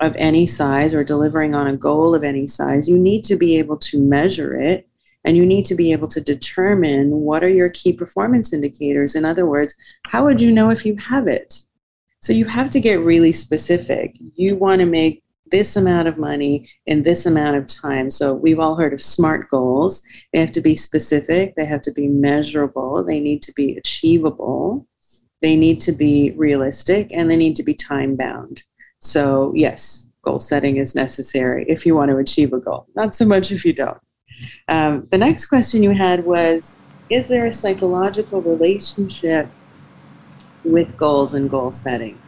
of 0.00 0.14
any 0.16 0.46
size 0.46 0.92
or 0.92 1.04
delivering 1.04 1.54
on 1.54 1.68
a 1.68 1.76
goal 1.76 2.14
of 2.14 2.24
any 2.24 2.46
size, 2.46 2.88
you 2.88 2.98
need 2.98 3.24
to 3.24 3.36
be 3.36 3.56
able 3.56 3.78
to 3.78 3.98
measure 3.98 4.60
it 4.60 4.88
and 5.24 5.36
you 5.36 5.44
need 5.44 5.64
to 5.66 5.74
be 5.74 5.92
able 5.92 6.08
to 6.08 6.20
determine 6.20 7.10
what 7.10 7.42
are 7.42 7.48
your 7.48 7.68
key 7.70 7.92
performance 7.92 8.52
indicators. 8.52 9.16
In 9.16 9.24
other 9.24 9.46
words, 9.46 9.74
how 10.06 10.24
would 10.24 10.40
you 10.40 10.52
know 10.52 10.70
if 10.70 10.86
you 10.86 10.96
have 10.96 11.26
it? 11.26 11.62
So 12.20 12.32
you 12.32 12.44
have 12.44 12.70
to 12.70 12.80
get 12.80 13.00
really 13.00 13.32
specific. 13.32 14.16
You 14.34 14.56
want 14.56 14.80
to 14.80 14.86
make 14.86 15.22
this 15.50 15.76
amount 15.76 16.08
of 16.08 16.18
money 16.18 16.68
in 16.86 17.02
this 17.02 17.26
amount 17.26 17.56
of 17.56 17.66
time. 17.66 18.10
So 18.10 18.34
we've 18.34 18.58
all 18.58 18.76
heard 18.76 18.92
of 18.92 19.02
SMART 19.02 19.48
goals. 19.50 20.02
They 20.32 20.40
have 20.40 20.52
to 20.52 20.60
be 20.60 20.76
specific, 20.76 21.54
they 21.56 21.66
have 21.66 21.82
to 21.82 21.92
be 21.92 22.08
measurable, 22.08 23.04
they 23.04 23.20
need 23.20 23.42
to 23.42 23.52
be 23.52 23.76
achievable 23.76 24.86
they 25.42 25.56
need 25.56 25.80
to 25.82 25.92
be 25.92 26.32
realistic 26.32 27.12
and 27.12 27.30
they 27.30 27.36
need 27.36 27.56
to 27.56 27.62
be 27.62 27.74
time 27.74 28.16
bound. 28.16 28.62
So, 29.00 29.52
yes, 29.54 30.08
goal 30.22 30.40
setting 30.40 30.78
is 30.78 30.94
necessary 30.94 31.64
if 31.68 31.86
you 31.86 31.94
want 31.94 32.10
to 32.10 32.16
achieve 32.16 32.52
a 32.52 32.58
goal, 32.58 32.86
not 32.96 33.14
so 33.14 33.26
much 33.26 33.52
if 33.52 33.64
you 33.64 33.72
don't. 33.72 33.98
Um, 34.68 35.06
the 35.10 35.18
next 35.18 35.46
question 35.46 35.82
you 35.82 35.92
had 35.92 36.24
was 36.24 36.76
is 37.08 37.28
there 37.28 37.46
a 37.46 37.52
psychological 37.52 38.42
relationship 38.42 39.48
with 40.64 40.96
goals 40.96 41.34
and 41.34 41.48
goal 41.48 41.70
setting? 41.70 42.20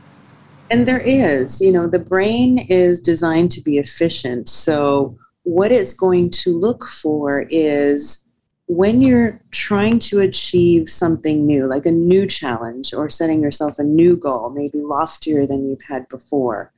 And 0.70 0.86
there 0.86 1.00
is, 1.00 1.60
you 1.60 1.72
know, 1.72 1.86
the 1.86 1.98
brain 1.98 2.58
is 2.68 3.00
designed 3.00 3.50
to 3.52 3.62
be 3.62 3.78
efficient. 3.78 4.48
So, 4.48 5.16
what 5.44 5.72
it's 5.72 5.94
going 5.94 6.28
to 6.30 6.50
look 6.58 6.86
for 6.86 7.46
is 7.48 8.24
when 8.66 9.00
you're 9.00 9.40
trying 9.50 9.98
to 9.98 10.20
achieve 10.20 10.90
something 10.90 11.46
new, 11.46 11.66
like 11.66 11.86
a 11.86 11.90
new 11.90 12.26
challenge 12.26 12.92
or 12.92 13.08
setting 13.08 13.42
yourself 13.42 13.78
a 13.78 13.84
new 13.84 14.14
goal, 14.14 14.50
maybe 14.50 14.78
loftier 14.78 15.46
than 15.46 15.66
you've 15.66 15.82
had 15.82 16.06
before, 16.08 16.70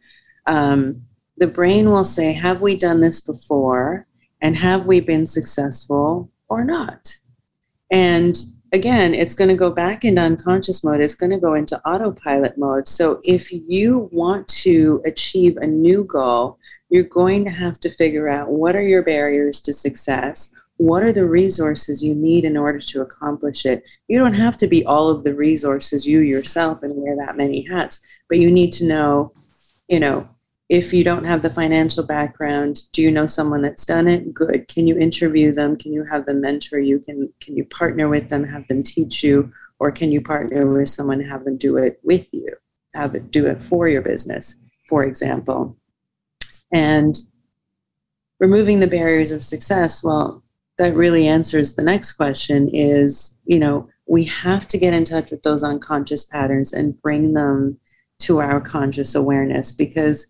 um, 0.46 1.02
the 1.38 1.48
brain 1.48 1.90
will 1.90 2.04
say, 2.04 2.32
Have 2.32 2.60
we 2.60 2.76
done 2.76 3.00
this 3.00 3.20
before? 3.20 4.06
And 4.40 4.56
have 4.56 4.86
we 4.86 5.00
been 5.00 5.26
successful 5.26 6.30
or 6.48 6.64
not? 6.64 7.16
And 7.90 8.36
again, 8.72 9.14
it's 9.14 9.34
going 9.34 9.48
to 9.48 9.56
go 9.56 9.70
back 9.70 10.04
into 10.04 10.20
unconscious 10.20 10.84
mode. 10.84 11.00
It's 11.00 11.14
going 11.14 11.30
to 11.30 11.38
go 11.38 11.54
into 11.54 11.80
autopilot 11.86 12.56
mode. 12.56 12.86
So 12.86 13.20
if 13.24 13.50
you 13.52 14.08
want 14.12 14.46
to 14.48 15.02
achieve 15.04 15.56
a 15.56 15.66
new 15.66 16.04
goal, 16.04 16.58
you're 16.88 17.04
going 17.04 17.44
to 17.44 17.50
have 17.50 17.80
to 17.80 17.90
figure 17.90 18.28
out 18.28 18.50
what 18.50 18.76
are 18.76 18.82
your 18.82 19.02
barriers 19.02 19.60
to 19.62 19.72
success? 19.72 20.54
What 20.76 21.02
are 21.02 21.12
the 21.12 21.26
resources 21.26 22.02
you 22.02 22.14
need 22.14 22.44
in 22.44 22.56
order 22.56 22.78
to 22.78 23.02
accomplish 23.02 23.66
it? 23.66 23.84
You 24.08 24.18
don't 24.18 24.34
have 24.34 24.56
to 24.58 24.66
be 24.66 24.84
all 24.86 25.08
of 25.08 25.24
the 25.24 25.34
resources 25.34 26.06
you 26.06 26.20
yourself 26.20 26.82
and 26.82 26.94
wear 26.96 27.16
that 27.16 27.36
many 27.36 27.66
hats, 27.66 28.00
but 28.28 28.38
you 28.38 28.50
need 28.50 28.72
to 28.74 28.86
know, 28.86 29.32
you 29.88 30.00
know, 30.00 30.28
if 30.70 30.94
you 30.94 31.04
don't 31.04 31.24
have 31.24 31.42
the 31.42 31.50
financial 31.50 32.06
background 32.06 32.82
do 32.92 33.02
you 33.02 33.10
know 33.10 33.26
someone 33.26 33.60
that's 33.60 33.84
done 33.84 34.08
it? 34.08 34.32
Good. 34.32 34.68
Can 34.68 34.86
you 34.86 34.96
interview 34.96 35.52
them? 35.52 35.76
Can 35.76 35.92
you 35.92 36.04
have 36.04 36.24
them 36.24 36.40
mentor 36.40 36.78
you? 36.78 37.00
Can 37.00 37.30
can 37.40 37.56
you 37.56 37.64
partner 37.66 38.08
with 38.08 38.28
them 38.28 38.44
have 38.44 38.66
them 38.68 38.82
teach 38.82 39.22
you? 39.22 39.52
Or 39.80 39.90
can 39.90 40.12
you 40.12 40.20
partner 40.20 40.72
with 40.72 40.88
someone 40.88 41.20
have 41.20 41.44
them 41.44 41.58
do 41.58 41.76
it 41.76 42.00
with 42.02 42.32
you? 42.32 42.54
Have 42.94 43.14
it 43.14 43.30
do 43.30 43.46
it 43.46 43.60
for 43.60 43.88
your 43.88 44.02
business 44.02 44.56
for 44.90 45.04
example. 45.04 45.76
And 46.72 47.16
removing 48.40 48.80
the 48.80 48.86
barriers 48.86 49.32
of 49.32 49.44
success 49.44 50.02
well 50.02 50.42
that 50.78 50.96
really 50.96 51.26
answers 51.26 51.74
the 51.74 51.82
next 51.82 52.12
question 52.12 52.70
is 52.72 53.36
you 53.44 53.58
know 53.58 53.88
we 54.06 54.24
have 54.24 54.66
to 54.66 54.78
get 54.78 54.94
in 54.94 55.04
touch 55.04 55.30
with 55.30 55.42
those 55.42 55.62
unconscious 55.62 56.24
patterns 56.24 56.72
and 56.72 57.00
bring 57.02 57.34
them 57.34 57.78
to 58.18 58.40
our 58.40 58.60
conscious 58.60 59.14
awareness 59.14 59.70
because 59.70 60.26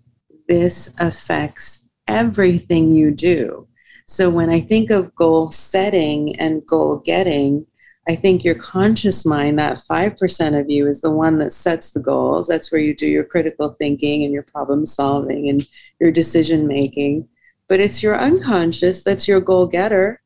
this 0.50 0.92
affects 0.98 1.84
everything 2.08 2.90
you 2.90 3.12
do. 3.12 3.68
So 4.08 4.28
when 4.28 4.50
I 4.50 4.60
think 4.60 4.90
of 4.90 5.14
goal 5.14 5.52
setting 5.52 6.34
and 6.40 6.66
goal 6.66 6.96
getting, 6.96 7.64
I 8.08 8.16
think 8.16 8.42
your 8.42 8.56
conscious 8.56 9.24
mind, 9.24 9.60
that 9.60 9.80
5% 9.88 10.60
of 10.60 10.68
you, 10.68 10.88
is 10.88 11.00
the 11.00 11.10
one 11.12 11.38
that 11.38 11.52
sets 11.52 11.92
the 11.92 12.00
goals. 12.00 12.48
That's 12.48 12.72
where 12.72 12.80
you 12.80 12.96
do 12.96 13.06
your 13.06 13.22
critical 13.22 13.68
thinking 13.74 14.24
and 14.24 14.32
your 14.32 14.42
problem 14.42 14.86
solving 14.86 15.48
and 15.48 15.64
your 16.00 16.10
decision 16.10 16.66
making. 16.66 17.28
But 17.68 17.78
it's 17.78 18.02
your 18.02 18.18
unconscious 18.18 19.04
that's 19.04 19.28
your 19.28 19.40
goal 19.40 19.68
getter. 19.68 20.20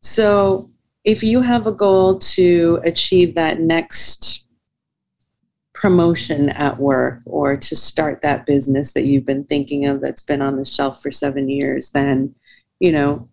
So 0.00 0.72
if 1.04 1.22
you 1.22 1.40
have 1.40 1.68
a 1.68 1.72
goal 1.86 2.18
to 2.34 2.80
achieve 2.82 3.36
that 3.36 3.60
next 3.60 4.47
promotion 5.78 6.48
at 6.50 6.76
work 6.76 7.20
or 7.24 7.56
to 7.56 7.76
start 7.76 8.20
that 8.20 8.44
business 8.46 8.92
that 8.92 9.04
you've 9.04 9.24
been 9.24 9.44
thinking 9.44 9.86
of 9.86 10.00
that's 10.00 10.24
been 10.24 10.42
on 10.42 10.56
the 10.56 10.64
shelf 10.64 11.00
for 11.00 11.12
seven 11.12 11.48
years, 11.48 11.92
then, 11.92 12.34
you 12.80 12.90
know, 12.90 13.28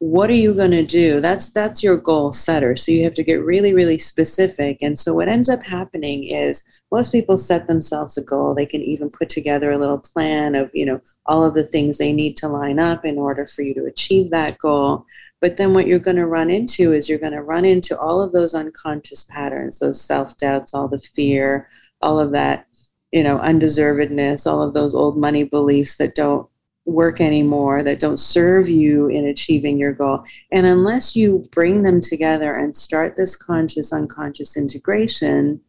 what 0.00 0.28
are 0.30 0.34
you 0.34 0.52
going 0.52 0.72
to 0.72 0.84
do? 0.84 1.20
That's 1.20 1.52
that's 1.52 1.82
your 1.82 1.96
goal 1.96 2.32
setter. 2.32 2.74
So 2.74 2.90
you 2.90 3.04
have 3.04 3.14
to 3.14 3.22
get 3.22 3.44
really 3.44 3.72
really 3.74 3.98
specific. 3.98 4.78
And 4.80 4.98
so 4.98 5.14
what 5.14 5.28
ends 5.28 5.48
up 5.48 5.62
happening 5.62 6.24
is 6.24 6.64
most 6.90 7.12
people 7.12 7.36
set 7.36 7.68
themselves 7.68 8.16
a 8.16 8.22
goal. 8.22 8.54
They 8.54 8.66
can 8.66 8.80
even 8.80 9.10
put 9.10 9.28
together 9.28 9.70
a 9.70 9.78
little 9.78 9.98
plan 9.98 10.54
of 10.54 10.70
you 10.72 10.86
know 10.86 11.00
all 11.26 11.44
of 11.44 11.54
the 11.54 11.64
things 11.64 11.98
they 11.98 12.12
need 12.12 12.36
to 12.38 12.48
line 12.48 12.78
up 12.78 13.04
in 13.04 13.18
order 13.18 13.46
for 13.46 13.62
you 13.62 13.74
to 13.74 13.84
achieve 13.84 14.30
that 14.30 14.58
goal 14.58 15.04
but 15.40 15.56
then 15.56 15.72
what 15.72 15.86
you're 15.86 15.98
going 15.98 16.16
to 16.16 16.26
run 16.26 16.50
into 16.50 16.92
is 16.92 17.08
you're 17.08 17.18
going 17.18 17.32
to 17.32 17.42
run 17.42 17.64
into 17.64 17.98
all 17.98 18.20
of 18.20 18.32
those 18.32 18.54
unconscious 18.54 19.24
patterns, 19.24 19.78
those 19.78 20.00
self 20.00 20.36
doubts, 20.36 20.74
all 20.74 20.86
the 20.86 20.98
fear, 20.98 21.68
all 22.02 22.18
of 22.18 22.32
that, 22.32 22.66
you 23.10 23.22
know, 23.22 23.38
undeservedness, 23.38 24.50
all 24.50 24.62
of 24.62 24.74
those 24.74 24.94
old 24.94 25.16
money 25.16 25.44
beliefs 25.44 25.96
that 25.96 26.14
don't 26.14 26.46
work 26.84 27.20
anymore, 27.20 27.82
that 27.82 28.00
don't 28.00 28.18
serve 28.18 28.68
you 28.68 29.08
in 29.08 29.26
achieving 29.26 29.78
your 29.78 29.92
goal. 29.92 30.24
And 30.52 30.66
unless 30.66 31.16
you 31.16 31.48
bring 31.52 31.82
them 31.82 32.00
together 32.00 32.54
and 32.54 32.74
start 32.74 33.16
this 33.16 33.36
conscious 33.36 33.92
unconscious 33.92 34.56
integration, 34.56 35.60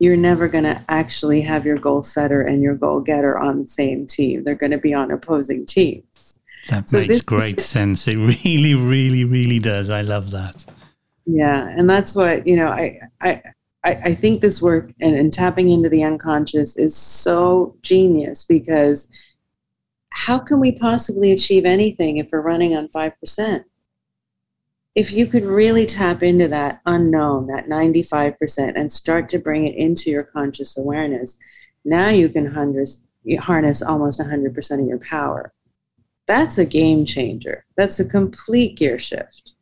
you're 0.00 0.16
never 0.16 0.48
going 0.48 0.64
to 0.64 0.82
actually 0.88 1.40
have 1.42 1.66
your 1.66 1.76
goal 1.76 2.02
setter 2.02 2.42
and 2.42 2.62
your 2.62 2.74
goal 2.74 3.00
getter 3.00 3.38
on 3.38 3.60
the 3.62 3.66
same 3.66 4.06
team. 4.06 4.44
They're 4.44 4.54
going 4.54 4.72
to 4.72 4.78
be 4.78 4.94
on 4.94 5.10
opposing 5.10 5.66
teams. 5.66 6.29
That 6.68 6.88
so 6.88 7.00
makes 7.00 7.20
great 7.20 7.60
sense. 7.60 8.06
It 8.06 8.16
really, 8.16 8.74
really, 8.74 9.24
really 9.24 9.58
does. 9.58 9.90
I 9.90 10.02
love 10.02 10.30
that. 10.30 10.64
Yeah, 11.26 11.68
and 11.68 11.88
that's 11.88 12.14
what 12.14 12.46
you 12.46 12.56
know. 12.56 12.68
I 12.68 13.00
I 13.20 13.42
I 13.84 14.14
think 14.14 14.40
this 14.40 14.60
work 14.60 14.92
and, 15.00 15.16
and 15.16 15.32
tapping 15.32 15.70
into 15.70 15.88
the 15.88 16.04
unconscious 16.04 16.76
is 16.76 16.94
so 16.94 17.76
genius 17.82 18.44
because 18.44 19.10
how 20.10 20.38
can 20.38 20.60
we 20.60 20.72
possibly 20.72 21.32
achieve 21.32 21.64
anything 21.64 22.18
if 22.18 22.30
we're 22.30 22.42
running 22.42 22.76
on 22.76 22.88
five 22.88 23.18
percent? 23.20 23.64
If 24.94 25.12
you 25.12 25.26
could 25.26 25.44
really 25.44 25.86
tap 25.86 26.22
into 26.22 26.48
that 26.48 26.80
unknown, 26.84 27.46
that 27.46 27.68
95%, 27.68 28.72
and 28.74 28.90
start 28.90 29.30
to 29.30 29.38
bring 29.38 29.68
it 29.68 29.76
into 29.76 30.10
your 30.10 30.24
conscious 30.24 30.76
awareness, 30.76 31.38
now 31.84 32.08
you 32.08 32.28
can 32.28 32.44
harness, 32.44 33.00
harness 33.38 33.82
almost 33.82 34.20
100% 34.20 34.80
of 34.82 34.88
your 34.88 34.98
power 34.98 35.52
that's 36.30 36.58
a 36.58 36.64
game 36.64 37.04
changer. 37.04 37.64
That's 37.76 37.98
a 37.98 38.04
complete 38.04 38.76
gear 38.76 39.00
shift. 39.00 39.54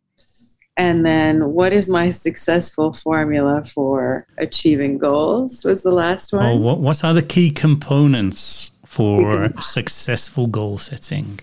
And 0.76 1.04
then, 1.04 1.52
what 1.54 1.72
is 1.72 1.88
my 1.88 2.10
successful 2.10 2.92
formula 2.92 3.64
for 3.64 4.26
achieving 4.36 4.98
goals? 4.98 5.64
Was 5.64 5.82
the 5.82 5.92
last 5.92 6.34
oh, 6.34 6.36
one. 6.36 6.46
Oh, 6.46 6.56
what, 6.56 6.78
what 6.78 7.02
are 7.04 7.14
the 7.14 7.22
key 7.22 7.50
components 7.50 8.70
for 8.84 9.50
successful 9.60 10.46
goal 10.46 10.76
setting? 10.78 11.40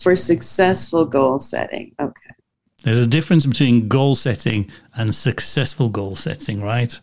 For 0.00 0.16
successful 0.16 1.04
goal 1.04 1.38
setting, 1.38 1.94
okay. 2.00 2.30
There's 2.82 3.00
a 3.00 3.06
difference 3.06 3.46
between 3.46 3.88
goal 3.88 4.14
setting 4.14 4.70
and 4.96 5.14
successful 5.14 5.90
goal 5.90 6.16
setting, 6.16 6.62
right? 6.62 6.98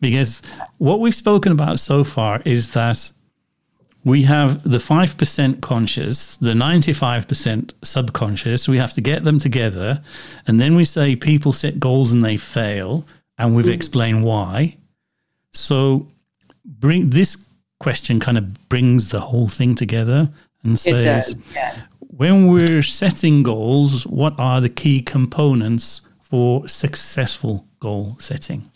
Because 0.00 0.42
what 0.78 1.00
we've 1.00 1.14
spoken 1.14 1.52
about 1.52 1.80
so 1.80 2.04
far 2.04 2.42
is 2.44 2.72
that 2.74 3.10
we 4.04 4.22
have 4.22 4.62
the 4.68 4.78
5% 4.78 5.60
conscious, 5.60 6.36
the 6.38 6.52
95% 6.52 7.72
subconscious. 7.82 8.68
We 8.68 8.78
have 8.78 8.92
to 8.94 9.00
get 9.00 9.24
them 9.24 9.38
together. 9.38 10.02
And 10.46 10.60
then 10.60 10.74
we 10.74 10.84
say 10.84 11.14
people 11.14 11.52
set 11.52 11.78
goals 11.78 12.12
and 12.12 12.24
they 12.24 12.36
fail. 12.36 13.06
And 13.38 13.54
we've 13.54 13.66
mm-hmm. 13.66 13.74
explained 13.74 14.24
why. 14.24 14.76
So 15.52 16.08
bring 16.64 17.10
this 17.10 17.36
question 17.78 18.20
kind 18.20 18.38
of 18.38 18.68
brings 18.68 19.10
the 19.10 19.20
whole 19.20 19.48
thing 19.48 19.74
together 19.74 20.28
and 20.64 20.78
says, 20.78 21.34
yeah. 21.54 21.82
when 21.98 22.48
we're 22.48 22.82
setting 22.82 23.42
goals, 23.42 24.06
what 24.06 24.34
are 24.38 24.60
the 24.60 24.68
key 24.68 25.00
components 25.00 26.02
for 26.20 26.66
successful 26.68 27.66
goal 27.80 28.16
setting? 28.18 28.70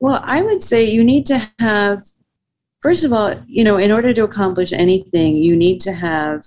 Well, 0.00 0.20
I 0.24 0.42
would 0.42 0.62
say 0.62 0.84
you 0.84 1.02
need 1.02 1.26
to 1.26 1.50
have 1.58 2.02
First 2.80 3.04
of 3.04 3.12
all, 3.12 3.34
you 3.46 3.64
know, 3.64 3.76
in 3.76 3.90
order 3.90 4.14
to 4.14 4.24
accomplish 4.24 4.72
anything, 4.72 5.34
you 5.34 5.56
need 5.56 5.80
to 5.80 5.92
have 5.92 6.44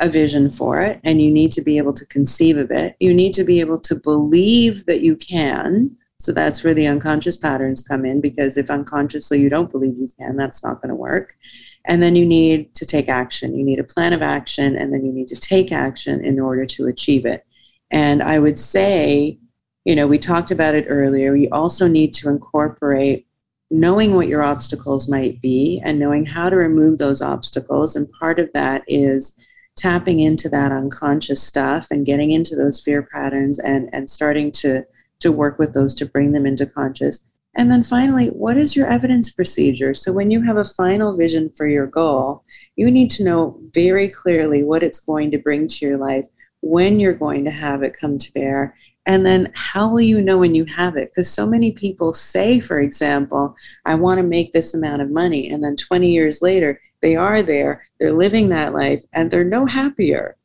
a 0.00 0.08
vision 0.08 0.50
for 0.50 0.80
it 0.80 1.00
and 1.04 1.22
you 1.22 1.30
need 1.30 1.52
to 1.52 1.62
be 1.62 1.78
able 1.78 1.92
to 1.92 2.06
conceive 2.06 2.58
of 2.58 2.70
it. 2.70 2.96
You 2.98 3.14
need 3.14 3.32
to 3.34 3.44
be 3.44 3.60
able 3.60 3.78
to 3.80 3.94
believe 3.94 4.84
that 4.86 5.00
you 5.00 5.14
can. 5.14 5.96
So 6.18 6.32
that's 6.32 6.64
where 6.64 6.74
the 6.74 6.86
unconscious 6.86 7.36
patterns 7.36 7.82
come 7.82 8.04
in 8.04 8.20
because 8.20 8.56
if 8.56 8.70
unconsciously 8.70 9.40
you 9.40 9.48
don't 9.48 9.70
believe 9.70 9.96
you 9.96 10.08
can, 10.18 10.36
that's 10.36 10.64
not 10.64 10.82
going 10.82 10.88
to 10.88 10.94
work. 10.96 11.36
And 11.84 12.02
then 12.02 12.16
you 12.16 12.26
need 12.26 12.74
to 12.74 12.86
take 12.86 13.08
action. 13.08 13.56
You 13.56 13.64
need 13.64 13.78
a 13.78 13.84
plan 13.84 14.12
of 14.12 14.22
action 14.22 14.74
and 14.76 14.92
then 14.92 15.04
you 15.04 15.12
need 15.12 15.28
to 15.28 15.36
take 15.36 15.70
action 15.70 16.24
in 16.24 16.40
order 16.40 16.66
to 16.66 16.86
achieve 16.86 17.26
it. 17.26 17.46
And 17.90 18.22
I 18.22 18.38
would 18.38 18.58
say, 18.58 19.38
you 19.84 19.94
know, 19.94 20.06
we 20.06 20.18
talked 20.18 20.50
about 20.50 20.74
it 20.74 20.86
earlier. 20.88 21.36
You 21.36 21.48
also 21.52 21.86
need 21.86 22.14
to 22.14 22.30
incorporate 22.30 23.26
knowing 23.70 24.14
what 24.14 24.28
your 24.28 24.42
obstacles 24.42 25.08
might 25.08 25.40
be 25.40 25.80
and 25.84 25.98
knowing 25.98 26.24
how 26.24 26.48
to 26.48 26.56
remove 26.56 26.98
those 26.98 27.22
obstacles. 27.22 27.96
And 27.96 28.10
part 28.20 28.38
of 28.38 28.50
that 28.52 28.82
is 28.86 29.36
tapping 29.76 30.20
into 30.20 30.48
that 30.48 30.70
unconscious 30.70 31.42
stuff 31.42 31.88
and 31.90 32.06
getting 32.06 32.30
into 32.30 32.54
those 32.54 32.80
fear 32.80 33.02
patterns 33.02 33.58
and, 33.58 33.88
and 33.92 34.08
starting 34.08 34.52
to, 34.52 34.84
to 35.20 35.32
work 35.32 35.58
with 35.58 35.72
those 35.74 35.94
to 35.94 36.06
bring 36.06 36.30
them 36.30 36.46
into 36.46 36.66
conscious. 36.66 37.24
And 37.56 37.70
then 37.70 37.82
finally, 37.84 38.28
what 38.28 38.56
is 38.56 38.74
your 38.76 38.86
evidence 38.86 39.30
procedure? 39.30 39.94
So 39.94 40.12
when 40.12 40.30
you 40.30 40.42
have 40.42 40.56
a 40.56 40.64
final 40.64 41.16
vision 41.16 41.50
for 41.56 41.66
your 41.66 41.86
goal, 41.86 42.44
you 42.76 42.90
need 42.90 43.10
to 43.12 43.24
know 43.24 43.60
very 43.72 44.08
clearly 44.08 44.62
what 44.62 44.82
it's 44.82 45.00
going 45.00 45.30
to 45.30 45.38
bring 45.38 45.66
to 45.68 45.86
your 45.86 45.96
life. 45.98 46.26
when 46.64 46.98
you're 46.98 47.12
going 47.12 47.44
to 47.44 47.50
have 47.50 47.82
it 47.82 47.94
come 47.98 48.16
to 48.16 48.32
bear, 48.32 48.74
and 49.06 49.24
then 49.24 49.52
how 49.54 49.90
will 49.90 50.00
you 50.00 50.20
know 50.22 50.38
when 50.38 50.54
you 50.54 50.64
have 50.64 50.96
it? 50.96 51.10
Because 51.10 51.30
so 51.30 51.46
many 51.46 51.72
people 51.72 52.12
say, 52.12 52.60
for 52.60 52.80
example, 52.80 53.54
I 53.84 53.94
want 53.94 54.18
to 54.18 54.22
make 54.22 54.52
this 54.52 54.74
amount 54.74 55.02
of 55.02 55.10
money. 55.10 55.50
And 55.50 55.62
then 55.62 55.76
20 55.76 56.10
years 56.10 56.40
later, 56.40 56.80
they 57.02 57.16
are 57.16 57.42
there, 57.42 57.86
they're 58.00 58.14
living 58.14 58.48
that 58.48 58.72
life, 58.72 59.04
and 59.12 59.30
they're 59.30 59.44
no 59.44 59.66
happier. 59.66 60.36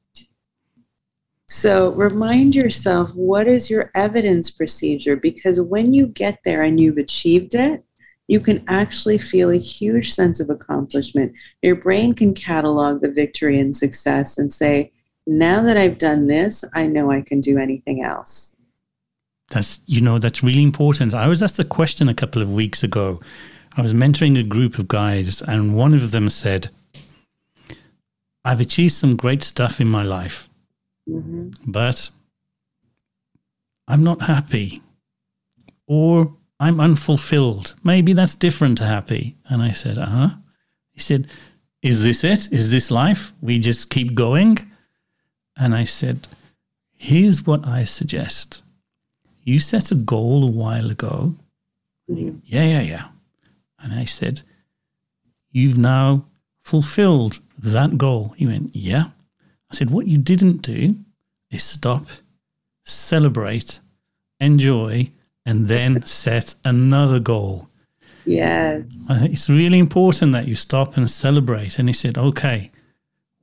So 1.47 1.93
remind 1.93 2.53
yourself 2.53 3.11
what 3.15 3.47
is 3.47 3.69
your 3.69 3.91
evidence 3.95 4.51
procedure? 4.51 5.15
Because 5.15 5.61
when 5.61 5.93
you 5.93 6.07
get 6.07 6.39
there 6.43 6.63
and 6.63 6.79
you've 6.79 6.97
achieved 6.97 7.55
it, 7.55 7.83
you 8.27 8.39
can 8.39 8.63
actually 8.67 9.17
feel 9.17 9.49
a 9.49 9.57
huge 9.57 10.13
sense 10.13 10.39
of 10.39 10.51
accomplishment. 10.51 11.31
Your 11.63 11.75
brain 11.75 12.13
can 12.13 12.35
catalog 12.35 13.01
the 13.01 13.09
victory 13.09 13.59
and 13.59 13.75
success 13.75 14.37
and 14.37 14.53
say, 14.53 14.91
now 15.29 15.61
that 15.61 15.77
I've 15.77 15.99
done 15.99 16.25
this, 16.25 16.65
I 16.73 16.87
know 16.87 17.11
I 17.11 17.21
can 17.21 17.39
do 17.39 17.59
anything 17.59 18.03
else. 18.03 18.55
That's 19.51 19.79
you 19.85 20.01
know 20.01 20.17
that's 20.17 20.43
really 20.43 20.63
important. 20.63 21.13
I 21.13 21.27
was 21.27 21.41
asked 21.41 21.59
a 21.59 21.63
question 21.63 22.09
a 22.09 22.13
couple 22.13 22.41
of 22.41 22.51
weeks 22.51 22.83
ago. 22.83 23.19
I 23.77 23.81
was 23.81 23.93
mentoring 23.93 24.39
a 24.39 24.43
group 24.43 24.79
of 24.79 24.87
guys, 24.87 25.41
and 25.43 25.75
one 25.75 25.93
of 25.93 26.11
them 26.11 26.29
said, 26.29 26.69
"I've 28.43 28.59
achieved 28.59 28.93
some 28.93 29.15
great 29.15 29.43
stuff 29.43 29.79
in 29.79 29.87
my 29.87 30.03
life, 30.03 30.49
mm-hmm. 31.07 31.49
but 31.67 32.09
I'm 33.87 34.03
not 34.03 34.23
happy, 34.23 34.81
or 35.87 36.33
I'm 36.59 36.79
unfulfilled. 36.79 37.75
Maybe 37.83 38.13
that's 38.13 38.35
different 38.35 38.79
to 38.79 38.85
happy." 38.85 39.37
And 39.47 39.61
I 39.61 39.73
said, 39.73 39.99
"Uh 39.99 40.05
huh." 40.05 40.29
He 40.91 40.99
said, 40.99 41.27
"Is 41.83 42.03
this 42.03 42.23
it? 42.23 42.51
Is 42.51 42.71
this 42.71 42.89
life? 42.89 43.31
We 43.41 43.59
just 43.59 43.91
keep 43.91 44.15
going?" 44.15 44.68
And 45.59 45.75
I 45.75 45.83
said, 45.83 46.27
Here's 46.95 47.45
what 47.45 47.67
I 47.67 47.83
suggest. 47.83 48.63
You 49.43 49.59
set 49.59 49.91
a 49.91 49.95
goal 49.95 50.43
a 50.43 50.51
while 50.51 50.89
ago. 50.89 51.33
Mm-hmm. 52.09 52.39
Yeah, 52.45 52.65
yeah, 52.65 52.81
yeah. 52.81 53.07
And 53.79 53.93
I 53.93 54.05
said, 54.05 54.41
You've 55.51 55.77
now 55.77 56.25
fulfilled 56.63 57.39
that 57.57 57.97
goal. 57.97 58.33
He 58.37 58.47
went, 58.47 58.75
Yeah. 58.75 59.05
I 59.71 59.75
said, 59.75 59.89
What 59.89 60.07
you 60.07 60.17
didn't 60.17 60.61
do 60.61 60.95
is 61.51 61.63
stop, 61.63 62.05
celebrate, 62.85 63.79
enjoy, 64.39 65.11
and 65.45 65.67
then 65.67 66.05
set 66.05 66.55
another 66.63 67.19
goal. 67.19 67.67
Yes. 68.25 69.07
I 69.09 69.17
think 69.17 69.33
it's 69.33 69.49
really 69.49 69.79
important 69.79 70.33
that 70.33 70.47
you 70.47 70.55
stop 70.55 70.97
and 70.97 71.09
celebrate. 71.09 71.79
And 71.79 71.89
he 71.89 71.93
said, 71.93 72.17
Okay, 72.17 72.71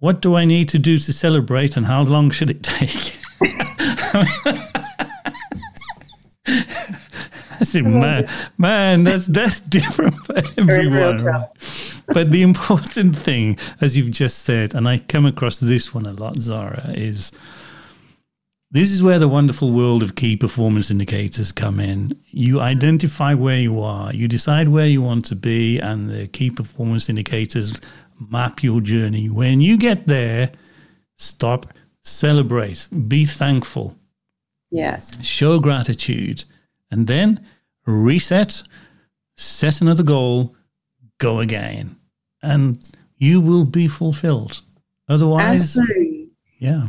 what 0.06 0.20
do 0.20 0.36
I 0.36 0.44
need 0.44 0.68
to 0.68 0.78
do 0.78 1.00
to 1.00 1.12
celebrate 1.12 1.76
and 1.76 1.84
how 1.84 2.02
long 2.02 2.30
should 2.30 2.48
it 2.48 2.62
take? 2.62 3.18
I 7.60 7.64
said, 7.64 7.86
man, 7.86 8.28
man, 8.56 9.02
that's 9.02 9.26
that's 9.26 9.58
different 9.58 10.14
for 10.24 10.36
everyone. 10.56 11.24
Right? 11.24 11.48
But 12.06 12.30
the 12.30 12.42
important 12.42 13.18
thing, 13.18 13.58
as 13.80 13.96
you've 13.96 14.12
just 14.12 14.44
said, 14.44 14.76
and 14.76 14.86
I 14.86 14.98
come 14.98 15.26
across 15.26 15.58
this 15.58 15.92
one 15.92 16.06
a 16.06 16.12
lot, 16.12 16.36
Zahra, 16.36 16.92
is 16.94 17.32
this 18.70 18.92
is 18.92 19.02
where 19.02 19.18
the 19.18 19.26
wonderful 19.26 19.72
world 19.72 20.04
of 20.04 20.14
key 20.14 20.36
performance 20.36 20.88
indicators 20.88 21.50
come 21.50 21.80
in. 21.80 22.16
You 22.26 22.60
identify 22.60 23.34
where 23.34 23.58
you 23.58 23.80
are, 23.80 24.12
you 24.12 24.28
decide 24.28 24.68
where 24.68 24.86
you 24.86 25.02
want 25.02 25.24
to 25.24 25.34
be, 25.34 25.80
and 25.80 26.08
the 26.08 26.28
key 26.28 26.50
performance 26.50 27.08
indicators 27.08 27.80
map 28.18 28.62
your 28.62 28.80
journey. 28.80 29.28
When 29.28 29.60
you 29.60 29.76
get 29.76 30.06
there, 30.06 30.50
stop, 31.16 31.66
celebrate, 32.02 32.88
be 33.08 33.24
thankful. 33.24 33.96
Yes. 34.70 35.24
Show 35.24 35.58
gratitude. 35.58 36.44
And 36.90 37.06
then 37.06 37.44
reset, 37.86 38.62
set 39.36 39.80
another 39.80 40.02
goal, 40.02 40.54
go 41.18 41.40
again. 41.40 41.96
And 42.42 42.78
you 43.16 43.40
will 43.40 43.64
be 43.64 43.88
fulfilled. 43.88 44.62
Otherwise, 45.08 45.76
Absolutely. 45.76 46.28
yeah. 46.58 46.88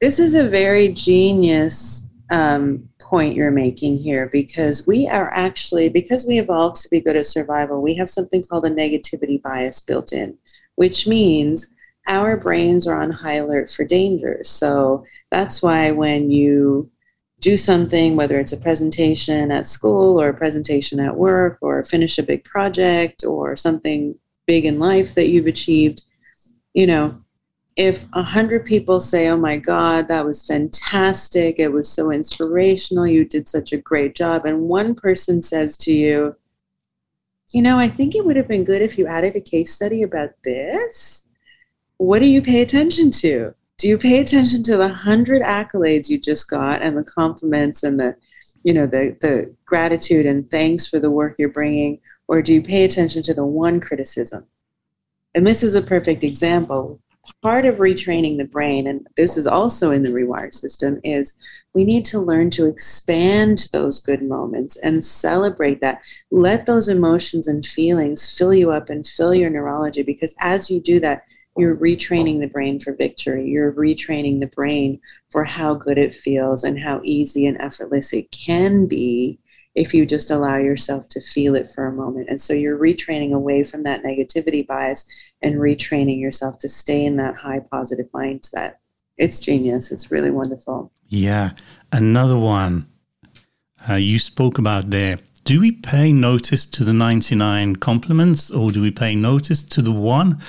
This 0.00 0.18
is 0.18 0.34
a 0.34 0.48
very 0.48 0.88
genius 0.88 2.06
um, 2.30 2.88
point 3.00 3.34
you're 3.34 3.50
making 3.50 3.96
here 3.96 4.28
because 4.32 4.86
we 4.86 5.06
are 5.08 5.32
actually, 5.32 5.88
because 5.88 6.26
we 6.26 6.38
evolved 6.38 6.76
to 6.82 6.88
be 6.90 7.00
good 7.00 7.16
at 7.16 7.26
survival, 7.26 7.80
we 7.80 7.94
have 7.94 8.10
something 8.10 8.42
called 8.42 8.66
a 8.66 8.70
negativity 8.70 9.40
bias 9.40 9.80
built 9.80 10.12
in 10.12 10.36
which 10.76 11.06
means 11.06 11.72
our 12.06 12.36
brains 12.36 12.86
are 12.86 13.00
on 13.00 13.10
high 13.10 13.36
alert 13.36 13.70
for 13.70 13.84
danger. 13.84 14.40
So 14.44 15.04
that's 15.30 15.62
why 15.62 15.90
when 15.90 16.30
you 16.30 16.90
do 17.40 17.56
something, 17.56 18.16
whether 18.16 18.38
it's 18.40 18.52
a 18.52 18.58
presentation 18.58 19.50
at 19.50 19.66
school 19.66 20.20
or 20.20 20.28
a 20.28 20.34
presentation 20.34 21.00
at 21.00 21.16
work 21.16 21.58
or 21.60 21.84
finish 21.84 22.18
a 22.18 22.22
big 22.22 22.44
project 22.44 23.24
or 23.24 23.56
something 23.56 24.14
big 24.46 24.64
in 24.64 24.78
life 24.78 25.14
that 25.14 25.28
you've 25.28 25.46
achieved, 25.46 26.02
you 26.74 26.86
know, 26.86 27.18
if 27.76 28.04
a 28.12 28.22
hundred 28.22 28.64
people 28.64 29.00
say, 29.00 29.28
"Oh 29.28 29.36
my 29.36 29.56
God, 29.56 30.06
that 30.08 30.24
was 30.24 30.46
fantastic! 30.46 31.56
It 31.58 31.68
was 31.68 31.88
so 31.88 32.12
inspirational! 32.12 33.06
You 33.06 33.24
did 33.24 33.48
such 33.48 33.72
a 33.72 33.78
great 33.78 34.14
job," 34.14 34.46
and 34.46 34.68
one 34.68 34.94
person 34.94 35.42
says 35.42 35.76
to 35.78 35.92
you, 35.92 36.36
you 37.54 37.62
know, 37.62 37.78
I 37.78 37.86
think 37.86 38.16
it 38.16 38.24
would 38.24 38.34
have 38.34 38.48
been 38.48 38.64
good 38.64 38.82
if 38.82 38.98
you 38.98 39.06
added 39.06 39.36
a 39.36 39.40
case 39.40 39.72
study 39.72 40.02
about 40.02 40.30
this. 40.42 41.24
What 41.98 42.18
do 42.18 42.26
you 42.26 42.42
pay 42.42 42.62
attention 42.62 43.12
to? 43.12 43.54
Do 43.78 43.88
you 43.88 43.96
pay 43.96 44.18
attention 44.18 44.64
to 44.64 44.76
the 44.76 44.88
hundred 44.88 45.40
accolades 45.40 46.08
you 46.08 46.18
just 46.18 46.50
got 46.50 46.82
and 46.82 46.96
the 46.96 47.04
compliments 47.04 47.84
and 47.84 47.98
the, 47.98 48.16
you 48.64 48.74
know, 48.74 48.88
the 48.88 49.16
the 49.20 49.54
gratitude 49.66 50.26
and 50.26 50.50
thanks 50.50 50.88
for 50.88 50.98
the 50.98 51.12
work 51.12 51.36
you're 51.38 51.48
bringing, 51.48 52.00
or 52.26 52.42
do 52.42 52.52
you 52.52 52.60
pay 52.60 52.82
attention 52.82 53.22
to 53.22 53.34
the 53.34 53.44
one 53.44 53.80
criticism? 53.80 54.44
And 55.36 55.46
this 55.46 55.62
is 55.62 55.76
a 55.76 55.82
perfect 55.82 56.24
example 56.24 57.00
part 57.42 57.64
of 57.64 57.76
retraining 57.76 58.38
the 58.38 58.44
brain, 58.44 58.86
and 58.86 59.06
this 59.16 59.36
is 59.36 59.46
also 59.46 59.90
in 59.90 60.02
the 60.02 60.10
rewire 60.10 60.52
system, 60.52 61.00
is 61.04 61.32
we 61.74 61.84
need 61.84 62.04
to 62.06 62.20
learn 62.20 62.50
to 62.50 62.66
expand 62.66 63.68
those 63.72 64.00
good 64.00 64.22
moments 64.22 64.76
and 64.76 65.04
celebrate 65.04 65.80
that. 65.80 66.00
Let 66.30 66.66
those 66.66 66.88
emotions 66.88 67.48
and 67.48 67.64
feelings 67.64 68.36
fill 68.36 68.54
you 68.54 68.70
up 68.70 68.90
and 68.90 69.06
fill 69.06 69.34
your 69.34 69.50
neurology 69.50 70.02
because 70.02 70.34
as 70.40 70.70
you 70.70 70.80
do 70.80 71.00
that, 71.00 71.24
you're 71.56 71.76
retraining 71.76 72.40
the 72.40 72.48
brain 72.48 72.80
for 72.80 72.94
victory. 72.94 73.48
You're 73.48 73.72
retraining 73.72 74.40
the 74.40 74.48
brain 74.48 75.00
for 75.30 75.44
how 75.44 75.74
good 75.74 75.98
it 75.98 76.14
feels 76.14 76.64
and 76.64 76.78
how 76.78 77.00
easy 77.04 77.46
and 77.46 77.60
effortless 77.60 78.12
it 78.12 78.30
can 78.32 78.86
be 78.86 79.38
if 79.74 79.92
you 79.92 80.06
just 80.06 80.30
allow 80.30 80.56
yourself 80.56 81.08
to 81.10 81.20
feel 81.20 81.54
it 81.56 81.68
for 81.68 81.86
a 81.86 81.92
moment. 81.92 82.28
And 82.28 82.40
so 82.40 82.52
you're 82.52 82.78
retraining 82.78 83.32
away 83.32 83.64
from 83.64 83.82
that 83.82 84.02
negativity 84.02 84.66
bias 84.66 85.04
and 85.42 85.56
retraining 85.56 86.20
yourself 86.20 86.58
to 86.58 86.68
stay 86.68 87.04
in 87.04 87.16
that 87.16 87.34
high 87.34 87.60
positive 87.70 88.06
mindset. 88.12 88.74
It's 89.18 89.38
genius. 89.38 89.90
It's 89.90 90.10
really 90.10 90.30
wonderful. 90.30 90.92
Yeah. 91.08 91.52
Another 91.92 92.38
one 92.38 92.88
uh, 93.88 93.94
you 93.94 94.18
spoke 94.18 94.58
about 94.58 94.90
there. 94.90 95.18
Do 95.44 95.60
we 95.60 95.72
pay 95.72 96.12
notice 96.12 96.64
to 96.66 96.84
the 96.84 96.94
99 96.94 97.76
compliments 97.76 98.50
or 98.50 98.70
do 98.70 98.80
we 98.80 98.90
pay 98.90 99.14
notice 99.14 99.62
to 99.62 99.82
the 99.82 99.92
one 99.92 100.40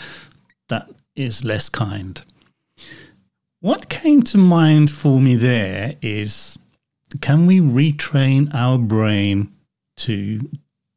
that 0.70 0.90
is 1.16 1.44
less 1.44 1.68
kind? 1.68 2.24
What 3.60 3.90
came 3.90 4.22
to 4.24 4.38
mind 4.38 4.92
for 4.92 5.20
me 5.20 5.36
there 5.36 5.96
is 6.02 6.58
can 7.22 7.46
we 7.46 7.60
retrain 7.60 8.54
our 8.54 8.78
brain 8.78 9.52
to 9.98 10.40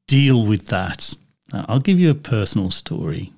deal 0.07 0.47
with 0.47 0.66
that? 0.66 1.15
Now, 1.53 1.65
I'll 1.69 1.81
give 1.81 1.99
you 1.99 2.11
a 2.11 2.15
personal 2.15 2.70
story. 2.70 3.32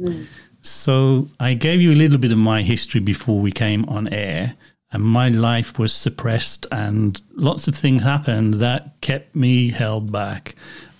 Mm. 0.00 0.26
So, 0.60 1.28
I 1.38 1.54
gave 1.54 1.80
you 1.80 1.92
a 1.92 1.94
little 1.94 2.18
bit 2.18 2.32
of 2.32 2.38
my 2.38 2.62
history 2.62 3.00
before 3.00 3.40
we 3.40 3.52
came 3.52 3.84
on 3.88 4.08
air, 4.08 4.56
and 4.92 5.02
my 5.02 5.28
life 5.28 5.78
was 5.78 5.92
suppressed, 5.92 6.66
and 6.72 7.20
lots 7.34 7.68
of 7.68 7.76
things 7.76 8.02
happened 8.02 8.54
that 8.54 9.00
kept 9.00 9.36
me 9.36 9.70
held 9.70 10.10
back. 10.10 10.56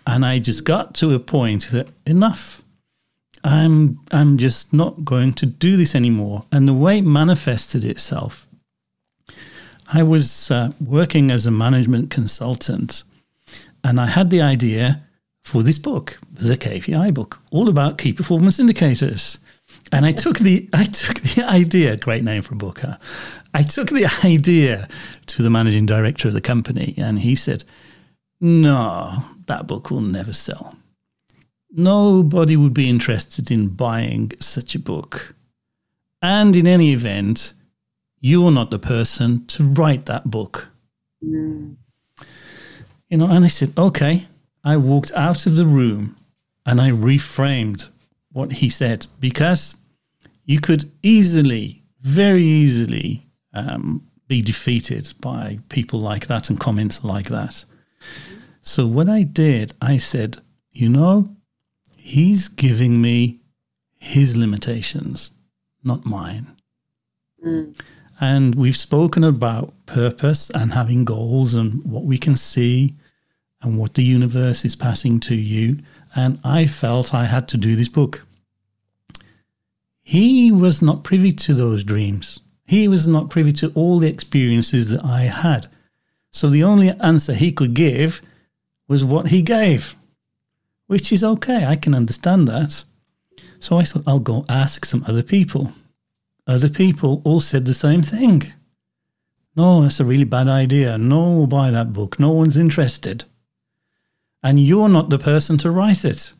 And 0.06 0.24
I 0.24 0.38
just 0.38 0.64
got 0.64 0.94
to 0.96 1.14
a 1.14 1.18
point 1.18 1.70
that 1.72 1.88
enough. 2.06 2.62
I'm 3.42 4.00
I'm 4.10 4.38
just 4.38 4.72
not 4.72 5.04
going 5.04 5.32
to 5.34 5.46
do 5.46 5.76
this 5.76 5.94
anymore. 5.94 6.44
And 6.50 6.66
the 6.66 6.74
way 6.74 6.98
it 6.98 7.04
manifested 7.04 7.84
itself 7.84 8.45
I 9.92 10.02
was 10.02 10.50
uh, 10.50 10.72
working 10.80 11.30
as 11.30 11.46
a 11.46 11.50
management 11.50 12.10
consultant 12.10 13.04
and 13.84 14.00
I 14.00 14.06
had 14.06 14.30
the 14.30 14.42
idea 14.42 15.02
for 15.44 15.62
this 15.62 15.78
book, 15.78 16.18
the 16.32 16.56
KPI 16.56 17.14
book, 17.14 17.40
all 17.52 17.68
about 17.68 17.98
key 17.98 18.12
performance 18.12 18.58
indicators. 18.58 19.38
And 19.92 20.04
I 20.04 20.10
took 20.10 20.40
the 20.40 20.68
I 20.72 20.84
took 20.84 21.20
the 21.20 21.44
idea, 21.44 21.96
great 21.96 22.24
name 22.24 22.42
for 22.42 22.54
a 22.54 22.58
book, 22.58 22.80
huh? 22.80 22.96
I 23.54 23.62
took 23.62 23.90
the 23.90 24.06
idea 24.24 24.88
to 25.26 25.42
the 25.42 25.50
managing 25.50 25.86
director 25.86 26.28
of 26.28 26.34
the 26.34 26.40
company 26.40 26.94
and 26.96 27.20
he 27.20 27.36
said, 27.36 27.62
No, 28.40 29.22
that 29.46 29.68
book 29.68 29.90
will 29.90 30.00
never 30.00 30.32
sell. 30.32 30.74
Nobody 31.70 32.56
would 32.56 32.74
be 32.74 32.88
interested 32.88 33.50
in 33.50 33.68
buying 33.68 34.32
such 34.40 34.74
a 34.74 34.78
book. 34.80 35.34
And 36.22 36.56
in 36.56 36.66
any 36.66 36.92
event, 36.92 37.52
you're 38.20 38.50
not 38.50 38.70
the 38.70 38.78
person 38.78 39.46
to 39.46 39.64
write 39.64 40.06
that 40.06 40.30
book. 40.30 40.68
Mm. 41.24 41.76
You 43.08 43.16
know, 43.18 43.26
and 43.26 43.44
I 43.44 43.48
said, 43.48 43.72
okay. 43.76 44.26
I 44.64 44.76
walked 44.76 45.12
out 45.12 45.46
of 45.46 45.54
the 45.54 45.66
room 45.66 46.16
and 46.64 46.80
I 46.80 46.90
reframed 46.90 47.90
what 48.32 48.50
he 48.50 48.68
said 48.68 49.06
because 49.20 49.76
you 50.44 50.60
could 50.60 50.90
easily, 51.02 51.84
very 52.00 52.42
easily, 52.42 53.28
um, 53.54 54.06
be 54.28 54.42
defeated 54.42 55.14
by 55.20 55.60
people 55.68 56.00
like 56.00 56.26
that 56.26 56.50
and 56.50 56.58
comments 56.58 57.04
like 57.04 57.28
that. 57.28 57.64
So 58.60 58.86
what 58.86 59.08
I 59.08 59.22
did, 59.22 59.74
I 59.80 59.98
said, 59.98 60.38
you 60.72 60.88
know, 60.88 61.28
he's 61.96 62.48
giving 62.48 63.00
me 63.00 63.38
his 63.98 64.36
limitations, 64.36 65.30
not 65.84 66.04
mine. 66.04 66.56
Mm. 67.44 67.78
And 68.20 68.54
we've 68.54 68.76
spoken 68.76 69.24
about 69.24 69.74
purpose 69.86 70.50
and 70.50 70.72
having 70.72 71.04
goals 71.04 71.54
and 71.54 71.84
what 71.84 72.04
we 72.04 72.18
can 72.18 72.36
see 72.36 72.94
and 73.62 73.78
what 73.78 73.94
the 73.94 74.04
universe 74.04 74.64
is 74.64 74.76
passing 74.76 75.20
to 75.20 75.34
you. 75.34 75.78
And 76.14 76.38
I 76.44 76.66
felt 76.66 77.14
I 77.14 77.26
had 77.26 77.48
to 77.48 77.56
do 77.56 77.76
this 77.76 77.88
book. 77.88 78.22
He 80.02 80.52
was 80.52 80.80
not 80.80 81.04
privy 81.04 81.32
to 81.32 81.52
those 81.52 81.84
dreams. 81.84 82.40
He 82.66 82.88
was 82.88 83.06
not 83.06 83.28
privy 83.30 83.52
to 83.52 83.72
all 83.74 83.98
the 83.98 84.08
experiences 84.08 84.88
that 84.88 85.04
I 85.04 85.22
had. 85.22 85.66
So 86.30 86.48
the 86.48 86.64
only 86.64 86.90
answer 86.90 87.34
he 87.34 87.52
could 87.52 87.74
give 87.74 88.22
was 88.88 89.04
what 89.04 89.28
he 89.28 89.42
gave, 89.42 89.96
which 90.86 91.12
is 91.12 91.24
okay. 91.24 91.66
I 91.66 91.76
can 91.76 91.94
understand 91.94 92.46
that. 92.48 92.84
So 93.58 93.78
I 93.78 93.84
thought 93.84 94.04
I'll 94.06 94.20
go 94.20 94.44
ask 94.48 94.84
some 94.84 95.04
other 95.06 95.22
people. 95.22 95.72
Other 96.46 96.68
people 96.68 97.22
all 97.24 97.40
said 97.40 97.64
the 97.64 97.74
same 97.74 98.02
thing. 98.02 98.42
No, 99.56 99.82
that's 99.82 100.00
a 100.00 100.04
really 100.04 100.24
bad 100.24 100.48
idea. 100.48 100.98
No, 100.98 101.46
buy 101.46 101.70
that 101.70 101.92
book. 101.92 102.20
No 102.20 102.30
one's 102.30 102.56
interested. 102.56 103.24
And 104.42 104.60
you're 104.60 104.88
not 104.88 105.08
the 105.08 105.18
person 105.18 105.56
to 105.58 105.70
write 105.70 106.04
it. 106.04 106.32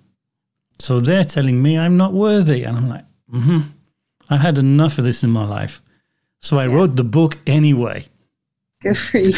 So 0.78 1.00
they're 1.00 1.24
telling 1.24 1.62
me 1.62 1.78
I'm 1.78 1.96
not 1.96 2.12
worthy. 2.12 2.64
And 2.64 2.76
I'm 2.76 2.88
like, 2.88 3.04
mm 3.32 3.42
hmm. 3.42 3.60
I've 4.28 4.40
had 4.40 4.58
enough 4.58 4.98
of 4.98 5.04
this 5.04 5.22
in 5.22 5.30
my 5.30 5.44
life. 5.44 5.80
So 6.40 6.58
I 6.58 6.66
yes. 6.66 6.74
wrote 6.74 6.96
the 6.96 7.04
book 7.04 7.38
anyway. 7.46 8.06
Good 8.82 8.98
for 8.98 9.18
you. 9.18 9.32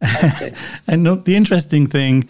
and 0.86 1.04
look, 1.04 1.24
the 1.24 1.36
interesting 1.36 1.86
thing, 1.86 2.28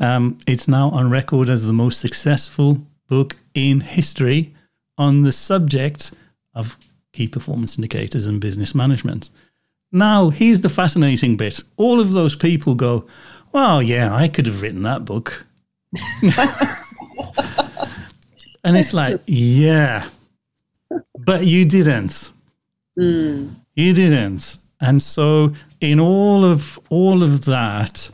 um, 0.00 0.38
it's 0.46 0.68
now 0.68 0.90
on 0.90 1.10
record 1.10 1.48
as 1.48 1.66
the 1.66 1.72
most 1.72 2.00
successful 2.00 2.80
book 3.08 3.36
in 3.54 3.80
history 3.80 4.54
on 4.98 5.22
the 5.22 5.32
subject 5.32 6.12
of 6.54 6.76
key 7.12 7.28
performance 7.28 7.78
indicators 7.78 8.26
and 8.26 8.40
business 8.40 8.74
management. 8.74 9.30
Now, 9.90 10.28
here's 10.28 10.60
the 10.60 10.68
fascinating 10.68 11.36
bit. 11.36 11.62
All 11.76 12.00
of 12.00 12.12
those 12.12 12.36
people 12.36 12.74
go, 12.74 13.06
Well, 13.52 13.82
yeah, 13.82 14.14
I 14.14 14.28
could 14.28 14.46
have 14.46 14.60
written 14.60 14.82
that 14.82 15.04
book. 15.04 15.46
and 18.62 18.76
it's 18.76 18.92
like, 18.92 19.20
Yeah, 19.26 20.08
but 21.18 21.46
you 21.46 21.64
didn't. 21.64 22.32
Mm. 22.98 23.54
You 23.74 23.94
didn't. 23.94 24.58
And 24.80 25.00
so, 25.00 25.54
in 25.80 25.98
all 25.98 26.44
of 26.44 26.78
all 26.90 27.22
of 27.22 27.44
that, 27.46 28.10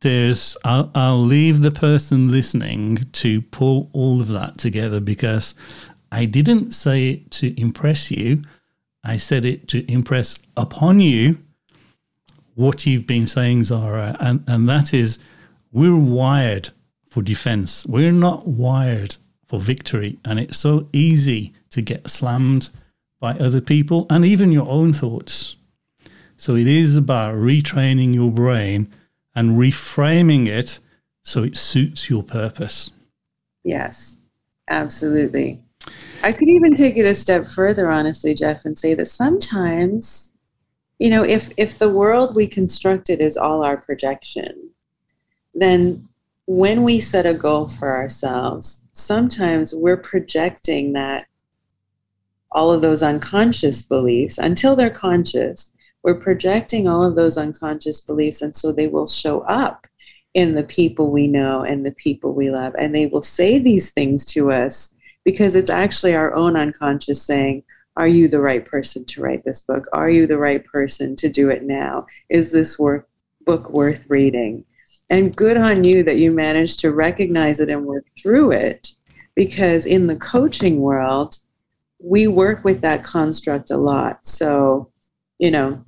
there's 0.00 0.56
I'll, 0.64 0.90
I'll 0.94 1.22
leave 1.22 1.62
the 1.62 1.70
person 1.70 2.30
listening 2.30 2.98
to 3.12 3.42
pull 3.42 3.88
all 3.92 4.20
of 4.20 4.28
that 4.28 4.58
together 4.58 5.00
because 5.00 5.54
I 6.12 6.24
didn't 6.24 6.72
say 6.72 7.10
it 7.10 7.30
to 7.32 7.58
impress 7.60 8.10
you. 8.10 8.42
I 9.04 9.16
said 9.16 9.44
it 9.44 9.68
to 9.68 9.90
impress 9.90 10.38
upon 10.56 11.00
you 11.00 11.38
what 12.54 12.86
you've 12.86 13.06
been 13.06 13.26
saying, 13.26 13.64
Zahra. 13.64 14.16
And, 14.18 14.42
and 14.46 14.68
that 14.68 14.94
is 14.94 15.18
we're 15.72 15.98
wired 15.98 16.70
for 17.08 17.22
defense. 17.22 17.84
We're 17.86 18.12
not 18.12 18.48
wired 18.48 19.16
for 19.46 19.60
victory. 19.60 20.18
And 20.24 20.40
it's 20.40 20.58
so 20.58 20.88
easy 20.92 21.52
to 21.70 21.82
get 21.82 22.08
slammed 22.08 22.70
by 23.20 23.32
other 23.34 23.60
people 23.60 24.06
and 24.10 24.24
even 24.24 24.52
your 24.52 24.68
own 24.68 24.92
thoughts. 24.92 25.56
So 26.36 26.56
it 26.56 26.66
is 26.66 26.96
about 26.96 27.34
retraining 27.34 28.14
your 28.14 28.30
brain 28.30 28.92
and 29.34 29.58
reframing 29.58 30.48
it 30.48 30.78
so 31.22 31.42
it 31.42 31.56
suits 31.56 32.08
your 32.10 32.22
purpose. 32.22 32.90
Yes, 33.64 34.16
absolutely. 34.68 35.60
I 36.22 36.32
could 36.32 36.48
even 36.48 36.74
take 36.74 36.96
it 36.96 37.04
a 37.04 37.14
step 37.14 37.46
further, 37.46 37.90
honestly, 37.90 38.34
Jeff, 38.34 38.64
and 38.64 38.76
say 38.76 38.94
that 38.94 39.06
sometimes, 39.06 40.32
you 40.98 41.10
know, 41.10 41.22
if 41.22 41.50
if 41.56 41.78
the 41.78 41.90
world 41.90 42.34
we 42.34 42.46
constructed 42.46 43.20
is 43.20 43.36
all 43.36 43.62
our 43.62 43.76
projection, 43.76 44.70
then 45.54 46.08
when 46.46 46.82
we 46.82 47.00
set 47.00 47.26
a 47.26 47.34
goal 47.34 47.68
for 47.68 47.94
ourselves, 47.94 48.84
sometimes 48.92 49.74
we're 49.74 49.96
projecting 49.96 50.92
that 50.92 51.26
all 52.52 52.70
of 52.70 52.82
those 52.82 53.02
unconscious 53.02 53.82
beliefs 53.82 54.38
until 54.38 54.76
they're 54.76 54.90
conscious. 54.90 55.72
We're 56.02 56.20
projecting 56.20 56.88
all 56.88 57.04
of 57.04 57.16
those 57.16 57.36
unconscious 57.36 58.00
beliefs, 58.00 58.42
and 58.42 58.54
so 58.54 58.72
they 58.72 58.86
will 58.86 59.06
show 59.06 59.40
up 59.42 59.86
in 60.34 60.54
the 60.54 60.62
people 60.62 61.10
we 61.10 61.26
know 61.26 61.62
and 61.62 61.84
the 61.84 61.92
people 61.92 62.32
we 62.32 62.50
love, 62.50 62.74
and 62.78 62.94
they 62.94 63.06
will 63.06 63.22
say 63.22 63.58
these 63.58 63.90
things 63.90 64.24
to 64.26 64.52
us 64.52 64.95
because 65.26 65.56
it's 65.56 65.70
actually 65.70 66.14
our 66.14 66.32
own 66.36 66.56
unconscious 66.56 67.20
saying, 67.20 67.64
Are 67.96 68.06
you 68.06 68.28
the 68.28 68.40
right 68.40 68.64
person 68.64 69.04
to 69.06 69.20
write 69.20 69.44
this 69.44 69.60
book? 69.60 69.84
Are 69.92 70.08
you 70.08 70.26
the 70.28 70.38
right 70.38 70.64
person 70.64 71.16
to 71.16 71.28
do 71.28 71.50
it 71.50 71.64
now? 71.64 72.06
Is 72.30 72.52
this 72.52 72.78
work, 72.78 73.08
book 73.44 73.70
worth 73.70 74.06
reading? 74.08 74.64
And 75.10 75.34
good 75.34 75.56
on 75.56 75.82
you 75.82 76.04
that 76.04 76.18
you 76.18 76.30
managed 76.30 76.78
to 76.80 76.92
recognize 76.92 77.58
it 77.58 77.68
and 77.68 77.84
work 77.84 78.06
through 78.16 78.52
it 78.52 78.92
because 79.34 79.84
in 79.84 80.06
the 80.06 80.16
coaching 80.16 80.80
world, 80.80 81.36
we 81.98 82.28
work 82.28 82.64
with 82.64 82.80
that 82.82 83.02
construct 83.02 83.72
a 83.72 83.76
lot. 83.76 84.24
So, 84.24 84.92
you 85.38 85.50
know, 85.50 85.84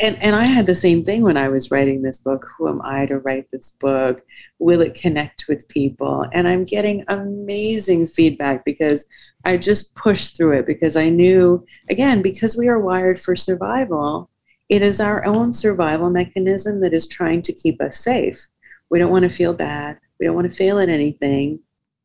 and 0.00 0.16
and 0.22 0.36
I 0.36 0.46
had 0.46 0.66
the 0.66 0.74
same 0.74 1.04
thing 1.04 1.22
when 1.22 1.36
I 1.36 1.48
was 1.48 1.70
writing 1.70 2.02
this 2.02 2.18
book. 2.18 2.46
Who 2.56 2.68
am 2.68 2.80
I 2.82 3.06
to 3.06 3.18
write 3.18 3.50
this 3.50 3.72
book? 3.72 4.24
Will 4.58 4.80
it 4.80 4.94
connect 4.94 5.46
with 5.48 5.68
people? 5.68 6.26
And 6.32 6.46
I'm 6.46 6.64
getting 6.64 7.04
amazing 7.08 8.06
feedback 8.06 8.64
because 8.64 9.08
I 9.44 9.56
just 9.56 9.94
pushed 9.94 10.36
through 10.36 10.58
it 10.58 10.66
because 10.66 10.96
I 10.96 11.08
knew 11.08 11.64
again 11.90 12.22
because 12.22 12.56
we 12.56 12.68
are 12.68 12.78
wired 12.78 13.20
for 13.20 13.34
survival. 13.34 14.30
It 14.68 14.82
is 14.82 15.00
our 15.00 15.24
own 15.24 15.52
survival 15.52 16.10
mechanism 16.10 16.80
that 16.80 16.92
is 16.92 17.06
trying 17.06 17.42
to 17.42 17.52
keep 17.52 17.80
us 17.80 17.98
safe. 17.98 18.38
We 18.90 18.98
don't 18.98 19.10
want 19.10 19.24
to 19.24 19.28
feel 19.34 19.54
bad. 19.54 19.98
We 20.20 20.26
don't 20.26 20.36
want 20.36 20.50
to 20.50 20.56
fail 20.56 20.78
at 20.78 20.88
anything. 20.88 21.60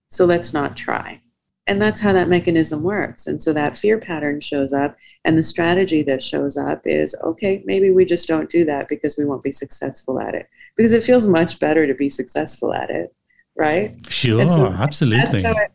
So 0.09 0.25
let's 0.25 0.53
not 0.53 0.77
try. 0.77 1.19
And 1.67 1.81
that's 1.81 1.99
how 1.99 2.13
that 2.13 2.29
mechanism 2.29 2.83
works. 2.83 3.27
And 3.27 3.41
so 3.41 3.53
that 3.53 3.77
fear 3.77 3.97
pattern 3.97 4.41
shows 4.41 4.73
up, 4.73 4.97
and 5.25 5.37
the 5.37 5.43
strategy 5.43 6.03
that 6.03 6.21
shows 6.21 6.57
up 6.57 6.81
is 6.85 7.15
okay, 7.23 7.63
maybe 7.65 7.91
we 7.91 8.05
just 8.05 8.27
don't 8.27 8.49
do 8.49 8.65
that 8.65 8.87
because 8.87 9.17
we 9.17 9.25
won't 9.25 9.43
be 9.43 9.51
successful 9.51 10.19
at 10.19 10.35
it. 10.35 10.49
Because 10.75 10.93
it 10.93 11.03
feels 11.03 11.25
much 11.25 11.59
better 11.59 11.87
to 11.87 11.93
be 11.93 12.09
successful 12.09 12.73
at 12.73 12.89
it, 12.89 13.15
right? 13.55 13.95
Sure, 14.09 14.47
so 14.49 14.67
absolutely. 14.67 15.41
That's 15.41 15.43
how, 15.43 15.63
it, 15.63 15.71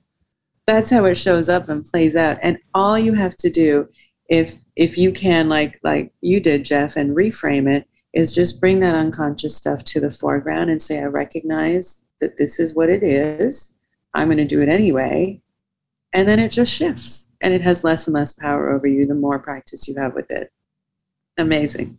that's 0.67 0.91
how 0.91 1.05
it 1.07 1.15
shows 1.15 1.49
up 1.49 1.69
and 1.69 1.85
plays 1.85 2.17
out. 2.17 2.39
And 2.43 2.59
all 2.75 2.99
you 2.99 3.15
have 3.15 3.37
to 3.39 3.51
do, 3.51 3.89
if 4.29 4.55
if 4.77 4.99
you 4.99 5.13
can, 5.13 5.49
like 5.49 5.79
like 5.83 6.13
you 6.21 6.41
did, 6.41 6.65
Jeff, 6.65 6.97
and 6.97 7.17
reframe 7.17 7.69
it, 7.69 7.89
is 8.13 8.33
just 8.33 8.61
bring 8.61 8.81
that 8.81 8.95
unconscious 8.95 9.57
stuff 9.57 9.85
to 9.85 10.01
the 10.01 10.11
foreground 10.11 10.71
and 10.71 10.83
say, 10.83 10.99
I 10.99 11.05
recognize 11.05 12.03
that 12.21 12.37
this 12.37 12.59
is 12.59 12.75
what 12.75 12.91
it 12.91 13.03
is. 13.03 13.75
I'm 14.15 14.29
going 14.29 14.39
to 14.39 14.45
do 14.45 14.61
it 14.63 14.69
anyway 14.69 15.41
and 16.13 16.29
then 16.29 16.39
it 16.39 16.51
just 16.51 16.73
shifts 16.73 17.27
and 17.41 17.55
it 17.55 17.61
has 17.63 17.85
less 17.85 18.07
and 18.07 18.15
less 18.15 18.33
power 18.33 18.71
over 18.71 18.87
you 18.87 19.07
the 19.07 19.15
more 19.15 19.39
practice 19.39 19.87
you 19.89 19.95
have 19.97 20.15
with 20.15 20.31
it. 20.31 20.53
Amazing. 21.37 21.99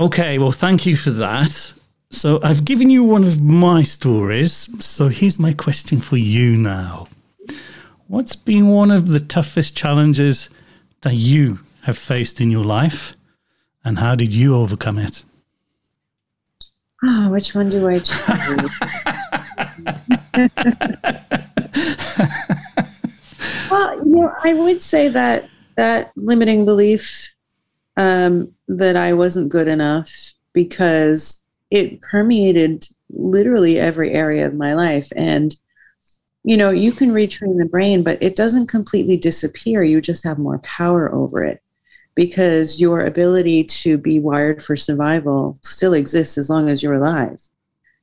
Okay, 0.00 0.38
well, 0.38 0.52
thank 0.52 0.86
you 0.86 0.96
for 0.96 1.10
that. 1.10 1.74
So, 2.10 2.40
I've 2.42 2.64
given 2.64 2.90
you 2.90 3.04
one 3.04 3.24
of 3.24 3.40
my 3.40 3.82
stories. 3.82 4.68
So, 4.84 5.08
here's 5.08 5.38
my 5.38 5.52
question 5.52 6.00
for 6.00 6.16
you 6.16 6.56
now 6.56 7.08
What's 8.08 8.36
been 8.36 8.68
one 8.68 8.90
of 8.90 9.08
the 9.08 9.20
toughest 9.20 9.74
challenges 9.74 10.50
that 11.00 11.14
you 11.14 11.60
have 11.82 11.96
faced 11.96 12.40
in 12.40 12.50
your 12.50 12.64
life, 12.64 13.14
and 13.84 13.98
how 13.98 14.14
did 14.14 14.34
you 14.34 14.54
overcome 14.54 14.98
it? 14.98 15.24
Oh, 17.02 17.30
which 17.30 17.54
one 17.54 17.68
do 17.70 17.88
I 17.88 17.98
choose? 17.98 18.78
Well, 23.72 23.96
you 24.04 24.04
know, 24.04 24.34
I 24.44 24.52
would 24.52 24.82
say 24.82 25.08
that 25.08 25.48
that 25.76 26.12
limiting 26.14 26.66
belief 26.66 27.32
um, 27.96 28.52
that 28.68 28.96
I 28.96 29.14
wasn't 29.14 29.48
good 29.48 29.66
enough 29.66 30.12
because 30.52 31.42
it 31.70 32.02
permeated 32.02 32.86
literally 33.08 33.78
every 33.78 34.12
area 34.12 34.46
of 34.46 34.54
my 34.54 34.74
life. 34.74 35.10
And 35.16 35.56
you 36.44 36.56
know, 36.56 36.70
you 36.70 36.92
can 36.92 37.12
retrain 37.12 37.56
the 37.56 37.64
brain, 37.64 38.02
but 38.02 38.20
it 38.20 38.36
doesn't 38.36 38.66
completely 38.66 39.16
disappear. 39.16 39.82
You 39.82 40.02
just 40.02 40.24
have 40.24 40.38
more 40.38 40.58
power 40.58 41.10
over 41.14 41.42
it 41.42 41.62
because 42.14 42.78
your 42.78 43.06
ability 43.06 43.64
to 43.64 43.96
be 43.96 44.18
wired 44.18 44.62
for 44.62 44.76
survival 44.76 45.56
still 45.62 45.94
exists 45.94 46.36
as 46.36 46.50
long 46.50 46.68
as 46.68 46.82
you're 46.82 46.94
alive. 46.94 47.40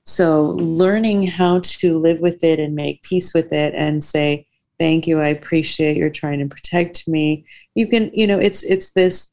So, 0.04 0.56
learning 0.58 1.28
how 1.28 1.60
to 1.60 2.00
live 2.00 2.22
with 2.22 2.44
it 2.44 2.60
and 2.60 2.74
make 2.74 3.04
peace 3.04 3.36
with 3.36 3.54
it 3.54 3.76
and 3.76 4.04
say, 4.04 4.48
Thank 4.80 5.08
you, 5.08 5.20
I 5.20 5.28
appreciate 5.28 5.98
you're 5.98 6.10
trying 6.10 6.40
to 6.40 6.48
protect 6.48 7.08
me. 7.08 7.46
You 7.76 7.88
can, 7.88 8.10
you 8.14 8.26
know, 8.26 8.40
it's 8.40 8.64
it's 8.64 8.94
this 8.94 9.32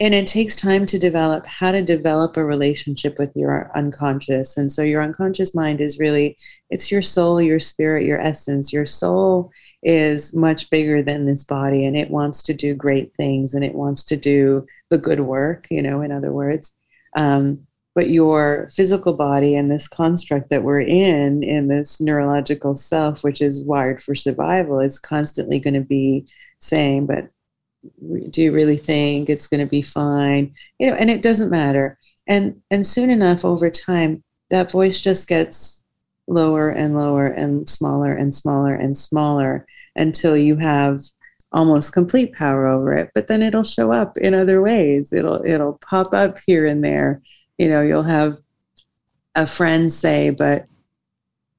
and 0.00 0.14
it 0.14 0.26
takes 0.26 0.56
time 0.56 0.84
to 0.86 0.98
develop 0.98 1.46
how 1.46 1.70
to 1.70 1.82
develop 1.82 2.36
a 2.36 2.44
relationship 2.44 3.18
with 3.18 3.30
your 3.36 3.70
unconscious. 3.76 4.56
And 4.56 4.72
so 4.72 4.82
your 4.82 5.02
unconscious 5.02 5.54
mind 5.54 5.80
is 5.80 5.98
really 5.98 6.36
it's 6.70 6.90
your 6.90 7.02
soul 7.02 7.40
your 7.40 7.60
spirit 7.60 8.04
your 8.06 8.20
essence. 8.20 8.72
Your 8.72 8.86
soul 8.86 9.50
is 9.82 10.34
much 10.34 10.70
bigger 10.70 11.02
than 11.02 11.26
this 11.26 11.44
body 11.44 11.84
and 11.84 11.96
it 11.96 12.10
wants 12.10 12.42
to 12.44 12.54
do 12.54 12.74
great 12.74 13.14
things 13.14 13.54
and 13.54 13.64
it 13.64 13.74
wants 13.74 14.04
to 14.04 14.16
do 14.16 14.64
the 14.90 14.98
good 14.98 15.20
work 15.20 15.66
you 15.70 15.82
know 15.82 16.00
in 16.00 16.10
other 16.10 16.32
words. 16.32 16.74
Um, 17.14 17.66
but 17.94 18.10
your 18.10 18.70
physical 18.74 19.12
body 19.12 19.54
and 19.54 19.70
this 19.70 19.86
construct 19.88 20.48
that 20.48 20.62
we're 20.62 20.80
in 20.80 21.42
in 21.42 21.68
this 21.68 22.00
neurological 22.00 22.74
self 22.74 23.22
which 23.22 23.40
is 23.40 23.64
wired 23.64 24.02
for 24.02 24.14
survival 24.14 24.80
is 24.80 24.98
constantly 24.98 25.58
going 25.58 25.74
to 25.74 25.80
be 25.80 26.26
saying 26.58 27.06
but 27.06 27.28
do 28.30 28.42
you 28.42 28.52
really 28.52 28.76
think 28.76 29.28
it's 29.28 29.46
going 29.46 29.60
to 29.60 29.70
be 29.70 29.82
fine? 29.82 30.54
You 30.78 30.90
know 30.90 30.96
and 30.96 31.10
it 31.10 31.22
doesn't 31.22 31.50
matter. 31.50 31.98
And 32.26 32.60
and 32.70 32.86
soon 32.86 33.10
enough 33.10 33.44
over 33.44 33.70
time 33.70 34.22
that 34.50 34.70
voice 34.70 35.00
just 35.00 35.28
gets 35.28 35.82
lower 36.28 36.70
and 36.70 36.96
lower 36.96 37.26
and 37.26 37.68
smaller 37.68 38.12
and 38.12 38.32
smaller 38.32 38.74
and 38.74 38.96
smaller 38.96 39.66
until 39.96 40.36
you 40.36 40.56
have 40.56 41.02
almost 41.50 41.92
complete 41.92 42.32
power 42.32 42.66
over 42.66 42.94
it 42.94 43.10
but 43.14 43.26
then 43.26 43.42
it'll 43.42 43.64
show 43.64 43.92
up 43.92 44.16
in 44.18 44.34
other 44.34 44.62
ways. 44.62 45.12
It'll 45.12 45.44
it'll 45.44 45.78
pop 45.84 46.14
up 46.14 46.38
here 46.46 46.66
and 46.66 46.82
there 46.84 47.20
you 47.62 47.68
know 47.68 47.80
you'll 47.80 48.02
have 48.02 48.40
a 49.36 49.46
friend 49.46 49.92
say 49.92 50.30
but 50.30 50.66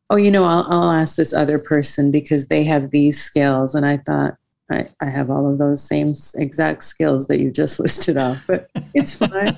oh 0.09 0.17
you 0.17 0.29
know 0.29 0.43
I'll, 0.43 0.65
I'll 0.69 0.91
ask 0.91 1.15
this 1.15 1.33
other 1.33 1.57
person 1.57 2.11
because 2.11 2.47
they 2.47 2.63
have 2.65 2.91
these 2.91 3.21
skills 3.21 3.73
and 3.73 3.85
i 3.85 3.97
thought 3.97 4.35
I, 4.69 4.89
I 5.01 5.09
have 5.09 5.29
all 5.29 5.49
of 5.49 5.57
those 5.57 5.83
same 5.83 6.13
exact 6.35 6.83
skills 6.83 7.27
that 7.27 7.39
you 7.39 7.51
just 7.51 7.79
listed 7.79 8.17
off, 8.17 8.39
but 8.47 8.69
it's 8.93 9.17
fine. 9.17 9.57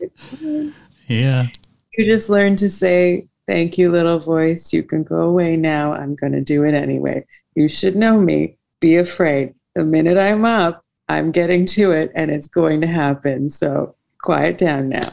it's 0.00 0.24
fine. 0.26 0.74
Yeah. 1.06 1.46
You 1.96 2.04
just 2.04 2.28
learn 2.28 2.56
to 2.56 2.68
say, 2.68 3.28
Thank 3.46 3.78
you, 3.78 3.92
little 3.92 4.18
voice. 4.18 4.72
You 4.72 4.82
can 4.82 5.04
go 5.04 5.20
away 5.20 5.56
now. 5.56 5.92
I'm 5.92 6.16
going 6.16 6.32
to 6.32 6.40
do 6.40 6.64
it 6.64 6.74
anyway. 6.74 7.24
You 7.54 7.68
should 7.68 7.94
know 7.94 8.20
me. 8.20 8.56
Be 8.80 8.96
afraid. 8.96 9.54
The 9.76 9.84
minute 9.84 10.18
I'm 10.18 10.44
up, 10.44 10.84
I'm 11.08 11.30
getting 11.30 11.64
to 11.66 11.92
it 11.92 12.10
and 12.16 12.28
it's 12.28 12.48
going 12.48 12.80
to 12.80 12.88
happen. 12.88 13.48
So 13.48 13.94
quiet 14.20 14.58
down 14.58 14.88
now. 14.88 15.08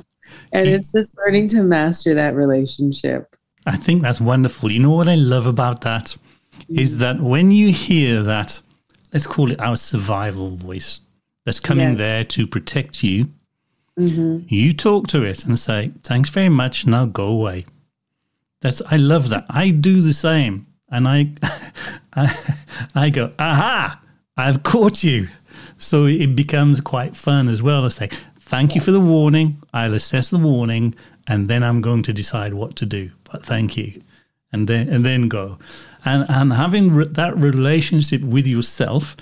And 0.52 0.68
it's 0.68 0.92
just 0.92 1.18
learning 1.18 1.48
to 1.50 1.64
master 1.64 2.14
that 2.14 2.36
relationship. 2.36 3.36
I 3.66 3.78
think 3.78 4.02
that's 4.02 4.22
wonderful. 4.22 4.72
You 4.72 4.80
know 4.80 4.92
what 4.92 5.08
I 5.08 5.16
love 5.16 5.48
about 5.48 5.82
that 5.82 6.16
is 6.70 6.96
mm. 6.96 7.00
that 7.00 7.20
when 7.22 7.52
you 7.52 7.72
hear 7.72 8.22
that 8.24 8.62
let's 9.14 9.28
call 9.28 9.52
it 9.52 9.60
our 9.60 9.78
survival 9.78 10.50
voice 10.50 11.00
that's 11.46 11.60
coming 11.60 11.92
yeah. 11.92 11.96
there 11.96 12.24
to 12.24 12.48
protect 12.48 13.04
you. 13.04 13.30
Mm-hmm. 13.98 14.46
You 14.48 14.74
talk 14.74 15.08
to 15.10 15.24
it 15.24 15.46
and 15.46 15.58
say, 15.58 15.92
"Thanks 16.04 16.30
very 16.30 16.50
much. 16.50 16.88
Now 16.88 17.06
go 17.06 17.28
away." 17.28 17.66
That's 18.62 18.82
I 18.90 18.98
love 18.98 19.30
that. 19.30 19.46
I 19.50 19.70
do 19.70 20.02
the 20.02 20.14
same, 20.14 20.66
and 20.90 21.08
I, 21.08 21.30
I, 22.14 22.56
I 22.96 23.10
go, 23.12 23.32
"Aha! 23.38 24.02
I've 24.36 24.64
caught 24.64 25.04
you." 25.04 25.30
So 25.78 26.06
it 26.06 26.36
becomes 26.36 26.82
quite 26.82 27.16
fun 27.16 27.50
as 27.50 27.62
well 27.62 27.84
to 27.84 27.90
say, 27.90 28.10
"Thank 28.54 28.76
you 28.76 28.82
for 28.82 28.92
the 28.92 29.06
warning. 29.16 29.48
I'll 29.74 29.96
assess 30.02 30.30
the 30.30 30.44
warning, 30.52 30.96
and 31.28 31.50
then 31.50 31.62
I'm 31.64 31.82
going 31.82 32.04
to 32.04 32.14
decide 32.14 32.54
what 32.54 32.76
to 32.78 32.86
do." 32.86 33.12
But 33.30 33.46
thank 33.46 33.78
you, 33.78 34.02
and 34.54 34.68
then 34.68 34.88
and 34.88 35.04
then 35.04 35.28
go 35.28 35.58
and 36.06 36.26
and 36.30 36.54
having 36.54 36.94
re- 36.94 37.08
that 37.10 37.36
relationship 37.38 38.22
with 38.22 38.48
yourself 38.48 39.18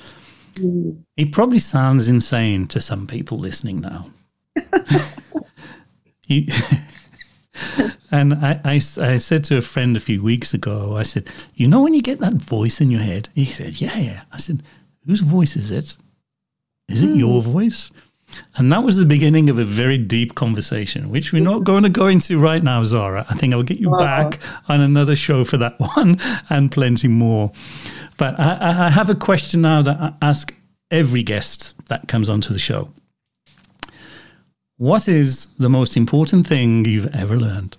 mm. 0.55 1.01
it 1.17 1.31
probably 1.31 1.59
sounds 1.59 2.07
insane 2.07 2.67
to 2.67 2.79
some 2.79 3.07
people 3.07 3.39
listening 3.39 3.81
now 3.81 4.05
you, 6.27 6.47
and 8.11 8.33
I, 8.33 8.59
I, 8.63 8.73
I, 8.75 9.17
said 9.17 9.45
to 9.45 9.57
a 9.57 9.61
friend 9.61 9.95
a 9.95 10.01
few 10.01 10.21
weeks 10.21 10.53
ago 10.53 10.97
i 10.97 11.03
said 11.03 11.29
you 11.55 11.67
know 11.67 11.81
when 11.81 11.93
you 11.93 12.01
get 12.01 12.19
that 12.19 12.33
voice 12.33 12.81
in 12.81 12.91
your 12.91 13.01
head 13.01 13.29
he 13.33 13.45
said 13.45 13.79
yeah 13.79 13.97
yeah 13.97 14.21
i 14.31 14.37
said 14.37 14.61
whose 15.05 15.21
voice 15.21 15.55
is 15.55 15.71
it 15.71 15.95
is 16.89 17.03
it 17.03 17.09
mm. 17.09 17.17
your 17.17 17.41
voice 17.41 17.89
and 18.57 18.71
that 18.71 18.83
was 18.83 18.97
the 18.97 19.05
beginning 19.05 19.49
of 19.49 19.57
a 19.57 19.63
very 19.63 19.97
deep 19.97 20.35
conversation, 20.35 21.09
which 21.09 21.31
we're 21.31 21.41
not 21.41 21.63
going 21.63 21.83
to 21.83 21.89
go 21.89 22.07
into 22.07 22.37
right 22.39 22.61
now, 22.61 22.83
Zahra. 22.83 23.25
I 23.29 23.35
think 23.35 23.53
I'll 23.53 23.63
get 23.63 23.79
you 23.79 23.95
back 23.97 24.39
on 24.67 24.81
another 24.81 25.15
show 25.15 25.43
for 25.43 25.57
that 25.57 25.79
one 25.95 26.19
and 26.49 26.71
plenty 26.71 27.07
more. 27.07 27.51
But 28.17 28.39
I, 28.39 28.87
I 28.87 28.89
have 28.89 29.09
a 29.09 29.15
question 29.15 29.61
now 29.61 29.81
that 29.81 29.99
I 29.99 30.13
ask 30.21 30.53
every 30.89 31.23
guest 31.23 31.73
that 31.87 32.07
comes 32.07 32.29
onto 32.29 32.53
the 32.53 32.59
show. 32.59 32.91
What 34.77 35.07
is 35.07 35.47
the 35.57 35.69
most 35.69 35.95
important 35.95 36.47
thing 36.47 36.85
you've 36.85 37.13
ever 37.15 37.37
learned? 37.37 37.77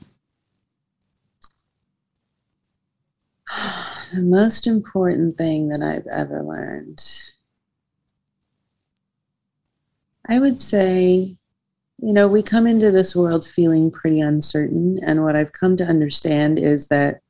The 4.15 4.21
most 4.21 4.67
important 4.67 5.39
thing 5.39 5.71
that 5.71 5.81
I've 5.81 6.07
ever 6.07 6.43
learned. 6.43 7.03
I 10.29 10.39
would 10.39 10.59
say, 10.59 11.37
you 11.99 12.13
know, 12.13 12.29
we 12.29 12.43
come 12.43 12.67
into 12.67 12.91
this 12.91 13.15
world 13.15 13.45
feeling 13.45 13.91
pretty 13.91 14.21
uncertain. 14.21 15.01
And 15.05 15.23
what 15.23 15.37
I've 15.37 15.53
come 15.53 15.77
to 15.77 15.85
understand 15.85 16.59
is 16.59 16.89
that 16.89 17.21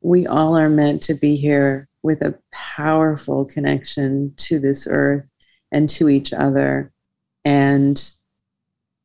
we 0.00 0.26
all 0.26 0.56
are 0.56 0.68
meant 0.68 1.02
to 1.02 1.14
be 1.14 1.36
here 1.36 1.88
with 2.02 2.22
a 2.22 2.38
powerful 2.52 3.44
connection 3.44 4.32
to 4.36 4.58
this 4.58 4.86
earth 4.88 5.24
and 5.72 5.88
to 5.90 6.08
each 6.08 6.32
other. 6.32 6.92
And 7.44 8.10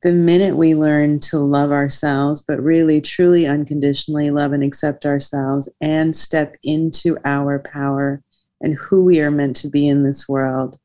the 0.03 0.11
minute 0.11 0.55
we 0.55 0.73
learn 0.73 1.19
to 1.19 1.37
love 1.37 1.71
ourselves, 1.71 2.41
but 2.41 2.61
really 2.61 3.01
truly 3.01 3.45
unconditionally 3.45 4.31
love 4.31 4.53
and 4.53 4.63
accept 4.63 5.05
ourselves 5.05 5.69
and 5.81 6.15
step 6.15 6.55
into 6.63 7.17
our 7.25 7.59
power 7.59 8.21
and 8.61 8.75
who 8.75 9.03
we 9.03 9.19
are 9.21 9.31
meant 9.31 9.55
to 9.57 9.67
be 9.67 9.87
in 9.87 10.03
this 10.03 10.27
world, 10.27 10.79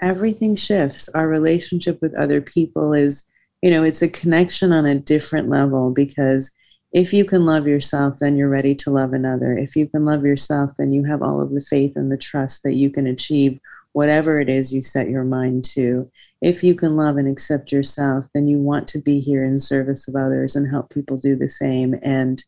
everything 0.00 0.56
shifts. 0.56 1.08
Our 1.10 1.28
relationship 1.28 2.00
with 2.00 2.14
other 2.14 2.40
people 2.40 2.92
is, 2.92 3.24
you 3.62 3.70
know, 3.70 3.82
it's 3.82 4.02
a 4.02 4.08
connection 4.08 4.72
on 4.72 4.86
a 4.86 4.98
different 4.98 5.48
level 5.48 5.90
because 5.90 6.50
if 6.92 7.12
you 7.12 7.24
can 7.24 7.44
love 7.44 7.66
yourself, 7.66 8.18
then 8.18 8.36
you're 8.36 8.48
ready 8.48 8.74
to 8.76 8.90
love 8.90 9.12
another. 9.12 9.56
If 9.58 9.76
you 9.76 9.86
can 9.86 10.04
love 10.04 10.24
yourself, 10.24 10.70
then 10.78 10.90
you 10.92 11.04
have 11.04 11.22
all 11.22 11.40
of 11.40 11.50
the 11.50 11.60
faith 11.60 11.96
and 11.96 12.10
the 12.10 12.16
trust 12.16 12.62
that 12.62 12.74
you 12.74 12.90
can 12.90 13.06
achieve 13.06 13.60
whatever 13.92 14.40
it 14.40 14.48
is 14.48 14.72
you 14.72 14.82
set 14.82 15.08
your 15.08 15.24
mind 15.24 15.64
to. 15.64 16.10
If 16.40 16.62
you 16.62 16.74
can 16.74 16.96
love 16.96 17.16
and 17.16 17.28
accept 17.28 17.72
yourself, 17.72 18.26
then 18.32 18.46
you 18.46 18.58
want 18.58 18.86
to 18.88 19.00
be 19.00 19.20
here 19.20 19.44
in 19.44 19.58
service 19.58 20.08
of 20.08 20.16
others 20.16 20.56
and 20.56 20.68
help 20.68 20.90
people 20.90 21.16
do 21.18 21.36
the 21.36 21.48
same. 21.48 21.94
And 22.02 22.42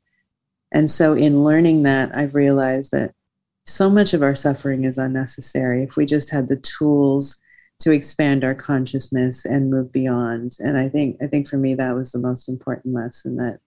and 0.73 0.89
so 0.89 1.15
in 1.15 1.43
learning 1.43 1.83
that, 1.83 2.15
I've 2.15 2.37
realized 2.37 2.93
that 2.93 3.13
so 3.67 3.91
much 3.91 4.15
of 4.15 4.23
our 4.23 4.35
suffering 4.35 4.85
is 4.85 4.99
unnecessary 4.99 5.83
if 5.83 5.97
we 5.97 6.07
just 6.07 6.31
had 6.31 6.49
the 6.49 6.57
tools 6.57 7.37
to 7.81 7.93
expand 7.93 8.45
our 8.45 8.55
consciousness 8.55 9.45
and 9.45 9.71
move 9.71 9.93
beyond. 9.93 10.57
And 10.61 10.77
i 10.77 10.89
think 10.89 11.17
i 11.23 11.27
think 11.27 11.49
for 11.49 11.57
me 11.57 11.75
that 11.75 11.95
was 11.95 12.13
the 12.13 12.19
most 12.19 12.49
important 12.49 12.95
lesson 12.95 13.37
that 13.37 13.59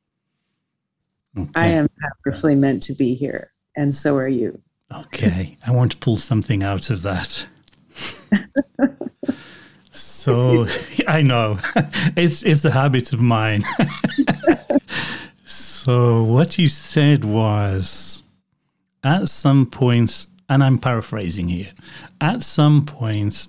okay. 1.38 1.52
i 1.56 1.68
am 1.68 1.88
powerfully 2.26 2.56
meant 2.56 2.84
to 2.84 2.94
be 2.94 3.16
here 3.16 3.52
and 3.76 3.94
so 3.94 4.16
are 4.18 4.28
you. 4.28 4.62
Okay. 4.92 5.58
I 5.66 5.72
want 5.72 5.94
to 5.94 5.98
pull 5.98 6.18
something 6.18 6.62
out 6.62 6.90
of 6.90 7.02
that. 7.02 7.48
So 9.96 10.66
i 11.08 11.22
know. 11.22 11.60
It's 12.18 12.44
it's 12.44 12.66
a 12.66 12.72
habit 12.72 13.14
of 13.14 13.22
mine. 13.22 13.64
So 15.46 16.24
what 16.24 16.58
you 16.58 16.68
said 16.68 17.24
was 17.24 18.24
at 19.04 19.30
some 19.30 19.66
points, 19.66 20.28
and 20.50 20.64
I'm 20.64 20.80
paraphrasing 20.80 21.48
here, 21.48 21.72
at 22.22 22.42
some 22.42 22.86
point, 22.86 23.48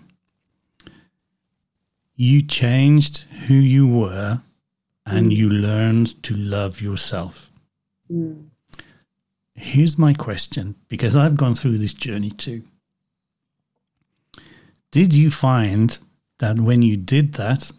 you 2.17 2.43
changed 2.43 3.23
who 3.47 3.55
you 3.55 3.87
were 3.87 4.41
and 5.07 5.31
mm. 5.31 5.37
you 5.37 5.49
learned 5.49 6.23
to 6.23 6.35
love 6.35 6.81
yourself. 6.81 7.51
Mm. 8.11 8.49
Here's 9.55 9.99
my 9.99 10.15
question 10.15 10.75
because 10.89 11.17
I've 11.17 11.37
gone 11.37 11.55
through 11.55 11.79
this 11.79 11.93
journey 11.93 12.31
too. 12.31 12.63
Did 14.91 15.15
you 15.15 15.31
find 15.31 15.99
that 16.39 16.59
when 16.59 16.83
you 16.83 16.97
did 16.97 17.35
that, 17.35 17.71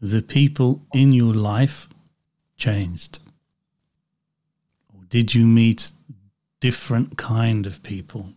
the 0.00 0.22
people 0.22 0.82
in 0.92 1.12
your 1.12 1.34
life 1.34 1.88
changed? 2.56 3.20
Or 4.94 5.04
did 5.08 5.34
you 5.34 5.44
meet 5.44 5.92
different 6.60 7.16
kind 7.18 7.66
of 7.66 7.82
people? 7.82 8.30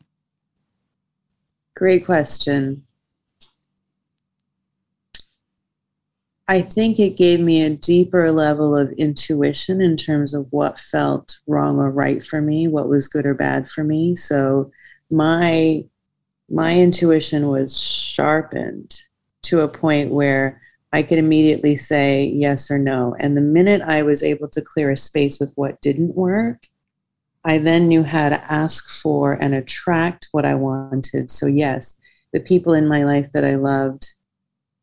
Great 1.76 2.06
question. 2.06 2.86
I 6.49 6.61
think 6.61 6.99
it 6.99 7.17
gave 7.17 7.39
me 7.41 7.63
a 7.63 7.69
deeper 7.69 8.31
level 8.31 8.75
of 8.75 8.91
intuition 8.93 9.81
in 9.81 9.97
terms 9.97 10.33
of 10.33 10.47
what 10.51 10.79
felt 10.79 11.39
wrong 11.45 11.77
or 11.77 11.91
right 11.91 12.23
for 12.23 12.41
me, 12.41 12.67
what 12.67 12.87
was 12.87 13.09
good 13.09 13.25
or 13.25 13.33
bad 13.33 13.67
for 13.69 13.83
me. 13.83 14.15
So 14.15 14.71
my 15.11 15.83
my 16.49 16.77
intuition 16.77 17.49
was 17.49 17.77
sharpened 17.77 19.01
to 19.43 19.61
a 19.61 19.67
point 19.67 20.11
where 20.11 20.61
I 20.93 21.03
could 21.03 21.17
immediately 21.17 21.75
say 21.75 22.25
yes 22.25 22.71
or 22.71 22.79
no. 22.79 23.15
And 23.19 23.35
the 23.35 23.41
minute 23.41 23.81
I 23.81 24.03
was 24.03 24.23
able 24.23 24.47
to 24.49 24.61
clear 24.61 24.91
a 24.91 24.97
space 24.97 25.39
with 25.39 25.51
what 25.55 25.81
didn't 25.81 26.15
work, 26.15 26.65
I 27.43 27.57
then 27.57 27.87
knew 27.87 28.03
how 28.03 28.29
to 28.29 28.51
ask 28.51 29.01
for 29.01 29.33
and 29.33 29.53
attract 29.53 30.29
what 30.31 30.45
I 30.45 30.55
wanted. 30.55 31.29
So, 31.29 31.47
yes, 31.47 31.99
the 32.33 32.39
people 32.39 32.73
in 32.73 32.87
my 32.87 33.03
life 33.03 33.31
that 33.33 33.45
I 33.45 33.55
loved, 33.55 34.13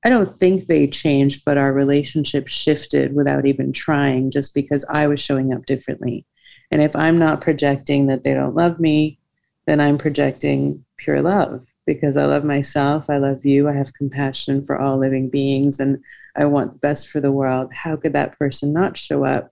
I 0.05 0.11
don't 0.11 0.39
think 0.39 0.67
they 0.67 0.87
changed, 0.87 1.45
but 1.47 1.57
our 1.57 1.73
relationship 1.73 2.47
shifted 2.47 3.15
without 3.15 3.47
even 3.47 3.73
trying 3.73 4.31
just 4.31 4.53
because 4.53 4.85
I 4.89 5.07
was 5.07 5.19
showing 5.19 5.55
up 5.55 5.65
differently. 5.65 6.27
And 6.71 6.83
if 6.83 6.95
I'm 6.95 7.19
not 7.19 7.41
projecting 7.41 8.07
that 8.09 8.23
they 8.23 8.35
don't 8.35 8.55
love 8.55 8.79
me, 8.79 9.19
then 9.67 9.81
I'm 9.81 9.97
projecting 9.97 10.85
pure 10.99 11.23
love 11.23 11.67
because 11.87 12.17
I 12.17 12.27
love 12.27 12.45
myself, 12.45 13.09
I 13.09 13.19
love 13.19 13.45
you, 13.45 13.69
I 13.69 13.73
have 13.73 13.95
compassion 13.95 14.65
for 14.65 14.79
all 14.79 14.99
living 14.99 15.29
beings, 15.29 15.81
and 15.81 16.03
I 16.37 16.47
want 16.47 16.73
the 16.73 16.79
best 16.79 17.09
for 17.09 17.21
the 17.21 17.33
world. 17.33 17.73
How 17.73 17.97
could 17.97 18.13
that 18.15 18.39
person 18.39 18.73
not 18.73 18.97
show 18.99 19.25
up 19.25 19.51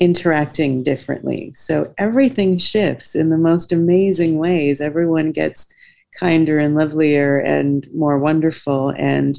interacting 0.00 0.82
differently? 0.82 1.52
So 1.54 1.92
everything 1.98 2.58
shifts 2.58 3.14
in 3.14 3.28
the 3.28 3.38
most 3.38 3.72
amazing 3.72 4.38
ways. 4.38 4.80
Everyone 4.80 5.32
gets 5.32 5.72
kinder 6.18 6.58
and 6.58 6.74
lovelier 6.74 7.38
and 7.38 7.88
more 7.94 8.18
wonderful. 8.18 8.90
And, 8.90 9.38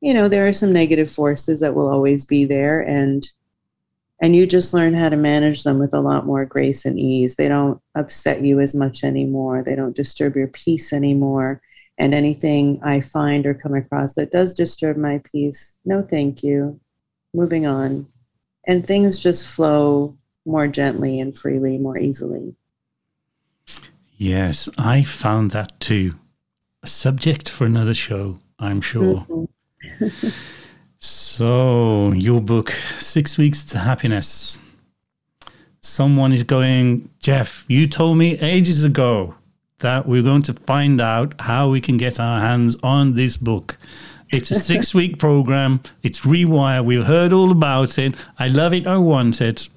you 0.00 0.14
know, 0.14 0.28
there 0.28 0.46
are 0.46 0.52
some 0.52 0.72
negative 0.72 1.10
forces 1.10 1.60
that 1.60 1.74
will 1.74 1.88
always 1.88 2.24
be 2.24 2.44
there. 2.44 2.80
And 2.80 3.28
and 4.22 4.36
you 4.36 4.46
just 4.46 4.74
learn 4.74 4.92
how 4.92 5.08
to 5.08 5.16
manage 5.16 5.62
them 5.62 5.78
with 5.78 5.94
a 5.94 6.00
lot 6.00 6.26
more 6.26 6.44
grace 6.44 6.84
and 6.84 6.98
ease. 6.98 7.36
They 7.36 7.48
don't 7.48 7.80
upset 7.94 8.42
you 8.42 8.60
as 8.60 8.74
much 8.74 9.02
anymore. 9.02 9.62
They 9.62 9.74
don't 9.74 9.96
disturb 9.96 10.36
your 10.36 10.48
peace 10.48 10.92
anymore. 10.92 11.62
And 11.96 12.14
anything 12.14 12.80
I 12.82 13.00
find 13.00 13.46
or 13.46 13.54
come 13.54 13.74
across 13.74 14.14
that 14.14 14.30
does 14.30 14.52
disturb 14.52 14.98
my 14.98 15.22
peace, 15.30 15.76
no 15.86 16.02
thank 16.02 16.42
you. 16.42 16.78
Moving 17.32 17.66
on. 17.66 18.06
And 18.66 18.84
things 18.84 19.18
just 19.18 19.46
flow 19.46 20.16
more 20.44 20.68
gently 20.68 21.20
and 21.20 21.36
freely, 21.36 21.78
more 21.78 21.98
easily. 21.98 22.54
Yes, 24.20 24.68
I 24.76 25.02
found 25.02 25.52
that 25.52 25.80
too. 25.80 26.14
A 26.82 26.86
subject 26.86 27.48
for 27.48 27.64
another 27.64 27.94
show, 27.94 28.38
I'm 28.58 28.82
sure. 28.82 29.26
Mm-hmm. 29.30 30.28
So, 30.98 32.12
your 32.12 32.42
book, 32.42 32.70
Six 32.98 33.38
Weeks 33.38 33.64
to 33.64 33.78
Happiness. 33.78 34.58
Someone 35.80 36.34
is 36.34 36.42
going, 36.42 37.08
Jeff, 37.20 37.64
you 37.66 37.86
told 37.86 38.18
me 38.18 38.38
ages 38.40 38.84
ago 38.84 39.36
that 39.78 40.06
we're 40.06 40.22
going 40.22 40.42
to 40.42 40.52
find 40.52 41.00
out 41.00 41.32
how 41.40 41.70
we 41.70 41.80
can 41.80 41.96
get 41.96 42.20
our 42.20 42.40
hands 42.40 42.76
on 42.82 43.14
this 43.14 43.38
book. 43.38 43.78
It's 44.32 44.50
a 44.50 44.60
six 44.60 44.94
week 45.00 45.18
program. 45.18 45.80
It's 46.02 46.26
Rewire. 46.26 46.84
We've 46.84 47.06
heard 47.06 47.32
all 47.32 47.50
about 47.50 47.96
it. 47.98 48.16
I 48.38 48.48
love 48.48 48.74
it. 48.74 48.86
I 48.86 48.98
want 48.98 49.40
it. 49.40 49.70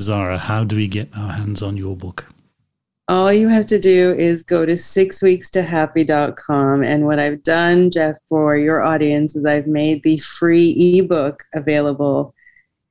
Zahra, 0.00 0.38
how 0.38 0.64
do 0.64 0.76
we 0.76 0.88
get 0.88 1.10
our 1.14 1.34
hands 1.34 1.62
on 1.62 1.76
your 1.76 1.94
book? 1.94 2.26
All 3.08 3.32
you 3.32 3.48
have 3.48 3.66
to 3.66 3.78
do 3.78 4.16
is 4.18 4.42
go 4.42 4.66
to 4.66 4.72
sixweekstohappy.com. 4.72 6.82
And 6.82 7.06
what 7.06 7.20
I've 7.20 7.42
done, 7.42 7.90
Jeff, 7.90 8.16
for 8.28 8.56
your 8.56 8.82
audience 8.82 9.36
is 9.36 9.44
I've 9.44 9.68
made 9.68 10.02
the 10.02 10.18
free 10.18 10.98
ebook 10.98 11.44
available 11.54 12.34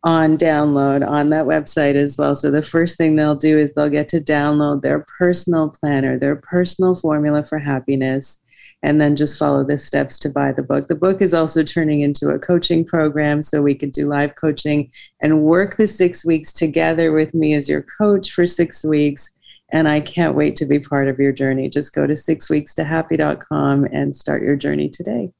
on 0.04 0.38
download 0.38 1.06
on 1.06 1.30
that 1.32 1.46
website 1.46 1.96
as 1.96 2.18
well. 2.18 2.34
So 2.36 2.50
the 2.52 2.64
first 2.64 2.98
thing 2.98 3.16
they'll 3.16 3.36
do 3.36 3.58
is 3.58 3.74
they'll 3.74 3.90
get 3.90 4.08
to 4.10 4.22
download 4.22 4.82
their 4.82 5.06
personal 5.18 5.70
planner, 5.70 6.18
their 6.18 6.38
personal 6.38 6.96
formula 6.96 7.44
for 7.44 7.60
happiness, 7.60 8.40
and 8.84 9.02
then 9.02 9.16
just 9.16 9.40
follow 9.40 9.64
the 9.64 9.80
steps 9.80 10.20
to 10.20 10.30
buy 10.30 10.52
the 10.52 10.62
book. 10.62 10.88
The 10.88 10.96
book 10.96 11.22
is 11.22 11.34
also 11.34 11.64
turning 11.64 12.02
into 12.02 12.30
a 12.30 12.40
coaching 12.40 12.86
program 12.86 13.42
so 13.42 13.64
we 13.64 13.74
could 13.74 13.92
do 13.92 14.06
live 14.06 14.36
coaching 14.36 14.92
and 15.22 15.42
work 15.42 15.76
the 15.76 15.88
six 15.88 16.24
weeks 16.24 16.54
together 16.54 17.12
with 17.12 17.34
me 17.34 17.56
as 17.56 17.68
your 17.68 17.84
coach 17.98 18.32
for 18.32 18.46
six 18.46 18.86
weeks 18.86 19.35
and 19.70 19.88
I 19.88 20.00
can't 20.00 20.36
wait 20.36 20.56
to 20.58 20.66
be 20.66 20.80
part 20.80 21.08
of 21.08 21.20
your 21.20 21.32
journey. 21.32 21.70
Just 21.70 21.94
go 21.94 22.06
to 22.06 22.14
sixweekstohappy.com 22.14 23.86
and 23.86 24.16
start 24.16 24.44
your 24.44 24.56
journey 24.56 24.90
today. 24.90 25.32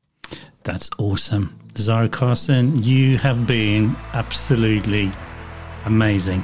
That's 0.64 0.90
awesome. 0.98 1.58
Zahra 1.78 2.10
Karsan, 2.10 2.84
you 2.84 3.18
have 3.20 3.46
been 3.46 3.96
absolutely 4.14 5.12
amazing. 5.86 6.44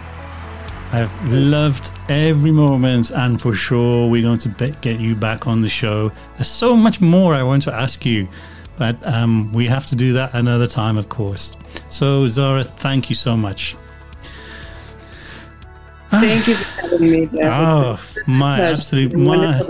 I've 0.91 1.25
loved 1.25 1.89
every 2.09 2.51
moment, 2.51 3.11
and 3.11 3.41
for 3.41 3.53
sure, 3.53 4.09
we're 4.09 4.21
going 4.21 4.39
to 4.39 4.49
be- 4.49 4.75
get 4.81 4.99
you 4.99 5.15
back 5.15 5.47
on 5.47 5.61
the 5.61 5.69
show. 5.69 6.11
There's 6.35 6.49
so 6.49 6.75
much 6.75 6.99
more 6.99 7.33
I 7.33 7.43
want 7.43 7.63
to 7.63 7.73
ask 7.73 8.05
you, 8.05 8.27
but 8.77 8.97
um, 9.07 9.53
we 9.53 9.65
have 9.67 9.85
to 9.87 9.95
do 9.95 10.11
that 10.13 10.33
another 10.33 10.67
time, 10.67 10.97
of 10.97 11.07
course. 11.07 11.55
So, 11.89 12.27
Zahra, 12.27 12.65
thank 12.65 13.09
you 13.09 13.15
so 13.15 13.37
much. 13.37 13.77
Ah. 16.13 16.19
Thank 16.19 16.47
you 16.47 16.55
for 16.55 16.81
having 16.81 17.11
me. 17.11 17.29
Oh, 17.41 17.99
my 18.27 18.59
absolute 18.59 19.13
my, 19.13 19.63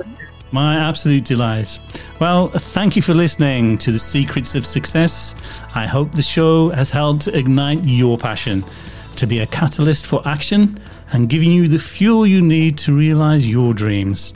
my 0.52 0.76
absolute 0.76 1.24
delight. 1.24 1.78
Well, 2.20 2.50
thank 2.50 2.96
you 2.96 3.02
for 3.02 3.14
listening 3.14 3.78
to 3.80 3.92
the 3.92 4.00
Secrets 4.00 4.56
of 4.56 4.66
Success. 4.66 5.36
I 5.76 5.86
hope 5.86 6.14
the 6.14 6.24
show 6.24 6.70
has 6.70 6.90
helped 6.90 7.28
ignite 7.28 7.84
your 7.86 8.18
passion 8.18 8.64
to 9.18 9.28
be 9.28 9.40
a 9.40 9.46
catalyst 9.46 10.08
for 10.08 10.28
action 10.28 10.80
and 11.12 11.30
giving 11.30 11.52
you 11.52 11.68
the 11.68 11.78
fuel 11.78 12.26
you 12.26 12.42
need 12.42 12.78
to 12.80 12.96
realize 12.96 13.48
your 13.48 13.74
dreams. 13.74 14.34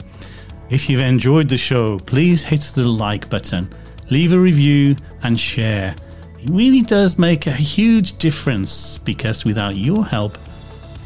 If 0.70 0.88
you've 0.88 1.00
enjoyed 1.00 1.48
the 1.48 1.56
show, 1.56 1.98
please 1.98 2.44
hit 2.44 2.60
the 2.60 2.84
like 2.86 3.28
button, 3.28 3.72
leave 4.10 4.32
a 4.32 4.38
review, 4.38 4.96
and 5.22 5.38
share. 5.38 5.94
It 6.40 6.50
really 6.50 6.82
does 6.82 7.18
make 7.18 7.46
a 7.46 7.52
huge 7.52 8.18
difference 8.18 8.98
because 8.98 9.44
without 9.44 9.76
your 9.76 10.04
help, 10.04 10.38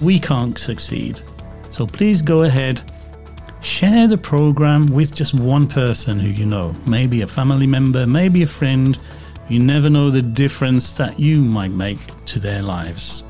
we 0.01 0.19
can't 0.19 0.59
succeed. 0.59 1.21
So 1.71 1.87
please 1.87 2.23
go 2.23 2.43
ahead, 2.43 2.83
share 3.61 4.09
the 4.09 4.19
program 4.19 4.87
with 4.87 5.15
just 5.15 5.35
one 5.35 5.67
person 5.67 6.19
who 6.19 6.31
you 6.31 6.47
know, 6.47 6.75
maybe 6.87 7.23
a 7.23 7.27
family 7.27 7.67
member, 7.67 8.07
maybe 8.07 8.43
a 8.43 8.47
friend. 8.47 8.99
You 9.49 9.61
never 9.61 9.91
know 9.91 10.11
the 10.11 10.23
difference 10.23 10.93
that 10.93 11.19
you 11.19 11.41
might 11.43 11.73
make 11.73 11.99
to 12.27 12.39
their 12.39 12.63
lives. 12.63 13.25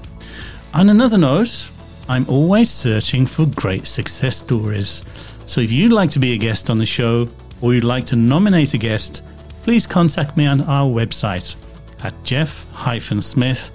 On 0.74 0.90
another 0.90 1.18
note, 1.18 1.70
I'm 2.08 2.28
always 2.28 2.70
searching 2.70 3.26
for 3.26 3.46
great 3.46 3.86
success 3.86 4.36
stories. 4.36 5.04
So 5.46 5.60
if 5.60 5.72
you'd 5.72 5.92
like 5.92 6.10
to 6.10 6.18
be 6.18 6.32
a 6.34 6.36
guest 6.36 6.70
on 6.70 6.78
the 6.78 6.86
show 6.86 7.28
or 7.60 7.74
you'd 7.74 7.84
like 7.84 8.04
to 8.06 8.16
nominate 8.16 8.74
a 8.74 8.78
guest, 8.78 9.22
please 9.62 9.86
contact 9.86 10.36
me 10.36 10.46
on 10.46 10.62
our 10.62 10.88
website 10.88 11.54
at 12.02 12.14
jeff-smith.com. 12.24 13.72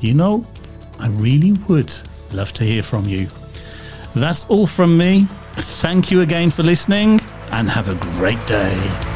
You 0.00 0.14
know, 0.14 0.46
I 0.98 1.08
really 1.08 1.52
would 1.68 1.92
love 2.32 2.52
to 2.54 2.64
hear 2.64 2.82
from 2.82 3.08
you. 3.08 3.28
That's 4.14 4.44
all 4.48 4.66
from 4.66 4.96
me. 4.96 5.26
Thank 5.56 6.10
you 6.10 6.22
again 6.22 6.50
for 6.50 6.62
listening 6.62 7.20
and 7.50 7.68
have 7.68 7.88
a 7.88 7.94
great 7.94 8.44
day. 8.46 9.07